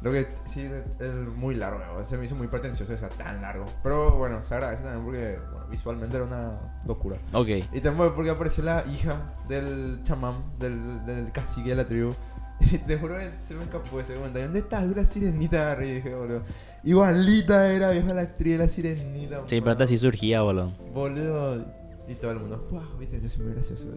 Lo 0.00 0.10
que 0.10 0.26
sí 0.46 0.66
es 0.98 1.14
muy 1.36 1.54
largo, 1.54 2.02
se 2.06 2.16
me 2.16 2.24
hizo 2.24 2.34
muy 2.34 2.48
pretencioso 2.48 2.90
que 2.92 2.98
sea 2.98 3.10
tan 3.10 3.42
largo. 3.42 3.66
Pero 3.82 4.16
bueno, 4.16 4.42
se 4.42 4.54
agradece 4.54 4.84
también 4.84 5.04
porque 5.04 5.38
bueno, 5.52 5.66
visualmente 5.70 6.16
era 6.16 6.24
una 6.24 6.80
locura. 6.86 7.18
Ok. 7.34 7.48
Y 7.72 7.80
también 7.82 8.12
porque 8.14 8.30
apareció 8.30 8.64
la 8.64 8.82
hija 8.86 9.34
del 9.46 10.00
chamán, 10.02 10.36
del, 10.58 11.04
del 11.04 11.30
cacique 11.32 11.70
de 11.70 11.76
la 11.76 11.86
tribu. 11.86 12.14
Y 12.60 12.76
te 12.76 12.98
juro 12.98 13.16
que 13.16 13.30
se 13.38 13.54
me 13.54 13.64
escapó 13.64 14.00
ese 14.00 14.14
comentario. 14.14 14.48
¿Dónde 14.48 14.60
estás? 14.60 14.86
Vi 14.86 14.94
la 14.94 15.06
sirenita, 15.06 15.82
y 15.82 15.94
dije, 15.94 16.14
boludo. 16.14 16.42
Igualita 16.84 17.72
era, 17.72 17.90
vieja 17.90 18.12
la 18.12 18.20
actriz 18.20 18.52
de 18.52 18.58
la 18.58 18.68
sirenita. 18.68 19.42
Sí, 19.46 19.60
pero 19.60 19.70
hasta 19.70 19.84
así 19.84 19.96
surgía, 19.96 20.42
boludo. 20.42 20.72
Boludo. 20.92 21.64
Y 22.06 22.14
todo 22.16 22.32
el 22.32 22.40
mundo, 22.40 22.66
wow, 22.70 22.98
viste, 22.98 23.18
yo 23.20 23.28
soy 23.30 23.44
muy 23.44 23.54
gracioso. 23.54 23.88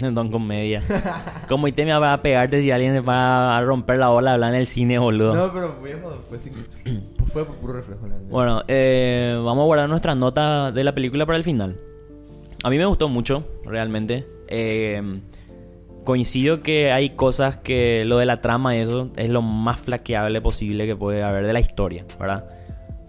Don 0.00 0.30
comedia. 0.30 0.82
Como 1.48 1.68
y 1.68 1.72
te 1.72 1.84
me 1.84 1.92
va 1.98 2.12
a 2.14 2.22
pegarte 2.22 2.62
si 2.62 2.70
alguien 2.70 2.94
se 2.94 3.00
va 3.00 3.56
a 3.58 3.62
romper 3.62 3.98
la 3.98 4.10
ola 4.10 4.32
hablando 4.34 4.54
en 4.54 4.60
el 4.62 4.66
cine, 4.66 4.98
boludo. 4.98 5.34
No, 5.34 5.52
pero 5.52 5.76
fue, 6.28 6.38
sin, 6.38 6.52
fue 7.26 7.44
por 7.44 7.56
puro 7.56 7.74
reflejo. 7.74 8.06
la. 8.06 8.16
Bueno, 8.28 8.62
eh, 8.68 9.34
vamos 9.44 9.62
a 9.62 9.66
guardar 9.66 9.88
nuestra 9.88 10.14
nota 10.14 10.72
de 10.72 10.84
la 10.84 10.94
película 10.94 11.26
para 11.26 11.36
el 11.36 11.44
final. 11.44 11.76
A 12.62 12.70
mí 12.70 12.78
me 12.78 12.86
gustó 12.86 13.08
mucho, 13.08 13.44
realmente. 13.64 14.26
Eh, 14.48 15.20
coincido 16.04 16.60
que 16.62 16.92
hay 16.92 17.10
cosas 17.10 17.56
que 17.56 18.04
lo 18.06 18.18
de 18.18 18.26
la 18.26 18.40
trama 18.40 18.74
y 18.76 18.80
eso 18.80 19.10
es 19.16 19.30
lo 19.30 19.42
más 19.42 19.80
flaqueable 19.80 20.40
posible 20.40 20.86
que 20.86 20.96
puede 20.96 21.22
haber 21.22 21.46
de 21.46 21.52
la 21.52 21.60
historia, 21.60 22.04
¿verdad? 22.18 22.48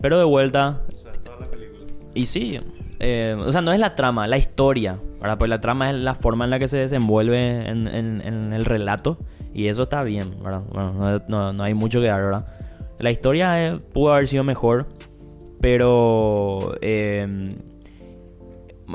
Pero 0.01 0.17
de 0.17 0.23
vuelta, 0.25 0.81
O 0.91 0.95
sea, 0.95 1.11
toda 1.13 1.39
la 1.41 1.47
película. 1.47 1.85
y 2.13 2.25
sí, 2.25 2.59
eh, 3.01 3.35
o 3.37 3.51
sea, 3.51 3.61
no 3.61 3.73
es 3.73 3.79
la 3.79 3.95
trama, 3.95 4.27
la 4.27 4.37
historia, 4.37 4.97
¿verdad? 5.19 5.37
Pues 5.37 5.49
la 5.49 5.59
trama 5.59 5.89
es 5.89 5.95
la 5.97 6.13
forma 6.13 6.45
en 6.45 6.51
la 6.51 6.59
que 6.59 6.67
se 6.67 6.77
desenvuelve 6.77 7.67
en, 7.69 7.87
en- 7.87 8.21
en 8.25 8.53
el 8.53 8.63
relato 8.65 9.17
Y 9.53 9.67
eso 9.67 9.83
está 9.83 10.03
bien, 10.03 10.35
¿verdad? 10.43 10.63
Bueno, 10.71 10.93
no, 10.93 11.21
no- 11.27 11.53
no 11.53 11.63
hay 11.63 11.73
mucho 11.73 11.99
que 11.99 12.07
dar, 12.07 12.21
¿verdad? 12.23 12.45
La 12.99 13.11
historia 13.11 13.67
eh, 13.67 13.77
pudo 13.93 14.13
haber 14.13 14.27
sido 14.27 14.43
mejor, 14.43 14.87
pero 15.59 16.75
eh, 16.81 17.55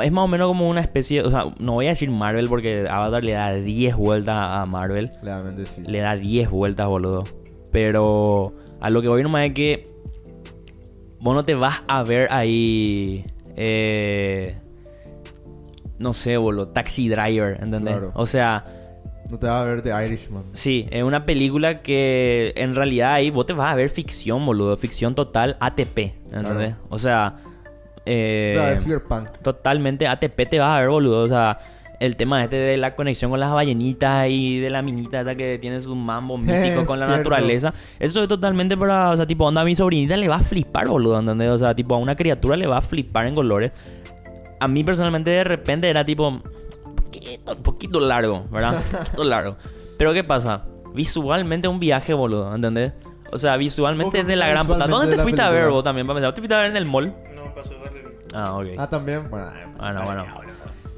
es 0.02 0.12
más 0.12 0.24
o 0.24 0.28
menos 0.28 0.48
como 0.48 0.68
una 0.68 0.80
especie, 0.80 1.22
o 1.22 1.30
sea, 1.30 1.46
no 1.58 1.72
voy 1.72 1.86
a 1.86 1.90
decir 1.90 2.10
Marvel 2.10 2.48
porque 2.48 2.86
Avatar 2.88 3.24
le 3.24 3.32
da 3.32 3.52
10 3.54 3.96
vueltas 3.96 4.36
a 4.36 4.66
Marvel, 4.66 5.10
Realmente 5.22 5.64
sí. 5.66 5.82
le 5.86 5.98
da 6.00 6.16
10 6.16 6.50
vueltas, 6.50 6.86
boludo. 6.88 7.24
Pero 7.72 8.54
a 8.80 8.90
lo 8.90 9.02
que 9.02 9.08
voy 9.08 9.22
nomás 9.22 9.46
es 9.48 9.52
que 9.54 9.84
vos 11.20 11.34
no 11.34 11.44
te 11.44 11.54
vas 11.54 11.82
a 11.88 12.02
ver 12.02 12.28
ahí, 12.30 13.24
eh, 13.56 14.56
no 15.98 16.12
sé, 16.12 16.36
boludo, 16.36 16.66
Taxi 16.66 17.08
Driver, 17.08 17.58
¿entendés? 17.62 17.96
Claro. 17.96 18.12
O 18.14 18.26
sea... 18.26 18.64
No 19.30 19.38
te 19.38 19.46
vas 19.48 19.66
a 19.66 19.68
ver 19.68 19.82
de 19.82 20.06
Irishman. 20.06 20.44
Sí, 20.52 20.86
es 20.92 21.02
una 21.02 21.24
película 21.24 21.82
que 21.82 22.52
en 22.56 22.76
realidad 22.76 23.14
ahí 23.14 23.30
vos 23.30 23.44
te 23.44 23.54
vas 23.54 23.72
a 23.72 23.74
ver 23.74 23.88
ficción, 23.88 24.46
boludo. 24.46 24.76
Ficción 24.76 25.16
total 25.16 25.56
ATP, 25.58 25.98
¿entendés? 26.26 26.74
Claro. 26.74 26.76
O 26.90 26.98
sea, 26.98 27.36
eh, 28.04 28.52
Te 28.54 28.58
vas 28.60 28.66
a 28.66 28.70
ver 28.70 28.78
Cyberpunk. 28.78 29.30
totalmente 29.42 30.06
ATP 30.06 30.48
te 30.48 30.58
vas 30.60 30.76
a 30.76 30.80
ver, 30.80 30.90
boludo. 30.90 31.24
O 31.24 31.28
sea, 31.28 31.58
el 31.98 32.16
tema 32.16 32.42
este 32.44 32.56
de 32.56 32.76
la 32.76 32.94
conexión 32.94 33.30
con 33.30 33.40
las 33.40 33.52
ballenitas 33.52 34.28
y 34.28 34.58
de 34.60 34.68
la 34.70 34.82
minita 34.82 35.20
esta 35.20 35.34
que 35.34 35.58
tiene 35.58 35.80
su 35.80 35.94
mambo 35.94 36.36
mítico 36.38 36.84
con 36.84 37.00
la 37.00 37.06
cierto. 37.06 37.30
naturaleza. 37.30 37.72
Eso 37.98 38.22
es 38.22 38.28
totalmente 38.28 38.76
para, 38.76 39.10
o 39.10 39.16
sea, 39.16 39.26
tipo, 39.26 39.44
onda 39.46 39.62
a 39.62 39.64
mi 39.64 39.74
sobrinita 39.74 40.16
le 40.16 40.28
va 40.28 40.36
a 40.36 40.40
flipar, 40.42 40.88
boludo, 40.88 41.18
¿entendés? 41.18 41.50
O 41.50 41.58
sea, 41.58 41.74
tipo, 41.74 41.94
a 41.94 41.98
una 41.98 42.14
criatura 42.16 42.56
le 42.56 42.66
va 42.66 42.78
a 42.78 42.82
flipar 42.82 43.26
en 43.26 43.34
colores. 43.34 43.72
A 44.60 44.68
mí 44.68 44.84
personalmente 44.84 45.30
de 45.30 45.44
repente 45.44 45.88
era 45.88 46.04
tipo, 46.04 46.28
un 46.28 46.42
poquito, 46.96 47.52
un 47.54 47.62
poquito 47.62 48.00
largo, 48.00 48.44
¿verdad? 48.50 48.82
Un 48.92 48.98
poquito 49.04 49.24
largo. 49.24 49.56
Pero 49.98 50.12
¿qué 50.12 50.24
pasa? 50.24 50.64
Visualmente 50.94 51.68
un 51.68 51.78
viaje, 51.78 52.14
boludo, 52.14 52.54
¿entendés? 52.54 52.92
O 53.32 53.38
sea, 53.38 53.56
visualmente 53.56 54.18
¿Vos 54.18 54.20
es 54.20 54.26
de 54.26 54.36
la 54.36 54.48
gran 54.48 54.66
puta. 54.66 54.86
¿Dónde 54.86 55.08
de 55.10 55.16
te 55.16 55.22
fuiste 55.22 55.42
a 55.42 55.50
ver 55.50 55.68
vos 55.70 55.82
también? 55.82 56.06
Para? 56.06 56.32
¿Te 56.32 56.40
fuiste 56.40 56.54
a 56.54 56.58
ver 56.58 56.70
en 56.70 56.76
el 56.76 56.86
mall? 56.86 57.12
No, 57.34 57.54
pasó 57.54 57.74
darle. 57.82 58.04
Ah, 58.34 58.54
ok. 58.56 58.66
Ah, 58.78 58.86
también. 58.88 59.28
Bueno, 59.28 59.50
Bueno, 60.04 60.24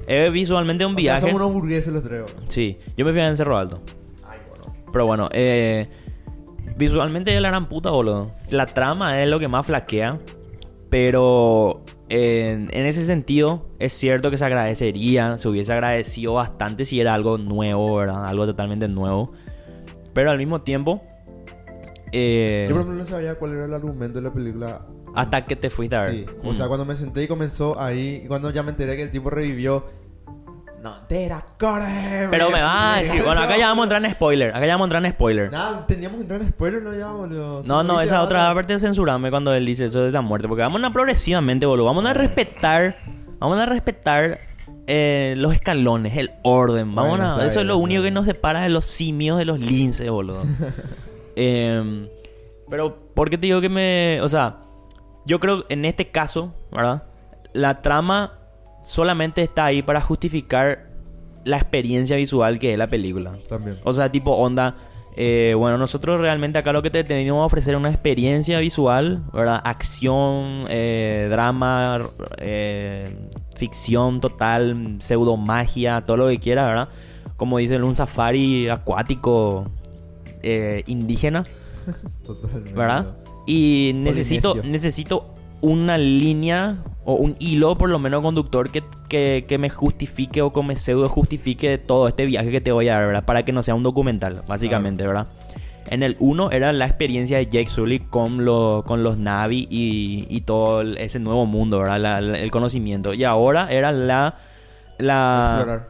Es 0.08 0.32
visualmente 0.32 0.84
un 0.86 0.92
O 0.92 0.94
sea, 0.96 1.02
viaje. 1.02 1.20
son 1.26 1.34
unos 1.34 1.52
burgueses 1.52 1.92
los 1.92 2.02
tres. 2.02 2.22
Sí, 2.48 2.78
yo 2.96 3.04
me 3.04 3.12
fui 3.12 3.20
a 3.20 3.36
Cerro 3.36 3.56
Alto. 3.58 3.80
Ay, 4.26 4.38
bueno. 4.48 4.74
Pero 4.92 5.06
bueno, 5.06 5.28
eh, 5.32 5.86
visualmente 6.76 7.34
es 7.34 7.40
la 7.42 7.48
gran 7.50 7.68
puta, 7.68 7.90
boludo. 7.90 8.34
La 8.50 8.66
trama 8.66 9.20
es 9.22 9.28
lo 9.28 9.38
que 9.38 9.48
más 9.48 9.66
flaquea. 9.66 10.18
Pero 10.90 11.84
en, 12.08 12.70
en 12.72 12.86
ese 12.86 13.04
sentido, 13.04 13.68
es 13.78 13.92
cierto 13.92 14.30
que 14.30 14.38
se 14.38 14.44
agradecería, 14.46 15.36
se 15.36 15.48
hubiese 15.48 15.72
agradecido 15.74 16.34
bastante 16.34 16.86
si 16.86 17.00
era 17.00 17.12
algo 17.12 17.36
nuevo, 17.36 17.96
¿verdad? 17.96 18.24
Algo 18.26 18.46
totalmente 18.46 18.88
nuevo. 18.88 19.32
Pero 20.14 20.30
al 20.30 20.38
mismo 20.38 20.62
tiempo, 20.62 21.02
eh, 22.12 22.66
Yo 22.70 22.74
por 22.74 22.82
ejemplo 22.82 22.98
no 22.98 23.04
sabía 23.04 23.34
cuál 23.34 23.52
era 23.52 23.66
el 23.66 23.74
argumento 23.74 24.18
de 24.18 24.24
la 24.28 24.32
película. 24.32 24.86
hasta 25.14 25.44
que 25.46 25.56
te 25.56 25.68
fuiste 25.68 25.96
a 25.96 26.02
ver. 26.04 26.12
Sí, 26.12 26.26
o 26.44 26.52
Mm. 26.52 26.54
sea, 26.54 26.68
cuando 26.68 26.84
me 26.86 26.94
senté 26.96 27.22
y 27.24 27.28
comenzó 27.28 27.78
ahí, 27.80 28.24
cuando 28.28 28.50
ya 28.50 28.62
me 28.62 28.70
enteré 28.70 28.96
que 28.96 29.02
el 29.02 29.10
tipo 29.10 29.28
revivió. 29.30 29.84
No. 30.82 30.96
Pero 31.08 32.50
me 32.50 32.62
va 32.62 32.94
a 32.94 32.98
decir, 32.98 33.22
bueno, 33.22 33.40
acá 33.40 33.56
ya 33.56 33.68
vamos 33.68 33.82
a 33.82 33.84
entrar 33.84 34.04
en 34.04 34.12
spoiler. 34.12 34.50
Acá 34.50 34.66
ya 34.66 34.74
vamos 34.74 34.84
a 34.84 34.86
entrar 34.86 35.04
en 35.04 35.12
spoiler. 35.12 35.50
Nada, 35.50 35.86
teníamos 35.86 36.16
que 36.16 36.22
entrar 36.22 36.40
en 36.40 36.48
spoiler, 36.48 36.82
no 36.82 36.94
ya, 36.94 37.10
boludo. 37.10 37.62
No, 37.64 37.82
no, 37.82 38.00
esa 38.00 38.22
otra 38.22 38.52
parte 38.54 38.78
censurame 38.78 39.30
cuando 39.30 39.52
él 39.54 39.66
dice 39.66 39.86
eso 39.86 40.02
de 40.02 40.12
la 40.12 40.20
muerte. 40.20 40.46
Porque 40.46 40.62
vamos 40.62 40.82
a 40.82 40.90
progresivamente, 40.92 41.66
boludo. 41.66 41.86
Vamos 41.86 42.06
a 42.06 42.14
respetar. 42.14 42.96
Vamos 43.38 43.58
a 43.58 43.66
respetar 43.66 44.40
eh, 44.86 45.34
los 45.36 45.52
escalones, 45.52 46.16
el 46.16 46.30
orden. 46.42 46.94
Vamos 46.94 47.18
Bueno, 47.18 47.36
a, 47.36 47.46
eso 47.46 47.56
bien, 47.56 47.60
es 47.60 47.66
lo 47.66 47.76
único 47.78 48.02
que 48.02 48.10
nos 48.10 48.26
separa 48.26 48.60
de 48.60 48.68
los 48.68 48.84
simios 48.84 49.38
de 49.38 49.44
los 49.44 49.58
linces, 49.58 50.10
boludo. 50.10 50.42
Em, 51.40 52.08
pero, 52.68 53.12
¿por 53.14 53.30
qué 53.30 53.38
te 53.38 53.46
digo 53.46 53.60
que 53.60 53.68
me. 53.68 54.20
O 54.22 54.28
sea, 54.28 54.56
yo 55.24 55.38
creo 55.38 55.64
que 55.64 55.72
en 55.72 55.84
este 55.84 56.10
caso, 56.10 56.52
¿verdad? 56.72 57.04
La 57.52 57.80
trama 57.80 58.32
solamente 58.82 59.42
está 59.42 59.66
ahí 59.66 59.82
para 59.82 60.00
justificar 60.00 60.86
la 61.44 61.56
experiencia 61.56 62.16
visual 62.16 62.58
que 62.58 62.72
es 62.72 62.78
la 62.78 62.86
película. 62.88 63.36
También. 63.48 63.76
O 63.84 63.92
sea, 63.92 64.10
tipo 64.10 64.32
onda. 64.32 64.74
eh, 65.16 65.54
bueno, 65.56 65.78
nosotros 65.78 66.20
realmente 66.20 66.58
acá 66.58 66.72
lo 66.72 66.80
que 66.82 66.90
te 66.90 67.02
tenemos 67.04 67.42
a 67.42 67.46
ofrecer 67.46 67.74
es 67.74 67.80
una 67.80 67.90
experiencia 67.90 68.60
visual, 68.60 69.22
¿verdad? 69.32 69.60
Acción, 69.64 70.64
eh, 70.68 71.26
drama, 71.30 72.08
eh, 72.36 73.16
ficción 73.56 74.20
total, 74.20 74.96
pseudo 75.00 75.36
magia, 75.36 76.02
todo 76.04 76.18
lo 76.18 76.28
que 76.28 76.38
quieras, 76.38 76.68
¿verdad? 76.68 76.88
Como 77.36 77.58
dicen, 77.58 77.82
un 77.82 77.94
safari 77.94 78.68
acuático 78.68 79.70
eh, 80.42 80.82
indígena, 80.86 81.44
Totalmente. 82.24 82.72
¿verdad? 82.74 83.16
Y 83.46 83.92
necesito, 83.94 84.54
necesito 84.62 85.34
una 85.60 85.98
línea 85.98 86.76
o 87.04 87.14
un 87.14 87.36
hilo 87.40 87.76
por 87.78 87.88
lo 87.90 87.98
menos 87.98 88.22
conductor 88.22 88.70
que, 88.70 88.82
que, 89.08 89.44
que 89.48 89.58
me 89.58 89.70
justifique 89.70 90.42
o 90.42 90.52
que 90.52 90.62
me 90.62 90.76
pseudo 90.76 91.08
justifique 91.08 91.78
todo 91.78 92.06
este 92.08 92.26
viaje 92.26 92.50
que 92.50 92.60
te 92.60 92.70
voy 92.72 92.88
a 92.88 92.94
dar, 92.94 93.06
¿verdad? 93.06 93.24
Para 93.24 93.44
que 93.44 93.52
no 93.52 93.62
sea 93.62 93.74
un 93.74 93.82
documental, 93.82 94.42
básicamente, 94.46 95.06
¿verdad? 95.06 95.26
En 95.90 96.02
el 96.02 96.16
1 96.20 96.50
era 96.50 96.72
la 96.74 96.84
experiencia 96.84 97.38
de 97.38 97.46
Jake 97.46 97.68
Sully 97.68 98.00
con, 98.00 98.44
lo- 98.44 98.84
con 98.86 99.02
los 99.02 99.16
Navi 99.16 99.66
y, 99.70 100.26
y 100.28 100.42
todo 100.42 100.82
ese 100.82 101.18
nuevo 101.18 101.46
mundo, 101.46 101.78
¿verdad? 101.78 101.98
La- 101.98 102.20
la- 102.20 102.38
el 102.38 102.50
conocimiento. 102.50 103.14
Y 103.14 103.24
ahora 103.24 103.68
era 103.72 103.90
la... 103.90 104.34
la 104.98 105.54
Explorar. 105.56 105.88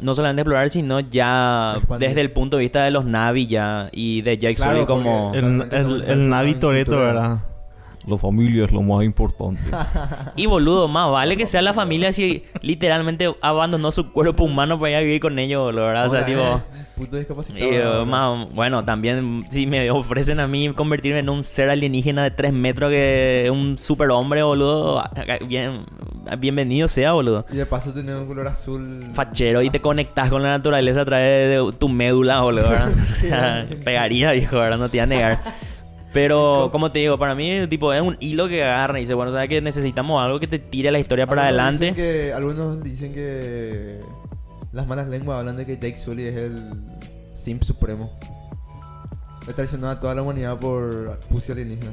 no 0.00 0.14
solamente 0.14 0.40
explorar, 0.40 0.70
sino 0.70 1.00
ya 1.00 1.74
Expandir. 1.76 2.08
desde 2.08 2.20
el 2.22 2.30
punto 2.30 2.56
de 2.56 2.62
vista 2.62 2.84
de 2.84 2.90
los 2.90 3.04
Navi 3.04 3.46
ya 3.46 3.90
y 3.92 4.22
de 4.22 4.38
Jake 4.38 4.54
Claro, 4.54 4.72
Sully 4.76 4.86
como... 4.86 5.32
El, 5.34 5.68
el, 5.70 6.02
el 6.08 6.28
Navi 6.30 6.54
Toreto. 6.54 6.96
¿verdad? 6.96 7.38
La 8.06 8.18
familia 8.18 8.64
es 8.66 8.72
lo 8.72 8.82
más 8.82 9.04
importante. 9.04 9.62
Y 10.36 10.46
boludo, 10.46 10.88
más 10.88 11.10
vale 11.10 11.36
que 11.36 11.46
sea 11.46 11.62
la 11.62 11.72
familia 11.72 12.12
si 12.12 12.42
literalmente 12.60 13.34
abandonó 13.40 13.90
su 13.92 14.10
cuerpo 14.12 14.44
humano 14.44 14.78
para 14.78 14.90
ir 14.90 14.96
a 14.96 15.00
vivir 15.00 15.20
con 15.20 15.38
ellos, 15.38 15.62
boludo, 15.62 15.86
¿verdad? 15.86 16.06
O 16.06 16.10
sea, 16.10 16.26
tipo... 16.26 16.40
eh, 16.40 16.84
Puto 16.96 17.16
discapacitado. 17.16 17.64
y, 17.70 17.74
eh, 17.74 18.04
más- 18.06 18.52
bueno, 18.54 18.84
también 18.84 19.44
si 19.50 19.66
me 19.66 19.90
ofrecen 19.90 20.38
a 20.40 20.46
mí 20.46 20.72
convertirme 20.74 21.20
en 21.20 21.28
un 21.28 21.42
ser 21.42 21.68
alienígena 21.70 22.22
de 22.22 22.30
3 22.30 22.52
metros 22.52 22.90
que 22.90 23.48
un 23.52 23.76
superhombre, 23.78 24.42
boludo, 24.44 25.02
bien, 25.48 25.80
bienvenido 26.38 26.86
sea, 26.86 27.12
boludo. 27.12 27.46
Y 27.52 27.56
de 27.56 27.66
paso 27.66 27.92
tener 27.92 28.14
un 28.16 28.26
color 28.26 28.46
azul. 28.46 29.00
Fachero 29.12 29.60
y 29.62 29.70
te 29.70 29.80
conectas 29.80 30.30
con 30.30 30.42
la 30.42 30.50
naturaleza 30.50 31.00
a 31.00 31.04
través 31.04 31.48
de 31.48 31.72
tu 31.78 31.88
médula, 31.88 32.42
boludo, 32.42 32.68
¿verdad? 32.68 32.92
O 33.10 33.14
sea, 33.14 33.66
pegaría, 33.84 34.30
viejo, 34.32 34.56
¿verdad? 34.58 34.78
No 34.78 34.88
te 34.88 34.98
iba 34.98 35.04
a 35.04 35.06
negar. 35.08 35.40
Pero, 36.14 36.70
como 36.72 36.90
te 36.92 37.00
digo, 37.00 37.18
para 37.18 37.34
mí, 37.34 37.66
tipo, 37.68 37.92
es 37.92 38.00
un 38.00 38.16
hilo 38.20 38.48
que 38.48 38.64
agarra 38.64 38.98
y 38.98 39.02
dice, 39.02 39.12
bueno, 39.14 39.32
¿sabes 39.32 39.48
que 39.50 39.60
Necesitamos 39.60 40.22
algo 40.24 40.40
que 40.40 40.46
te 40.46 40.58
tire 40.58 40.90
la 40.90 40.98
historia 41.00 41.26
para 41.26 41.48
Algunos 41.48 41.64
adelante. 41.66 41.84
dicen 41.90 41.94
que- 41.96 42.32
algunos 42.32 42.82
dicen 42.82 43.12
que 43.12 43.98
las 44.72 44.86
malas 44.86 45.08
lenguas 45.08 45.40
hablan 45.40 45.56
de 45.56 45.66
que 45.66 45.74
Jake 45.74 45.96
Sully 45.98 46.24
es 46.26 46.36
el 46.36 46.70
simp 47.34 47.62
supremo. 47.64 48.16
Le 49.46 49.52
traicionó 49.52 49.90
a 49.90 50.00
toda 50.00 50.14
la 50.14 50.22
humanidad 50.22 50.58
por 50.58 51.18
pussy 51.30 51.52
alienígena. 51.52 51.90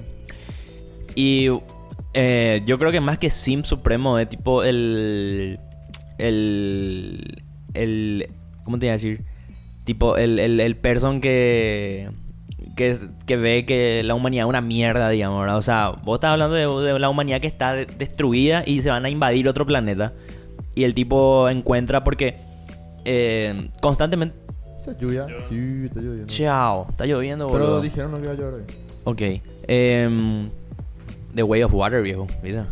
Y 1.16 1.50
eh, 2.14 2.62
yo 2.66 2.80
creo 2.80 2.92
que 2.92 3.02
más 3.02 3.18
que 3.18 3.30
Sim 3.30 3.64
Supremo 3.64 4.18
es 4.20 4.30
tipo 4.30 4.64
el. 4.64 5.60
El. 6.18 7.44
El. 7.74 8.30
¿Cómo 8.64 8.80
te 8.80 8.86
iba 8.86 8.94
a 8.94 8.96
decir? 8.96 9.24
Tipo 9.84 10.16
el, 10.18 10.40
el, 10.40 10.60
el 10.60 10.78
person 10.78 11.20
que. 11.20 12.10
Que, 12.76 12.98
que 13.26 13.36
ve 13.38 13.66
que 13.66 14.02
la 14.04 14.16
humanidad 14.16 14.46
es 14.46 14.50
una 14.50 14.62
mierda, 14.62 15.10
digamos, 15.10 15.42
¿verdad? 15.42 15.58
O 15.58 15.62
sea, 15.62 15.90
vos 16.04 16.16
estás 16.16 16.32
hablando 16.32 16.56
de, 16.56 16.92
de 16.94 17.00
la 17.00 17.10
humanidad 17.10 17.42
que 17.42 17.48
está 17.48 17.74
de- 17.74 17.86
destruida 17.86 18.64
y 18.66 18.82
se 18.82 18.90
van 18.90 19.04
a 19.06 19.10
invadir 19.10 19.48
otro 19.50 19.66
planeta. 19.66 20.14
Y 20.74 20.84
el 20.86 20.94
tipo 20.96 21.50
encuentra 21.50 22.04
porque 22.04 22.38
eh, 23.04 23.70
constantemente. 23.82 24.36
¿Esa 24.78 24.92
es 24.92 24.98
lluvia? 25.00 25.28
Sí, 25.50 25.84
está 25.86 26.00
lloviendo. 26.00 26.26
Chao, 26.28 26.88
está 26.90 27.06
lloviendo, 27.06 27.48
Pero 27.48 27.60
boludo. 27.60 27.82
dijeron 27.82 28.12
no 28.12 28.18
que 28.18 28.24
iba 28.24 28.32
a 28.34 28.36
llover 28.36 28.54
hoy. 28.54 28.64
Ok. 29.04 29.22
Em, 29.68 30.50
The 31.36 31.44
Way 31.44 31.64
of 31.64 31.74
Water, 31.74 32.02
viejo. 32.02 32.26
¿Viste? 32.42 32.64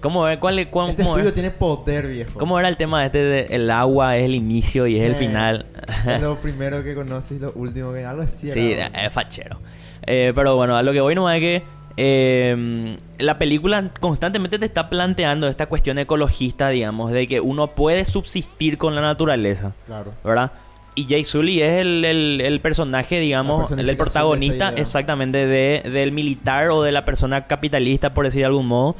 ¿Cómo, 0.00 0.26
es? 0.28 0.38
¿Cuál, 0.38 0.58
es- 0.58 0.68
cuál- 0.68 0.90
Este 0.90 1.02
cómo, 1.02 1.14
estudio 1.14 1.28
es? 1.28 1.34
tiene 1.34 1.50
poder, 1.50 2.06
viejo. 2.06 2.38
¿Cómo 2.38 2.58
era 2.58 2.68
el 2.68 2.76
tema 2.76 3.04
este 3.04 3.18
de 3.18 3.46
el 3.50 3.70
agua 3.70 4.16
es 4.16 4.24
el 4.24 4.34
inicio 4.34 4.86
y 4.86 4.96
es 4.96 5.02
el 5.04 5.12
Eh, 5.12 5.14
final? 5.16 5.66
Es 6.06 6.20
lo 6.22 6.36
primero 6.40 6.82
que 6.82 6.94
conoces 6.94 7.32
y 7.36 7.40
lo 7.40 7.52
último 7.52 7.92
que... 7.92 8.04
Algo 8.04 8.22
así 8.22 8.48
sí, 8.48 8.72
era. 8.72 8.86
es 8.86 9.12
fachero. 9.12 9.58
Eh, 10.06 10.32
pero 10.34 10.56
bueno, 10.56 10.76
a 10.76 10.82
lo 10.82 10.92
que 10.92 11.00
voy 11.00 11.14
nomás 11.14 11.36
es 11.36 11.40
que 11.40 11.62
em, 11.96 12.96
la 13.18 13.38
película 13.38 13.90
constantemente 14.00 14.58
te 14.58 14.64
está 14.66 14.88
planteando 14.88 15.48
esta 15.48 15.66
cuestión 15.66 15.98
ecologista, 15.98 16.70
digamos, 16.70 17.12
de 17.12 17.26
que 17.26 17.40
uno 17.40 17.68
puede 17.68 18.04
subsistir 18.04 18.78
con 18.78 18.94
la 18.94 19.02
naturaleza. 19.02 19.72
Claro. 19.86 20.12
¿verdad? 20.24 20.52
Y 20.94 21.04
Jay 21.08 21.24
Sully 21.24 21.62
es 21.62 21.80
el, 21.82 22.04
el- 22.04 22.40
el 22.40 22.60
personaje, 22.60 23.20
digamos, 23.20 23.70
el, 23.70 23.88
el 23.88 23.96
protagonista 23.96 24.72
de 24.72 24.80
exactamente 24.80 25.46
de, 25.46 25.88
del 25.88 26.10
militar 26.12 26.68
o 26.70 26.82
de 26.82 26.92
la 26.92 27.04
persona 27.04 27.46
capitalista, 27.46 28.12
por 28.14 28.24
decir 28.24 28.40
de 28.40 28.46
algún 28.46 28.66
modo, 28.66 28.96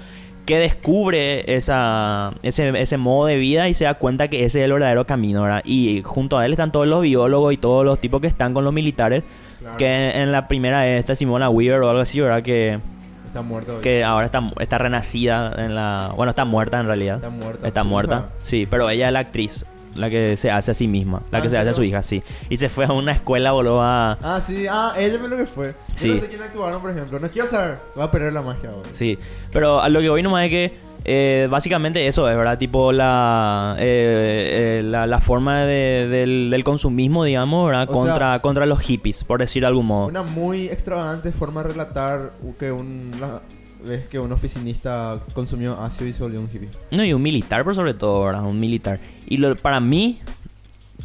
que 0.47 0.59
descubre 0.59 1.55
esa, 1.55 2.32
ese, 2.43 2.70
ese 2.80 2.97
modo 2.97 3.26
de 3.26 3.36
vida 3.36 3.68
y 3.68 3.74
se 3.74 3.84
da 3.84 3.95
cuenta 3.95 4.28
que 4.28 4.45
ese 4.45 4.61
es 4.61 4.64
el 4.64 4.72
verdadero 4.72 5.07
camino, 5.07 5.43
¿verdad? 5.43 5.62
Y 5.64 6.03
junto 6.05 6.38
a 6.38 6.47
él 6.47 6.53
están 6.53 6.72
todos 6.72 6.86
los 6.86 7.03
biólogos 7.03 7.53
y 7.53 7.57
todos 7.57 7.84
los 7.84 8.01
tipos 8.01 8.20
que 8.20 8.26
están 8.26 8.53
con 8.55 8.64
los 8.64 8.72
militares, 8.72 9.22
Claro. 9.61 9.76
que 9.76 10.11
en 10.11 10.32
la 10.32 10.49
primera 10.49 10.88
es 10.88 11.01
esta 11.01 11.14
Simona 11.14 11.51
Weaver 11.51 11.82
o 11.82 11.91
algo 11.91 12.01
así, 12.03 12.18
¿verdad? 12.20 12.43
Que, 12.43 12.78
Está 13.26 13.43
muerto. 13.43 13.76
hoy. 13.76 13.82
que 13.82 14.03
ahora 14.03 14.24
está, 14.24 14.43
está 14.59 14.78
renacida 14.78 15.53
en 15.59 15.74
la... 15.74 16.12
Bueno, 16.16 16.30
está 16.30 16.45
muerta 16.47 16.80
en 16.80 16.86
realidad. 16.86 17.16
Está 17.16 17.28
muerta. 17.30 17.68
Está 17.68 17.84
muerta. 17.84 18.28
Sí, 18.43 18.66
pero 18.68 18.88
ella 18.91 19.09
es 19.09 19.12
la 19.12 19.18
actriz. 19.20 19.64
La 19.95 20.09
que 20.09 20.36
se 20.36 20.51
hace 20.51 20.70
a 20.70 20.74
sí 20.74 20.86
misma. 20.86 21.22
La 21.32 21.38
Ah, 21.38 21.41
que 21.41 21.47
¿en 21.49 21.51
se 21.51 21.59
hace 21.59 21.70
a 21.70 21.72
su 21.72 21.82
hija, 21.82 22.03
sí. 22.03 22.22
Y 22.49 22.57
se 22.59 22.68
fue 22.68 22.84
a 22.84 22.93
una 22.93 23.12
escuela, 23.12 23.53
boludo, 23.53 23.82
a... 23.82 24.12
Ah, 24.22 24.41
sí. 24.41 24.66
Ah, 24.70 24.95
ella 24.97 25.18
fue 25.18 25.28
lo 25.28 25.36
que 25.36 25.47
fue. 25.47 25.74
Sí. 25.95 26.09
Yo 26.09 26.14
no 26.14 26.20
sé 26.20 26.28
quién 26.28 26.43
actuaron, 26.43 26.80
por 26.80 26.91
ejemplo. 26.91 27.18
No 27.18 27.28
quiero 27.30 27.49
saber. 27.49 27.78
Va 27.99 28.05
a 28.05 28.11
perder 28.11 28.32
la 28.32 28.43
magia 28.43 28.70
ahora. 28.70 28.88
Sí. 28.93 29.18
Pero 29.53 29.80
a 29.80 29.88
lo 29.88 30.01
que 30.01 30.09
voy 30.09 30.22
nomás 30.22 30.45
es 30.45 30.51
que... 30.51 30.72
eh, 31.05 31.49
básicamente 31.51 32.07
eso 32.07 32.28
es, 32.28 32.36
¿verdad? 32.36 32.57
Tipo 32.59 32.93
la, 32.93 33.74
eh, 33.78 34.78
eh, 34.80 34.82
la, 34.84 35.07
la 35.07 35.20
forma 35.20 35.64
de- 35.64 36.07
del, 36.09 36.51
del 36.51 36.62
consumismo, 36.62 37.24
digamos, 37.24 37.66
¿verdad? 37.66 37.88
O 37.91 37.93
Contra, 37.93 38.32
sea- 38.34 38.38
contra 38.41 38.66
los 38.66 38.78
hippies, 38.80 39.24
por 39.24 39.41
decir 39.41 39.62
de 39.62 39.66
algún 39.66 39.86
modo. 39.86 40.07
Una 40.07 40.22
muy 40.22 40.66
extravagante 40.66 41.32
forma 41.32 41.62
de 41.62 41.68
relatar 41.70 42.30
que 42.59 42.70
un... 42.70 43.12
la- 43.18 43.41
ves 43.85 44.07
que 44.09 44.18
un 44.18 44.31
oficinista 44.33 45.20
consumió 45.33 45.81
ácido 45.81 46.09
y 46.09 46.12
se 46.12 46.22
volvió 46.22 46.41
un 46.41 46.49
hippie. 46.53 46.68
No, 46.91 47.05
y 47.05 47.12
un 47.12 47.22
militar 47.22 47.64
por 47.64 47.74
sobre 47.74 47.95
todo, 47.95 48.24
¿verdad? 48.24 48.45
Un 48.45 48.59
militar. 48.61 49.01
Y 49.26 49.37
lo, 49.37 49.57
para 49.57 49.81
mí, 49.81 50.20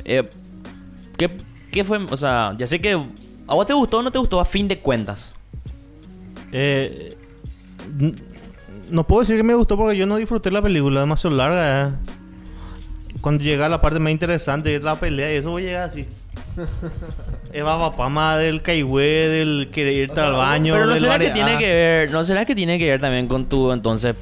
eh, 0.03 0.29
¿qué, 1.17 1.29
¿qué 1.71 1.83
fue? 1.83 1.97
O 1.97 2.17
sea, 2.17 2.55
ya 2.57 2.67
sé 2.67 2.79
que 2.81 2.93
a 2.93 3.53
vos 3.53 3.65
te 3.65 3.73
gustó 3.73 3.99
o 3.99 4.01
no 4.03 4.11
te 4.11 4.19
gustó 4.19 4.39
a 4.39 4.45
fin 4.45 4.67
de 4.67 4.79
cuentas. 4.79 5.33
Eh, 6.51 7.15
no 8.89 9.05
puedo 9.05 9.21
decir 9.21 9.37
que 9.37 9.43
me 9.43 9.55
gustó 9.55 9.77
porque 9.77 9.97
yo 9.97 10.05
no 10.05 10.17
disfruté 10.17 10.51
la 10.51 10.61
película, 10.61 11.01
demasiado 11.01 11.35
larga. 11.35 11.87
eh. 11.87 11.91
Cuando 13.21 13.43
llega 13.43 13.67
la 13.69 13.81
parte 13.81 13.99
más 13.99 14.11
interesante, 14.11 14.75
es 14.75 14.83
la 14.83 14.99
pelea, 14.99 15.33
y 15.33 15.37
eso 15.37 15.49
voy 15.49 15.63
a 15.63 15.65
llegar 15.65 15.89
así. 15.89 16.05
Es 17.53 17.63
papama 17.63 18.37
del 18.37 18.61
caigüe, 18.61 19.03
del 19.29 19.69
querer 19.71 19.93
irte 19.93 20.13
O 20.13 20.15
sea, 20.15 20.27
al 20.27 20.33
baño. 20.33 20.73
Pero 20.73 20.85
no 20.85 20.91
del 20.93 21.01
será 21.01 21.19
que 21.19 21.29
tiene 21.31 21.57
que 21.57 21.73
ver, 21.73 22.11
no 22.11 22.23
será 22.23 22.45
que 22.45 22.55
tiene 22.55 22.79
que 22.79 22.89
ver 22.89 22.99
también 23.01 23.27
con 23.27 23.45
tu 23.45 23.71
entonces 23.71 24.15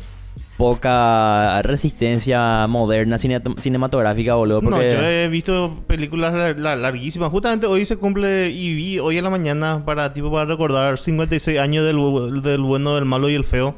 poca 0.58 1.62
resistencia 1.64 2.68
moderna 2.68 3.18
cine- 3.18 3.42
cinematográfica, 3.58 4.36
boludo, 4.36 4.62
No, 4.62 4.70
porque 4.70 4.92
yo 4.92 5.02
he 5.04 5.28
visto 5.28 5.84
películas 5.88 6.34
lar- 6.34 6.56
lar- 6.58 6.78
larguísimas. 6.78 7.32
Justamente 7.32 7.66
hoy 7.66 7.86
se 7.86 7.98
cumple 7.98 8.50
y 8.50 8.74
vi 8.76 9.00
hoy 9.00 9.18
en 9.18 9.24
la 9.24 9.30
mañana 9.32 9.82
para 9.84 10.14
tipo 10.14 10.32
para 10.32 10.46
recordar 10.46 10.98
56 11.00 11.60
años 11.60 11.84
del, 11.86 12.42
del 12.44 12.62
bueno, 12.62 12.96
del 12.96 13.06
malo 13.06 13.30
y 13.30 13.36
el 13.36 13.44
feo. 13.46 13.76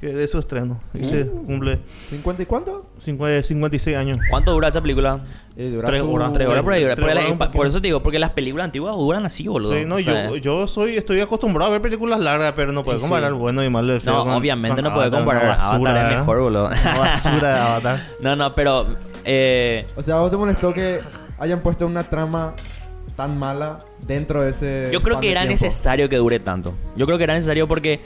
Que 0.00 0.06
de 0.14 0.26
su 0.26 0.38
estreno. 0.38 0.80
Y 0.94 1.04
se 1.04 1.24
Uh. 1.24 1.44
cumple 1.44 1.78
¿50 2.10 2.40
y 2.40 2.46
cuánto? 2.46 2.86
50 2.96 3.42
56 3.42 3.96
años. 3.98 4.18
¿cuánto 4.30 4.50
dura 4.52 4.68
esa 4.68 4.80
película? 4.80 5.20
Eh, 5.58 5.68
dura 5.68 5.88
Tres 5.88 6.00
su- 6.00 6.10
horas. 6.10 6.32
Tres 6.32 6.48
horas 6.48 6.62
por 6.64 6.72
ahí. 6.72 6.84
horas, 6.84 7.48
por 7.52 7.66
eso 7.66 7.82
te 7.82 7.88
digo, 7.88 8.02
porque 8.02 8.18
las 8.18 8.30
películas 8.30 8.64
antiguas 8.64 8.96
duran 8.96 9.26
así, 9.26 9.46
boludo. 9.46 9.74
Sí, 9.74 9.84
no, 9.84 9.96
O 9.96 9.98
sea, 9.98 10.28
yo, 10.30 10.36
yo 10.36 10.66
soy, 10.66 10.96
estoy 10.96 11.20
acostumbrado 11.20 11.68
a 11.68 11.72
ver 11.72 11.82
películas 11.82 12.18
largas, 12.18 12.54
pero 12.56 12.72
no 12.72 12.82
puedo 12.82 12.98
sí. 12.98 13.02
comparar 13.02 13.34
bueno 13.34 13.62
y 13.62 13.68
malo 13.68 13.92
del. 13.92 14.02
No, 14.06 14.24
con- 14.24 14.32
obviamente 14.32 14.76
con 14.76 14.84
no 14.84 14.94
puede 14.94 15.08
Avatar, 15.08 15.20
comparar. 15.20 15.44
una 15.44 15.56
basura, 15.56 15.76
Avatar 15.76 15.96
es 15.96 16.02
¿verdad? 16.04 16.18
mejor, 16.18 16.40
boludo. 16.40 16.66
Una 16.68 16.98
basura 16.98 17.48
de 17.54 17.60
Avatar. 17.60 18.00
no, 18.22 18.36
no, 18.36 18.54
pero 18.54 18.86
eh, 19.26 19.86
O 19.96 20.02
sea, 20.02 20.14
¿a 20.16 20.20
vos 20.20 20.30
te 20.30 20.38
molestó 20.38 20.72
que 20.72 21.00
hayan 21.38 21.60
puesto 21.60 21.86
una 21.86 22.04
trama 22.04 22.54
tan 23.16 23.38
mala 23.38 23.80
dentro 24.06 24.40
de 24.40 24.50
ese... 24.50 24.88
yo 24.92 25.02
creo 25.02 25.20
que 25.20 25.30
era 25.30 25.42
tiempo? 25.42 25.62
necesario 25.62 26.08
que 26.08 26.16
dure 26.16 26.40
tanto. 26.40 26.72
Yo 26.96 27.04
creo 27.04 27.18
que 27.18 27.24
era 27.24 27.34
necesario 27.34 27.68
porque 27.68 28.00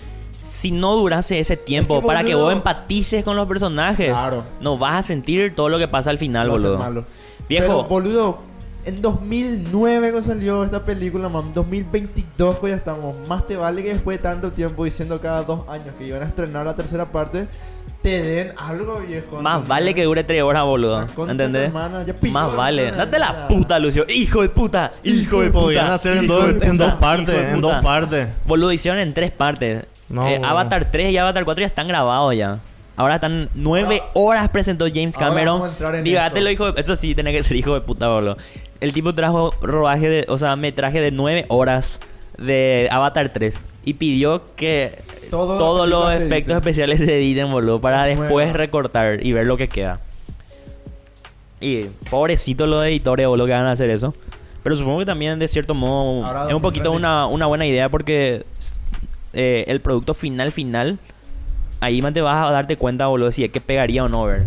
si 0.44 0.70
no 0.72 0.94
durase 0.94 1.40
ese 1.40 1.56
tiempo 1.56 1.94
Es 1.96 2.00
que, 2.02 2.06
para 2.06 2.22
que 2.22 2.34
boludo. 2.34 2.44
vos 2.44 2.52
empatices 2.52 3.24
con 3.24 3.34
los 3.36 3.48
personajes, 3.48 4.10
Claro. 4.12 4.44
no 4.60 4.76
vas 4.76 4.94
a 4.96 5.02
sentir 5.02 5.54
todo 5.54 5.70
lo 5.70 5.78
que 5.78 5.88
pasa 5.88 6.10
al 6.10 6.18
final, 6.18 6.50
Va 6.50 6.54
a 6.56 6.58
ser 6.58 6.66
boludo. 6.68 6.78
malo. 6.78 7.04
Viejo. 7.48 7.66
Pero, 7.66 7.84
boludo, 7.84 8.38
en 8.84 9.00
2009 9.00 10.10
cuando 10.10 10.28
salió 10.28 10.62
esta 10.64 10.84
película, 10.84 11.30
man, 11.30 11.52
2022 11.54 12.58
pues 12.58 12.72
ya 12.72 12.76
estamos. 12.76 13.16
Más 13.26 13.46
te 13.46 13.56
vale 13.56 13.82
que 13.82 13.94
después 13.94 14.18
de 14.18 14.22
tanto 14.22 14.52
tiempo 14.52 14.84
diciendo 14.84 15.18
cada 15.20 15.42
dos 15.44 15.66
años 15.68 15.94
que 15.98 16.06
iban 16.06 16.22
a 16.22 16.26
estrenar 16.26 16.66
la 16.66 16.76
tercera 16.76 17.10
parte, 17.10 17.48
te 18.02 18.22
den 18.22 18.52
algo, 18.58 18.98
viejo. 19.00 19.40
Más 19.40 19.54
¿entendés? 19.54 19.68
vale 19.68 19.94
que 19.94 20.04
dure 20.04 20.24
tres 20.24 20.42
horas, 20.42 20.64
boludo. 20.64 21.06
¿Entendés? 21.26 21.68
hermana, 21.68 22.04
Más 22.30 22.54
vale. 22.54 22.90
Date 22.90 23.18
la 23.18 23.32
ya. 23.32 23.48
puta, 23.48 23.78
Lucio. 23.78 24.04
Hijo 24.10 24.42
de 24.42 24.50
puta. 24.50 24.92
Hijo 25.02 25.40
de 25.40 25.46
puta. 25.50 25.62
Podían 25.64 25.90
hacer 25.90 26.18
en 26.18 26.24
hijo 26.24 26.34
dos, 26.34 26.62
en 26.62 26.76
dos 26.76 26.92
partes, 26.94 27.34
hijo 27.34 27.54
en 27.54 27.60
dos 27.62 27.82
partes. 27.82 28.28
Boludo, 28.46 28.72
hicieron 28.72 29.00
en 29.00 29.14
tres 29.14 29.30
partes. 29.30 29.86
No, 30.08 30.26
Eh. 30.28 30.40
Avatar 30.42 30.84
3 30.90 31.12
y 31.12 31.16
Avatar 31.18 31.44
4 31.44 31.60
ya 31.62 31.66
están 31.66 31.88
grabados 31.88 32.34
ya. 32.36 32.58
Ahora 32.96 33.16
están 33.16 33.48
nueve 33.54 33.98
Ahora- 34.00 34.10
horas 34.14 34.48
presentó 34.50 34.86
James 34.86 35.16
ahora 35.16 35.28
Cameron. 35.28 35.54
vamos 35.58 35.68
a 35.68 35.72
entrar 35.72 35.94
en 35.96 36.04
Dígatelo, 36.04 36.46
eso. 36.46 36.52
hijo 36.52 36.72
de... 36.72 36.80
Eso 36.80 36.94
sí, 36.94 37.14
tiene 37.14 37.32
que 37.32 37.42
ser 37.42 37.56
hijo 37.56 37.74
de 37.74 37.80
puta, 37.80 38.08
boludo. 38.08 38.36
El 38.80 38.92
tipo 38.92 39.12
trajo 39.14 39.52
rodaje 39.62 40.08
de... 40.08 40.26
O 40.28 40.38
sea, 40.38 40.54
metraje 40.54 41.00
de 41.00 41.10
nueve 41.10 41.44
horas 41.48 41.98
de 42.38 42.86
Avatar 42.92 43.30
3. 43.30 43.58
Y 43.84 43.94
pidió 43.94 44.42
que 44.54 44.98
Todo 45.30 45.58
todos 45.58 45.88
los 45.88 46.12
efectos 46.14 46.54
especiales 46.56 47.00
se 47.00 47.16
editen, 47.16 47.50
boludo. 47.50 47.80
Para 47.80 48.04
después 48.04 48.52
recortar 48.52 49.26
y 49.26 49.32
ver 49.32 49.46
lo 49.46 49.56
que 49.56 49.68
queda. 49.68 49.98
Y 51.60 51.84
pobrecito 52.10 52.66
los 52.66 52.84
editores, 52.84 53.26
boludo, 53.26 53.46
que 53.46 53.52
van 53.52 53.66
a 53.66 53.72
hacer 53.72 53.90
eso. 53.90 54.14
Pero 54.62 54.76
supongo 54.76 55.00
que 55.00 55.06
también, 55.06 55.38
de 55.38 55.48
cierto 55.48 55.74
modo, 55.74 56.24
Ahora, 56.26 56.46
es 56.48 56.54
un 56.54 56.62
poquito 56.62 56.92
una 56.92 57.26
buena 57.46 57.66
idea 57.66 57.88
porque 57.88 58.44
eh, 59.34 59.64
el 59.68 59.80
producto 59.80 60.14
final, 60.14 60.52
final, 60.52 60.98
ahí 61.80 62.00
más 62.02 62.14
te 62.14 62.20
vas 62.22 62.46
a 62.48 62.50
darte 62.50 62.76
cuenta, 62.76 63.06
boludo, 63.06 63.32
si 63.32 63.44
es 63.44 63.50
que 63.52 63.60
pegaría 63.60 64.04
o 64.04 64.08
no, 64.08 64.24
ver. 64.24 64.44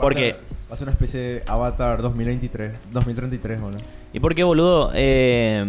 Porque- 0.00 0.36
Va 0.70 0.74
a 0.74 0.76
ser 0.76 0.84
una 0.86 0.92
especie 0.92 1.20
de 1.20 1.42
Avatar 1.46 2.02
2023, 2.02 2.72
2033, 2.92 3.58
boludo. 3.60 3.78
Y 4.12 4.20
porque, 4.20 4.44
boludo, 4.44 4.90
eh, 4.94 5.64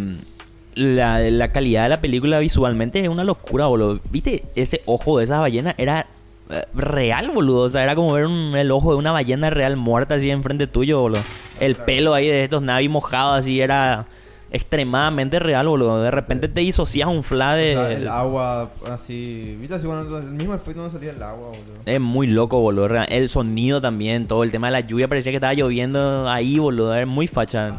la, 0.76 1.20
la 1.20 1.52
calidad 1.54 1.84
de 1.84 1.90
la 1.90 2.02
película 2.02 2.40
visualmente 2.40 3.00
es 3.02 3.08
una 3.08 3.24
locura, 3.24 3.68
boludo. 3.68 4.00
¿Viste? 4.12 4.44
Ese 4.56 4.82
ojo 4.86 5.18
de 5.18 5.24
esa 5.24 5.40
ballena 5.40 5.74
era 5.78 6.08
eh, 6.50 6.64
real, 6.74 7.32
boludo. 7.32 7.62
O 7.62 7.70
sea, 7.70 7.84
era 7.84 7.96
como 7.96 8.12
ver 8.12 8.26
un- 8.26 8.56
el 8.58 8.72
ojo 8.72 8.92
de 8.92 8.98
una 8.98 9.12
ballena 9.14 9.50
real 9.50 9.78
muerta 9.78 10.16
así 10.16 10.30
enfrente 10.32 10.68
tuyo, 10.68 11.00
boludo. 11.00 11.24
El 11.62 11.76
pelo 11.76 12.14
ahí 12.14 12.28
de 12.28 12.44
estos 12.44 12.62
navis 12.62 12.90
mojados 12.90 13.40
así 13.40 13.62
era 13.62 14.06
extremadamente 14.52 15.40
real, 15.40 15.68
boludo. 15.68 16.02
De 16.02 16.12
repente 16.12 16.48
te 16.48 16.62
disocias 16.62 17.08
un 17.08 17.24
fla 17.24 17.56
de... 17.56 17.78
O 17.78 17.82
sea, 17.82 17.92
el 17.92 18.08
agua 18.08 18.70
así. 18.90 19.56
¿Viste 19.60 19.76
así 19.76 19.86
cuando 19.86 20.18
el 20.18 20.26
mismo 20.26 20.54
efecto 20.54 20.82
no 20.82 20.90
salía 20.90 21.12
el 21.12 21.22
agua, 21.22 21.48
boludo? 21.48 21.82
Es 21.86 22.00
muy 22.00 22.28
loco, 22.28 22.60
boludo. 22.60 22.90
El 23.08 23.30
sonido 23.30 23.80
también, 23.82 24.28
todo 24.28 24.44
el 24.44 24.52
tema 24.52 24.68
de 24.68 24.72
la 24.72 24.80
lluvia 24.82 25.08
parecía 25.08 25.32
que 25.32 25.38
estaba 25.38 25.54
lloviendo 25.54 26.30
ahí, 26.30 26.60
boludo. 26.60 26.96
Es 26.96 27.08
muy 27.08 27.28
facha. 27.28 27.72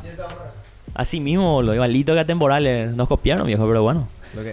Así 0.94 1.20
mismo, 1.20 1.52
boludo. 1.52 1.74
Igualito 1.74 2.14
que 2.14 2.20
a 2.20 2.24
temporales. 2.24 2.92
Nos 2.94 3.08
copiaron, 3.08 3.46
viejo, 3.46 3.66
pero 3.66 3.82
bueno. 3.82 4.08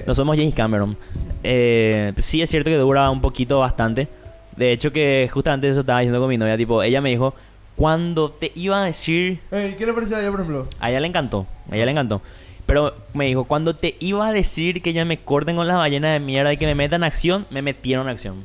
No 0.05 0.15
somos 0.15 0.35
James 0.37 0.55
Cameron. 0.55 0.97
Eh, 1.43 2.13
sí 2.17 2.41
es 2.41 2.49
cierto 2.49 2.69
que 2.69 2.77
dura 2.77 3.09
un 3.09 3.21
poquito 3.21 3.59
bastante. 3.59 4.07
De 4.55 4.71
hecho 4.71 4.91
que 4.91 5.29
justamente 5.31 5.69
eso 5.69 5.81
estaba 5.81 5.99
diciendo 5.99 6.19
con 6.19 6.29
mi 6.29 6.37
novia. 6.37 6.57
Tipo, 6.57 6.81
ella 6.81 6.99
me 6.99 7.11
dijo, 7.11 7.35
cuando 7.77 8.31
te 8.31 8.51
iba 8.55 8.81
a 8.81 8.85
decir... 8.85 9.39
Ey, 9.51 9.75
¿Qué 9.77 9.85
le 9.85 9.93
parecía 9.93 10.17
a 10.17 10.21
ella, 10.21 10.31
por 10.31 10.41
ejemplo? 10.41 10.67
A 10.79 10.89
ella 10.89 10.99
le 10.99 11.07
encantó. 11.07 11.45
A 11.71 11.75
ella 11.75 11.85
le 11.85 11.91
encantó. 11.91 12.21
Pero 12.65 12.93
me 13.13 13.27
dijo, 13.27 13.45
cuando 13.45 13.75
te 13.75 13.95
iba 13.99 14.27
a 14.27 14.33
decir 14.33 14.81
que 14.81 14.91
ya 14.91 15.05
me 15.05 15.19
corten 15.19 15.55
con 15.55 15.67
las 15.67 15.77
ballenas 15.77 16.11
de 16.11 16.19
mierda 16.19 16.51
y 16.51 16.57
que 16.57 16.65
me 16.65 16.75
metan 16.75 17.03
acción, 17.03 17.45
me 17.51 17.61
metieron 17.61 18.09
acción. 18.09 18.43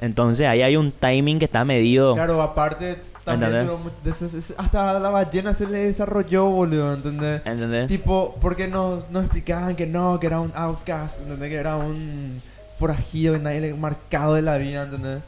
Entonces 0.00 0.48
ahí 0.48 0.60
hay 0.60 0.76
un 0.76 0.90
timing 0.90 1.38
que 1.38 1.44
está 1.44 1.64
medido. 1.64 2.14
Claro, 2.14 2.42
aparte, 2.42 2.98
también 3.24 3.70
¿Entendés? 4.04 4.52
hasta 4.58 4.98
la 4.98 5.08
ballena 5.08 5.54
se 5.54 5.68
le 5.68 5.86
desarrolló, 5.86 6.46
boludo, 6.46 6.94
¿entendés? 6.94 7.42
¿Entendés? 7.46 7.86
Tipo, 7.86 8.36
porque 8.40 8.66
nos, 8.66 9.08
nos 9.10 9.22
explicaban 9.22 9.76
que 9.76 9.86
no, 9.86 10.18
que 10.18 10.26
era 10.26 10.40
un 10.40 10.50
outcast, 10.56 11.20
¿entendés? 11.20 11.48
Que 11.48 11.54
era 11.54 11.76
un 11.76 12.42
forajido, 12.80 13.34
que 13.34 13.38
nadie 13.38 13.60
le 13.60 13.74
marcado 13.74 14.34
de 14.34 14.42
la 14.42 14.58
vida, 14.58 14.82
¿entendés? 14.82 15.22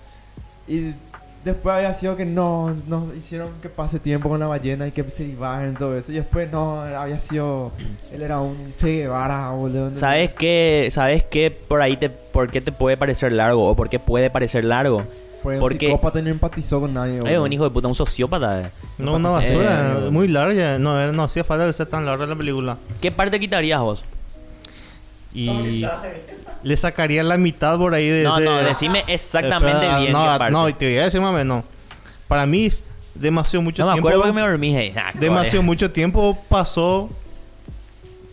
Y 0.66 0.94
después 1.44 1.74
había 1.74 1.92
sido 1.94 2.16
que 2.16 2.24
no, 2.24 2.74
nos 2.88 3.14
hicieron 3.16 3.48
que 3.60 3.68
pase 3.68 3.98
tiempo 3.98 4.28
con 4.28 4.40
la 4.40 4.46
ballena 4.46 4.86
y 4.86 4.92
que 4.92 5.04
se 5.10 5.24
iban 5.24 5.76
todo 5.76 5.96
eso. 5.96 6.10
Y 6.12 6.16
después 6.16 6.50
no, 6.50 6.80
había 6.80 7.18
sido, 7.18 7.72
él 8.12 8.22
era 8.22 8.40
un 8.40 8.74
Che 8.76 9.02
Guevara, 9.02 9.50
boludo. 9.50 9.94
¿Sabes 9.94 10.30
qué? 10.32 10.88
¿Sabes 10.90 11.24
qué? 11.24 11.50
Por 11.50 11.80
ahí 11.82 11.96
te... 11.96 12.08
¿Por 12.08 12.50
qué 12.50 12.60
te 12.60 12.72
puede 12.72 12.96
parecer 12.96 13.32
largo? 13.32 13.68
¿O 13.68 13.76
por 13.76 13.88
qué 13.88 13.98
puede 13.98 14.30
parecer 14.30 14.64
largo? 14.64 15.04
Pues 15.42 15.60
porque- 15.60 15.86
un 15.86 15.92
psicópata 15.92 16.22
no 16.22 16.30
empatizó 16.30 16.80
con 16.80 16.94
nadie, 16.94 17.20
Es 17.30 17.38
un 17.38 17.52
hijo 17.52 17.64
de 17.64 17.70
puta, 17.70 17.86
un 17.86 17.94
sociópata. 17.94 18.62
eh. 18.62 18.70
No, 18.96 19.16
una 19.16 19.28
basura, 19.28 19.98
Eh, 20.06 20.10
muy 20.10 20.26
larga. 20.28 20.78
No, 20.78 21.12
no 21.12 21.22
hacía 21.24 21.44
falta 21.44 21.66
que 21.66 21.72
sea 21.74 21.84
tan 21.86 22.06
larga 22.06 22.24
la 22.26 22.34
película. 22.34 22.78
¿Qué 23.00 23.12
parte 23.12 23.38
quitarías 23.38 23.80
vos? 23.80 24.02
Y 25.34 25.84
le 26.64 26.76
sacaría 26.76 27.22
la 27.22 27.36
mitad 27.38 27.78
por 27.78 27.94
ahí 27.94 28.08
de 28.08 28.24
No, 28.24 28.36
ese- 28.38 28.44
no, 28.44 28.56
decime 28.58 29.04
exactamente 29.06 29.76
Espera, 29.78 29.98
bien 30.00 30.12
no, 30.12 30.22
qué 30.32 30.38
parte. 30.38 30.52
No, 30.52 30.74
te 30.74 30.86
voy 30.86 30.98
a 30.98 31.04
decir 31.04 31.20
más 31.20 31.30
o 31.30 31.34
menos. 31.34 31.64
Para 32.26 32.46
mí, 32.46 32.66
es 32.66 32.82
demasiado 33.14 33.62
mucho 33.62 33.82
No 33.84 33.88
me 33.88 33.92
tiempo. 33.94 34.08
acuerdo 34.08 34.22
porque 34.22 34.34
me 34.34 34.40
dormí. 34.40 34.74
hey. 34.76 34.92
Ah, 34.96 35.10
demasiado 35.14 35.62
mucho 35.62 35.90
tiempo 35.92 36.36
pasó 36.48 37.08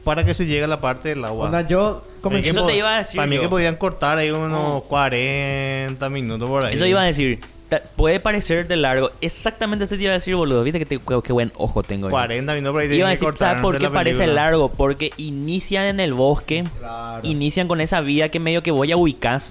para 0.03 0.25
que 0.25 0.33
se 0.33 0.45
llegue 0.47 0.63
a 0.63 0.67
la 0.67 0.81
parte 0.81 1.09
del 1.09 1.23
agua. 1.23 1.45
Onda, 1.45 1.61
yo 1.67 2.03
comencé... 2.21 2.49
Eso 2.49 2.65
te 2.65 2.75
iba 2.75 2.95
a 2.95 2.97
decir 2.99 3.17
Para 3.17 3.27
mí 3.27 3.37
que 3.39 3.47
podían 3.47 3.75
cortar 3.75 4.17
ahí 4.17 4.31
unos 4.31 4.83
40 4.85 6.09
minutos 6.09 6.49
por 6.49 6.65
ahí. 6.65 6.73
Eso 6.73 6.85
iba 6.87 7.01
a 7.01 7.05
decir. 7.05 7.39
Puede 7.95 8.19
parecerte 8.19 8.75
largo. 8.75 9.11
Exactamente 9.21 9.85
eso 9.85 9.95
te 9.95 10.01
iba 10.03 10.11
a 10.11 10.15
decir, 10.15 10.35
boludo. 10.35 10.63
Viste 10.63 10.79
que 10.79 10.85
te- 10.85 10.99
qué, 10.99 11.19
qué 11.23 11.31
buen 11.33 11.51
ojo 11.57 11.83
tengo. 11.83 12.07
yo. 12.07 12.11
40 12.11 12.53
minutos 12.53 12.73
por 12.73 12.81
ahí. 12.81 12.93
Iba 12.97 13.07
a 13.07 13.11
decir, 13.11 13.29
¿sabes 13.37 13.61
por 13.61 13.73
de 13.75 13.79
qué 13.79 13.85
la 13.85 13.91
parece 13.91 14.27
largo? 14.27 14.69
Porque 14.69 15.11
inician 15.17 15.85
en 15.85 15.99
el 15.99 16.13
bosque, 16.13 16.65
Claro. 16.79 17.21
inician 17.23 17.67
con 17.67 17.79
esa 17.81 18.01
vida 18.01 18.29
que 18.29 18.39
medio 18.39 18.61
que 18.63 18.71
voy 18.71 18.91
a 18.91 18.97
ubicar 18.97 19.41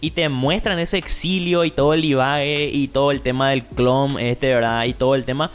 y 0.00 0.10
te 0.10 0.28
muestran 0.28 0.78
ese 0.78 0.98
exilio 0.98 1.64
y 1.64 1.70
todo 1.70 1.94
el 1.94 2.02
divague 2.02 2.68
y 2.72 2.88
todo 2.88 3.10
el 3.12 3.20
tema 3.22 3.50
del 3.50 3.62
clon, 3.64 4.18
este, 4.18 4.52
¿verdad? 4.54 4.84
Y 4.84 4.92
todo 4.94 5.14
el 5.14 5.24
tema 5.24 5.50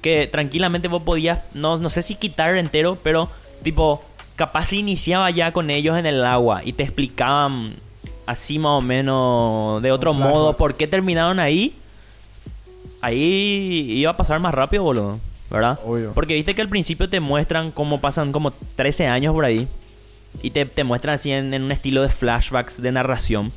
que 0.00 0.26
tranquilamente 0.26 0.88
vos 0.88 1.02
podías, 1.02 1.40
no, 1.54 1.76
no 1.78 1.90
sé 1.90 2.02
si 2.02 2.14
quitar 2.14 2.56
entero, 2.56 2.96
pero 3.02 3.28
tipo, 3.62 4.02
capaz 4.36 4.72
iniciaba 4.72 5.30
ya 5.30 5.52
con 5.52 5.70
ellos 5.70 5.98
en 5.98 6.06
el 6.06 6.24
agua 6.24 6.62
y 6.64 6.72
te 6.72 6.82
explicaban 6.84 7.74
así 8.30 8.58
más 8.58 8.72
o 8.78 8.80
menos 8.80 9.82
de 9.82 9.92
otro 9.92 10.12
modo 10.14 10.56
por 10.56 10.74
qué 10.74 10.86
terminaron 10.86 11.38
ahí. 11.40 11.74
Ahí 13.00 13.92
iba 13.96 14.10
a 14.10 14.16
pasar 14.16 14.40
más 14.40 14.52
rápido, 14.54 14.82
boludo, 14.82 15.18
¿verdad? 15.50 15.78
Obvio. 15.84 16.12
Porque 16.12 16.34
viste 16.34 16.54
que 16.54 16.60
al 16.62 16.68
principio 16.68 17.08
te 17.08 17.18
muestran 17.20 17.70
cómo 17.70 18.00
pasan 18.00 18.30
como 18.32 18.50
13 18.50 19.06
años 19.06 19.32
por 19.34 19.44
ahí. 19.44 19.66
Y 20.42 20.50
te, 20.50 20.64
te 20.66 20.84
muestran 20.84 21.14
así 21.14 21.32
en, 21.32 21.52
en 21.54 21.62
un 21.62 21.72
estilo 21.72 22.02
de 22.02 22.08
flashbacks 22.08 22.80
de 22.80 22.92
narración. 22.92 23.52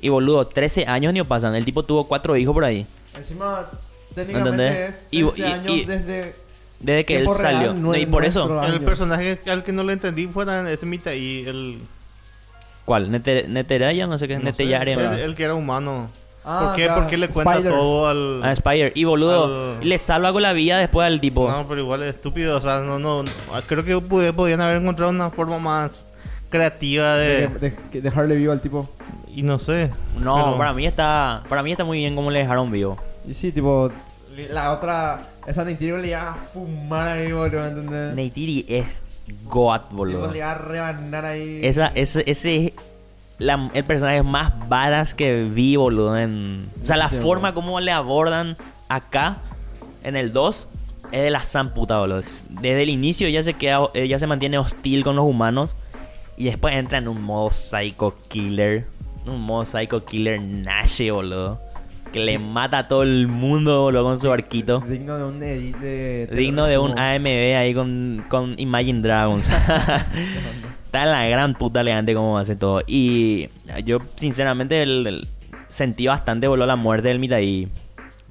Y 0.00 0.08
boludo, 0.08 0.46
13 0.46 0.86
años 0.86 1.12
ni 1.12 1.22
pasan. 1.22 1.54
El 1.54 1.64
tipo 1.64 1.82
tuvo 1.82 2.04
cuatro 2.04 2.36
hijos 2.36 2.54
por 2.54 2.64
ahí. 2.64 2.86
Encima, 3.16 3.68
técnicamente 4.14 4.66
¿Entendés? 4.66 4.96
es 4.96 5.06
Y- 5.10 5.22
13 5.22 5.38
y- 5.40 5.42
años 5.52 5.72
y- 5.72 5.84
desde... 5.84 6.34
Desde 6.80 7.04
que 7.04 7.16
él 7.18 7.26
salió. 7.36 7.74
no 7.74 7.94
y 7.96 8.06
por 8.06 8.24
eso. 8.24 8.62
El 8.64 8.80
personaje 8.82 9.40
al 9.50 9.64
que 9.64 9.72
no 9.72 9.82
le 9.82 9.94
entendí 9.94 10.28
fue 10.28 10.46
tan- 10.46 10.68
este 10.68 10.86
mitad 10.86 11.10
y 11.10 11.44
el. 11.44 11.78
¿Cuál? 12.88 13.10
Nete- 13.10 13.46
Neteraya, 13.48 14.06
no 14.06 14.16
sé 14.18 14.26
qué. 14.26 14.34
no 14.34 14.40
sé, 14.40 14.46
Neteyare, 14.46 14.92
el, 14.92 14.98
¿verdad? 14.98 15.20
el 15.20 15.36
que 15.36 15.44
era 15.44 15.54
humano. 15.54 16.08
Ah, 16.44 16.62
¿Por 16.68 16.76
qué? 16.76 16.84
claro. 16.84 17.00
¿Por 17.02 17.10
qué 17.10 17.18
le 17.18 17.28
cuenta 17.28 17.52
Spider. 17.56 17.72
todo 17.72 18.08
al.? 18.08 18.40
Ah, 18.42 18.56
Spire. 18.56 18.92
Y 18.94 19.04
boludo, 19.04 19.76
Al- 19.78 19.86
le 19.86 19.98
salva 19.98 20.32
con 20.32 20.40
la 20.40 20.54
vida 20.54 20.78
después 20.78 21.06
al 21.06 21.20
tipo. 21.20 21.50
No, 21.50 21.68
pero 21.68 21.82
igual 21.82 22.02
es 22.04 22.14
estúpido. 22.14 22.56
O 22.56 22.60
sea, 22.62 22.80
no, 22.80 22.98
no. 22.98 23.22
Creo 23.66 23.84
que 23.84 23.94
pude- 23.98 24.32
podían 24.32 24.62
haber 24.62 24.80
encontrado 24.80 25.10
una 25.12 25.28
forma 25.28 25.58
más 25.58 26.06
creativa 26.48 27.16
de. 27.16 27.48
De, 27.48 27.70
de- 27.92 28.00
dejarle 28.00 28.34
vivo 28.36 28.52
al 28.52 28.60
tipo. 28.62 28.88
Y 29.34 29.42
no 29.42 29.58
sé. 29.58 29.90
No, 30.18 30.34
pero- 30.36 30.56
para 30.58 30.72
mí 30.72 30.86
está. 30.86 31.42
Para 31.48 31.62
mí 31.62 31.70
está 31.72 31.84
muy 31.84 31.98
bien 31.98 32.14
como 32.16 32.30
le 32.30 32.38
dejaron 32.38 32.70
vivo. 32.70 32.98
Y 33.28 33.34
sí, 33.34 33.52
tipo... 33.52 33.90
La 34.50 34.72
otra... 34.72 35.20
Esa 35.46 35.64
Nintendo 35.64 35.98
le 35.98 36.08
iba 36.08 36.30
a 36.30 36.34
fumar 36.54 37.08
ahí, 37.08 37.32
boludo, 37.32 37.66
¿entendés? 37.66 38.14
Neytiri 38.14 38.64
es 38.68 39.02
God, 39.44 39.80
boludo. 39.92 40.30
le 40.30 40.38
iba 40.38 40.50
a 40.52 40.54
rebanar 40.58 41.24
ahí. 41.24 41.60
Esa, 41.62 41.88
ese, 41.94 42.22
ese 42.30 42.66
es 42.66 42.72
la- 43.38 43.70
el 43.74 43.84
personaje 43.84 44.22
más 44.22 44.52
badass 44.68 45.14
que 45.14 45.44
vi, 45.44 45.76
boludo. 45.76 46.16
En, 46.18 46.68
o 46.80 46.84
sea, 46.84 46.96
la 46.96 47.08
forma 47.08 47.54
como 47.54 47.80
le 47.80 47.90
abordan 47.92 48.56
acá, 48.88 49.38
en 50.04 50.16
el 50.16 50.32
2, 50.32 50.68
es 51.12 51.22
de 51.22 51.30
la 51.30 51.44
san 51.44 51.70
puta, 51.74 51.98
boludo. 51.98 52.18
Es- 52.18 52.42
Desde 52.48 52.82
el 52.82 52.90
inicio 52.90 53.26
ella 53.26 53.42
se, 53.42 53.54
queda, 53.54 53.88
ella 53.94 54.18
se 54.18 54.26
mantiene 54.26 54.58
hostil 54.58 55.04
con 55.04 55.16
los 55.16 55.24
humanos. 55.24 55.70
Y 56.36 56.44
después 56.44 56.74
entra 56.76 56.98
en 56.98 57.08
un 57.08 57.20
modo 57.22 57.50
psycho 57.50 58.14
killer. 58.28 58.86
Un 59.26 59.40
modo 59.40 59.66
psycho 59.66 60.04
killer 60.04 60.40
Nash, 60.40 61.02
boludo. 61.10 61.60
Que 62.18 62.24
le 62.24 62.38
mata 62.38 62.78
a 62.78 62.88
todo 62.88 63.02
el 63.02 63.26
mundo, 63.28 63.82
boludo, 63.82 64.04
con 64.04 64.18
su 64.18 64.30
arquito. 64.32 64.80
Digno 64.86 65.16
de 65.18 65.24
un 65.24 65.42
edit 65.42 65.76
de... 65.78 66.26
Digno 66.32 66.66
de 66.66 66.78
un. 66.78 66.98
AMB 66.98 67.26
ahí 67.56 67.74
con, 67.74 68.24
con 68.28 68.54
Imagine 68.58 69.00
Dragons. 69.02 69.48
Está 70.86 71.02
en 71.02 71.10
la 71.10 71.26
gran 71.28 71.54
puta 71.54 71.80
elegante 71.82 72.14
como 72.14 72.38
hace 72.38 72.56
todo. 72.56 72.82
Y 72.86 73.48
yo, 73.84 73.98
sinceramente, 74.16 74.82
el- 74.82 75.06
el- 75.06 75.28
sentí 75.68 76.06
bastante 76.06 76.48
voló 76.48 76.64
la 76.66 76.76
muerte 76.76 77.08
del 77.08 77.18
Mitaí. 77.18 77.68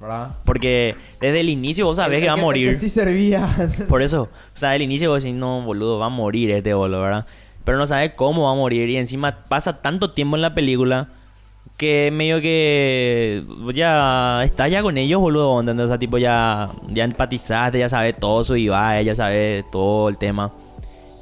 ¿Verdad? 0.00 0.30
Porque 0.44 0.94
desde 1.20 1.40
el 1.40 1.48
inicio 1.48 1.86
vos 1.86 1.96
sabés 1.96 2.16
El- 2.16 2.20
que 2.22 2.26
el 2.26 2.30
va 2.30 2.34
a 2.34 2.38
el 2.38 2.42
morir. 2.44 2.72
que 2.74 2.78
sí 2.80 2.88
servía. 2.90 3.48
Por 3.88 4.02
eso, 4.02 4.22
o 4.54 4.58
sea, 4.58 4.70
del 4.70 4.82
inicio 4.82 5.10
vos 5.10 5.22
decís, 5.22 5.36
no, 5.36 5.62
boludo, 5.62 5.98
va 5.98 6.06
a 6.06 6.10
morir 6.10 6.50
este 6.50 6.74
boludo, 6.74 7.02
¿verdad? 7.02 7.26
Pero 7.64 7.78
no 7.78 7.86
sabes 7.86 8.12
cómo 8.14 8.44
va 8.44 8.52
a 8.52 8.54
morir. 8.54 8.88
Y 8.90 8.96
encima 8.96 9.44
pasa 9.48 9.80
tanto 9.82 10.10
tiempo 10.12 10.36
en 10.36 10.42
la 10.42 10.54
película 10.54 11.08
que 11.76 12.10
medio 12.12 12.40
que 12.40 13.44
ya 13.74 14.42
estás 14.44 14.70
ya 14.70 14.82
con 14.82 14.98
ellos, 14.98 15.20
boludo. 15.20 15.60
¿entendés? 15.60 15.84
O 15.84 15.88
sea, 15.88 15.98
tipo, 15.98 16.18
ya, 16.18 16.70
ya 16.88 17.04
empatizaste, 17.04 17.78
ya 17.78 17.88
sabes 17.88 18.16
todo 18.18 18.42
su 18.44 18.56
Ibai, 18.56 19.04
ya 19.04 19.14
sabes 19.14 19.64
todo 19.70 20.08
el 20.08 20.18
tema. 20.18 20.52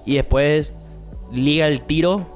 Y 0.05 0.15
después 0.15 0.75
liga 1.33 1.67
el 1.67 1.83
tiro 1.83 2.27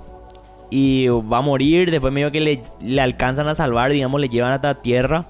y 0.70 1.08
va 1.08 1.38
a 1.38 1.42
morir. 1.42 1.90
Después 1.90 2.12
medio 2.12 2.30
que 2.32 2.40
le, 2.40 2.62
le 2.82 3.00
alcanzan 3.00 3.48
a 3.48 3.54
salvar, 3.54 3.92
digamos, 3.92 4.20
le 4.20 4.28
llevan 4.28 4.52
hasta 4.52 4.82
tierra. 4.82 5.26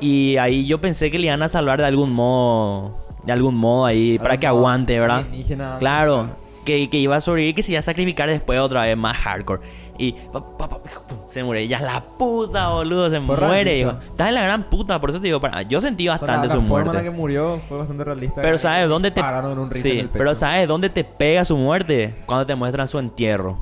Y 0.00 0.36
ahí 0.38 0.66
yo 0.66 0.80
pensé 0.80 1.10
que 1.10 1.18
le 1.18 1.26
iban 1.26 1.42
a 1.42 1.48
salvar 1.48 1.78
de 1.80 1.86
algún 1.86 2.12
modo, 2.12 2.96
de 3.24 3.32
algún 3.32 3.54
modo 3.56 3.84
ahí, 3.84 4.18
para 4.18 4.40
que 4.40 4.46
aguante, 4.46 4.98
¿verdad? 4.98 5.26
Claro, 5.78 6.30
que, 6.64 6.88
que 6.88 6.96
iba 6.96 7.16
a 7.16 7.20
sobrevivir, 7.20 7.54
que 7.54 7.62
se 7.62 7.72
iba 7.72 7.80
a 7.80 7.82
sacrificar 7.82 8.28
después 8.28 8.58
otra 8.60 8.82
vez, 8.82 8.96
más 8.96 9.16
hardcore. 9.18 9.60
Y 10.02 10.12
pa, 10.32 10.40
pa, 10.56 10.66
pa, 10.68 10.80
se 11.28 11.44
muere, 11.44 11.68
ya 11.68 11.78
la 11.80 12.02
puta, 12.02 12.70
boludo, 12.70 13.10
se 13.10 13.20
Fue 13.20 13.36
muere. 13.36 13.78
hijo. 13.80 13.90
Está 14.10 14.28
en 14.30 14.34
la 14.34 14.42
gran 14.42 14.64
puta, 14.64 14.98
por 15.00 15.10
eso 15.10 15.20
te 15.20 15.26
digo, 15.26 15.40
para- 15.40 15.60
yo 15.62 15.80
sentí 15.80 16.08
bastante 16.08 16.48
la, 16.48 16.54
su 16.54 16.60
forma 16.62 16.78
en 16.80 16.86
la 16.86 16.92
muerte. 16.92 17.10
que 17.10 17.16
murió 17.16 17.60
fue 17.68 17.78
bastante 17.78 18.04
realista. 18.04 18.40
Pero 18.40 18.56
¿sabes 18.56 18.88
dónde 18.88 19.10
te... 19.10 19.20
Pararon 19.20 19.58
un 19.58 19.70
rifle 19.70 19.90
en 19.90 19.94
Sí, 19.96 20.00
el 20.00 20.06
pecho. 20.08 20.18
pero 20.18 20.34
¿sabes 20.34 20.66
dónde 20.66 20.88
te 20.88 21.04
pega 21.04 21.44
su 21.44 21.56
muerte? 21.56 22.14
Cuando 22.24 22.46
te 22.46 22.54
muestran 22.54 22.88
su 22.88 22.98
entierro. 22.98 23.58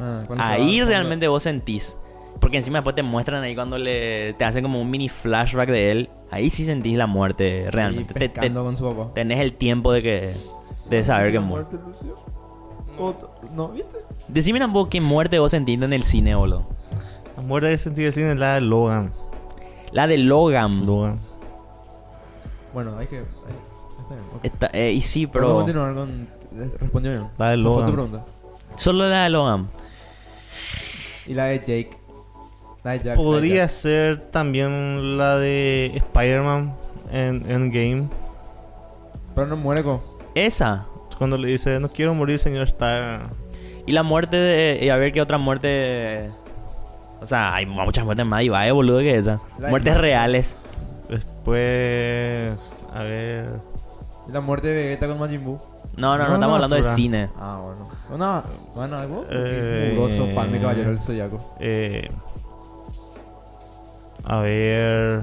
Ah, 0.00 0.20
cuando 0.26 0.42
Ahí 0.44 0.60
va- 0.60 0.66
cuando- 0.66 0.84
realmente 0.86 1.28
vos 1.28 1.42
sentís. 1.42 1.98
Porque 2.40 2.56
encima 2.56 2.78
después 2.78 2.96
te 2.96 3.02
muestran 3.02 3.42
ahí 3.44 3.54
cuando 3.54 3.76
le 3.78 4.32
te 4.32 4.44
hacen 4.44 4.62
como 4.64 4.80
un 4.80 4.90
mini 4.90 5.08
flashback 5.10 5.68
de 5.68 5.90
él. 5.92 6.10
Ahí 6.30 6.48
sí 6.50 6.64
sentís 6.64 6.96
la 6.96 7.06
muerte 7.06 7.66
realmente. 7.68 8.14
Te- 8.14 8.28
te- 8.30 8.50
con 8.52 8.74
su 8.76 8.84
papá. 8.92 9.10
tenés 9.14 9.38
el 9.40 9.52
tiempo 9.52 9.92
de 9.92 10.02
que 10.02 10.34
de 10.88 11.04
saber 11.04 11.28
que 11.30 11.38
¿La 11.38 11.40
muere. 11.44 11.66
Viste? 13.74 13.98
Decime 14.28 14.64
un 14.64 14.72
poco 14.72 14.90
qué 14.90 15.00
muerte 15.00 15.38
vos 15.38 15.50
sentiste 15.50 15.84
en 15.84 15.92
el 15.92 16.02
cine, 16.02 16.34
boludo. 16.34 16.64
La 17.36 17.42
muerte 17.42 17.68
de 17.68 17.78
sentido 17.78 18.06
del 18.06 18.14
cine 18.14 18.32
es 18.32 18.38
la 18.38 18.54
de 18.54 18.60
Logan. 18.60 19.12
La 19.92 20.06
de 20.06 20.18
Logan. 20.18 20.86
Logan. 20.86 21.18
Bueno, 22.72 22.96
hay 22.98 23.06
que... 23.06 23.16
hay- 23.18 23.24
Está 24.02 24.14
bien. 24.14 24.26
ok. 24.36 24.44
Está- 24.44 24.70
eh, 24.72 24.92
y 24.92 25.00
sí, 25.00 25.26
Podemos 25.26 25.64
pero 25.64 25.82
continuar 25.82 25.94
con... 25.94 26.28
Respondió 26.80 27.10
bien. 27.12 27.26
La 27.38 27.48
de 27.50 27.54
Esa 27.56 27.62
fue 27.62 27.70
Logan. 27.72 27.86
tu 27.86 27.92
pregunta. 27.92 28.24
solo 28.76 29.08
la 29.08 29.24
de 29.24 29.30
Logan. 29.30 29.68
Y 31.26 31.34
la 31.34 31.44
de 31.46 31.58
Jake. 31.58 31.98
La 32.84 32.92
de 32.92 32.98
Jack. 32.98 33.06
la 33.06 33.12
de 33.12 33.16
Podría 33.16 33.54
Jack. 33.62 33.70
ser 33.70 34.30
también 34.30 35.16
la 35.18 35.38
de 35.38 35.92
Spider-Man 35.94 36.74
en 37.12 37.50
Endgame. 37.50 38.08
Pero 39.34 39.46
no 39.46 39.56
muere 39.56 39.82
con... 39.82 40.00
Esa. 40.34 40.86
Cuando 41.22 41.38
le 41.38 41.46
dice, 41.46 41.78
no 41.78 41.88
quiero 41.88 42.14
morir, 42.14 42.40
señor 42.40 42.64
Stark. 42.64 43.28
Y 43.86 43.92
la 43.92 44.02
muerte 44.02 44.36
de... 44.36 44.80
Y 44.84 44.88
a 44.88 44.96
ver 44.96 45.12
qué 45.12 45.22
otra 45.22 45.38
muerte... 45.38 46.28
O 47.20 47.26
sea, 47.26 47.54
hay 47.54 47.64
muchas 47.64 48.04
muertes 48.04 48.26
más 48.26 48.42
y 48.42 48.48
va, 48.48 48.66
eh, 48.66 48.72
boludo, 48.72 48.98
que 48.98 49.16
esas. 49.16 49.40
La 49.60 49.68
Muertes 49.68 49.96
reales. 49.96 50.56
Después, 51.08 52.58
a 52.92 53.04
ver. 53.04 53.50
Y 54.28 54.32
la 54.32 54.40
muerte 54.40 54.66
de 54.66 54.74
Vegeta 54.74 55.06
con 55.06 55.20
Majin 55.20 55.44
Buu. 55.44 55.58
No, 55.96 56.18
no, 56.18 56.24
no, 56.24 56.28
No, 56.30 56.34
estamos 56.34 56.54
hablando 56.56 56.74
de 56.74 56.82
cine. 56.82 57.28
Ah, 57.38 57.60
bueno. 57.62 57.88
Bueno, 58.08 58.42
bueno 58.74 58.96
algo. 58.96 59.24
Eh, 59.30 60.32
fan 60.34 60.50
de 60.50 60.58
Caballero 60.58 60.90
del 60.90 60.98
Zodiaco. 60.98 61.54
eh, 61.60 62.10
a 64.24 64.40
ver. 64.40 65.22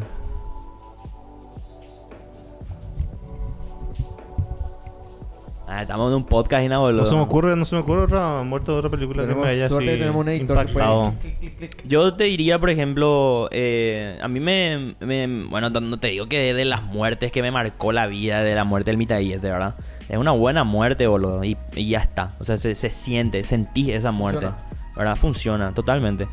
Ah, 5.71 5.83
estamos 5.83 6.09
en 6.09 6.15
un 6.15 6.23
podcast 6.23 6.63
y 6.65 6.67
nada, 6.67 6.81
boludo. 6.81 7.01
No 7.03 7.07
se 7.07 7.15
me 7.15 7.21
ocurre, 7.21 7.55
no 7.55 7.63
se 7.63 7.75
me 7.75 7.81
ocurre 7.81 8.01
otra 8.01 8.41
muerte 8.41 8.71
de 8.71 8.77
otra 8.79 8.89
película 8.89 9.21
Tenemos 9.21 9.43
que 9.43 9.49
me 9.49 9.55
haya 9.55 9.67
suerte 9.67 9.85
así 9.89 9.93
que 9.93 9.99
tenemos 9.99 10.21
un 10.21 10.29
editor 10.29 10.55
que 10.65 10.71
impactado. 10.71 11.01
puede... 11.03 11.19
clic, 11.19 11.39
clic, 11.39 11.57
clic, 11.57 11.69
clic. 11.75 11.87
Yo 11.87 12.13
te 12.15 12.23
diría, 12.23 12.57
por 12.59 12.71
ejemplo, 12.71 13.49
eh, 13.51 14.17
a 14.19 14.27
mí 14.27 14.39
me, 14.39 14.95
me- 14.99 15.45
Bueno, 15.47 15.69
no- 15.69 15.79
no 15.81 15.99
te 15.99 16.07
digo 16.07 16.25
que 16.27 16.55
de 16.55 16.65
las 16.65 16.81
muertes 16.81 17.31
que 17.31 17.43
me 17.43 17.51
marcó 17.51 17.91
la 17.91 18.07
vida, 18.07 18.41
de 18.41 18.55
la 18.55 18.63
muerte 18.63 18.89
del 18.89 18.97
Mitaíes, 18.97 19.43
de 19.43 19.51
verdad. 19.51 19.75
Es 20.09 20.17
una 20.17 20.31
buena 20.31 20.63
muerte, 20.63 21.05
boludo. 21.05 21.43
Y, 21.43 21.55
y 21.75 21.89
ya 21.89 21.99
está. 21.99 22.33
O 22.39 22.43
sea, 22.43 22.57
se, 22.57 22.73
se 22.73 22.89
siente, 22.89 23.43
sentí 23.43 23.91
esa 23.91 24.11
muerte. 24.11 24.47
Funciona. 24.47 24.95
¿Verdad? 24.97 25.15
Funciona, 25.17 25.73
totalmente. 25.75 26.27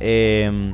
Eh, 0.00 0.72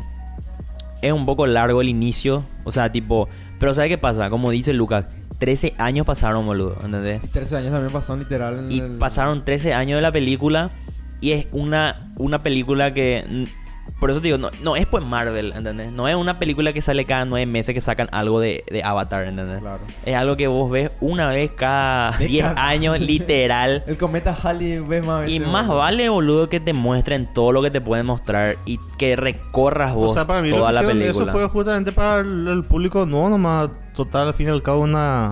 es 1.03 1.13
un 1.13 1.27
poco 1.27 1.49
largo 1.49 1.81
el 1.81 1.89
inicio. 1.89 2.45
O 2.63 2.71
sea, 2.71 2.93
tipo... 2.93 3.29
Pero 3.59 3.75
¿sabes 3.75 3.89
qué 3.89 3.99
pasa? 3.99 4.31
Como 4.31 4.51
dice 4.51 4.73
Lucas, 4.73 5.09
13 5.45 5.75
años 5.77 6.07
pasaron, 6.07 6.47
boludo. 6.47 6.77
¿Entendés? 6.83 7.21
13 7.31 7.57
años 7.59 7.73
también 7.73 7.93
pasaron 7.93 8.21
literal 8.21 8.59
en 8.61 8.73
Y 8.73 8.81
el... 8.81 8.93
pasaron 8.93 9.45
13 9.45 9.75
años 9.75 9.99
de 9.99 10.03
la 10.03 10.11
película 10.13 10.71
y 11.21 11.33
es 11.33 11.47
una, 11.53 12.13
una 12.17 12.43
película 12.43 12.95
que 12.95 13.47
Por 14.01 14.11
eso 14.11 14.21
te 14.21 14.29
digo, 14.29 14.39
no, 14.39 14.51
no 14.63 14.75
es 14.77 14.87
pues 14.87 15.05
Marvel, 15.05 15.53
¿entendés? 15.55 15.93
No 15.93 16.09
es 16.09 16.17
una 16.17 16.39
película 16.39 16.73
que 16.73 16.81
sale 16.81 17.05
cada 17.05 17.27
nueve 17.27 17.45
meses 17.47 17.75
que 17.75 17.81
sacan 17.83 18.09
algo 18.13 18.41
de, 18.41 18.65
de 18.71 18.83
Avatar, 18.83 19.27
¿entendés? 19.27 19.61
Claro. 19.61 19.81
Es 20.07 20.15
algo 20.17 20.37
que 20.37 20.47
vos 20.47 20.71
ves 20.71 20.91
una 21.01 21.29
vez 21.29 21.51
cada 21.55 22.13
Me 22.19 22.27
10 22.27 22.43
encanta. 22.45 22.69
años, 22.69 23.01
literal. 23.29 23.85
El 23.87 23.97
cometa 23.99 24.35
Halley 24.43 24.81
ves 24.81 25.05
más 25.07 25.29
Y 25.31 25.39
veces, 25.39 25.53
más 25.53 25.67
boludo. 25.67 25.79
vale, 25.81 26.09
boludo, 26.09 26.49
que 26.49 26.61
te 26.61 26.73
muestren 26.73 27.33
todo 27.35 27.53
lo 27.53 27.61
que 27.63 27.71
te 27.71 27.81
pueden 27.83 28.07
mostrar 28.07 28.57
y 28.65 28.79
que 28.99 29.15
recorras 29.17 29.93
vos 29.95 30.11
O 30.13 30.15
sea, 30.15 30.27
para 30.27 30.41
mí 30.41 30.49
lo 30.51 30.57
toda 30.57 30.71
que 30.71 30.75
la 30.75 30.83
película. 30.83 31.11
eso 31.11 31.27
fue 31.27 31.47
justamente 31.49 31.93
para 31.93 32.21
el, 32.21 32.49
el 32.49 32.65
público 32.65 33.05
nuevo 33.07 33.29
nomás. 33.31 33.69
Total, 33.95 34.29
al 34.29 34.35
fin 34.35 34.49
y 34.49 34.51
al 34.51 34.63
cabo, 34.63 34.81
una, 34.81 35.31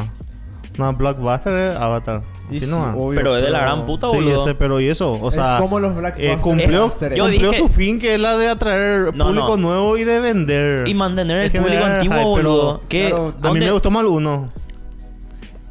una 0.78 0.90
blockbuster 0.92 1.52
de 1.52 1.76
Avatar. 1.76 2.22
Sí, 2.50 2.60
sí, 2.60 2.66
nomás. 2.66 2.94
obvio, 2.98 3.16
Pero 3.18 3.36
es 3.38 3.44
de 3.44 3.50
la 3.50 3.60
gran 3.60 3.86
puta, 3.86 4.08
Sí, 4.10 4.14
boludo. 4.16 4.42
ese, 4.42 4.54
pero 4.54 4.78
y 4.80 4.86
eso, 4.88 5.12
o 5.20 5.30
sea, 5.30 5.54
es 5.56 5.60
como 5.62 5.80
los 5.80 5.96
Black 5.96 6.16
eh, 6.18 6.36
cumplió. 6.38 6.90
Yo 7.14 7.24
cumplió 7.24 7.50
dije- 7.50 7.58
su 7.58 7.68
fin 7.68 7.98
que 7.98 8.14
es 8.14 8.20
la 8.20 8.36
de 8.36 8.48
atraer 8.48 9.16
No, 9.16 9.26
público 9.26 9.56
no. 9.56 9.68
nuevo 9.68 9.96
y 9.96 10.04
de 10.04 10.20
vender. 10.20 10.86
Y 10.88 10.92
mantener 10.94 11.38
el 11.38 11.50
público 11.50 11.84
antiguo, 11.84 12.14
hype, 12.16 12.24
boludo. 12.28 12.82
Que, 12.88 13.08
claro, 13.08 13.24
a 13.26 13.28
mí 13.30 13.34
¿dónde- 13.40 13.66
me 13.66 13.72
gustó 13.72 13.90
más 13.90 14.02
el 14.02 14.08
1. 14.08 14.52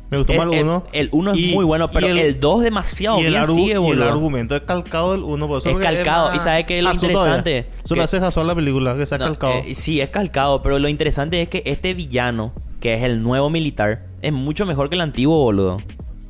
Me 0.09 0.18
gustó 0.18 0.34
más 0.34 0.45
el, 0.47 0.53
el 0.55 0.63
1. 0.63 0.84
el 0.91 1.09
1 1.13 1.31
es 1.34 1.39
Y- 1.39 1.53
muy 1.53 1.65
bueno, 1.65 1.89
pero 1.91 2.07
el 2.07 2.39
2 2.39 2.63
demasiado 2.63 3.19
y 3.22 3.26
el, 3.26 3.31
bien 3.31 3.45
sigue, 3.45 3.68
y 3.68 3.72
el 3.73 3.80
boludo. 3.80 4.07
argumento 4.09 4.55
es 4.55 4.63
calcado 4.63 5.11
del 5.13 5.22
1. 5.23 5.47
Por 5.47 5.59
eso 5.59 5.69
Es 5.69 5.76
que 5.77 5.81
calcado. 5.84 6.27
más 6.27 6.35
¿Y 6.35 6.39
sabe 6.39 6.65
qué 6.65 6.80
es 6.80 6.84
lo 6.84 6.91
interesante? 6.93 7.59
Eso 7.85 7.93
Que- 7.93 7.99
le 7.99 8.03
hace 8.03 8.19
jasú 8.19 8.39
a 8.39 8.43
la 8.43 8.55
película, 8.55 8.97
que 8.97 9.05
sea 9.05 9.19
No, 9.19 9.26
calcado. 9.26 9.53
eh, 9.65 9.76
sí, 9.76 10.01
es 10.01 10.09
calcado, 10.09 10.61
pero 10.63 10.80
lo 10.80 10.89
interesante 10.89 11.41
es 11.43 11.47
que 11.47 11.61
este 11.65 11.93
villano, 11.93 12.51
que 12.82 12.94
es 12.95 13.03
el 13.03 13.24
nuevo 13.24 13.49
militar, 13.49 14.02
es 14.22 14.34
mucho 14.34 14.66
mejor 14.66 14.90
que 14.90 14.95
el 14.95 15.02
antiguo, 15.02 15.41
boludo. 15.44 15.78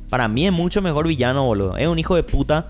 Para 0.08 0.28
mí 0.28 0.46
es 0.46 0.52
mucho 0.52 0.80
mejor 0.82 1.08
villano, 1.08 1.44
boludo. 1.46 1.76
Es 1.78 1.88
un 1.88 1.98
hijo 1.98 2.14
de 2.14 2.22
puta. 2.22 2.68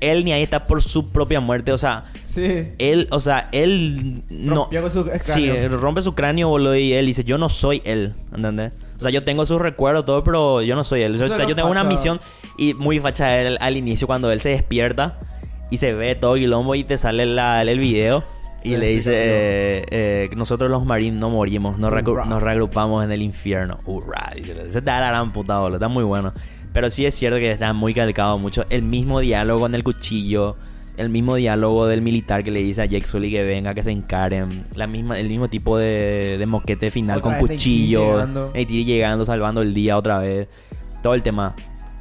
Él 0.00 0.24
ni 0.24 0.32
ahí 0.32 0.42
está 0.42 0.66
por 0.66 0.82
su 0.82 1.08
propia 1.08 1.40
muerte, 1.40 1.72
o 1.72 1.78
sea, 1.78 2.04
Sí. 2.26 2.68
él, 2.78 3.08
o 3.10 3.18
sea, 3.20 3.48
él 3.52 4.22
no. 4.28 4.54
Rompió 4.64 4.82
con 4.82 4.90
su 4.90 5.10
Sí, 5.20 5.50
rompe 5.68 6.02
su 6.02 6.14
cráneo, 6.14 6.48
boludo, 6.48 6.76
y 6.76 6.92
él 6.92 7.06
dice, 7.06 7.24
yo 7.24 7.38
no 7.38 7.48
soy 7.48 7.80
él, 7.84 8.12
¿entendés? 8.34 8.72
O 8.98 9.00
sea, 9.00 9.10
yo 9.10 9.24
tengo 9.24 9.46
sus 9.46 9.58
recuerdos, 9.60 10.04
todo, 10.04 10.22
pero 10.22 10.60
yo 10.62 10.74
no 10.76 10.84
soy 10.84 11.02
él. 11.02 11.16
Yo, 11.18 11.26
yo 11.46 11.54
tengo 11.54 11.70
una 11.70 11.84
misión 11.84 12.20
y 12.58 12.74
muy 12.74 12.98
facha 13.00 13.38
él 13.40 13.56
al 13.60 13.76
inicio 13.76 14.06
cuando 14.06 14.30
él 14.30 14.40
se 14.42 14.50
despierta 14.50 15.18
y 15.70 15.78
se 15.78 15.94
ve 15.94 16.14
todo 16.14 16.34
quilombo 16.34 16.74
y 16.74 16.84
te 16.84 16.96
sale 16.98 17.24
la- 17.26 17.60
el 17.62 17.78
video 17.78 18.22
y 18.66 18.76
le 18.76 18.86
dice, 18.88 19.12
eh, 19.14 19.84
eh, 19.90 20.30
nosotros 20.36 20.70
los 20.70 20.84
marines 20.84 21.20
no 21.20 21.30
morimos, 21.30 21.78
nos, 21.78 21.92
nos 21.92 22.42
reagrupamos 22.42 23.04
en 23.04 23.12
el 23.12 23.22
infierno. 23.22 23.78
Hurra, 23.84 24.30
se 24.70 24.80
da 24.80 25.00
la 25.00 25.08
gran 25.08 25.32
puta, 25.32 25.58
boludo, 25.58 25.76
está 25.76 25.88
muy 25.88 26.04
bueno. 26.04 26.32
Pero 26.72 26.90
sí 26.90 27.06
es 27.06 27.14
cierto 27.14 27.38
que 27.38 27.50
está 27.50 27.72
muy 27.72 27.94
calcado 27.94 28.38
mucho. 28.38 28.66
El 28.68 28.82
mismo 28.82 29.20
diálogo 29.20 29.60
con 29.60 29.74
el 29.74 29.82
cuchillo, 29.82 30.56
el 30.96 31.08
mismo 31.08 31.36
diálogo 31.36 31.86
del 31.86 32.02
militar 32.02 32.42
que 32.44 32.50
le 32.50 32.60
dice 32.60 32.82
a 32.82 32.86
Jake 32.86 33.06
Sully 33.06 33.30
que 33.30 33.44
venga, 33.44 33.72
que 33.72 33.82
se 33.82 33.92
encaren. 33.92 34.66
La 34.74 34.86
misma, 34.86 35.18
el 35.18 35.28
mismo 35.28 35.48
tipo 35.48 35.78
de, 35.78 36.36
de 36.38 36.46
moquete 36.46 36.90
final 36.90 37.18
Otra 37.18 37.38
con 37.38 37.48
cuchillo. 37.48 38.12
llegando. 38.12 38.52
Llegando, 38.52 39.24
salvando 39.24 39.62
el 39.62 39.72
día 39.72 39.96
otra 39.96 40.18
vez. 40.18 40.48
Todo 41.02 41.14
el 41.14 41.22
tema. 41.22 41.54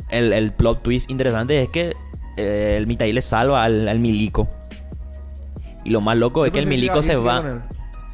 El, 0.10 0.34
el 0.34 0.52
plot 0.52 0.84
twist 0.84 1.10
interesante 1.10 1.62
es 1.62 1.70
que 1.70 1.94
eh, 2.38 2.76
el 2.78 2.86
Mitaí 2.88 3.14
le 3.14 3.22
salva 3.22 3.64
al, 3.64 3.88
al 3.88 4.00
milico. 4.00 4.48
Y 5.86 5.91
lo 5.91 6.02
más 6.02 6.18
loco 6.18 6.45
es 6.45 6.52
que 6.52 6.60
el 6.60 6.68
milico 6.68 7.02
se 7.02 7.16
va. 7.16 7.62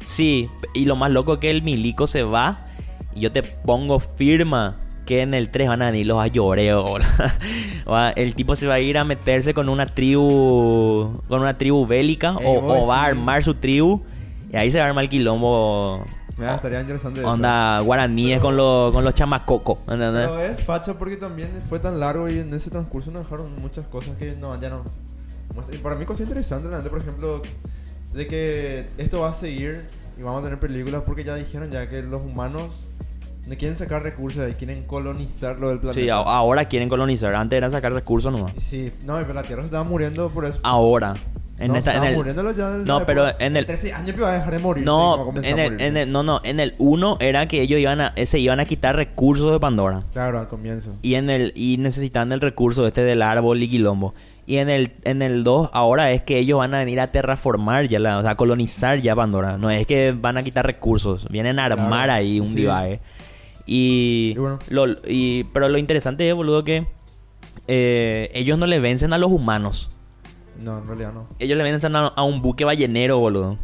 Sí, 0.04 0.48
y 0.74 0.84
lo 0.84 0.94
más 0.94 1.10
loco 1.10 1.34
es 1.34 1.38
que 1.40 1.50
el 1.50 1.62
milico 1.62 2.06
se 2.06 2.22
va 2.22 2.66
y 3.14 3.20
yo 3.20 3.32
te 3.32 3.42
pongo 3.42 3.98
firma 3.98 4.76
que 5.06 5.22
en 5.22 5.34
el 5.34 5.50
3 5.50 5.68
van 5.68 5.82
a 5.82 5.90
venir 5.90 6.06
los. 6.06 6.18
Va, 7.90 8.10
el 8.10 8.34
tipo 8.34 8.54
se 8.54 8.66
va 8.66 8.74
a 8.74 8.80
ir 8.80 8.96
a 8.96 9.04
meterse 9.04 9.52
con 9.54 9.68
una 9.68 9.86
tribu 9.86 11.20
con 11.28 11.40
una 11.40 11.54
tribu 11.58 11.84
bélica 11.84 12.36
Ey, 12.38 12.46
o, 12.46 12.60
vos 12.60 12.78
o 12.82 12.86
va 12.86 13.02
a 13.02 13.06
armar 13.06 13.42
su 13.42 13.54
tribu 13.54 14.02
y 14.52 14.56
ahí 14.56 14.70
se 14.70 14.78
va 14.78 14.84
a 14.84 14.88
armar 14.88 15.04
el 15.04 15.10
quilombo 15.10 16.04
Mira, 16.38 16.54
estaría 16.54 16.80
interesante 16.80 17.20
eso. 17.20 17.28
onda 17.28 17.80
guaraníes 17.80 18.40
con 18.40 18.56
los 18.56 18.92
con 18.92 19.04
los 19.04 19.14
chamacocos. 19.14 19.78
Pero 19.86 20.40
es 20.40 20.62
facha 20.62 20.94
porque 20.98 21.16
también 21.16 21.50
fue 21.68 21.80
tan 21.80 21.98
largo 21.98 22.28
y 22.28 22.38
en 22.38 22.54
ese 22.54 22.70
transcurso 22.70 23.10
nos 23.10 23.24
dejaron 23.24 23.60
muchas 23.60 23.86
cosas 23.88 24.16
que 24.16 24.36
no, 24.36 24.58
ya 24.60 24.70
no. 24.70 24.84
Para 25.82 25.96
mí, 25.96 26.04
cosa 26.04 26.22
interesante, 26.22 26.68
la 26.68 26.82
por 26.82 27.00
ejemplo, 27.00 27.42
de 28.12 28.26
que 28.26 28.86
esto 28.98 29.20
va 29.20 29.30
a 29.30 29.32
seguir 29.32 29.82
y 30.18 30.22
vamos 30.22 30.40
a 30.40 30.44
tener 30.44 30.58
películas 30.58 31.02
porque 31.06 31.24
ya 31.24 31.34
dijeron 31.34 31.70
ya 31.70 31.88
que 31.88 32.02
los 32.02 32.22
humanos 32.22 32.70
no 33.46 33.56
quieren 33.56 33.76
sacar 33.76 34.02
recursos 34.02 34.48
y 34.50 34.54
quieren 34.54 34.84
colonizarlo 34.84 35.68
del 35.70 35.80
planeta. 35.80 36.00
Sí, 36.00 36.08
ahora 36.08 36.66
quieren 36.66 36.88
colonizar, 36.88 37.34
antes 37.34 37.56
era 37.56 37.70
sacar 37.70 37.92
recursos 37.92 38.32
nomás. 38.32 38.52
Sí, 38.58 38.92
no, 39.04 39.16
pero 39.16 39.34
la 39.34 39.42
Tierra 39.42 39.62
se 39.62 39.66
estaba 39.66 39.84
muriendo 39.84 40.28
por 40.30 40.44
eso. 40.44 40.60
Ahora 40.62 41.14
en 41.58 41.68
no, 41.72 41.76
esta 41.78 41.94
en 41.96 42.04
el 42.04 42.56
ya 42.56 42.74
en 42.74 42.84
No, 42.84 43.00
la 43.00 43.06
pero 43.06 43.40
en 43.40 43.56
el- 43.56 43.66
13 43.66 43.92
años 43.92 44.16
iba 44.16 44.30
a 44.30 44.34
dejar 44.34 44.52
de 44.54 44.58
morir. 44.58 44.84
No, 44.84 45.32
en 45.42 45.58
el, 45.58 45.80
en 45.80 45.96
el- 45.96 46.12
no, 46.12 46.22
no, 46.22 46.40
en 46.44 46.60
el 46.60 46.74
1 46.78 47.18
era 47.20 47.46
que 47.46 47.60
ellos 47.62 47.78
iban 47.80 48.00
a, 48.00 48.14
se 48.24 48.38
iban 48.38 48.58
a 48.60 48.64
quitar 48.64 48.96
recursos 48.96 49.52
de 49.52 49.60
Pandora. 49.60 50.02
Claro, 50.12 50.38
al 50.40 50.48
comienzo. 50.48 50.96
Y 51.02 51.14
en 51.14 51.30
el 51.30 51.52
y 51.54 51.76
necesitan 51.78 52.32
el 52.32 52.40
recurso 52.40 52.86
este 52.86 53.02
del 53.02 53.22
árbol 53.22 53.62
y 53.62 53.68
quilombo. 53.68 54.14
Y 54.44 54.56
en 54.56 54.68
el 54.68 54.92
en 55.04 55.22
el 55.22 55.44
2 55.44 55.70
ahora 55.72 56.10
es 56.10 56.22
que 56.22 56.38
ellos 56.38 56.58
van 56.58 56.74
a 56.74 56.78
venir 56.78 56.98
a 57.00 57.12
terraformar 57.12 57.86
ya 57.88 57.98
la, 58.00 58.18
o 58.18 58.22
sea, 58.22 58.34
colonizar 58.36 58.98
ya 58.98 59.14
Pandora. 59.14 59.56
No 59.56 59.70
es 59.70 59.86
que 59.86 60.12
van 60.12 60.36
a 60.36 60.42
quitar 60.42 60.66
recursos, 60.66 61.28
vienen 61.28 61.58
a 61.58 61.66
armar 61.66 62.06
Claro, 62.06 62.12
ahí 62.14 62.40
un 62.40 62.48
sí. 62.48 62.56
divague. 62.56 63.00
Y, 63.66 64.32
Y 64.34 64.38
bueno. 64.38 64.58
lo, 64.68 64.86
y 65.06 65.44
pero 65.52 65.68
lo 65.68 65.78
interesante 65.78 66.28
es, 66.28 66.34
boludo, 66.34 66.64
que 66.64 66.86
eh, 67.68 68.30
ellos 68.34 68.58
no 68.58 68.66
le 68.66 68.80
vencen 68.80 69.12
a 69.12 69.18
los 69.18 69.30
humanos. 69.30 69.90
No, 70.60 70.78
en 70.78 70.86
realidad 70.88 71.12
no. 71.12 71.28
Ellos 71.38 71.56
le 71.56 71.62
vencen 71.64 71.94
a, 71.94 72.08
a 72.08 72.22
un 72.24 72.42
buque 72.42 72.64
ballenero, 72.64 73.18
boludo. 73.18 73.58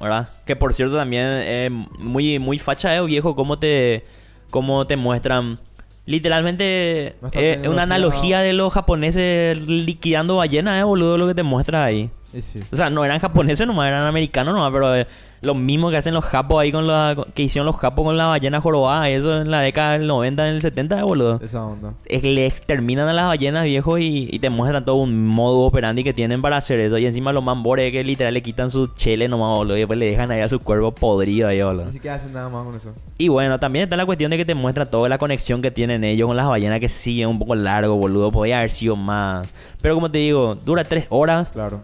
¿Verdad? 0.00 0.28
Que 0.46 0.56
por 0.56 0.72
cierto 0.72 0.96
también 0.96 1.24
es 1.26 1.70
muy, 2.00 2.38
muy 2.38 2.58
facha, 2.58 2.96
eh, 2.96 3.00
viejo, 3.04 3.36
cómo 3.36 3.58
te, 3.58 4.04
cómo 4.50 4.86
te 4.86 4.96
muestran. 4.96 5.58
Literalmente 6.06 7.16
Nuestra 7.20 7.42
eh, 7.42 7.62
una 7.68 7.82
analogía 7.82 8.40
de 8.40 8.52
los 8.52 8.72
japoneses 8.72 9.56
liquidando 9.66 10.36
ballenas, 10.36 10.80
eh, 10.80 10.84
boludo, 10.84 11.16
lo 11.16 11.26
que 11.26 11.34
te 11.34 11.42
muestra 11.42 11.84
ahí. 11.84 12.10
Sí. 12.40 12.60
O 12.70 12.76
sea, 12.76 12.90
no 12.90 13.04
eran 13.04 13.20
japoneses 13.20 13.66
nomás, 13.66 13.88
eran 13.88 14.04
americanos 14.04 14.54
nomás, 14.54 14.72
pero 14.72 14.94
eh, 14.94 15.06
lo 15.44 15.54
mismo 15.54 15.90
que 15.90 15.96
hacen 15.96 16.14
los 16.14 16.24
japos 16.24 16.60
ahí 16.60 16.72
con 16.72 16.86
la... 16.86 17.16
Que 17.34 17.42
hicieron 17.42 17.66
los 17.66 17.76
japos 17.76 18.04
con 18.04 18.16
la 18.16 18.26
ballena 18.26 18.60
jorobada, 18.60 19.08
eso 19.08 19.40
en 19.40 19.50
la 19.50 19.60
década 19.60 19.92
del 19.92 20.06
90, 20.06 20.48
en 20.48 20.54
el 20.56 20.62
70, 20.62 20.98
eh, 20.98 21.02
boludo 21.02 21.40
Esa 21.42 21.64
onda. 21.64 21.94
es 22.06 22.22
que 22.22 22.30
le 22.32 22.46
exterminan 22.46 23.08
a 23.08 23.12
las 23.12 23.26
ballenas, 23.26 23.64
viejo, 23.64 23.98
y, 23.98 24.28
y 24.30 24.38
te 24.38 24.50
muestran 24.50 24.84
todo 24.84 24.96
un 24.96 25.26
modo 25.26 25.60
operandi 25.60 26.02
que 26.04 26.12
tienen 26.14 26.42
para 26.42 26.56
hacer 26.56 26.80
eso. 26.80 26.98
Y 26.98 27.06
encima 27.06 27.32
los 27.32 27.44
mambores 27.44 27.92
que 27.92 28.02
literal 28.04 28.34
le 28.34 28.42
quitan 28.42 28.70
su 28.70 28.86
chele 28.94 29.28
nomás, 29.28 29.56
boludo, 29.58 29.76
y 29.76 29.80
después 29.80 29.98
le 29.98 30.06
dejan 30.10 30.30
ahí 30.30 30.40
a 30.40 30.48
su 30.48 30.58
cuerpo 30.60 30.92
podrido 30.92 31.48
ahí, 31.48 31.62
boludo. 31.62 31.86
Ni 31.86 31.92
siquiera 31.92 32.16
hacen 32.16 32.32
nada 32.32 32.48
más 32.48 32.64
con 32.64 32.74
eso. 32.74 32.92
Y 33.18 33.28
bueno, 33.28 33.58
también 33.60 33.84
está 33.84 33.96
la 33.96 34.06
cuestión 34.06 34.30
de 34.30 34.36
que 34.36 34.44
te 34.44 34.54
muestra 34.54 34.86
toda 34.90 35.08
la 35.08 35.18
conexión 35.18 35.62
que 35.62 35.70
tienen 35.70 36.04
ellos 36.04 36.26
con 36.26 36.36
las 36.36 36.46
ballenas, 36.46 36.80
que 36.80 36.88
sí 36.88 37.20
es 37.20 37.26
un 37.26 37.38
poco 37.38 37.54
largo, 37.54 37.94
boludo. 37.96 38.32
Podría 38.32 38.58
haber 38.58 38.70
sido 38.70 38.96
más. 38.96 39.46
Pero 39.80 39.94
como 39.94 40.10
te 40.10 40.18
digo, 40.18 40.54
dura 40.54 40.84
tres 40.84 41.06
horas, 41.10 41.50
Claro. 41.52 41.80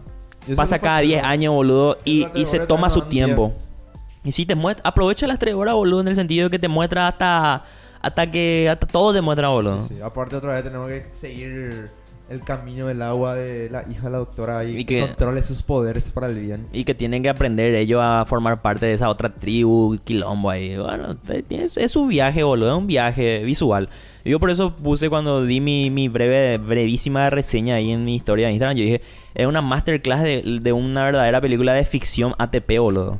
Eso 0.46 0.56
pasa 0.56 0.76
lo 0.76 0.82
cada 0.82 0.96
facha, 0.96 1.06
10 1.06 1.22
¿no? 1.22 1.28
años, 1.28 1.54
boludo, 1.54 1.98
y, 2.04 2.26
y 2.34 2.44
se 2.44 2.60
toma 2.60 2.90
su 2.90 3.02
tiempo. 3.02 3.52
Y 4.24 4.32
sí 4.32 4.44
te 4.46 4.54
muestra, 4.54 4.88
aprovecha 4.88 5.26
las 5.26 5.38
tres 5.38 5.54
horas, 5.54 5.74
boludo, 5.74 6.00
en 6.02 6.08
el 6.08 6.16
sentido 6.16 6.44
de 6.44 6.50
que 6.50 6.58
te 6.58 6.68
muestra 6.68 7.08
hasta, 7.08 7.64
hasta 8.02 8.30
que, 8.30 8.68
hasta 8.70 8.86
todo 8.86 9.12
te 9.14 9.20
muestra, 9.20 9.48
boludo. 9.48 9.80
Sí, 9.86 9.94
aparte 10.02 10.36
otra 10.36 10.54
vez 10.54 10.64
tenemos 10.64 10.88
que 10.88 11.06
seguir 11.10 11.88
el 12.28 12.42
camino 12.42 12.86
del 12.86 13.02
agua 13.02 13.34
de 13.34 13.68
la 13.70 13.82
hija 13.90 14.04
de 14.04 14.10
la 14.10 14.18
doctora 14.18 14.64
y, 14.64 14.76
Y 14.80 14.84
que 14.84 15.00
que- 15.00 15.06
controle 15.08 15.42
sus 15.42 15.62
poderes 15.62 16.12
para 16.12 16.28
el 16.28 16.38
bien. 16.38 16.66
Y 16.72 16.84
que 16.84 16.94
tienen 16.94 17.22
que 17.24 17.28
aprender 17.28 17.74
ellos 17.74 18.00
a 18.02 18.24
formar 18.26 18.62
parte 18.62 18.86
de 18.86 18.92
esa 18.92 19.08
otra 19.08 19.30
tribu, 19.30 19.98
quilombo 20.04 20.48
ahí. 20.50 20.76
Bueno, 20.76 21.16
es, 21.48 21.76
es 21.76 21.90
su 21.90 22.06
viaje, 22.06 22.42
boludo. 22.44 22.70
Es 22.72 22.76
un 22.78 22.86
viaje 22.86 23.42
visual. 23.42 23.88
Yo 24.24 24.38
por 24.38 24.50
eso 24.50 24.76
puse 24.76 25.08
cuando 25.08 25.44
di 25.44 25.60
mi, 25.60 25.90
mi 25.90 26.08
breve, 26.08 26.58
brevísima 26.58 27.30
reseña 27.30 27.76
ahí 27.76 27.90
en 27.90 28.04
mi 28.04 28.14
historia 28.16 28.46
de 28.48 28.52
Instagram. 28.52 28.76
Yo 28.76 28.84
dije, 28.84 29.00
es 29.34 29.46
una 29.46 29.60
masterclass 29.62 30.22
de, 30.22 30.58
de 30.62 30.72
una 30.72 31.04
verdadera 31.04 31.40
película 31.40 31.72
de 31.74 31.84
ficción 31.84 32.34
ATP, 32.38 32.78
boludo. 32.78 33.18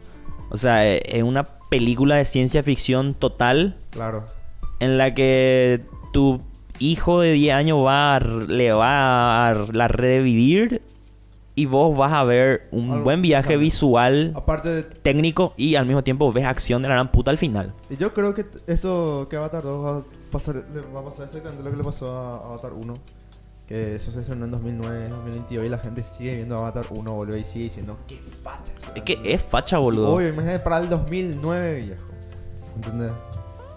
O 0.51 0.57
sea, 0.57 0.87
es 0.87 1.03
es 1.07 1.23
una 1.23 1.45
película 1.45 2.16
de 2.16 2.24
ciencia 2.24 2.62
ficción 2.62 3.15
total 3.15 3.77
Claro. 3.91 4.24
en 4.81 4.99
la 4.99 5.15
que 5.15 5.82
tu 6.12 6.41
hijo 6.81 7.20
de 7.20 7.32
10 7.32 7.55
años 7.55 7.85
va 7.85 8.16
a 8.16 8.20
le 8.20 8.73
va 8.73 9.49
a 9.51 9.55
la 9.73 9.87
revivir 9.89 10.82
y 11.55 11.66
vos 11.66 11.97
vas 11.97 12.12
a 12.12 12.24
ver 12.24 12.66
un 12.70 12.91
Algo 12.91 13.05
buen 13.05 13.23
viaje 13.23 13.57
visual, 13.57 14.32
Aparte 14.35 14.69
de... 14.70 14.82
técnico 14.82 15.53
y 15.57 15.74
al 15.74 15.85
mismo 15.87 16.03
tiempo 16.03 16.32
ves 16.32 16.47
acción 16.47 16.81
de 16.82 16.89
la 16.89 16.95
gran 16.95 17.12
puta 17.12 17.31
al 17.31 17.39
final. 17.39 17.73
y 17.91 17.97
Yo 17.97 18.15
creo 18.15 18.35
que 18.35 18.47
esto 18.66 19.27
que 19.28 19.37
Avatar 19.37 19.62
2 19.62 19.85
va 19.85 19.99
a 19.99 20.03
pasar, 20.32 20.57
va 20.95 21.01
a 21.01 21.05
pasar 21.05 21.27
exactamente 21.27 21.62
lo 21.62 21.70
que 21.70 21.77
le 21.77 21.85
pasó 21.85 22.11
a 22.11 22.37
Avatar 22.47 22.73
1. 22.73 22.95
Que 23.71 23.95
eso 23.95 24.11
se 24.11 24.19
estrenó 24.19 24.47
en 24.47 24.51
2009, 24.51 25.09
2022 25.11 25.65
y 25.65 25.69
la 25.69 25.79
gente 25.79 26.03
sigue 26.03 26.35
viendo 26.35 26.57
Avatar 26.57 26.87
1, 26.91 27.13
boludo, 27.15 27.37
y 27.37 27.45
sigue 27.45 27.67
diciendo, 27.67 27.97
qué 28.09 28.19
facha. 28.43 28.73
Es 28.97 29.03
que 29.05 29.21
es 29.25 29.41
facha, 29.41 29.79
boludo. 29.79 30.13
Obvio, 30.13 30.27
imagínate 30.27 30.59
para 30.59 30.79
el 30.79 30.89
2009, 30.89 31.75
viejo. 31.77 32.03
¿Entendés? 32.75 33.13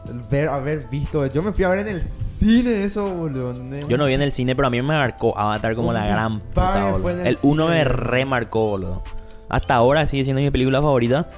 El 0.09 0.19
ver, 0.31 0.49
haber 0.49 0.89
visto. 0.89 1.23
Yo 1.27 1.43
me 1.43 1.53
fui 1.53 1.63
a 1.63 1.69
ver 1.69 1.87
en 1.87 1.89
el 1.89 2.01
cine 2.01 2.83
eso, 2.83 3.07
boludo. 3.07 3.51
¿entendés? 3.51 3.87
Yo 3.87 3.99
no 3.99 4.05
vi 4.05 4.15
en 4.15 4.23
el 4.23 4.31
cine, 4.31 4.55
pero 4.55 4.67
a 4.67 4.71
mí 4.71 4.81
me 4.81 4.87
marcó 4.87 5.37
Avatar 5.37 5.75
como 5.75 5.89
Un 5.89 5.93
la 5.93 6.07
gran 6.07 6.39
puta, 6.39 6.93
boludo. 6.93 7.09
el 7.11 7.27
El 7.27 7.37
1 7.43 7.67
me 7.67 7.83
remarcó, 7.83 8.69
boludo. 8.69 9.03
Hasta 9.47 9.75
ahora 9.75 10.07
sigue 10.07 10.23
siendo 10.23 10.41
mi 10.41 10.49
película 10.49 10.81
favorita. 10.81 11.29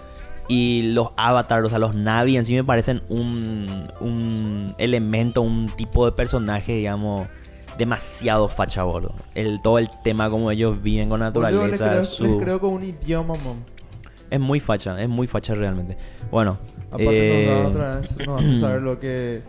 Y 0.48 0.94
los 0.94 1.10
avatars, 1.18 1.66
o 1.66 1.70
sea, 1.70 1.80
los 1.80 1.94
Navi 1.94 2.38
en 2.38 2.46
sí 2.46 2.54
me 2.54 2.64
parecen 2.64 3.02
un, 3.10 3.90
un 4.00 4.76
elemento, 4.78 5.42
un 5.42 5.76
tipo 5.76 6.06
de 6.06 6.14
personaje, 6.14 6.72
digamos, 6.72 7.28
demasiado 7.78 8.48
facha, 8.48 8.84
boludo. 8.84 9.16
El, 9.34 9.60
todo 9.62 9.80
el 9.80 9.90
tema, 10.04 10.30
como 10.30 10.52
ellos 10.52 10.82
viven 10.82 11.10
con 11.10 11.20
naturaleza, 11.20 11.90
creo, 11.90 12.02
su- 12.04 12.24
les 12.26 12.42
creo 12.44 12.60
con 12.60 12.74
un 12.74 12.84
idioma, 12.84 13.34
man. 13.36 13.64
es 14.30 14.40
muy 14.40 14.60
facha, 14.60 15.02
es 15.02 15.10
muy 15.10 15.28
facha 15.28 15.56
realmente. 15.56 15.98
Bueno, 16.32 16.58
Aparte 16.88 17.44
eh, 17.44 17.48
nos 17.48 17.64
da 17.64 17.68
otra 17.70 17.96
vez, 18.00 18.28
nos 18.28 18.42
hace 18.42 18.58
saber 18.60 18.82
lo 18.82 19.00
que 19.00 19.42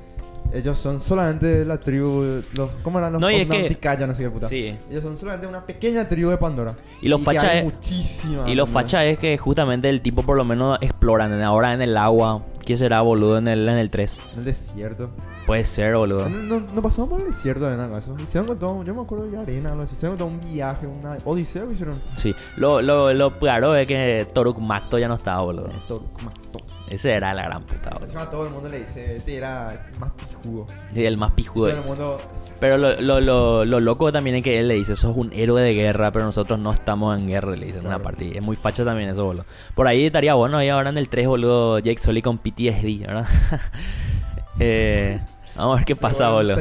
ellos 0.53 0.79
son 0.79 1.01
solamente 1.01 1.65
la 1.65 1.79
tribu, 1.81 2.41
los, 2.55 2.71
¿cómo 2.83 2.99
eran 2.99 3.13
los 3.13 3.21
No, 3.21 3.31
y 3.31 3.35
es 3.37 3.49
que- 3.49 3.79
no 4.07 4.15
sé 4.15 4.23
qué 4.23 4.31
puta? 4.31 4.49
sí. 4.49 4.77
Ellos 4.91 5.03
son 5.03 5.17
solamente 5.17 5.47
una 5.47 5.65
pequeña 5.67 6.09
tribu 6.09 6.31
de 6.31 6.37
Pandora. 6.39 6.75
Y 7.03 7.09
los 7.09 7.19
que 7.21 7.25
facha 7.27 7.51
hay 7.51 7.59
es- 7.59 7.65
muchísimas. 7.65 8.49
Y 8.49 8.55
lo 8.55 8.67
¿no? 8.67 8.73
facha 8.73 9.05
es 9.05 9.19
que 9.19 9.37
justamente 9.39 9.89
el 9.91 10.01
tipo 10.03 10.23
por 10.23 10.37
lo 10.37 10.45
menos 10.45 10.79
exploran 10.81 11.41
ahora 11.43 11.73
en 11.73 11.83
el 11.83 11.97
agua. 11.97 12.43
¿Qué 12.65 12.77
será, 12.77 13.01
boludo, 13.01 13.39
en 13.39 13.47
el, 13.49 13.69
en 13.69 13.77
el 13.79 13.91
3? 13.91 14.19
En 14.33 14.39
el 14.41 14.45
desierto. 14.45 15.11
Puede 15.47 15.63
ser, 15.65 15.95
boludo. 15.97 16.29
No, 16.29 16.59
no, 16.61 16.67
no 16.75 16.83
pasamos 16.83 17.09
por 17.11 17.21
el 17.21 17.29
desierto 17.29 17.67
de 17.71 17.77
nada, 17.77 17.99
eso. 17.99 18.17
Hicieron 18.19 18.49
con 18.49 18.59
todo, 18.59 18.83
yo 18.85 18.95
me 18.95 19.03
acuerdo 19.03 19.27
de 19.31 19.39
arena, 19.39 19.71
algo 19.73 19.83
así. 19.85 19.95
Hicieron 19.95 20.19
con 20.19 20.29
todo 20.29 20.37
un 20.41 20.53
viaje, 20.53 20.87
una 20.87 21.19
odisea 21.25 21.65
que 21.67 21.73
hicieron. 21.73 22.01
Sí. 22.17 22.35
Lo, 22.57 22.83
lo, 22.83 23.13
lo 23.15 23.39
claro 23.39 23.75
es 23.77 23.87
que 23.87 24.27
Toruk 24.35 24.59
Makto 24.59 24.99
ya 24.99 25.07
no 25.09 25.15
estaba, 25.15 25.43
boludo. 25.43 25.71
Todo, 25.87 26.03
como 26.13 26.31
todo. 26.53 26.65
Ese 26.89 27.13
era 27.15 27.35
la 27.35 27.45
gran 27.45 27.63
puta, 27.65 27.91
boludo. 27.91 28.05
Encima 28.05 28.31
todo 28.31 28.45
el 28.47 28.51
mundo 28.53 28.69
le 28.69 28.79
dice, 28.81 29.17
este 29.17 29.37
era 29.37 29.89
más 30.01 30.13
pijudo. 30.13 30.67
Sí, 30.95 31.05
el 31.05 31.17
más 31.17 31.33
pijudo. 31.33 31.69
Todo 31.71 31.81
el 31.81 31.85
mundo... 31.87 32.19
Pero 32.61 32.79
lo, 32.79 33.01
lo, 33.01 33.21
lo, 33.21 33.65
lo 33.65 33.81
loco 33.81 34.11
también 34.13 34.37
es 34.37 34.43
que 34.43 34.59
él 34.61 34.69
le 34.69 34.75
dice, 34.75 34.95
sos 34.97 35.17
un 35.17 35.33
héroe 35.33 35.63
de 35.63 35.75
guerra, 35.75 36.11
pero 36.13 36.25
nosotros 36.25 36.59
no 36.61 36.73
estamos 36.73 37.17
en 37.19 37.27
guerra, 37.29 37.55
le 37.57 37.67
dice 37.67 37.79
en 37.79 37.87
una 37.87 37.97
Claro. 37.97 38.03
parte. 38.05 38.25
Y 38.27 38.37
es 38.37 38.43
muy 38.43 38.57
facha 38.57 38.85
también 38.85 39.11
eso, 39.11 39.25
boludo. 39.25 39.45
Por 39.75 39.87
ahí 39.89 40.07
estaría 40.07 40.35
bueno, 40.35 40.59
ahí 40.59 40.69
ahora 40.69 40.91
en 40.91 40.99
el 40.99 41.09
3, 41.09 41.27
boludo, 41.29 41.79
Jake 41.81 41.99
Sully 42.01 42.23
con 42.23 42.39
PTSD, 42.39 43.01
¿verdad? 43.07 43.27
eh, 44.61 45.21
vamos 45.57 45.75
a 45.75 45.77
ver 45.77 45.85
qué 45.85 45.95
Se 45.95 46.01
pasa, 46.01 46.31
boludo. 46.31 46.57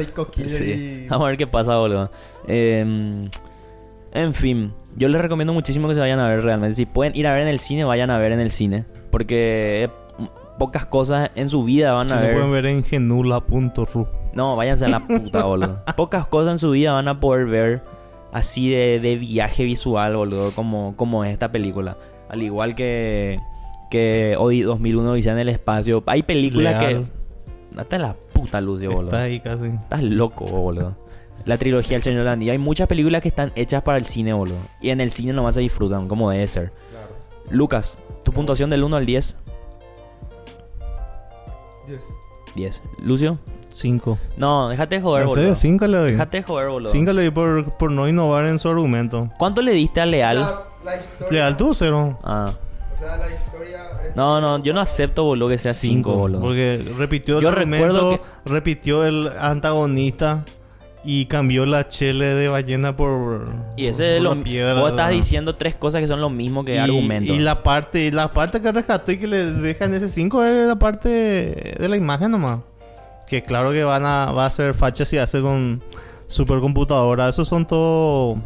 Sí, 0.46 0.64
y- 1.04 1.08
vamos 1.08 1.26
a 1.26 1.28
ver 1.28 1.36
qué 1.36 1.46
pasa, 1.46 1.76
boludo. 1.76 2.10
Eh, 2.46 3.28
en 4.12 4.34
fin, 4.34 4.72
yo 4.96 5.08
les 5.08 5.20
recomiendo 5.20 5.52
muchísimo 5.52 5.88
que 5.88 5.94
se 5.94 6.00
vayan 6.00 6.18
a 6.18 6.28
ver 6.28 6.42
realmente. 6.42 6.74
Si 6.74 6.86
pueden 6.86 7.14
ir 7.16 7.26
a 7.26 7.32
ver 7.32 7.42
en 7.42 7.48
el 7.48 7.58
cine, 7.58 7.84
vayan 7.84 8.10
a 8.10 8.18
ver 8.18 8.32
en 8.32 8.40
el 8.40 8.50
cine. 8.50 8.84
Porque 9.10 9.84
eh, 9.84 9.88
pocas 10.58 10.86
cosas 10.86 11.30
en 11.34 11.48
su 11.48 11.64
vida 11.64 11.92
van 11.92 12.10
a 12.10 12.20
ver. 12.20 12.34
pueden 12.34 12.50
ver 12.52 12.66
en 12.66 12.82
genula.ru. 12.84 14.06
No, 14.32 14.56
váyanse 14.56 14.86
a 14.86 14.88
la 14.88 15.00
puta, 15.00 15.44
boludo. 15.44 15.82
Pocas 15.96 16.26
cosas 16.26 16.52
en 16.52 16.58
su 16.58 16.70
vida 16.70 16.92
van 16.92 17.08
a 17.08 17.20
poder 17.20 17.46
ver 17.46 17.82
así 18.32 18.70
de, 18.70 19.00
de 19.00 19.16
viaje 19.16 19.64
visual, 19.64 20.16
boludo, 20.16 20.50
como, 20.52 20.94
como 20.96 21.24
es 21.24 21.32
esta 21.32 21.50
película. 21.50 21.96
Al 22.28 22.42
igual 22.42 22.74
que, 22.74 23.38
que 23.90 24.34
Odi 24.38 24.62
2001 24.62 25.10
Odisea 25.12 25.32
en 25.32 25.38
el 25.38 25.48
espacio. 25.48 26.02
Hay 26.06 26.22
películas 26.22 26.82
que... 26.84 27.04
Date 27.72 27.98
la 27.98 28.16
puta, 28.36 28.60
Lucio, 28.60 28.90
boludo. 28.90 29.10
Está 29.10 29.22
ahí 29.22 29.40
casi. 29.40 29.66
Estás 29.66 30.02
loco, 30.02 30.44
boludo. 30.44 30.96
La 31.44 31.58
trilogía 31.58 31.96
El 31.96 32.02
Señor 32.02 32.18
de 32.20 32.24
los 32.24 32.32
Anillos. 32.32 32.52
Hay 32.52 32.58
muchas 32.58 32.88
películas 32.88 33.22
que 33.22 33.28
están 33.28 33.52
hechas 33.54 33.82
para 33.82 33.98
el 33.98 34.04
cine, 34.04 34.32
boludo. 34.32 34.58
Y 34.80 34.90
en 34.90 35.00
el 35.00 35.10
cine 35.10 35.32
nomás 35.32 35.54
se 35.54 35.60
disfrutan, 35.60 36.08
como 36.08 36.30
debe 36.30 36.46
ser. 36.48 36.72
Claro. 36.90 37.08
Lucas, 37.50 37.98
tu 38.24 38.32
puntuación 38.32 38.68
del 38.70 38.82
1 38.84 38.96
al 38.96 39.06
10. 39.06 39.36
Dios. 41.86 42.04
10. 42.56 42.82
Lucio. 43.02 43.38
5. 43.70 44.18
No, 44.38 44.70
déjate 44.70 44.96
de 44.96 45.02
joder, 45.02 45.22
¿En 45.22 45.28
boludo. 45.28 45.42
serio? 45.42 45.54
5 45.56 45.86
le 45.86 45.98
doy. 45.98 46.12
Déjate 46.12 46.38
de 46.38 46.42
joder, 46.42 46.68
boludo. 46.68 46.90
5 46.90 47.12
le 47.12 47.22
doy 47.22 47.30
por, 47.30 47.76
por 47.76 47.92
no 47.92 48.08
innovar 48.08 48.46
en 48.46 48.58
su 48.58 48.68
argumento. 48.68 49.30
¿Cuánto 49.38 49.62
le 49.62 49.72
diste 49.72 50.00
a 50.00 50.06
Leal? 50.06 50.38
O 50.38 50.44
sea, 50.44 50.64
la 50.84 50.96
historia... 50.96 51.32
Leal 51.32 51.56
tuvo 51.56 51.74
0. 51.74 52.18
Ah. 52.24 52.54
O 52.92 52.96
sea, 52.96 53.16
la 53.16 53.26
historia... 53.26 53.45
No, 54.16 54.40
no, 54.40 54.62
yo 54.62 54.72
no 54.72 54.80
acepto, 54.80 55.24
boludo, 55.24 55.50
que 55.50 55.58
sea 55.58 55.74
5, 55.74 56.14
boludo. 56.14 56.40
Porque 56.40 56.82
repitió 56.96 57.36
el 57.36 57.42
Yo 57.42 57.50
argumento, 57.50 57.86
recuerdo 57.86 58.20
repitió 58.46 59.04
el 59.04 59.30
antagonista 59.38 60.46
y 61.04 61.26
cambió 61.26 61.66
la 61.66 61.86
chele 61.86 62.34
de 62.34 62.48
ballena 62.48 62.96
por, 62.96 63.46
Y 63.76 63.86
ese 63.86 64.16
es 64.16 64.22
por 64.22 64.36
lo 64.38 64.42
piedra. 64.42 64.80
Vos 64.80 64.90
estás 64.90 65.10
diciendo 65.10 65.56
tres 65.56 65.76
cosas 65.76 66.00
que 66.00 66.08
son 66.08 66.22
lo 66.22 66.30
mismo 66.30 66.64
que 66.64 66.76
y, 66.76 66.78
argumento. 66.78 67.30
Y 67.32 67.38
la 67.40 67.62
parte, 67.62 68.10
la 68.10 68.32
parte 68.32 68.62
que 68.62 68.72
rescató 68.72 69.12
y 69.12 69.18
que 69.18 69.26
le 69.26 69.52
dejan 69.52 69.92
ese 69.92 70.08
5 70.08 70.44
es 70.44 70.66
la 70.66 70.76
parte 70.76 71.08
de 71.78 71.88
la 71.88 71.96
imagen 71.98 72.30
nomás. 72.30 72.60
Que 73.28 73.42
claro 73.42 73.70
que 73.70 73.84
van 73.84 74.06
a, 74.06 74.32
va 74.32 74.46
a 74.46 74.50
ser 74.50 74.72
facha 74.72 75.04
si 75.04 75.18
hace 75.18 75.42
con 75.42 75.82
supercomputadora. 76.26 77.28
Esos 77.28 77.46
son 77.46 77.66
todos 77.66 78.38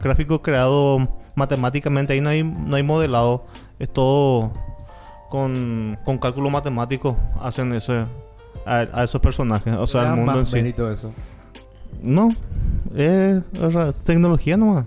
gráficos 0.00 0.40
creados 0.42 1.08
matemáticamente. 1.34 2.12
Ahí 2.12 2.20
no 2.20 2.28
hay, 2.28 2.42
no 2.42 2.76
hay 2.76 2.82
modelado. 2.82 3.46
Es 3.78 3.90
todo 3.90 4.52
con, 5.34 5.98
con 6.04 6.18
cálculo 6.18 6.48
matemático. 6.48 7.16
Hacen 7.40 7.72
ese 7.72 8.04
a, 8.64 8.86
a 8.92 9.02
esos 9.02 9.20
personajes. 9.20 9.74
O 9.74 9.84
sea, 9.88 10.10
el 10.10 10.14
mundo 10.14 10.38
en 10.38 10.46
sí. 10.46 10.58
eso. 10.92 11.12
No, 12.00 12.28
es, 12.94 13.42
es 13.42 13.94
tecnología 14.04 14.56
nomás. 14.56 14.84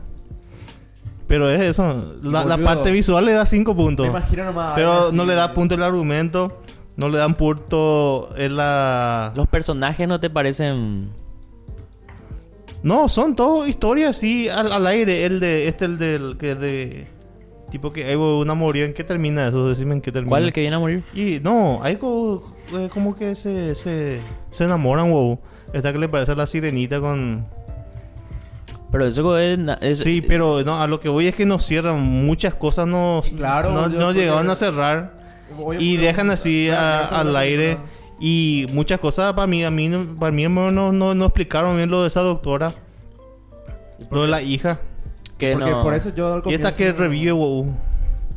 Pero 1.28 1.50
es 1.50 1.60
eso. 1.60 2.14
La, 2.24 2.58
parte 2.60 2.92
visual 2.92 3.26
le 3.26 3.34
da 3.34 3.46
5 3.46 3.76
puntos. 3.76 4.06
Me 4.06 4.10
imagino 4.10 4.46
nomás... 4.46 4.72
Pero 4.76 5.12
no 5.12 5.26
le 5.26 5.36
da 5.36 5.54
punto 5.54 5.76
el 5.76 5.84
argumento. 5.84 6.62
No 6.96 7.10
le 7.10 7.18
dan 7.18 7.36
punto 7.36 8.30
en 8.38 8.56
la... 8.56 9.34
Los 9.36 9.50
personajes 9.50 10.08
no 10.08 10.22
te 10.22 10.30
parecen... 10.30 11.10
No, 12.84 13.10
son 13.10 13.36
todas 13.36 13.68
historias 13.68 14.16
así 14.16 14.48
al, 14.48 14.72
al 14.72 14.88
aire. 14.88 15.26
El 15.26 15.42
de... 15.42 15.68
Este, 15.68 15.84
el 15.84 15.98
del... 15.98 16.38
Que 16.38 16.56
de... 16.56 17.17
Tipo 17.70 17.92
que 17.92 18.06
hay 18.06 18.16
una 18.16 18.54
moría. 18.54 18.86
¿En 18.86 18.94
qué 18.94 19.04
termina 19.04 19.48
eso? 19.48 19.68
Decime 19.68 19.96
en 19.96 20.02
qué 20.02 20.12
termina. 20.12 20.30
¿Cuál 20.30 20.44
es 20.44 20.48
el 20.48 20.54
que 20.54 20.62
viene 20.62 20.76
a 20.76 20.80
morir? 20.80 21.04
Y 21.14 21.40
no, 21.44 21.80
hay 21.84 21.96
eh, 21.96 22.90
como 22.94 23.16
que 23.16 23.36
se, 23.36 23.76
se, 23.76 24.20
se 24.52 24.64
enamoran, 24.64 25.12
wow. 25.12 25.38
Esta 25.74 25.92
que 25.92 26.00
le 26.00 26.08
parece 26.08 26.32
a 26.32 26.36
la 26.36 26.46
sirenita 26.46 27.00
con... 27.02 27.46
Pero 28.90 29.06
eso 29.06 29.38
es... 29.38 29.60
es- 29.82 30.00
Sí, 30.00 30.22
pero 30.22 30.64
no, 30.64 30.82
a 30.82 30.88
lo 30.88 31.02
que 31.02 31.10
voy 31.10 31.28
es 31.28 31.36
que 31.36 31.46
nos 31.46 31.66
cierran 31.66 32.00
muchas 32.02 32.54
cosas, 32.54 32.88
no, 32.88 33.22
Claro, 33.36 33.72
no, 33.74 33.90
no 33.90 34.12
llegaban 34.14 34.50
a 34.50 34.56
cerrar 34.56 35.18
y 35.78 35.98
dejan 35.98 36.30
así 36.32 36.70
a- 36.70 37.06
al 37.08 37.36
aire 37.36 37.78
y 38.20 38.66
muchas 38.72 39.00
cosas 39.02 39.34
para 39.34 39.46
mí, 39.46 39.66
a 39.66 39.72
mí, 39.72 39.90
no- 39.90 40.16
para 40.18 40.32
mí 40.32 40.44
no, 40.48 40.72
no, 40.72 40.94
no, 40.94 41.14
no 41.14 41.26
explicaron 41.26 41.76
bien 41.76 41.90
lo 41.90 42.02
de 42.04 42.08
esa 42.08 42.22
doctora, 42.22 42.74
lo 44.10 44.22
de 44.22 44.28
la 44.30 44.42
hija 44.42 44.80
que 45.38 45.54
Porque 45.54 45.72
no... 45.72 45.84
por 45.84 45.94
eso 45.94 46.14
yo 46.16 46.34
al 46.34 46.44
y 46.46 46.54
esta 46.54 46.72
que 46.72 46.92
revive, 46.92 47.32
wow. 47.32 47.74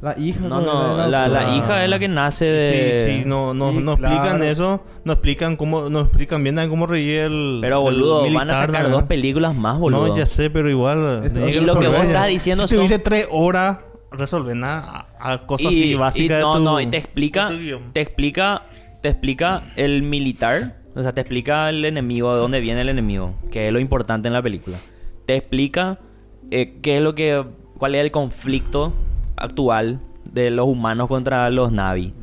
La 0.02 0.18
hija... 0.18 0.40
No, 0.40 0.60
de 0.60 0.66
no, 0.66 1.06
la, 1.08 1.28
la 1.28 1.56
hija 1.56 1.84
es 1.84 1.90
la 1.90 1.98
que 1.98 2.08
nace 2.08 2.46
de... 2.46 3.04
Sí, 3.04 3.18
sí, 3.18 3.22
no, 3.26 3.52
no, 3.52 3.70
Sí, 3.70 3.78
no 3.80 3.92
explican 3.92 4.42
eso, 4.42 4.82
no 5.04 5.12
explican 5.12 5.56
cómo, 5.56 5.90
no 5.90 6.00
explican 6.00 6.42
bien 6.42 6.56
cómo 6.70 6.86
revive 6.86 7.24
el 7.24 7.58
Pero 7.60 7.76
el 7.76 7.96
boludo, 7.96 8.32
van 8.32 8.48
a 8.48 8.54
sacar 8.54 8.84
¿no? 8.84 8.96
dos 8.96 9.02
películas 9.02 9.54
más, 9.54 9.78
boludo. 9.78 10.08
No, 10.08 10.16
ya 10.16 10.24
sé, 10.24 10.48
pero 10.48 10.70
igual. 10.70 11.30
Y 11.34 11.60
lo 11.60 11.78
que 11.78 11.88
vos 11.88 12.04
estás 12.04 12.28
diciendo 12.28 12.66
si 12.66 12.76
son- 12.76 12.86
tuviste 12.86 13.02
tres 13.02 13.26
horas, 13.30 13.80
resolver 14.10 14.56
nada 14.56 15.08
a, 15.20 15.46
cosas 15.46 15.70
y, 15.70 15.82
así 15.82 15.94
básicas 15.94 16.38
y 16.38 16.42
no, 16.42 16.52
de 16.54 16.58
tu, 16.58 16.64
no, 16.64 16.80
y 16.80 16.86
te 16.86 16.96
explica, 16.96 17.50
te 17.92 18.00
explica, 18.00 18.62
te 19.02 19.10
explica 19.10 19.64
el 19.76 20.02
militar, 20.02 20.78
o 20.94 21.02
sea, 21.02 21.12
te 21.12 21.20
explica 21.20 21.68
el 21.68 21.84
enemigo, 21.84 22.32
de 22.32 22.40
dónde 22.40 22.60
viene 22.60 22.80
el 22.80 22.88
enemigo, 22.88 23.34
que 23.52 23.66
es 23.66 23.72
lo 23.72 23.78
importante 23.78 24.28
en 24.28 24.34
la 24.34 24.40
película. 24.42 24.78
Te 25.26 25.36
explica 25.36 25.98
eh, 26.50 26.78
qué 26.82 26.96
es 26.98 27.02
lo 27.02 27.14
que, 27.14 27.44
cuál 27.78 27.94
es 27.94 28.04
el 28.04 28.10
conflicto 28.10 28.92
actual 29.36 30.00
de 30.24 30.50
los 30.50 30.66
humanos 30.66 31.08
contra 31.08 31.48
los 31.50 31.72
Navi. 31.72 32.14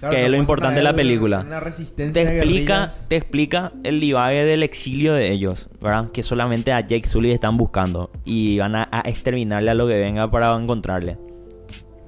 Claro, 0.00 0.14
que 0.14 0.24
es 0.24 0.30
lo 0.30 0.36
importante 0.36 0.76
de 0.76 0.84
la 0.84 0.94
película. 0.94 1.40
Una 1.44 1.58
resistencia 1.58 2.12
Te 2.12 2.22
explica, 2.38 2.74
guerrillas. 2.74 3.06
te 3.08 3.16
explica 3.16 3.72
el 3.82 3.98
divague 4.00 4.44
del 4.44 4.62
exilio 4.62 5.12
de 5.14 5.32
ellos, 5.32 5.68
¿verdad? 5.80 6.12
Que 6.12 6.22
solamente 6.22 6.72
a 6.72 6.80
Jake 6.80 7.08
Sully 7.08 7.32
están 7.32 7.56
buscando 7.56 8.10
y 8.24 8.58
van 8.58 8.76
a, 8.76 8.88
a 8.92 9.00
exterminarle 9.00 9.72
a 9.72 9.74
lo 9.74 9.88
que 9.88 9.98
venga 9.98 10.30
para 10.30 10.54
encontrarle. 10.56 11.18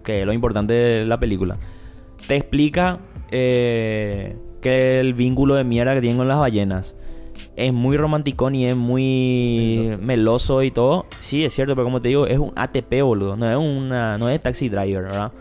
Que 0.04 0.20
es 0.20 0.26
lo 0.26 0.32
importante 0.32 0.72
de 0.72 1.04
la 1.04 1.18
película. 1.18 1.58
Te 2.28 2.36
explica 2.36 3.00
eh, 3.32 4.36
que 4.60 5.00
el 5.00 5.14
vínculo 5.14 5.56
de 5.56 5.64
mierda 5.64 5.94
que 5.94 6.00
tienen 6.00 6.18
con 6.18 6.28
las 6.28 6.38
ballenas 6.38 6.96
es 7.66 7.72
muy 7.72 7.96
romanticón 7.96 8.54
y 8.54 8.66
es 8.66 8.76
muy 8.76 9.82
Meloso. 9.84 10.02
meloso 10.02 10.62
y 10.62 10.70
todo. 10.70 11.06
Sí, 11.18 11.44
es 11.44 11.54
cierto, 11.54 11.74
pero 11.74 11.84
como 11.84 12.00
te 12.02 12.08
digo, 12.08 12.26
es 12.26 12.38
un 12.38 12.52
ATP, 12.56 13.02
boludo. 13.02 13.36
No 13.36 13.50
es 13.50 13.56
una, 13.56 14.18
no 14.18 14.28
es 14.28 14.40
taxi 14.42 14.68
driver, 14.68 15.02
¿verdad? 15.04 15.32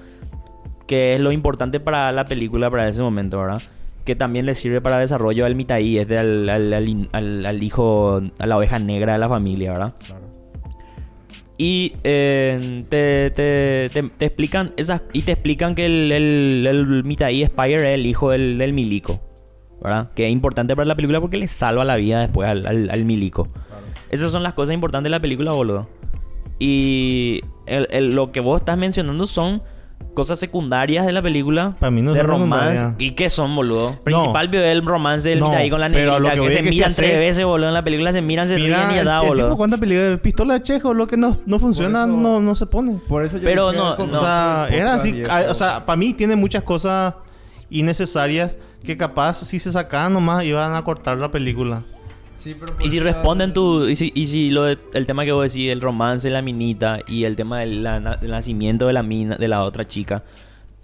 que 0.88 1.14
es 1.14 1.20
lo 1.22 1.32
importante 1.32 1.80
para 1.80 2.12
la 2.12 2.26
película 2.26 2.72
para 2.72 2.88
ese 2.88 3.04
momento, 3.04 3.38
¿verdad? 3.40 3.62
Que 4.06 4.16
también 4.16 4.48
le 4.48 4.56
sirve 4.56 4.82
para 4.82 4.98
desarrollo 4.98 5.46
al 5.46 5.54
Mitaí, 5.54 6.00
es 6.00 6.08
del 6.08 6.50
al, 6.50 6.74
al- 6.74 7.08
al- 7.12 7.46
al 7.46 7.62
hijo, 7.64 8.20
a 8.40 8.48
la 8.48 8.58
oveja 8.58 8.80
negra 8.80 9.14
de 9.14 9.20
la 9.20 9.30
familia, 9.30 9.74
¿verdad? 9.74 9.94
Claro. 10.04 10.24
Y 11.60 11.94
eh, 12.04 12.86
te, 12.90 13.32
te, 13.36 13.90
te- 13.94 14.10
te 14.10 14.26
explican 14.26 14.72
esas 14.78 15.02
y 15.14 15.24
te 15.24 15.34
explican 15.34 15.76
que 15.76 15.86
el, 15.86 16.12
el, 16.12 16.66
el 16.68 17.04
Mitaí 17.04 17.46
Spire 17.46 17.90
es 17.94 18.00
el 18.00 18.06
hijo 18.08 18.32
del, 18.32 18.58
del 18.58 18.74
milico, 18.74 19.20
¿verdad? 19.82 20.10
Que 20.16 20.26
es 20.28 20.32
importante 20.32 20.76
para 20.76 20.86
la 20.86 20.96
película 20.96 21.22
porque 21.22 21.38
le 21.38 21.48
salva 21.48 21.86
la 21.86 21.96
vida 21.96 22.20
después 22.22 22.48
al, 22.50 22.66
al, 22.68 22.90
al 22.90 23.06
milico. 23.06 23.46
Claro. 23.46 23.84
Esas 24.10 24.32
son 24.32 24.44
las 24.44 24.54
cosas 24.54 24.74
importantes 24.74 25.06
de 25.06 25.12
la 25.12 25.20
película, 25.20 25.52
boludo. 25.52 25.88
Y 26.58 27.42
el- 27.68 27.88
el- 27.92 28.16
lo 28.16 28.32
que 28.32 28.40
vos 28.42 28.60
estás 28.60 28.78
mencionando 28.78 29.26
son 29.26 29.62
cosas 30.14 30.40
secundarias 30.40 31.06
de 31.06 31.14
la 31.14 31.22
película. 31.22 31.76
Para 31.80 31.92
mí 31.92 32.02
no 32.02 32.14
de 32.14 32.24
romance. 32.24 32.96
¿Y 32.98 33.12
qué 33.12 33.30
son, 33.30 33.56
boludo? 33.56 33.98
Principal 34.04 34.50
vio 34.50 34.62
el 34.64 34.86
romance 34.86 35.30
del 35.30 35.40
No, 35.40 35.52
ahí 35.52 35.70
con 35.70 35.80
la 35.80 35.88
negrita. 35.88 36.18
que 36.34 36.42
Que, 36.42 36.52
se 36.52 36.58
que 36.58 36.64
si 36.64 36.70
miran 36.76 36.90
hace- 36.92 37.02
tres 37.04 37.18
veces, 37.18 37.46
boludo. 37.46 37.68
En 37.70 37.74
la 37.74 37.84
película 37.84 38.12
se 38.12 38.22
miran, 38.22 38.48
se 38.50 38.56
Mira, 38.58 38.78
ríen 38.88 38.96
y 38.96 39.00
el, 39.00 39.06
da, 39.06 39.18
el 39.18 39.22
tipo, 39.22 39.36
boludo. 39.36 39.56
¿cuántas 39.58 39.80
películas 39.80 40.10
de 40.10 40.18
pistola 40.18 40.56
de 40.56 40.62
Chejo? 40.64 40.94
Lo 40.94 41.08
que 41.08 41.16
no, 41.16 41.38
no 41.46 41.60
funciona, 41.60 42.00
eso- 42.04 42.08
no, 42.08 42.40
no 42.42 42.56
se 42.56 42.66
pone. 42.66 43.00
Por 43.08 43.24
eso 43.24 43.38
yo 43.38 43.44
Pero 43.46 43.72
no, 43.72 43.96
no. 43.98 44.18
O 44.18 44.20
sea, 44.20 44.66
del 44.70 44.80
era 44.80 44.96
así. 44.96 45.12
viejo. 45.14 45.32
O 45.50 45.54
sea, 45.54 45.86
para 45.86 45.96
mí 45.96 46.14
tiene 46.14 46.36
muchas 46.36 46.64
cosas 46.64 47.14
innecesarias 47.70 48.58
que 48.84 48.96
capaz 48.98 49.36
si 49.46 49.60
se 49.60 49.72
sacaban 49.72 50.14
nomás 50.14 50.44
iban 50.46 50.74
a 50.76 50.84
cortar 50.84 51.18
la 51.18 51.30
película. 51.32 51.84
Sí, 52.34 52.56
pero 52.58 52.74
por 52.74 52.86
Y 52.86 52.90
si 52.90 53.00
responden 53.00 53.52
tu... 53.54 53.86
Y 53.90 53.96
si, 53.98 54.12
y 54.16 54.28
si 54.28 54.50
lo 54.50 54.64
de- 54.64 54.78
el 54.94 55.06
tema 55.06 55.26
que 55.26 55.34
vos 55.34 55.44
decís, 55.52 55.70
el 55.70 55.82
romance 55.82 56.30
de 56.30 56.34
la 56.34 56.42
minita 56.42 57.00
y 57.06 57.26
el 57.26 57.36
tema 57.36 57.60
del, 57.60 57.84
la- 57.84 58.00
del 58.00 58.32
nacimiento 58.32 58.88
de 58.88 58.94
la 58.94 59.04
mina, 59.04 59.36
de 59.36 59.48
la 59.50 59.64
otra 59.64 59.86
chica. 59.86 60.24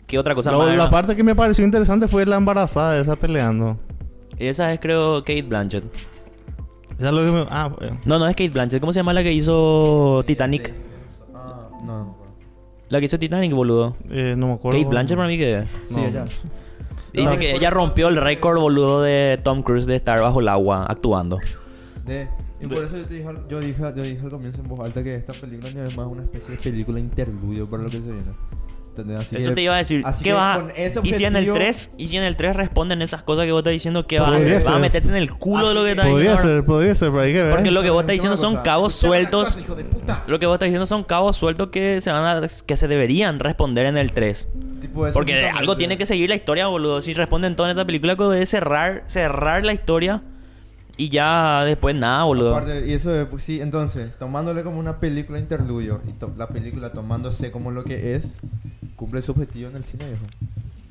¿Qué 0.05 0.19
otra 0.19 0.35
cosa 0.35 0.51
Lo- 0.51 0.57
más? 0.59 0.67
la 0.67 0.73
era? 0.73 0.89
parte 0.89 1.15
que 1.15 1.23
me 1.23 1.33
pareció 1.33 1.63
interesante 1.63 2.07
fue 2.09 2.25
la 2.25 2.35
embarazada 2.35 2.91
de 2.93 3.01
esa 3.01 3.15
peleando. 3.15 3.77
Esa 4.37 4.73
es 4.73 4.79
creo 4.81 5.19
Kate 5.21 5.43
Blanchett. 5.43 5.85
Esa 6.99 7.07
es 7.07 7.13
lo 7.13 7.23
que 7.23 7.31
me- 7.31 7.47
ah, 7.49 7.71
eh. 7.79 7.91
No, 8.03 8.19
no 8.19 8.27
es 8.27 8.35
Kate 8.35 8.49
Blanchett. 8.49 8.81
¿Cómo 8.81 8.91
se 8.91 8.99
llama 8.99 9.13
la 9.13 9.23
que 9.23 9.31
hizo 9.31 10.21
Titanic? 10.27 10.73
Ah, 11.33 11.69
no, 11.85 11.85
no. 11.85 12.17
La 12.89 12.99
que 12.99 13.05
hizo 13.05 13.17
Titanic, 13.17 13.53
boludo. 13.53 13.95
Eh, 14.09 14.35
no 14.37 14.47
me 14.47 14.53
acuerdo. 14.55 14.77
Kate 14.77 14.89
Blanchett 14.89 15.15
para 15.15 15.29
mí 15.29 15.37
que 15.37 15.59
es. 15.59 15.65
Sí, 15.87 15.95
No. 15.95 16.05
ella. 16.05 16.25
Dice 17.15 17.33
No, 17.33 17.39
que 17.39 17.51
por- 17.51 17.59
ella 17.61 17.69
rompió 17.69 18.07
el 18.09 18.15
récord, 18.17 18.59
boludo, 18.59 19.01
de 19.01 19.39
Tom 19.43 19.61
Cruise 19.63 19.85
de 19.85 19.95
estar 19.95 20.21
bajo 20.21 20.39
el 20.41 20.47
agua 20.47 20.85
actuando. 20.87 21.39
De, 22.05 22.27
y 22.61 22.67
por 22.67 22.83
eso 22.83 22.97
yo, 22.97 23.05
te 23.05 23.13
dije, 23.15 23.27
al- 23.27 23.47
yo, 23.47 23.59
dije, 23.59 23.81
yo 23.95 24.03
dije 24.03 24.21
al 24.23 24.29
comienzo 24.29 24.61
en 24.61 24.67
voz 24.67 24.79
alta 24.81 25.03
que 25.03 25.15
esta 25.15 25.33
película 25.33 25.71
no 25.71 25.85
es 25.85 25.95
más 25.95 26.07
una 26.07 26.23
especie 26.23 26.51
de 26.55 26.61
película 26.61 26.99
interludio 26.99 27.69
para 27.69 27.83
lo 27.83 27.89
que 27.89 27.97
se 28.01 28.07
viene. 28.11 28.31
Eso 28.97 29.49
que- 29.49 29.55
te 29.55 29.61
iba 29.61 29.75
a 29.75 29.77
decir. 29.79 30.01
así 30.05 30.23
¿Qué 30.23 30.29
que 30.29 30.33
va? 30.33 30.55
con 30.55 30.71
ese 30.73 31.01
Y 31.03 31.13
si 31.15 31.25
en 31.25 31.35
el 31.35 31.49
objetivo- 31.49 31.55
3, 31.55 31.89
y 31.97 32.07
si 32.07 32.15
en 32.15 32.23
el 32.23 32.37
3 32.37 32.55
responden 32.55 33.01
esas 33.01 33.23
cosas 33.23 33.43
que 33.45 33.51
vos 33.51 33.59
estás 33.59 33.73
diciendo, 33.73 34.07
¿qué 34.07 34.19
vas 34.21 34.29
a 34.29 34.31
Podría 34.37 34.55
hacer? 34.57 34.63
¿Vas 34.63 34.67
a 34.67 34.71
ser. 34.71 34.81
meterte 34.81 35.09
en 35.09 35.15
el 35.15 35.33
culo 35.33 35.67
de 35.67 35.75
lo 35.75 35.83
que 35.83 35.91
estás 35.91 36.07
Podría 36.07 36.31
diciendo? 36.31 36.55
ser, 36.61 36.65
podría 36.65 36.95
ser, 36.95 37.09
pero 37.09 37.21
hay 37.23 37.33
que 37.33 37.41
ver. 37.43 37.51
Porque 37.51 37.71
lo 37.71 37.81
que 37.83 37.89
vos 37.89 38.03
estás 38.03 38.13
diciendo 38.13 38.37
son 38.37 38.55
cabos 38.63 38.93
sueltos. 38.93 39.47
cosa, 39.49 39.59
hijo 39.59 39.75
de 39.75 39.83
puta. 39.83 40.23
Lo 40.27 40.39
que 40.39 40.45
vos 40.45 40.55
estás 40.55 40.67
diciendo 40.67 40.85
son 40.85 41.03
cabos 41.03 41.35
sueltos 41.35 41.67
que 41.71 41.99
se 41.99 42.09
van 42.09 42.23
a, 42.23 42.47
que 42.65 42.77
se 42.77 42.87
deberían 42.87 43.39
responder 43.39 43.85
en 43.85 43.97
el 43.97 44.13
3. 44.13 44.47
Porque 45.13 45.35
de 45.35 45.49
algo 45.49 45.77
tiene 45.77 45.97
que 45.97 46.05
seguir 46.05 46.29
la 46.29 46.35
historia, 46.35 46.67
boludo. 46.67 47.01
Si 47.01 47.13
responden 47.13 47.55
todo 47.55 47.67
en 47.67 47.71
esta 47.71 47.85
película, 47.85 48.15
que 48.15 48.23
debe 48.23 48.45
cerrar, 48.45 49.03
cerrar 49.07 49.63
la 49.65 49.73
historia 49.73 50.21
y 50.97 51.09
ya 51.09 51.63
después 51.65 51.95
nada, 51.95 52.23
boludo. 52.23 52.55
Aparte, 52.55 52.85
y 52.87 52.93
eso, 52.93 53.11
pues, 53.29 53.43
sí, 53.43 53.59
entonces, 53.61 54.15
tomándole 54.17 54.63
como 54.63 54.79
una 54.79 54.99
película 54.99 55.39
interludio 55.39 56.01
y 56.07 56.13
la 56.37 56.47
película 56.47 56.91
tomándose 56.93 57.51
como 57.51 57.71
lo 57.71 57.83
que 57.83 58.15
es, 58.15 58.39
cumple 58.95 59.21
su 59.21 59.33
objetivo 59.33 59.69
en 59.69 59.75
el 59.75 59.83
cine, 59.83 60.05
viejo. 60.05 60.25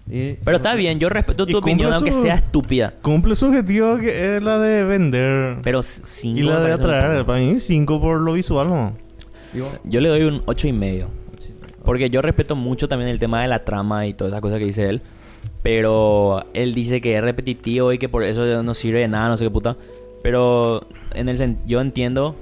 Y- 0.06 0.34
Pero 0.44 0.58
está 0.58 0.74
bien, 0.74 0.98
yo 0.98 1.08
respeto 1.08 1.46
tu 1.46 1.56
opinión, 1.56 1.90
cumple 1.92 1.94
aunque 1.96 2.12
su- 2.12 2.20
sea 2.20 2.34
estúpida. 2.34 2.92
Cumple 3.00 3.34
su 3.34 3.46
objetivo 3.46 3.96
que 3.96 4.36
es 4.36 4.42
la 4.42 4.58
de 4.58 4.84
vender. 4.84 5.56
Pero 5.62 5.80
cinco 5.82 6.38
y 6.38 6.42
la 6.42 6.60
de 6.60 6.72
atraer. 6.72 7.24
Para 7.24 7.38
mí 7.38 7.58
5 7.58 7.98
por 8.02 8.20
lo 8.20 8.34
visual, 8.34 8.68
¿no? 8.68 8.96
Yo 9.84 10.00
le 10.02 10.08
doy 10.10 10.24
un 10.24 10.42
ocho 10.44 10.68
y 10.68 10.72
medio. 10.72 11.08
Porque 11.84 12.08
yo 12.10 12.22
respeto 12.22 12.56
mucho 12.56 12.88
también 12.88 13.10
el 13.10 13.18
tema 13.18 13.42
de 13.42 13.48
la 13.48 13.58
trama 13.64 14.06
y 14.06 14.14
todas 14.14 14.32
esas 14.32 14.40
cosas 14.40 14.58
que 14.58 14.64
dice 14.66 14.88
él. 14.88 15.02
Pero 15.62 16.44
él 16.54 16.74
dice 16.74 17.00
que 17.00 17.16
es 17.16 17.22
repetitivo 17.22 17.92
y 17.92 17.98
que 17.98 18.08
por 18.08 18.22
eso 18.24 18.62
no 18.62 18.74
sirve 18.74 19.00
de 19.00 19.08
nada, 19.08 19.28
no 19.28 19.36
sé 19.36 19.44
qué 19.44 19.50
puta. 19.50 19.76
Pero 20.22 20.80
en 21.14 21.28
el 21.28 21.56
yo 21.66 21.80
entiendo. 21.80 22.34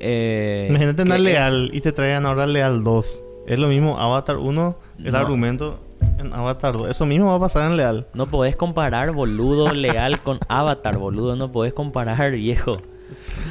Eh, 0.00 0.66
Imagínate 0.70 1.02
es- 1.02 1.20
Leal 1.20 1.70
y 1.72 1.80
te 1.80 1.92
traigan 1.92 2.26
ahora 2.26 2.46
Leal 2.46 2.84
2. 2.84 3.24
Es 3.46 3.58
lo 3.58 3.68
mismo 3.68 3.98
Avatar 3.98 4.36
1, 4.38 4.76
el 5.04 5.12
No. 5.12 5.18
argumento 5.18 5.78
en 6.18 6.32
Avatar 6.32 6.74
2. 6.74 6.88
Eso 6.88 7.06
mismo 7.06 7.26
va 7.26 7.34
a 7.36 7.40
pasar 7.40 7.70
en 7.70 7.76
Leal. 7.76 8.06
No 8.14 8.26
podés 8.26 8.56
comparar, 8.56 9.10
boludo, 9.12 9.72
leal 9.72 10.20
con 10.20 10.38
Avatar, 10.48 10.98
boludo. 10.98 11.36
No 11.36 11.50
podés 11.52 11.72
comparar, 11.74 12.32
viejo. 12.32 12.78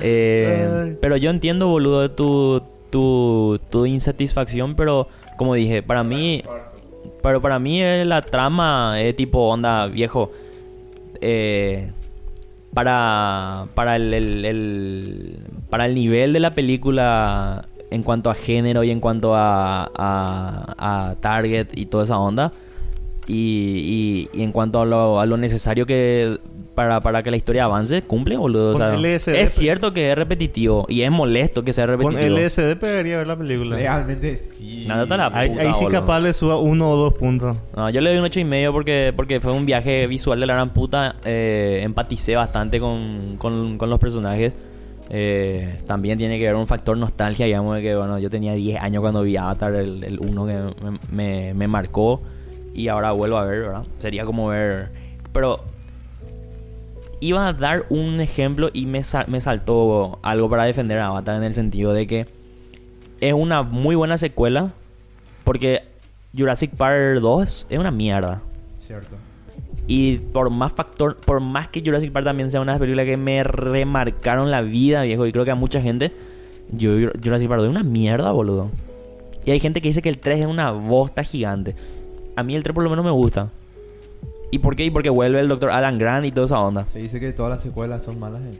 Eh, 0.01 0.97
pero 1.01 1.17
yo 1.17 1.29
entiendo, 1.29 1.67
boludo, 1.67 2.09
tu, 2.11 2.61
tu, 2.89 3.59
tu 3.69 3.85
insatisfacción, 3.85 4.75
pero 4.75 5.07
como 5.43 5.55
dije, 5.55 5.83
para 5.83 6.03
mí... 6.03 6.41
Pero 7.21 7.41
para 7.41 7.59
mí 7.59 7.81
la 8.05 8.21
trama 8.21 8.99
es 9.01 9.15
tipo 9.15 9.39
onda, 9.49 9.87
viejo. 9.87 10.31
eh, 11.21 11.91
para 12.73 13.67
para 13.75 13.95
el, 13.97 15.37
para 15.69 15.85
el 15.85 15.93
nivel 15.95 16.33
de 16.33 16.39
la 16.39 16.53
película 16.53 17.67
en 17.91 18.01
cuanto 18.03 18.29
a 18.31 18.33
género 18.35 18.83
y 18.83 18.89
en 18.89 18.99
cuanto 18.99 19.35
a, 19.35 19.83
a, 19.95 21.09
a 21.11 21.15
target 21.21 21.67
y 21.75 21.85
toda 21.85 22.03
esa 22.05 22.17
onda 22.17 22.51
y, 23.27 24.27
y- 24.33 24.41
en 24.41 24.51
cuanto 24.51 24.81
a 24.81 25.25
lo 25.25 25.37
necesario 25.37 25.85
que 25.85 26.39
para, 26.75 27.01
para 27.01 27.21
que 27.23 27.29
la 27.31 27.37
historia 27.37 27.65
avance 27.65 28.01
cumple 28.01 28.35
boludo 28.37 28.71
o 28.71 28.73
Con 28.73 28.81
sea, 28.81 28.95
LSD, 28.97 29.35
es 29.35 29.51
cierto 29.51 29.93
que 29.93 30.11
es 30.11 30.17
repetitivo 30.17 30.85
y 30.89 31.01
es 31.03 31.11
molesto 31.11 31.63
que 31.63 31.71
sea 31.73 31.85
Con 31.85 31.99
repetitivo 31.99 32.37
LSD 32.39 32.75
pegaría 32.77 33.17
ver 33.17 33.27
la 33.27 33.35
película. 33.35 33.75
realmente 33.75 34.35
sí. 34.37 34.85
Nada, 34.87 35.05
te 35.07 35.15
la- 35.17 35.27
Ahí, 35.33 35.49
puta, 35.49 35.61
ahí 35.61 35.73
sí 35.75 35.83
boludo. 35.85 35.99
capaz 36.01 36.19
le 36.21 36.33
suba 36.33 36.57
uno 36.57 36.89
o 36.91 36.95
dos 36.97 37.13
puntos. 37.13 37.57
No, 37.75 37.89
yo 37.89 38.01
le 38.01 38.09
doy 38.09 38.19
un 38.19 38.25
ocho 38.25 38.39
y 38.39 38.45
medio 38.45 38.71
porque, 38.73 39.13
porque 39.15 39.39
fue 39.39 39.51
un 39.53 39.65
viaje 39.65 40.07
visual 40.07 40.39
de 40.39 40.45
la 40.47 40.53
gran 40.55 40.71
puta. 40.73 41.15
Eh, 41.25 41.81
empaticé 41.83 42.35
bastante 42.35 42.79
con, 42.79 43.35
con, 43.37 43.77
con 43.77 43.89
los 43.89 43.99
personajes. 43.99 44.53
Eh, 45.09 45.79
también 45.85 46.17
tiene 46.17 46.39
que 46.39 46.45
ver 46.45 46.55
un 46.55 46.65
factor 46.65 46.97
nostalgia, 46.97 47.45
digamos, 47.45 47.75
de 47.75 47.81
que 47.83 47.95
bueno, 47.95 48.17
yo 48.19 48.29
tenía 48.29 48.53
10 48.53 48.79
años 48.81 49.01
cuando 49.01 49.21
vi 49.21 49.37
Avatar, 49.37 49.75
el, 49.75 50.03
el 50.03 50.19
uno 50.19 50.45
que 50.47 50.53
me, 50.53 50.99
me- 51.11 51.53
me 51.53 51.67
marcó. 51.67 52.21
Y 52.73 52.87
ahora 52.87 53.11
vuelvo 53.11 53.37
a 53.37 53.45
ver, 53.45 53.59
¿verdad? 53.61 53.83
Sería 53.99 54.25
como 54.25 54.47
ver... 54.47 54.89
Pero 55.31 55.63
iba 57.23 57.47
a 57.47 57.53
dar 57.53 57.85
un 57.89 58.19
ejemplo 58.19 58.69
y 58.73 58.85
me, 58.85 59.01
me 59.27 59.41
saltó 59.41 60.19
algo 60.21 60.49
para 60.49 60.65
defender 60.65 60.99
a 60.99 61.07
Avatar 61.07 61.35
en 61.35 61.43
el 61.43 61.53
sentido 61.53 61.93
de 61.93 62.05
que 62.05 62.27
es 63.21 63.33
una 63.33 63.63
muy 63.63 63.95
buena 63.95 64.17
secuela 64.17 64.73
porque 65.43 65.83
Jurassic 66.37 66.71
Park 66.71 67.19
2 67.21 67.67
es 67.69 67.79
una 67.79 67.91
mierda. 67.91 68.41
Cierto. 68.77 69.15
Y 69.87 70.17
por 70.17 70.49
más 70.49 70.73
factor, 70.73 71.17
por 71.17 71.39
más 71.39 71.67
que 71.67 71.81
Jurassic 71.81 72.11
Park 72.11 72.25
también 72.25 72.49
sea 72.49 72.61
una 72.61 72.77
película 72.77 73.05
que 73.05 73.17
me 73.17 73.43
remarcaron 73.43 74.51
la 74.51 74.61
vida, 74.61 75.03
viejo, 75.03 75.25
y 75.25 75.31
creo 75.31 75.45
que 75.45 75.51
a 75.51 75.55
mucha 75.55 75.81
gente, 75.81 76.11
yo 76.71 76.91
Jurassic 77.23 77.47
Park 77.47 77.61
2 77.61 77.65
es 77.65 77.69
una 77.69 77.83
mierda, 77.83 78.31
boludo. 78.31 78.69
Y 79.45 79.51
hay 79.51 79.59
gente 79.59 79.81
que 79.81 79.89
dice 79.89 80.01
que 80.01 80.09
el 80.09 80.17
3 80.17 80.41
es 80.41 80.47
una 80.47 80.71
bosta 80.71 81.23
gigante. 81.23 81.75
A 82.35 82.43
mí 82.43 82.55
el 82.55 82.63
3 82.63 82.73
por 82.73 82.83
lo 82.83 82.89
menos 82.89 83.03
me 83.05 83.11
gusta. 83.11 83.49
¿Y 84.53 84.59
por 84.59 84.75
qué? 84.75 84.83
Y 84.85 84.91
porque 84.91 85.09
vuelve 85.09 85.39
el 85.39 85.47
Dr. 85.47 85.71
Alan 85.71 85.97
Grant 85.97 86.25
y 86.25 86.31
toda 86.31 86.45
esa 86.45 86.59
onda. 86.59 86.85
Se 86.85 86.99
dice 86.99 87.19
que 87.19 87.33
todas 87.33 87.49
las 87.49 87.61
secuelas 87.61 88.03
son 88.03 88.19
malas. 88.19 88.41
eh. 88.43 88.59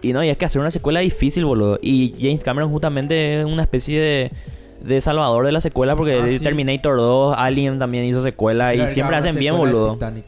Y 0.00 0.12
no, 0.12 0.24
y 0.24 0.28
es 0.28 0.36
que 0.38 0.44
hacer 0.44 0.60
una 0.60 0.70
secuela 0.70 1.00
es 1.02 1.04
difícil, 1.12 1.44
boludo. 1.44 1.78
Y 1.82 2.14
James 2.18 2.40
Cameron 2.40 2.70
justamente 2.70 3.40
es 3.40 3.44
una 3.46 3.62
especie 3.62 4.00
de, 4.00 4.32
de 4.80 5.00
salvador 5.00 5.44
de 5.44 5.52
la 5.52 5.60
secuela 5.60 5.96
porque 5.96 6.14
Ah, 6.22 6.28
sí. 6.28 6.38
Terminator 6.38 6.96
2, 6.96 7.34
Alien 7.36 7.78
también 7.78 8.04
hizo 8.04 8.22
secuela 8.22 8.70
Sí, 8.72 8.80
y 8.80 8.88
siempre 8.88 9.16
hacen 9.16 9.34
bien, 9.36 9.56
boludo. 9.56 9.94
Titanic. 9.94 10.24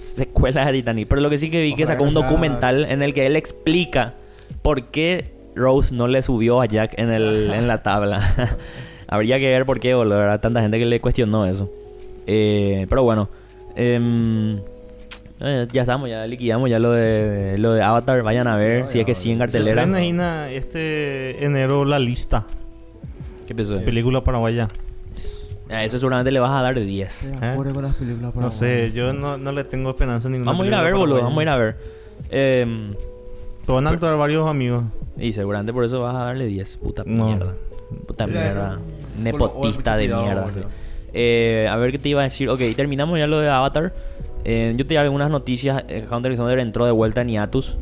Secuela 0.00 0.66
de 0.66 0.72
Titanic. 0.72 1.08
Pero 1.08 1.20
lo 1.20 1.30
que 1.30 1.38
sí 1.38 1.50
que 1.50 1.60
vi 1.62 1.74
que 1.74 1.86
sacó 1.86 2.04
un 2.04 2.14
documental 2.14 2.84
en 2.86 3.02
el 3.02 3.12
que 3.14 3.26
él 3.26 3.36
explica 3.36 4.14
por 4.62 4.84
qué 4.86 5.32
Rose 5.54 5.94
no 5.94 6.06
le 6.08 6.22
subió 6.22 6.60
a 6.60 6.66
Jack 6.66 6.94
en, 6.98 7.10
el, 7.10 7.52
en 7.52 7.66
la 7.68 7.82
tabla. 7.82 8.56
Habría 9.08 9.38
que 9.38 9.46
ver 9.48 9.66
por 9.66 9.80
qué, 9.80 9.94
boludo. 9.94 10.38
Tanta 10.38 10.62
gente 10.62 10.78
que 10.78 10.86
le 10.86 11.00
cuestionó 11.00 11.44
eso. 11.44 11.70
Eh, 12.26 12.86
pero 12.88 13.02
bueno. 13.02 13.28
Em, 13.76 14.58
eh, 15.40 15.66
ya 15.72 15.82
estamos, 15.82 16.08
ya 16.08 16.26
liquidamos 16.26 16.68
ya 16.70 16.78
lo 16.78 16.92
de, 16.92 17.56
lo 17.58 17.72
de 17.72 17.82
Avatar. 17.82 18.22
Vayan 18.22 18.46
a 18.46 18.56
ver 18.56 18.88
si 18.88 19.00
es 19.00 19.06
que 19.06 19.14
sí 19.14 19.30
en 19.30 19.38
cartelera. 19.38 19.86
Gina, 19.98 20.50
este 20.50 21.44
enero 21.44 21.84
La 21.84 21.98
Lista. 21.98 22.46
¿Qué 23.46 23.54
pensó? 23.54 23.80
Película 23.82 24.22
paraguaya. 24.22 24.68
A 25.70 25.84
eso 25.84 25.98
seguramente 25.98 26.32
le 26.32 26.40
vas 26.40 26.50
a 26.50 26.62
dar 26.62 26.74
de 26.74 26.84
10. 26.84 27.24
¿Eh? 27.26 27.46
Apure 27.52 27.70
con 27.72 27.84
las 27.84 27.94
películas 27.94 28.34
No 28.34 28.50
sé, 28.50 28.90
yo 28.90 29.12
no, 29.12 29.38
no 29.38 29.52
le 29.52 29.62
tengo 29.64 29.90
esperanza 29.90 30.26
en 30.26 30.32
ninguna 30.32 30.50
Vamos 30.50 30.64
a 30.64 30.68
ir 30.68 30.74
a 30.74 30.82
ver, 30.82 30.94
boludo. 30.94 31.22
Vamos 31.22 31.38
a 31.38 31.42
ir 31.42 31.48
a 31.48 31.56
ver. 31.56 31.76
Van 33.66 33.86
a 33.86 33.90
actuar 33.90 34.16
varios 34.16 34.48
amigos. 34.48 34.84
y 35.16 35.32
seguramente 35.32 35.72
por 35.72 35.84
eso 35.84 36.00
vas 36.00 36.14
a 36.16 36.24
darle 36.24 36.46
10. 36.46 36.78
Puta 36.78 37.04
No. 37.06 37.26
mierda. 37.26 37.54
Puta 38.06 38.26
mierda. 38.26 38.78
Nepotista 39.18 39.96
de 39.96 40.06
cuidado, 40.06 40.24
mierda. 40.24 40.68
Eh, 41.12 41.66
a 41.70 41.76
ver 41.76 41.90
qué 41.92 41.98
te 41.98 42.08
iba 42.08 42.20
a 42.20 42.24
decir. 42.24 42.48
Ok, 42.48 42.60
terminamos 42.76 43.18
ya 43.18 43.26
lo 43.26 43.40
de 43.40 43.48
Avatar. 43.48 43.92
Eh, 44.44 44.72
yo 44.76 44.86
te 44.86 44.94
di 44.94 44.96
algunas 44.96 45.30
noticias. 45.30 45.84
Eh, 45.88 46.06
Hunter 46.10 46.32
x 46.32 46.40
Hunter 46.40 46.58
entró 46.60 46.86
de 46.86 46.92
vuelta 46.92 47.20
en 47.22 47.28
hiatus. 47.28 47.76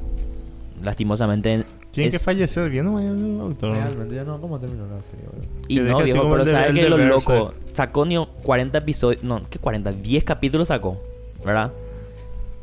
Lastimosamente. 0.82 1.64
Tiene 1.90 2.08
es- 2.08 2.18
que 2.18 2.24
fallecer 2.24 2.70
bien, 2.70 2.84
no 2.84 3.00
el 3.00 3.38
doctor. 3.38 3.74
Realmente 3.74 4.14
ya 4.14 4.24
no, 4.24 4.40
¿cómo 4.40 4.58
terminó 4.60 4.86
la 4.86 5.00
serie? 5.00 5.24
Y 5.68 5.76
Que 5.76 5.82
no, 5.82 5.98
viejo, 6.02 6.30
pero 6.30 6.46
¿sabes 6.46 6.76
es 6.76 6.90
lo 6.90 6.98
loco? 6.98 7.54
Sacó 7.72 8.04
ni 8.04 8.16
40 8.42 8.78
episodios. 8.78 9.22
No, 9.24 9.40
¿qué 9.48 9.58
40? 9.58 9.92
10 9.92 10.24
capítulos 10.24 10.68
sacó. 10.68 11.00
¿Verdad? 11.44 11.72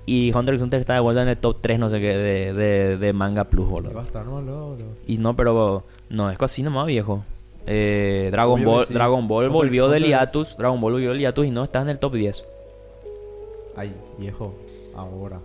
Y 0.05 0.31
Hunter 0.35 0.53
x 0.55 0.63
Hunter 0.63 0.79
está 0.79 0.93
de 0.93 0.99
vuelta 0.99 1.23
en 1.23 1.29
el 1.29 1.37
top 1.37 1.57
3, 1.61 1.79
no 1.79 1.89
sé 1.89 1.99
qué, 1.99 2.15
de, 2.15 2.53
de, 2.53 2.97
de 2.97 3.13
Manga 3.13 3.45
Plus, 3.45 3.65
Y 3.67 3.71
va 3.71 3.77
a 3.79 3.81
boludo. 3.81 4.01
estar, 4.01 4.25
no, 4.25 4.31
boludo. 4.33 4.77
Y 5.07 5.17
no, 5.17 5.35
pero 5.35 5.83
no 6.09 6.29
es 6.29 6.37
así 6.39 6.61
nomás, 6.61 6.85
viejo. 6.85 7.23
Eh, 7.67 8.29
Dragon 8.31 8.59
Obvio 8.61 8.71
Ball, 8.71 8.85
sí. 8.85 8.93
Dragon 8.93 9.27
Ball 9.27 9.49
volvió 9.49 9.87
del 9.89 10.03
hiatus. 10.05 10.55
Dragon 10.57 10.79
Ball 10.79 10.93
volvió 10.93 11.09
del 11.11 11.19
hiatus 11.19 11.45
y 11.45 11.51
no 11.51 11.63
está 11.63 11.81
en 11.81 11.89
el 11.89 11.99
top 11.99 12.13
10. 12.13 12.45
Ay, 13.75 13.93
viejo. 14.17 14.53
Ahora. 14.95 15.39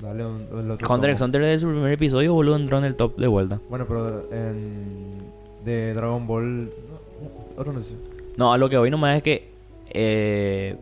Dale 0.00 0.26
un, 0.26 0.46
el 0.58 0.70
otro 0.72 0.92
Hunter 0.94 1.10
x. 1.10 1.20
Hunter 1.22 1.42
de 1.42 1.58
su 1.58 1.68
primer 1.68 1.90
episodio, 1.92 2.34
boludo, 2.34 2.56
entró 2.56 2.78
en 2.78 2.84
el 2.84 2.94
top 2.96 3.16
de 3.16 3.26
vuelta. 3.26 3.60
Bueno, 3.70 3.86
pero 3.88 4.30
en... 4.30 5.22
De 5.64 5.94
Dragon 5.94 6.26
Ball... 6.26 6.64
no, 6.66 6.70
otro 7.60 7.72
no 7.72 7.80
sé. 7.80 7.94
No, 8.36 8.52
a 8.52 8.58
lo 8.58 8.68
que 8.68 8.76
voy 8.76 8.90
nomás 8.90 9.16
es 9.16 9.22
que 9.22 9.48
eh, 9.88 10.76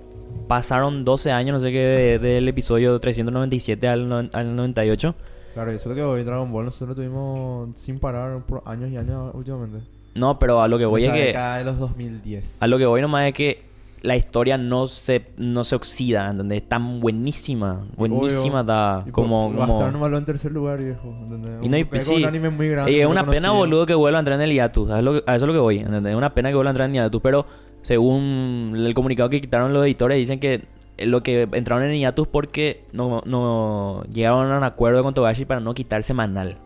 pasaron 0.48 1.04
12 1.04 1.30
años, 1.30 1.54
no 1.54 1.60
sé 1.60 1.70
qué, 1.70 1.78
de- 1.78 2.18
del 2.18 2.48
episodio 2.48 2.98
397 2.98 3.86
al, 3.88 4.08
no- 4.08 4.28
al 4.32 4.56
98. 4.56 5.14
Claro, 5.54 5.70
eso 5.70 5.76
es 5.78 5.86
lo 5.86 5.94
que 5.94 6.02
voy. 6.06 6.24
Dragon 6.24 6.50
Ball 6.52 6.64
nosotros 6.64 6.90
lo 6.90 6.94
tuvimos 6.96 7.68
sin 7.78 8.00
parar 8.00 8.40
por 8.44 8.62
años 8.66 8.90
y 8.90 8.96
años 8.96 9.32
últimamente. 9.34 9.78
No, 10.14 10.38
pero 10.38 10.62
a 10.62 10.68
lo 10.68 10.78
que 10.78 10.86
voy 10.86 11.04
es 11.04 11.12
que... 11.12 11.32
de 11.36 11.64
los 11.64 11.78
2010. 11.78 12.62
A 12.62 12.66
lo 12.66 12.78
que 12.78 12.86
voy 12.86 13.00
nomás 13.00 13.26
es 13.28 13.34
que 13.34 13.62
la 14.02 14.16
historia 14.16 14.58
no 14.58 14.86
se, 14.86 15.28
no 15.38 15.64
se 15.64 15.74
oxida, 15.76 16.28
¿entendés? 16.30 16.60
Está 16.62 16.78
buenísima. 16.78 17.86
Buenísima 17.96 18.60
está. 18.60 19.02
Y 19.06 19.10
Como... 19.10 19.50
por- 19.50 19.66
como... 19.66 19.90
nomás 19.90 20.12
en 20.12 20.24
tercer 20.26 20.52
lugar, 20.52 20.78
viejo. 20.78 21.08
¿entendés? 21.22 21.52
Y 21.62 21.68
no 21.68 21.76
hay- 21.76 21.88
es 21.90 22.04
sí. 22.04 22.14
un 22.16 22.24
anime 22.26 22.50
muy 22.50 22.68
grande. 22.68 22.92
Y 22.92 23.00
es 23.00 23.06
una 23.06 23.24
pena, 23.26 23.50
boludo, 23.52 23.86
que 23.86 23.94
vuelva 23.94 24.18
a 24.18 24.20
entrar 24.20 24.36
en 24.36 24.42
el 24.42 24.52
hiatus. 24.52 24.90
A 24.90 25.00
eso, 25.00 25.22
es 25.26 25.42
lo 25.42 25.52
que- 25.52 25.58
es 25.58 25.62
voy. 25.62 25.78
¿entendés? 25.78 26.10
Es 26.12 26.16
una 26.18 26.34
pena 26.34 26.50
que 26.50 26.54
vuelva 26.54 26.70
a 26.70 26.72
entrar 26.72 26.88
en 26.90 26.96
el 26.96 27.02
hiatus. 27.02 27.20
Pero 27.22 27.46
según 27.80 28.74
el 28.76 28.92
comunicado 28.94 29.30
que 29.30 29.40
quitaron 29.40 29.72
los 29.72 29.84
editores, 29.84 30.18
dicen 30.18 30.38
que 30.38 30.66
lo 30.98 31.22
que 31.22 31.48
entraron 31.52 31.84
en 31.88 31.96
hiatus 31.96 32.28
porque 32.28 32.84
no, 32.92 33.22
no 33.24 34.04
llegaron 34.12 34.52
a 34.52 34.58
un 34.58 34.64
acuerdo 34.64 35.02
con 35.02 35.14
Togashi 35.14 35.44
para 35.46 35.60
no 35.60 35.72
quitar 35.74 36.02
semanal. 36.02 36.58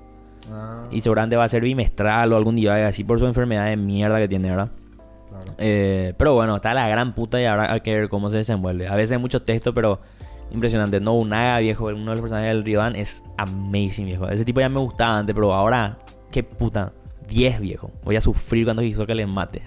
Ah, 0.50 0.86
Y 0.90 1.00
seguramente 1.00 1.36
va 1.36 1.44
a 1.44 1.48
ser 1.48 1.62
bimestral 1.62 2.32
o 2.32 2.36
algún 2.36 2.56
día 2.56 2.86
así 2.88 3.04
por 3.04 3.18
su 3.18 3.26
enfermedad 3.26 3.66
de 3.66 3.76
mierda 3.76 4.18
que 4.18 4.28
tiene, 4.28 4.50
¿verdad? 4.50 4.70
claro. 5.28 5.52
Eh, 5.58 6.14
pero 6.16 6.34
bueno, 6.34 6.56
está 6.56 6.74
la 6.74 6.88
gran 6.88 7.14
puta 7.14 7.40
y 7.40 7.44
ahora 7.44 7.72
hay 7.72 7.80
que 7.80 7.94
ver 7.94 8.08
cómo 8.08 8.30
se 8.30 8.38
desenvuelve. 8.38 8.88
A 8.88 8.94
veces 8.96 9.12
hay 9.12 9.18
mucho 9.18 9.42
texto, 9.42 9.74
pero 9.74 10.00
impresionante. 10.50 11.00
No 11.00 11.14
Unaga, 11.14 11.58
viejo, 11.58 11.86
uno 11.86 11.98
de 11.98 12.04
los 12.12 12.20
personajes 12.20 12.48
del 12.54 12.64
Ryodan 12.64 12.96
es 12.96 13.22
amazing, 13.36 14.06
viejo. 14.06 14.28
Ese 14.28 14.44
tipo 14.44 14.60
ya 14.60 14.68
me 14.68 14.80
gustaba 14.80 15.18
antes, 15.18 15.34
pero 15.34 15.52
ahora, 15.54 15.98
qué 16.30 16.42
puta. 16.42 16.92
10, 17.28 17.60
viejo. 17.60 17.90
Voy 18.04 18.16
a 18.16 18.20
sufrir 18.22 18.64
cuando 18.64 18.82
Hisoka 18.82 19.14
le 19.14 19.26
mate. 19.26 19.62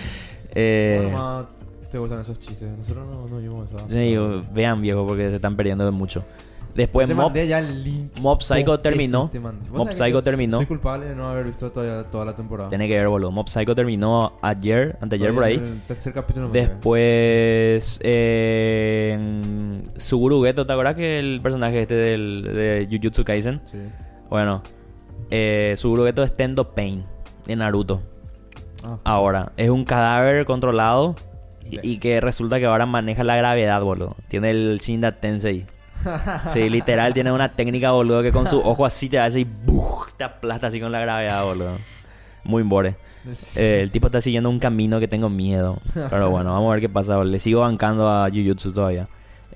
eh, 0.54 1.00
Bueno, 1.02 1.16
ma, 1.18 1.48
te 1.90 1.98
gustan 1.98 2.20
esos 2.20 2.38
chistes. 2.38 2.68
Nosotros 2.76 3.06
no, 3.06 3.26
no 3.26 3.38
vimos 3.38 3.68
eso. 3.70 3.88
yo 3.88 4.42
vean, 4.52 4.82
viejo, 4.82 5.06
porque 5.06 5.30
se 5.30 5.36
están 5.36 5.56
perdiendo 5.56 5.84
de 5.84 5.92
mucho. 5.92 6.24
Después 6.76 7.08
Mob, 7.08 7.16
mandé 7.16 7.48
ya 7.48 7.58
el 7.58 7.82
link. 7.82 8.18
Mob 8.20 8.42
Psycho 8.42 8.78
terminó. 8.80 9.30
te 9.30 9.40
mandé. 9.40 9.68
¿Vos 9.70 9.78
Mob 9.78 9.92
Psycho 9.92 10.22
terminó. 10.22 10.58
Soy 10.58 10.66
culpable 10.66 11.06
de 11.06 11.14
no 11.14 11.26
haber 11.28 11.46
visto 11.46 11.72
todavía 11.72 12.04
toda 12.10 12.26
la 12.26 12.36
temporada. 12.36 12.68
Tiene 12.68 12.86
que 12.86 12.98
ver, 12.98 13.08
boludo. 13.08 13.30
Mob 13.30 13.48
Psycho 13.48 13.74
terminó 13.74 14.34
ayer, 14.42 14.98
anteayer 15.00 15.34
por 15.34 15.44
ahí. 15.44 15.54
El 15.54 15.80
tercer 15.86 16.12
capítulo. 16.12 16.50
Después, 16.50 17.98
eh, 18.02 19.42
Suguru 19.96 20.42
Geto, 20.44 20.66
¿te 20.66 20.72
acuerdas 20.72 20.96
que 20.96 21.18
el 21.18 21.40
personaje 21.40 21.82
este 21.82 21.94
del, 21.94 22.42
de 22.42 22.88
Jujutsu 22.90 23.24
Kaisen? 23.24 23.62
Sí. 23.64 23.78
Bueno, 24.28 24.62
eh, 25.30 25.74
Suguru 25.76 26.04
Geto 26.04 26.22
es 26.22 26.36
Tendo 26.36 26.74
Pain 26.74 27.04
de 27.46 27.56
Naruto. 27.56 28.02
Ah. 28.84 28.98
Ahora, 29.04 29.52
es 29.56 29.70
un 29.70 29.84
cadáver 29.84 30.44
controlado 30.44 31.16
y, 31.70 31.92
y 31.92 31.98
que 31.98 32.20
resulta 32.20 32.58
que 32.58 32.66
ahora 32.66 32.84
maneja 32.84 33.24
la 33.24 33.36
gravedad, 33.36 33.80
boludo. 33.80 34.14
Tiene 34.28 34.50
el 34.50 34.78
Shinda 34.80 35.12
Tensei. 35.12 35.66
Sí, 36.52 36.68
literal, 36.68 37.12
tiene 37.14 37.32
una 37.32 37.52
técnica, 37.52 37.90
boludo, 37.92 38.22
que 38.22 38.32
con 38.32 38.46
su 38.46 38.58
ojo 38.58 38.84
así 38.86 39.08
te 39.08 39.18
hace 39.18 39.40
y 39.40 39.44
¡buf! 39.44 40.12
te 40.16 40.24
aplasta 40.24 40.68
así 40.68 40.80
con 40.80 40.92
la 40.92 41.00
gravedad, 41.00 41.44
boludo. 41.44 41.78
Muy 42.44 42.62
bore. 42.62 42.96
Eh, 43.56 43.80
el 43.82 43.90
tipo 43.90 44.06
está 44.06 44.20
siguiendo 44.20 44.48
un 44.48 44.60
camino 44.60 45.00
que 45.00 45.08
tengo 45.08 45.28
miedo. 45.28 45.80
Pero 45.94 46.30
bueno, 46.30 46.52
vamos 46.52 46.68
a 46.70 46.74
ver 46.74 46.80
qué 46.80 46.88
pasa. 46.88 47.22
Le 47.24 47.38
sigo 47.40 47.60
bancando 47.62 48.08
a 48.08 48.28
Jujutsu 48.30 48.72
todavía. 48.72 49.08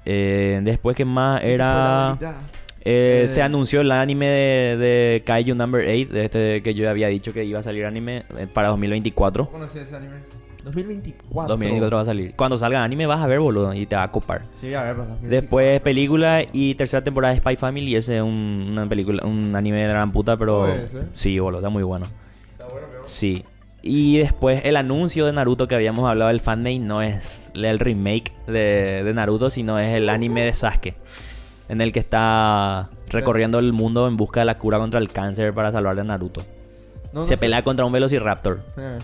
Eh, 0.04 0.60
después, 0.62 0.96
¿qué 0.96 1.04
más? 1.04 1.42
Era... 1.44 2.18
eh, 2.20 3.24
Eh, 3.24 3.28
se 3.28 3.42
anunció 3.42 3.82
el 3.82 3.92
anime 3.92 4.26
de, 4.26 4.76
de 4.78 5.22
Kaiju 5.24 5.54
Number 5.54 5.82
8, 5.86 6.12
de 6.12 6.24
este 6.24 6.62
que 6.62 6.74
yo 6.74 6.88
había 6.90 7.08
dicho 7.08 7.32
que 7.32 7.44
iba 7.44 7.58
a 7.60 7.62
salir 7.62 7.84
anime 7.84 8.24
para 8.54 8.68
2024. 8.70 9.44
¿Cómo 9.44 9.58
conoces 9.58 9.86
ese 9.86 9.96
anime? 9.96 10.16
2024. 10.64 11.48
2024 11.48 11.96
va 11.96 12.02
a 12.02 12.04
salir. 12.04 12.34
Cuando 12.36 12.56
salga 12.56 12.82
anime 12.82 13.06
vas 13.06 13.20
a 13.20 13.26
ver, 13.26 13.40
boludo, 13.40 13.72
y 13.74 13.86
te 13.86 13.96
va 13.96 14.04
a 14.04 14.10
copar. 14.12 14.42
Sí, 14.52 14.74
a 14.74 14.82
ver, 14.82 14.96
pues, 14.96 15.08
2024. 15.08 15.28
Después 15.40 15.80
película 15.80 16.42
y 16.52 16.74
tercera 16.74 17.02
temporada 17.04 17.34
de 17.34 17.40
Spy 17.40 17.56
Family. 17.56 17.96
Ese 17.96 18.16
es 18.16 18.22
un, 18.22 18.68
una 18.72 18.86
película, 18.88 19.24
un 19.26 19.54
anime 19.56 19.80
de 19.82 19.86
la 19.88 19.92
gran 19.94 20.12
puta, 20.12 20.36
pero... 20.36 20.66
Ese. 20.68 21.02
Sí, 21.14 21.38
boludo, 21.38 21.60
está 21.60 21.70
muy 21.70 21.82
bueno. 21.82 22.06
Está 22.52 22.66
bueno, 22.66 22.86
pero- 22.90 23.04
Sí. 23.04 23.44
Y 23.82 24.18
después 24.18 24.60
el 24.66 24.76
anuncio 24.76 25.24
de 25.24 25.32
Naruto 25.32 25.66
que 25.66 25.74
habíamos 25.74 26.08
hablado 26.08 26.28
del 26.28 26.40
fanmade 26.40 26.80
no 26.80 27.00
es 27.00 27.50
el 27.54 27.78
remake 27.78 28.30
de, 28.46 29.02
de 29.04 29.14
Naruto, 29.14 29.48
sino 29.48 29.78
es 29.78 29.90
el 29.92 30.10
anime 30.10 30.44
de 30.44 30.52
Sasuke. 30.52 30.94
En 31.70 31.80
el 31.80 31.90
que 31.92 32.00
está 32.00 32.90
recorriendo 33.08 33.58
el 33.58 33.72
mundo 33.72 34.06
en 34.06 34.18
busca 34.18 34.40
de 34.40 34.46
la 34.46 34.58
cura 34.58 34.78
contra 34.78 35.00
el 35.00 35.08
cáncer 35.08 35.54
para 35.54 35.72
salvarle 35.72 36.02
a 36.02 36.04
Naruto. 36.04 36.42
No, 37.14 37.22
no 37.22 37.26
Se 37.26 37.34
sé. 37.36 37.40
pelea 37.40 37.64
contra 37.64 37.86
un 37.86 37.92
Velociraptor. 37.92 38.60
Eh. 38.76 38.98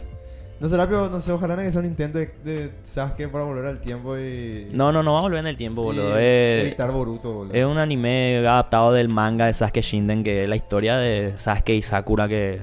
No 0.58 0.68
será, 0.68 0.86
pero 0.86 1.10
no 1.10 1.20
sé, 1.20 1.32
ojalá 1.32 1.54
no 1.54 1.62
que 1.62 1.70
sea 1.70 1.80
un 1.80 1.86
intento 1.86 2.18
de, 2.18 2.30
de 2.44 2.70
Sasuke 2.82 3.28
para 3.28 3.44
volver 3.44 3.66
al 3.66 3.80
tiempo 3.80 4.16
y. 4.16 4.68
No, 4.72 4.90
no, 4.90 5.02
no 5.02 5.12
va 5.12 5.18
a 5.18 5.22
volver 5.22 5.40
en 5.40 5.46
el 5.48 5.56
tiempo, 5.56 5.82
boludo. 5.82 6.16
Es, 6.18 6.62
Evitar 6.64 6.90
Boruto, 6.92 7.32
boludo. 7.32 7.54
es 7.54 7.66
un 7.66 7.76
anime 7.76 8.38
adaptado 8.38 8.92
del 8.92 9.08
manga 9.10 9.46
de 9.46 9.54
Sasuke 9.54 9.82
Shinden, 9.82 10.24
que 10.24 10.44
es 10.44 10.48
la 10.48 10.56
historia 10.56 10.96
de 10.96 11.34
Sasuke 11.36 11.70
y 11.74 11.82
Sakura 11.82 12.26
que 12.26 12.60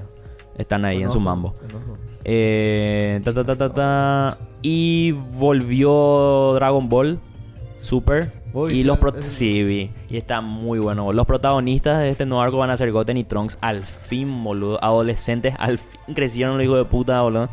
están 0.58 0.84
ahí 0.84 1.02
en 1.02 1.12
su 1.12 1.20
mambo. 1.20 1.54
enojo. 1.68 1.96
Eh, 2.24 3.20
ta, 3.24 3.32
ta, 3.32 3.44
ta, 3.44 3.54
ta, 3.56 3.72
ta. 3.72 4.38
Y 4.62 5.12
volvió 5.12 6.52
Dragon 6.54 6.88
Ball 6.88 7.18
Super. 7.78 8.32
Y 8.70 8.84
los 8.84 8.98
pro- 8.98 9.14
es- 9.18 9.26
sí, 9.26 9.62
vi. 9.64 9.90
y 10.08 10.16
está 10.16 10.40
muy 10.40 10.78
bueno. 10.78 11.12
Los 11.12 11.26
protagonistas 11.26 11.98
de 12.00 12.10
este 12.10 12.24
nuevo 12.24 12.40
arco 12.42 12.56
van 12.56 12.70
a 12.70 12.76
ser 12.76 12.90
Goten 12.92 13.16
y 13.16 13.24
Trunks. 13.24 13.58
Al 13.60 13.84
fin, 13.84 14.42
boludo. 14.44 14.82
Adolescentes, 14.82 15.54
al 15.58 15.78
fin 15.78 16.14
crecieron 16.14 16.56
los 16.56 16.64
hijos 16.64 16.78
de 16.78 16.84
puta, 16.84 17.20
boludo. 17.22 17.48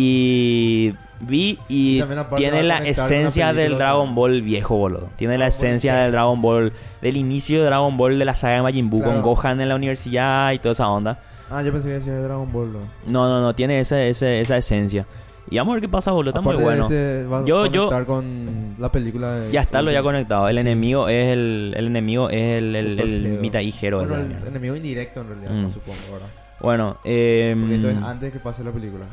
Y 0.00 0.94
vi 1.20 1.58
y 1.68 2.00
Y 2.00 2.04
tiene 2.36 2.60
a 2.60 2.62
la 2.62 2.76
esencia 2.78 3.52
del 3.52 3.76
Dragon 3.78 4.06
con- 4.06 4.14
Ball 4.14 4.42
viejo, 4.42 4.76
boludo. 4.76 5.10
Tiene 5.16 5.36
la 5.36 5.46
Dragon 5.46 5.58
Ball 5.60 5.68
esencia 5.68 5.94
del 5.96 6.12
Dragon 6.12 6.40
Ball, 6.42 6.72
del 7.02 7.16
inicio 7.16 7.58
de 7.60 7.66
Dragon 7.66 7.96
Ball 7.96 8.16
de 8.18 8.24
la 8.24 8.34
saga 8.36 8.54
de 8.56 8.62
Majin 8.62 8.88
Buu, 8.90 9.00
con 9.02 9.14
Claro. 9.14 9.22
Gohan 9.28 9.60
en 9.60 9.68
la 9.68 9.74
universidad 9.74 10.52
y 10.52 10.58
toda 10.60 10.72
esa 10.72 10.88
onda. 10.88 11.18
Ah, 11.50 11.62
yo 11.62 11.72
pensé 11.72 11.88
que 11.88 11.94
decía 11.94 12.12
de 12.14 12.22
Dragon 12.22 12.52
Ball, 12.52 12.72
¿no? 12.72 12.78
No, 13.06 13.28
no, 13.28 13.40
no, 13.40 13.54
tiene 13.56 13.80
ese, 13.80 14.08
ese- 14.10 14.40
esa 14.40 14.56
esencia. 14.56 15.04
Y 15.50 15.56
vamos 15.58 15.72
a 15.72 15.74
ver 15.76 15.80
qué 15.80 15.88
pasa, 15.88 16.12
boludo. 16.12 16.30
Está 16.30 16.42
muy 16.42 16.52
Aparte 16.54 16.62
de 16.62 16.76
bueno. 16.76 16.84
este, 16.84 17.24
va 17.26 17.38
a 17.38 17.44
Yo- 17.44 17.66
yo- 17.66 17.86
conectar 17.88 18.06
con 18.06 18.74
la 18.78 18.92
película 18.92 19.34
de... 19.36 19.50
Ya 19.50 19.62
está 19.62 19.80
lo 19.82 19.90
ya 19.90 20.02
conectado. 20.02 20.46
El 20.48 20.56
Sí. 20.56 20.60
enemigo 20.60 21.08
es 21.08 21.32
el, 21.32 21.74
el 21.76 21.86
enemigo 21.86 22.28
es 22.30 22.58
el, 22.58 22.76
el, 22.76 23.00
el 23.00 23.62
hijero. 23.66 23.98
Bueno, 24.00 24.14
el 24.16 24.26
mierda. 24.28 24.46
enemigo 24.48 24.76
indirecto 24.76 25.22
en 25.22 25.28
realidad, 25.28 25.50
Mm. 25.50 25.62
no 25.62 25.70
supongo, 25.70 25.98
ahora. 26.12 26.26
Bueno, 26.60 26.98
eh, 27.04 27.56
Porque 27.58 27.74
entonces 27.76 28.02
antes 28.04 28.32
que 28.32 28.38
pase 28.40 28.62
la 28.62 28.72
película. 28.72 29.06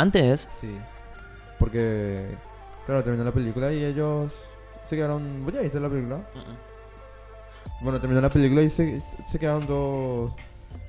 Antes 0.00 0.22
es. 0.46 0.52
Sí. 0.52 0.78
Porque, 1.58 2.36
claro, 2.86 3.02
terminó 3.02 3.24
la 3.24 3.32
película 3.32 3.72
y 3.72 3.84
ellos 3.84 4.32
se 4.84 4.96
quedaron... 4.96 5.44
¿Vos 5.44 5.52
ya 5.52 5.60
viste 5.60 5.80
la 5.80 5.88
película? 5.88 6.20
Bueno, 7.80 8.00
terminó 8.00 8.20
la 8.20 8.30
película 8.30 8.62
y 8.62 8.70
se, 8.70 9.02
se 9.26 9.38
quedaron 9.38 9.66
dos 9.66 10.32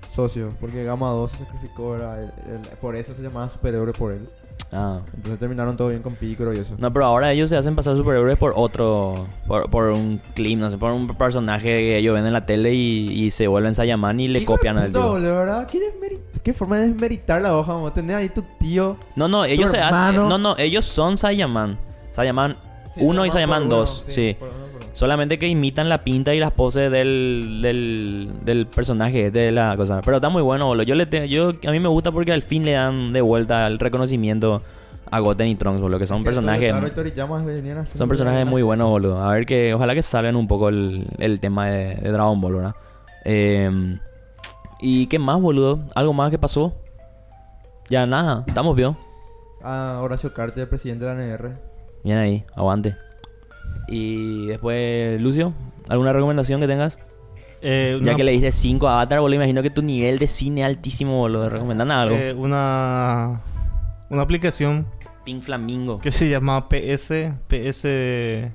socios. 0.08 0.54
Porque 0.60 0.84
Gamma 0.84 1.10
2 1.10 1.32
se 1.32 1.38
sacrificó, 1.38 1.96
era 1.96 2.20
el- 2.22 2.32
el- 2.52 2.62
por 2.82 2.96
eso 2.96 3.14
se 3.14 3.22
llamaba 3.22 3.50
superhéroe 3.50 3.94
por 3.94 4.12
él. 4.12 4.28
Ah. 4.72 5.00
Entonces 5.16 5.40
terminaron 5.40 5.76
todo 5.76 5.88
bien 5.90 6.02
con 6.04 6.14
Piccolo 6.16 6.54
y 6.54 6.60
eso. 6.60 6.76
No, 6.78 6.94
pero 6.94 7.06
ahora 7.06 7.32
ellos 7.32 7.50
se 7.50 7.58
hacen 7.58 7.76
pasar 7.76 7.96
superhéroes 7.98 8.38
por 8.38 8.54
otro, 8.56 9.28
por, 9.48 9.70
por 9.70 9.86
un 9.90 10.22
clip, 10.36 10.60
no 10.60 10.70
sé, 10.70 10.78
por 10.78 10.92
un 10.92 11.08
personaje 11.08 11.68
que 11.68 11.98
ellos 11.98 12.14
ven 12.14 12.26
en 12.28 12.34
la 12.34 12.46
tele 12.46 12.74
y, 12.74 13.10
y 13.26 13.32
se 13.32 13.48
vuelven 13.48 13.74
Saiyaman 13.74 14.20
y 14.20 14.28
le 14.28 14.46
copian 14.46 14.78
al 14.78 14.92
tío. 14.92 15.14
¿verdad? 15.14 15.68
¿Qué, 15.68 15.80
desmeri- 15.80 16.20
¿Qué 16.44 16.54
forma 16.54 16.78
de 16.78 16.90
desmeritar 16.90 17.42
la 17.42 17.58
hoja? 17.58 17.74
Vamos 17.74 17.92
a 17.92 17.94
tener 17.96 18.16
ahí 18.16 18.30
tu 18.30 18.44
tío. 18.60 18.98
No, 19.16 19.28
no, 19.28 19.44
ellos 19.46 19.72
se 19.72 19.80
hacen, 19.80 20.16
no, 20.28 20.38
no, 20.38 20.56
ellos 20.58 20.86
son. 20.86 21.18
Saiyaman 21.18 21.78
Sí, 22.94 23.02
1 23.04 23.26
y 23.26 23.30
uno, 23.30 23.70
2, 23.70 24.06
sí. 24.08 24.36
por. 24.40 24.50
Solamente 25.00 25.40
que 25.40 25.48
imitan 25.48 25.88
la 25.88 26.04
pinta 26.04 26.36
y 26.36 26.40
las 26.42 26.52
poses 26.52 26.92
del, 26.92 27.60
del, 27.62 28.30
del 28.44 28.68
personaje, 28.68 29.32
de 29.32 29.50
la 29.54 29.78
cosa. 29.78 30.02
Pero 30.04 30.18
está 30.18 30.28
muy 30.28 30.42
bueno, 30.42 30.68
boludo. 30.68 30.84
Yo, 30.84 30.94
le 30.96 31.06
te- 31.06 31.30
yo, 31.30 31.52
a 31.66 31.72
mí 31.72 31.80
me 31.80 31.88
gusta 31.88 32.12
porque 32.12 32.34
al 32.34 32.42
fin 32.42 32.66
le 32.66 32.74
dan 32.74 33.14
de 33.14 33.22
vuelta 33.22 33.66
el 33.68 33.80
reconocimiento 33.80 34.62
a 35.10 35.20
Goten 35.20 35.48
y 35.48 35.56
Trunks, 35.56 35.80
boludo. 35.82 36.00
Que 36.00 36.06
son 36.06 36.18
personajes... 36.26 36.74
Son 37.98 38.10
personajes 38.10 38.46
muy 38.46 38.62
buenos, 38.62 38.90
boludo. 38.90 39.24
A 39.24 39.32
ver 39.32 39.46
que... 39.46 39.74
Ojalá 39.74 39.96
que 39.96 40.02
salgan 40.02 40.36
un 40.36 40.50
poco 40.50 40.68
el, 40.68 41.08
el 41.18 41.40
tema 41.40 41.68
de, 41.70 41.96
de 41.96 42.12
Dragon 42.12 42.42
Ball, 42.42 42.56
¿verdad? 42.56 42.76
Eh, 43.24 43.98
¿Y 44.82 45.08
qué 45.08 45.18
más, 45.18 45.40
boludo? 45.40 45.80
¿Algo 45.96 46.12
más 46.12 46.30
que 46.30 46.38
pasó? 46.38 46.76
Ya 47.90 48.06
nada. 48.06 48.44
Estamos 48.48 48.76
bien. 48.76 48.98
Ah, 49.64 50.02
Horacio 50.04 50.34
Carter, 50.34 50.68
presidente 50.68 51.06
de 51.06 51.16
la 51.16 51.24
NR. 51.24 51.52
Bien 52.04 52.18
ahí. 52.18 52.44
Aguante. 52.54 52.98
Y 53.90 54.48
después, 54.48 55.20
Lucio, 55.22 55.54
¿alguna 55.88 56.14
recomendación 56.14 56.60
que 56.62 56.68
tengas? 56.68 56.98
Eh, 57.62 57.98
Ya 58.02 58.12
una- 58.12 58.16
que 58.16 58.24
le 58.24 58.32
diste 58.32 58.52
5 58.52 58.88
a 58.88 58.94
Avatar, 58.94 59.20
boludo, 59.20 59.36
imagino 59.36 59.62
que 59.62 59.70
tu 59.70 59.82
nivel 59.82 60.18
de 60.20 60.28
cine 60.28 60.62
es 60.62 60.68
altísimo, 60.68 61.18
boludo. 61.18 61.50
¿Recomendan 61.50 61.92
algo? 61.92 62.16
eh, 62.16 62.34
una 62.34 63.42
una 64.10 64.22
aplicación 64.24 64.88
Pink 65.26 65.44
Flamingo. 65.44 66.00
que 66.00 66.12
se 66.12 66.30
llama 66.30 66.68
PS, 66.70 67.34
PS 67.48 68.52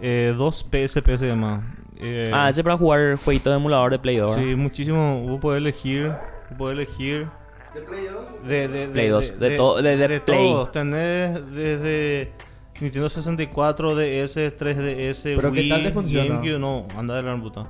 eh, 0.00 0.34
2, 0.36 0.66
PSP 0.70 1.16
se 1.18 1.26
llama. 1.28 1.76
Eh, 2.00 2.24
Ah, 2.32 2.48
ese 2.50 2.64
para 2.64 2.76
jugar 2.76 3.16
jueguitos 3.24 3.52
de 3.52 3.56
emulador 3.58 3.92
de 3.92 3.98
Play 3.98 4.16
2. 4.16 4.30
¿verdad? 4.34 4.44
Sí, 4.50 4.56
muchísimo. 4.56 5.20
Vos 5.28 5.40
podés 5.40 5.58
elegir, 5.60 6.08
vos 6.50 6.58
podés 6.58 6.78
elegir 6.78 7.28
¿De 7.74 7.80
Play 7.82 8.06
2? 8.06 8.48
de, 8.48 8.68
de, 8.68 8.88
Play 8.88 9.08
2, 9.08 9.82
de 9.82 9.96
de- 9.96 10.08
de 10.08 10.20
Play. 10.20 10.38
todo. 10.52 10.68
Tenés 10.68 11.34
desde 11.54 12.32
Nintendo 12.80 13.08
64, 13.08 13.94
DS, 13.94 14.36
3DS, 14.36 15.22
¿Pero 15.36 15.52
qué 15.52 15.60
Wii, 15.60 15.68
tal 15.68 15.82
te 15.84 15.90
funciona? 15.92 16.28
GameCube, 16.36 16.58
no, 16.58 16.86
anda 16.96 17.14
de 17.14 17.22
la 17.22 17.36
puta. 17.40 17.66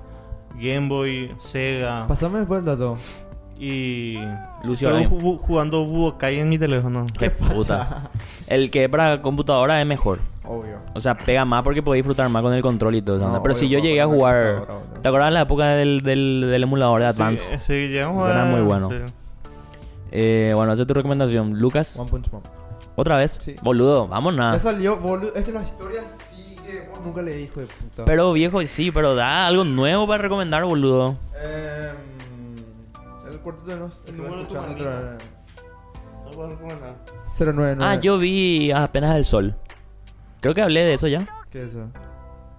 Game 0.57 0.89
Boy, 0.89 1.33
Sega 1.39 2.07
Pasame 2.07 2.39
después 2.39 2.61
el 2.61 2.65
dato. 2.67 2.97
y 3.59 4.17
Lucio 4.63 4.97
estoy 4.97 5.07
ju- 5.19 5.39
jugando 5.39 5.85
Budokai 5.85 6.39
en 6.41 6.49
mi 6.49 6.59
teléfono. 6.59 7.05
Qué 7.19 7.31
puta. 7.31 8.11
El 8.47 8.71
que 8.71 8.89
para 8.89 9.21
computadora 9.21 9.81
es 9.81 9.87
mejor. 9.87 10.21
Obvio. 10.45 10.77
O 10.95 11.01
sea, 11.01 11.17
pega 11.17 11.45
más 11.45 11.63
porque 11.63 11.83
podés 11.83 11.99
disfrutar 12.01 12.29
más 12.29 12.43
con 12.43 12.53
el 12.53 12.63
control 12.63 12.95
y 12.97 13.03
todo 13.03 13.17
eso. 13.17 13.27
No, 13.27 13.43
Pero 13.43 13.53
obvio, 13.53 13.55
si 13.55 13.69
yo 13.69 13.79
juego 13.79 13.87
llegué 13.87 14.01
a 14.01 14.05
con 14.05 14.13
la 14.13 14.17
jugar... 14.19 14.45
computadora, 14.47 14.79
boludo. 14.85 15.01
¿Te 15.03 15.09
acuerdas 15.09 15.29
de 15.29 15.35
la 15.35 15.41
época 15.43 15.67
del, 15.69 16.01
del, 16.03 16.41
del 16.51 16.63
emulador 16.63 17.01
de 17.01 17.07
Advance? 17.07 17.59
Sí, 17.59 17.65
sí, 17.65 17.89
llegamos 17.89 18.25
Eso 18.25 18.33
era 18.33 18.43
a- 18.43 18.51
muy 18.51 18.61
bueno. 18.63 18.89
sí. 18.91 18.97
Eh, 20.13 20.53
bueno, 20.55 20.73
esa 20.73 20.83
es 20.83 20.89
tu 20.89 20.95
recomendación. 20.95 21.59
Lucas, 21.59 21.99
One 21.99 22.11
Punch 22.11 22.31
Man. 22.31 22.43
Otra 22.97 23.17
vez. 23.17 23.39
Sí. 23.43 23.57
Boludo, 23.63 24.09
vamos 24.09 24.35
Ya 24.35 24.41
nada. 24.43 24.59
salió, 24.59 24.97
boludo. 24.97 25.35
Es 25.35 25.45
que 25.45 25.53
la 25.53 25.63
historia 25.63 26.03
sigue. 26.05 26.89
Vos 26.91 27.01
nunca 27.05 27.23
le 27.23 27.41
hijo 27.41 27.61
de 27.61 27.67
puta. 27.67 28.05
Pero 28.05 28.33
viejo, 28.33 28.61
sí, 28.67 28.91
pero 28.91 29.15
da 29.15 29.47
algo 29.47 29.65
nuevo 29.65 30.07
para 30.07 30.23
recomendar, 30.23 30.65
boludo. 30.65 31.17
Em, 31.43 32.57
el 33.33 33.39
cuarto 33.41 33.67
de 33.67 33.77
nos. 33.77 34.01
El 34.07 34.17
número 34.17 34.37
de 34.37 34.43
otra. 34.59 35.19
No 36.25 36.31
puedo 36.31 36.49
recomendar. 36.51 36.95
099. 37.39 37.77
Ah, 37.85 38.01
yo 38.01 38.19
vi 38.19 38.71
apenas 38.73 39.17
el 39.17 39.25
sol. 39.25 39.55
Creo 40.41 40.55
que 40.55 40.63
hablé 40.63 40.85
de 40.85 40.93
eso 40.95 41.07
ya. 41.09 41.27
¿Qué 41.51 41.63
es 41.63 41.71
eso? 41.71 41.87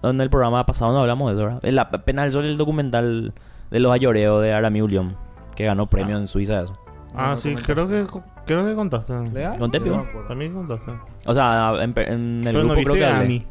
En 0.02 0.20
el 0.20 0.30
programa 0.30 0.64
pasado 0.66 0.92
no 0.92 1.00
hablamos 1.00 1.30
de 1.30 1.36
eso, 1.36 1.44
¿verdad? 1.46 1.60
El 1.64 1.78
apenas 1.78 2.26
el 2.26 2.32
sol, 2.32 2.44
el 2.44 2.56
documental 2.58 3.32
de 3.70 3.80
los 3.80 3.92
ayoreos 3.92 4.42
de 4.42 4.52
Aramis 4.52 4.82
Ullium, 4.82 5.14
que 5.56 5.64
ganó 5.64 5.86
premio 5.86 6.16
en 6.16 6.28
Suiza, 6.28 6.60
eso. 6.62 6.78
Ah, 7.16 7.30
No, 7.30 7.36
sí, 7.36 7.54
creo 7.54 7.88
que, 7.88 8.06
creo 8.44 8.64
que 8.66 8.74
contaste. 8.74 9.12
No 9.12 9.22
me 9.22 9.44
acuerdo. 9.44 10.28
También 10.28 10.52
contaste. 10.54 10.92
O 11.24 11.34
sea, 11.34 11.72
en, 11.80 11.88
el 11.88 12.44
Pero 12.44 12.60
grupo 12.60 12.74
no 12.74 12.82
creo 12.82 12.94
que 12.94 13.04
a 13.04 13.16
hablé. 13.16 13.28
mí. 13.28 13.46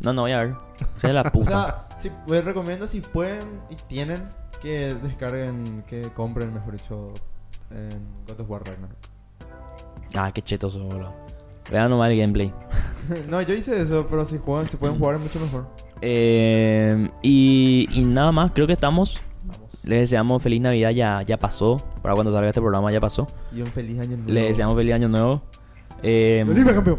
No, 0.00 0.12
no 0.12 0.22
voy 0.22 0.32
a 0.32 0.38
ver. 0.38 0.54
La 1.02 1.22
O 1.34 1.44
sea, 1.44 1.86
si, 1.96 2.10
les 2.26 2.44
recomiendo 2.44 2.86
si 2.86 3.00
pueden 3.00 3.46
y 3.68 3.76
tienen 3.76 4.22
que 4.62 4.94
descarguen, 4.94 5.84
que 5.86 6.08
compren, 6.14 6.52
mejor 6.54 6.72
dicho, 6.72 7.12
en 7.70 7.88
God 8.26 8.40
of 8.40 8.50
War 8.50 8.62
Ragnarok. 8.64 8.96
ah, 10.16 10.30
qué 10.32 10.42
cheto 10.42 10.70
sos, 10.70 10.82
boludo. 10.82 11.14
Vean 11.70 11.90
nomás 11.90 12.10
el 12.10 12.18
gameplay. 12.18 12.52
no, 13.28 13.40
yo 13.42 13.54
hice 13.54 13.80
eso, 13.80 14.06
pero 14.08 14.24
si 14.24 14.38
juegan, 14.38 14.68
si 14.68 14.76
pueden 14.76 14.98
jugar 14.98 15.16
es 15.16 15.20
mucho 15.22 15.38
mejor. 15.40 15.66
Eh, 16.02 17.10
y, 17.22 17.86
y 17.92 18.04
nada 18.04 18.32
más, 18.32 18.52
creo 18.52 18.66
que 18.66 18.72
estamos. 18.72 19.20
Les 19.82 20.00
deseamos 20.00 20.42
feliz 20.42 20.60
Navidad, 20.60 20.90
ya, 20.90 21.22
ya 21.22 21.36
pasó. 21.38 21.82
Para 22.02 22.14
cuando 22.14 22.32
salga 22.32 22.48
este 22.48 22.60
programa 22.60 22.92
ya 22.92 23.00
pasó. 23.00 23.26
Y 23.52 23.60
un 23.62 23.68
feliz 23.68 23.98
año 23.98 24.16
nuevo. 24.16 24.30
Les 24.32 24.48
deseamos 24.48 24.76
feliz 24.76 24.94
año 24.94 25.08
nuevo. 25.08 25.42
Eh, 26.02 26.44
¡Feliz 26.46 26.64
campeón! 26.64 26.98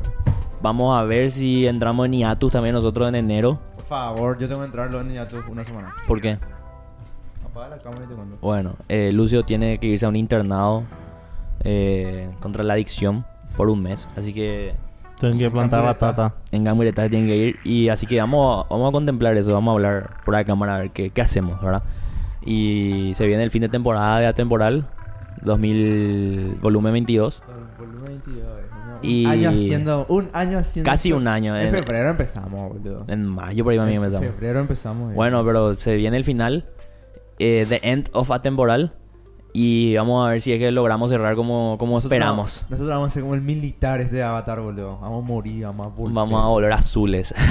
vamos 0.62 0.96
a 0.96 1.04
ver 1.04 1.32
si 1.32 1.66
entramos 1.66 2.06
en 2.06 2.14
hiatus 2.14 2.52
también 2.52 2.74
nosotros 2.76 3.08
en 3.10 3.16
enero. 3.16 3.60
Por 3.76 3.86
favor, 3.86 4.38
yo 4.40 4.48
tengo 4.48 4.62
que 4.62 4.66
entrarlo 4.68 5.02
en 5.02 5.10
Yatus 5.10 5.44
una 5.50 5.64
semana. 5.64 5.94
¿Por 6.08 6.22
qué? 6.22 6.38
Apaga 7.46 7.70
la 7.70 7.78
cámara 7.80 8.04
y 8.06 8.08
te 8.08 8.16
cuento. 8.16 8.38
Bueno, 8.42 8.76
eh, 8.88 9.12
Lucio 9.12 9.44
tiene 9.44 9.78
que 9.80 9.88
irse 9.88 10.06
a 10.06 10.10
un 10.10 10.16
internado 10.16 10.84
eh, 11.64 12.30
contra 12.40 12.64
la 12.64 12.74
adicción 12.74 13.26
por 13.58 13.70
un 13.70 13.82
mes. 13.84 14.08
Así 14.16 14.34
que 14.34 14.74
Tengo 15.20 15.38
que 15.38 15.52
plantar 15.52 15.84
batata. 15.84 16.36
en 16.52 16.64
Gamureta 16.64 17.10
tienen 17.10 17.28
que 17.28 17.36
ir. 17.36 17.60
Y 17.66 17.90
así 17.90 18.06
que 18.06 18.18
vamos, 18.20 18.66
vamos 18.70 18.90
a 18.90 18.92
contemplar 18.94 19.36
eso. 19.36 19.54
Vamos 19.54 19.72
a 19.72 19.76
hablar 19.76 20.18
por 20.24 20.34
la 20.36 20.44
cámara 20.46 20.76
a 20.76 20.80
ver 20.80 20.92
qué, 20.92 21.10
qué 21.10 21.22
hacemos, 21.22 21.62
¿verdad? 21.62 21.84
Y 22.46 23.12
se 23.16 23.26
viene 23.28 23.44
el 23.44 23.52
fin 23.52 23.62
de 23.62 23.70
temporada 23.70 24.20
de 24.20 24.28
atemporal 24.28 24.88
2000, 25.44 26.58
volumen 26.62 26.94
22. 26.94 27.44
Volumen 27.78 28.06
22, 28.06 28.38
eh. 28.38 28.62
Y- 29.04 29.26
Un 29.26 29.32
año 29.32 29.50
haciendo. 29.50 30.06
Un 30.10 30.30
año 30.34 30.58
haciendo. 30.60 30.90
Casi 30.90 31.12
un 31.12 31.28
año. 31.28 31.56
En 31.56 31.68
En, 31.68 31.72
febrero 31.72 32.10
empezamos, 32.10 32.70
boludo. 32.74 33.06
en 33.08 33.26
mayo 33.26 33.64
por 33.64 33.72
ahí 33.74 33.78
también 33.80 33.98
En 34.00 34.06
empezamos. 34.06 34.36
febrero 34.36 34.60
empezamos. 34.60 35.12
eh. 35.12 35.16
Bueno, 35.16 35.44
pero 35.46 35.74
se 35.76 35.96
viene 35.96 36.18
el 36.18 36.24
final. 36.24 36.66
eh, 37.40 37.66
The 37.68 37.80
End 37.84 38.10
of 38.14 38.30
Atemporal. 38.32 38.94
Y 39.54 39.96
vamos 39.96 40.26
a 40.26 40.30
ver 40.32 40.40
si 40.42 40.54
es 40.54 40.60
que 40.60 40.72
logramos 40.72 41.10
cerrar 41.10 41.36
como, 41.36 41.76
como 41.80 41.94
Nosotros 41.96 42.12
esperamos. 42.14 42.36
vamos- 42.38 42.66
nosotros 42.70 42.90
vamos 42.90 43.08
a 43.08 43.10
ser 43.10 43.22
como 43.24 43.36
el 43.36 43.42
militar 43.42 44.10
de 44.10 44.24
Avatar, 44.24 44.62
boludo. 44.62 44.98
Vamos 45.00 45.24
a 45.24 45.28
morir, 45.28 45.64
vamos 45.66 45.88
a 45.88 45.90
volver. 45.90 46.14
Vamos 46.14 46.44
a 46.44 46.48
volver 46.48 46.72
azules. 46.74 47.34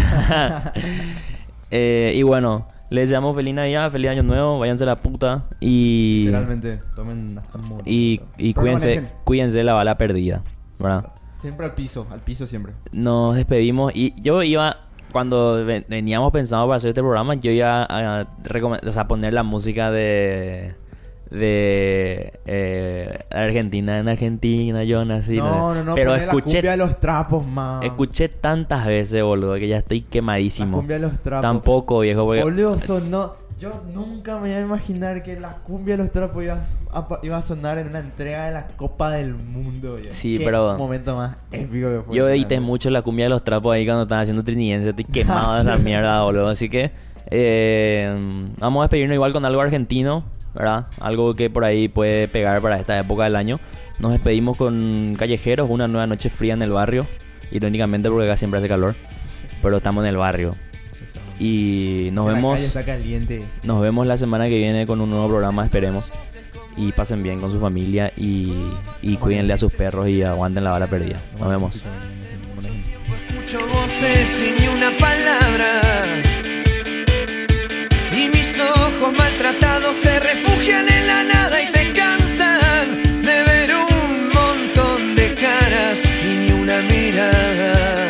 Eh, 1.73 2.13
y 2.17 2.23
bueno, 2.25 2.67
les 2.91 3.09
deseamos 3.09 3.35
feliz 3.37 3.55
Navidad, 3.55 3.91
feliz 3.91 4.11
Año 4.11 4.23
Nuevo, 4.23 4.59
váyanse 4.59 4.85
a 4.85 4.89
la 4.89 4.97
puta 4.97 5.45
y. 5.61 6.23
Literalmente, 6.27 6.81
tomen 6.95 7.39
hasta 7.39 7.59
morir. 7.59 7.83
Y, 7.87 8.21
y 8.39 8.53
Pero 8.53 8.63
cuídense, 8.63 8.89
manejen. 8.97 9.17
cuídense 9.25 9.59
de 9.59 9.65
la 9.65 9.73
bala 9.75 9.97
perdida, 9.97 10.43
¿verdad? 10.79 11.07
Siempre 11.39 11.67
al 11.67 11.75
piso, 11.75 12.07
al 12.11 12.21
piso 12.21 12.47
siempre. 12.47 12.73
Nos 12.93 13.35
despedimos 13.37 13.93
y 13.95 14.15
yo 14.21 14.43
iba, 14.43 14.77
cuando 15.13 15.65
ven- 15.65 15.87
veníamos 15.89 16.33
pensando 16.33 16.67
para 16.67 16.77
hacer 16.77 16.89
este 16.91 17.01
programa, 17.01 17.35
yo 17.35 17.51
iba 17.51 17.85
a, 17.85 18.27
recome- 18.45 18.87
o 18.87 18.93
sea, 18.93 19.09
poner 19.09 19.33
la 19.33 19.43
música 19.43 19.91
de 19.91 20.75
de 21.31 22.41
eh, 22.45 23.19
Argentina 23.31 23.99
en 23.99 24.09
Argentina, 24.09 24.83
yo 24.85 25.05
nací. 25.05 25.37
no, 25.37 25.75
no, 25.75 25.85
no, 25.85 25.95
pero 25.95 26.17
la 26.17 26.25
escuché 26.25 26.55
cumbia 26.57 26.71
de 26.73 26.77
los 26.77 26.99
trapos, 27.01 27.47
man. 27.47 27.83
escuché 27.83 28.29
tantas 28.29 28.87
veces, 28.87 29.23
boludo, 29.23 29.55
que 29.55 29.69
ya 29.69 29.79
estoy 29.79 30.01
La 30.01 30.07
quemadísimo. 30.11 30.79
cumbia 30.79 30.97
de 30.97 31.03
los 31.03 31.21
trapos. 31.21 31.43
Tampoco, 31.43 32.01
viejo, 32.01 32.25
porque 32.25 32.43
Boludo, 32.43 32.79
sonó. 32.79 33.35
Yo 33.61 33.83
nunca 33.93 34.39
me 34.39 34.49
iba 34.49 34.59
a 34.59 34.63
imaginar 34.63 35.23
que 35.23 35.39
la 35.39 35.51
cumbia 35.59 35.95
de 35.99 36.03
los 36.05 36.11
trapos 36.11 36.43
iba 36.43 36.59
a, 36.95 37.19
iba 37.23 37.37
a 37.37 37.43
sonar 37.43 37.77
en 37.77 37.89
una 37.89 37.99
entrega 37.99 38.47
de 38.47 38.53
la 38.53 38.67
Copa 38.69 39.11
del 39.11 39.35
Mundo. 39.35 39.99
yo. 39.99 40.07
Sí, 40.11 40.39
Qué 40.39 40.45
pero- 40.47 40.79
momento 40.79 41.15
más 41.15 41.37
épico 41.53 41.89
que 41.91 42.01
fue. 42.07 42.17
Yo 42.17 42.27
edité 42.31 42.59
mucho 42.59 42.89
la 42.89 43.03
cumbia 43.03 43.27
de 43.27 43.29
los 43.29 43.45
trapos 43.45 43.75
ahí 43.75 43.85
cuando 43.85 44.05
estaba 44.05 44.23
haciendo 44.23 44.43
trinidense. 44.43 44.89
Estoy 44.91 45.05
quemado 45.05 45.57
de 45.57 45.61
esa 45.63 45.77
mierda, 45.77 46.23
boludo. 46.23 46.49
Así 46.49 46.71
que 46.71 46.91
eh, 47.31 48.49
vamos 48.59 48.81
a 48.81 48.85
despedirnos 48.85 49.15
igual 49.15 49.35
con 49.35 49.45
algo 49.45 49.61
argentino, 49.61 50.25
¿verdad? 50.55 50.87
Algo 51.01 51.35
que 51.35 51.51
por 51.51 51.65
ahí 51.65 51.89
puede 51.89 52.29
pegar 52.29 52.61
para 52.63 52.79
esta 52.79 52.99
época 52.99 53.25
del 53.25 53.37
año. 53.37 53.61
Nos 53.99 54.13
despedimos 54.13 54.57
con 54.57 55.15
Callejeros, 55.19 55.69
una 55.71 55.87
nueva 55.89 56.07
noche 56.07 56.31
fría 56.31 56.55
en 56.55 56.63
el 56.63 56.71
barrio. 56.71 57.07
Irónicamente 57.51 58.09
porque 58.09 58.25
acá 58.27 58.37
siempre 58.37 58.59
hace 58.59 58.69
calor. 58.69 58.95
Pero 59.63 59.77
estamos 59.77 60.05
en 60.05 60.11
el 60.11 60.17
barrio. 60.17 60.57
Y 61.39 62.11
nos 62.13 62.27
La 62.29 62.35
vemos, 62.35 62.61
está 62.61 62.85
caliente. 62.85 63.43
nos 63.63 63.81
vemos 63.81 64.07
la 64.07 64.17
semana 64.17 64.47
que 64.49 64.57
viene 64.59 64.87
con 64.87 65.01
un 65.01 65.11
nuevo 65.11 65.29
programa, 65.29 65.65
esperemos. 65.65 66.11
Y 66.77 66.93
pasen 66.93 67.23
bien 67.23 67.41
con 67.41 67.51
su 67.51 67.59
familia 67.59 68.13
y, 68.17 68.53
y 69.03 69.17
cuídenle 69.17 69.53
a 69.55 69.59
sus 69.59 69.73
perros 69.73 70.09
y 70.09 70.23
aguanten 70.23 70.65
la 70.65 70.71
bala 70.71 70.87
perdida. 70.87 71.21
Nos 71.39 71.49
vemos. 71.49 71.83
Escucho 73.29 73.67
voces 73.69 74.43
y 74.49 74.61
ni 74.61 74.69
una 74.69 74.91
palabra 74.99 75.67
ojos 78.61 79.13
maltratados 79.17 79.97
se 79.97 80.21
refugian 80.21 80.89
en 80.89 81.07
la 81.07 81.25
nada 81.25 81.63
y 81.63 81.67
se 81.67 81.93
cansan 81.93 83.23
de 83.23 83.43
ver 83.45 83.75
un 83.75 84.29
montón 84.29 85.15
de 85.15 85.35
caras 85.35 85.99
y 86.05 86.37
ni 86.37 86.53
una 86.53 86.83
mirada. 86.83 88.09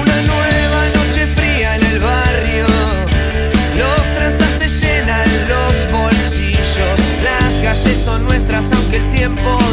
Una 0.00 0.22
nueva 0.32 0.82
noche 0.96 1.26
fría 1.36 1.76
en 1.76 1.86
el 1.86 1.98
barrio, 2.00 2.66
los 3.76 4.14
tranzas 4.14 4.52
se 4.58 4.68
llenan 4.68 5.28
los 5.48 5.92
bolsillos, 5.92 6.98
las 7.24 7.54
calles 7.62 8.02
son 8.04 8.24
nuestras 8.24 8.72
aunque 8.72 8.96
el 8.96 9.10
tiempo... 9.10 9.67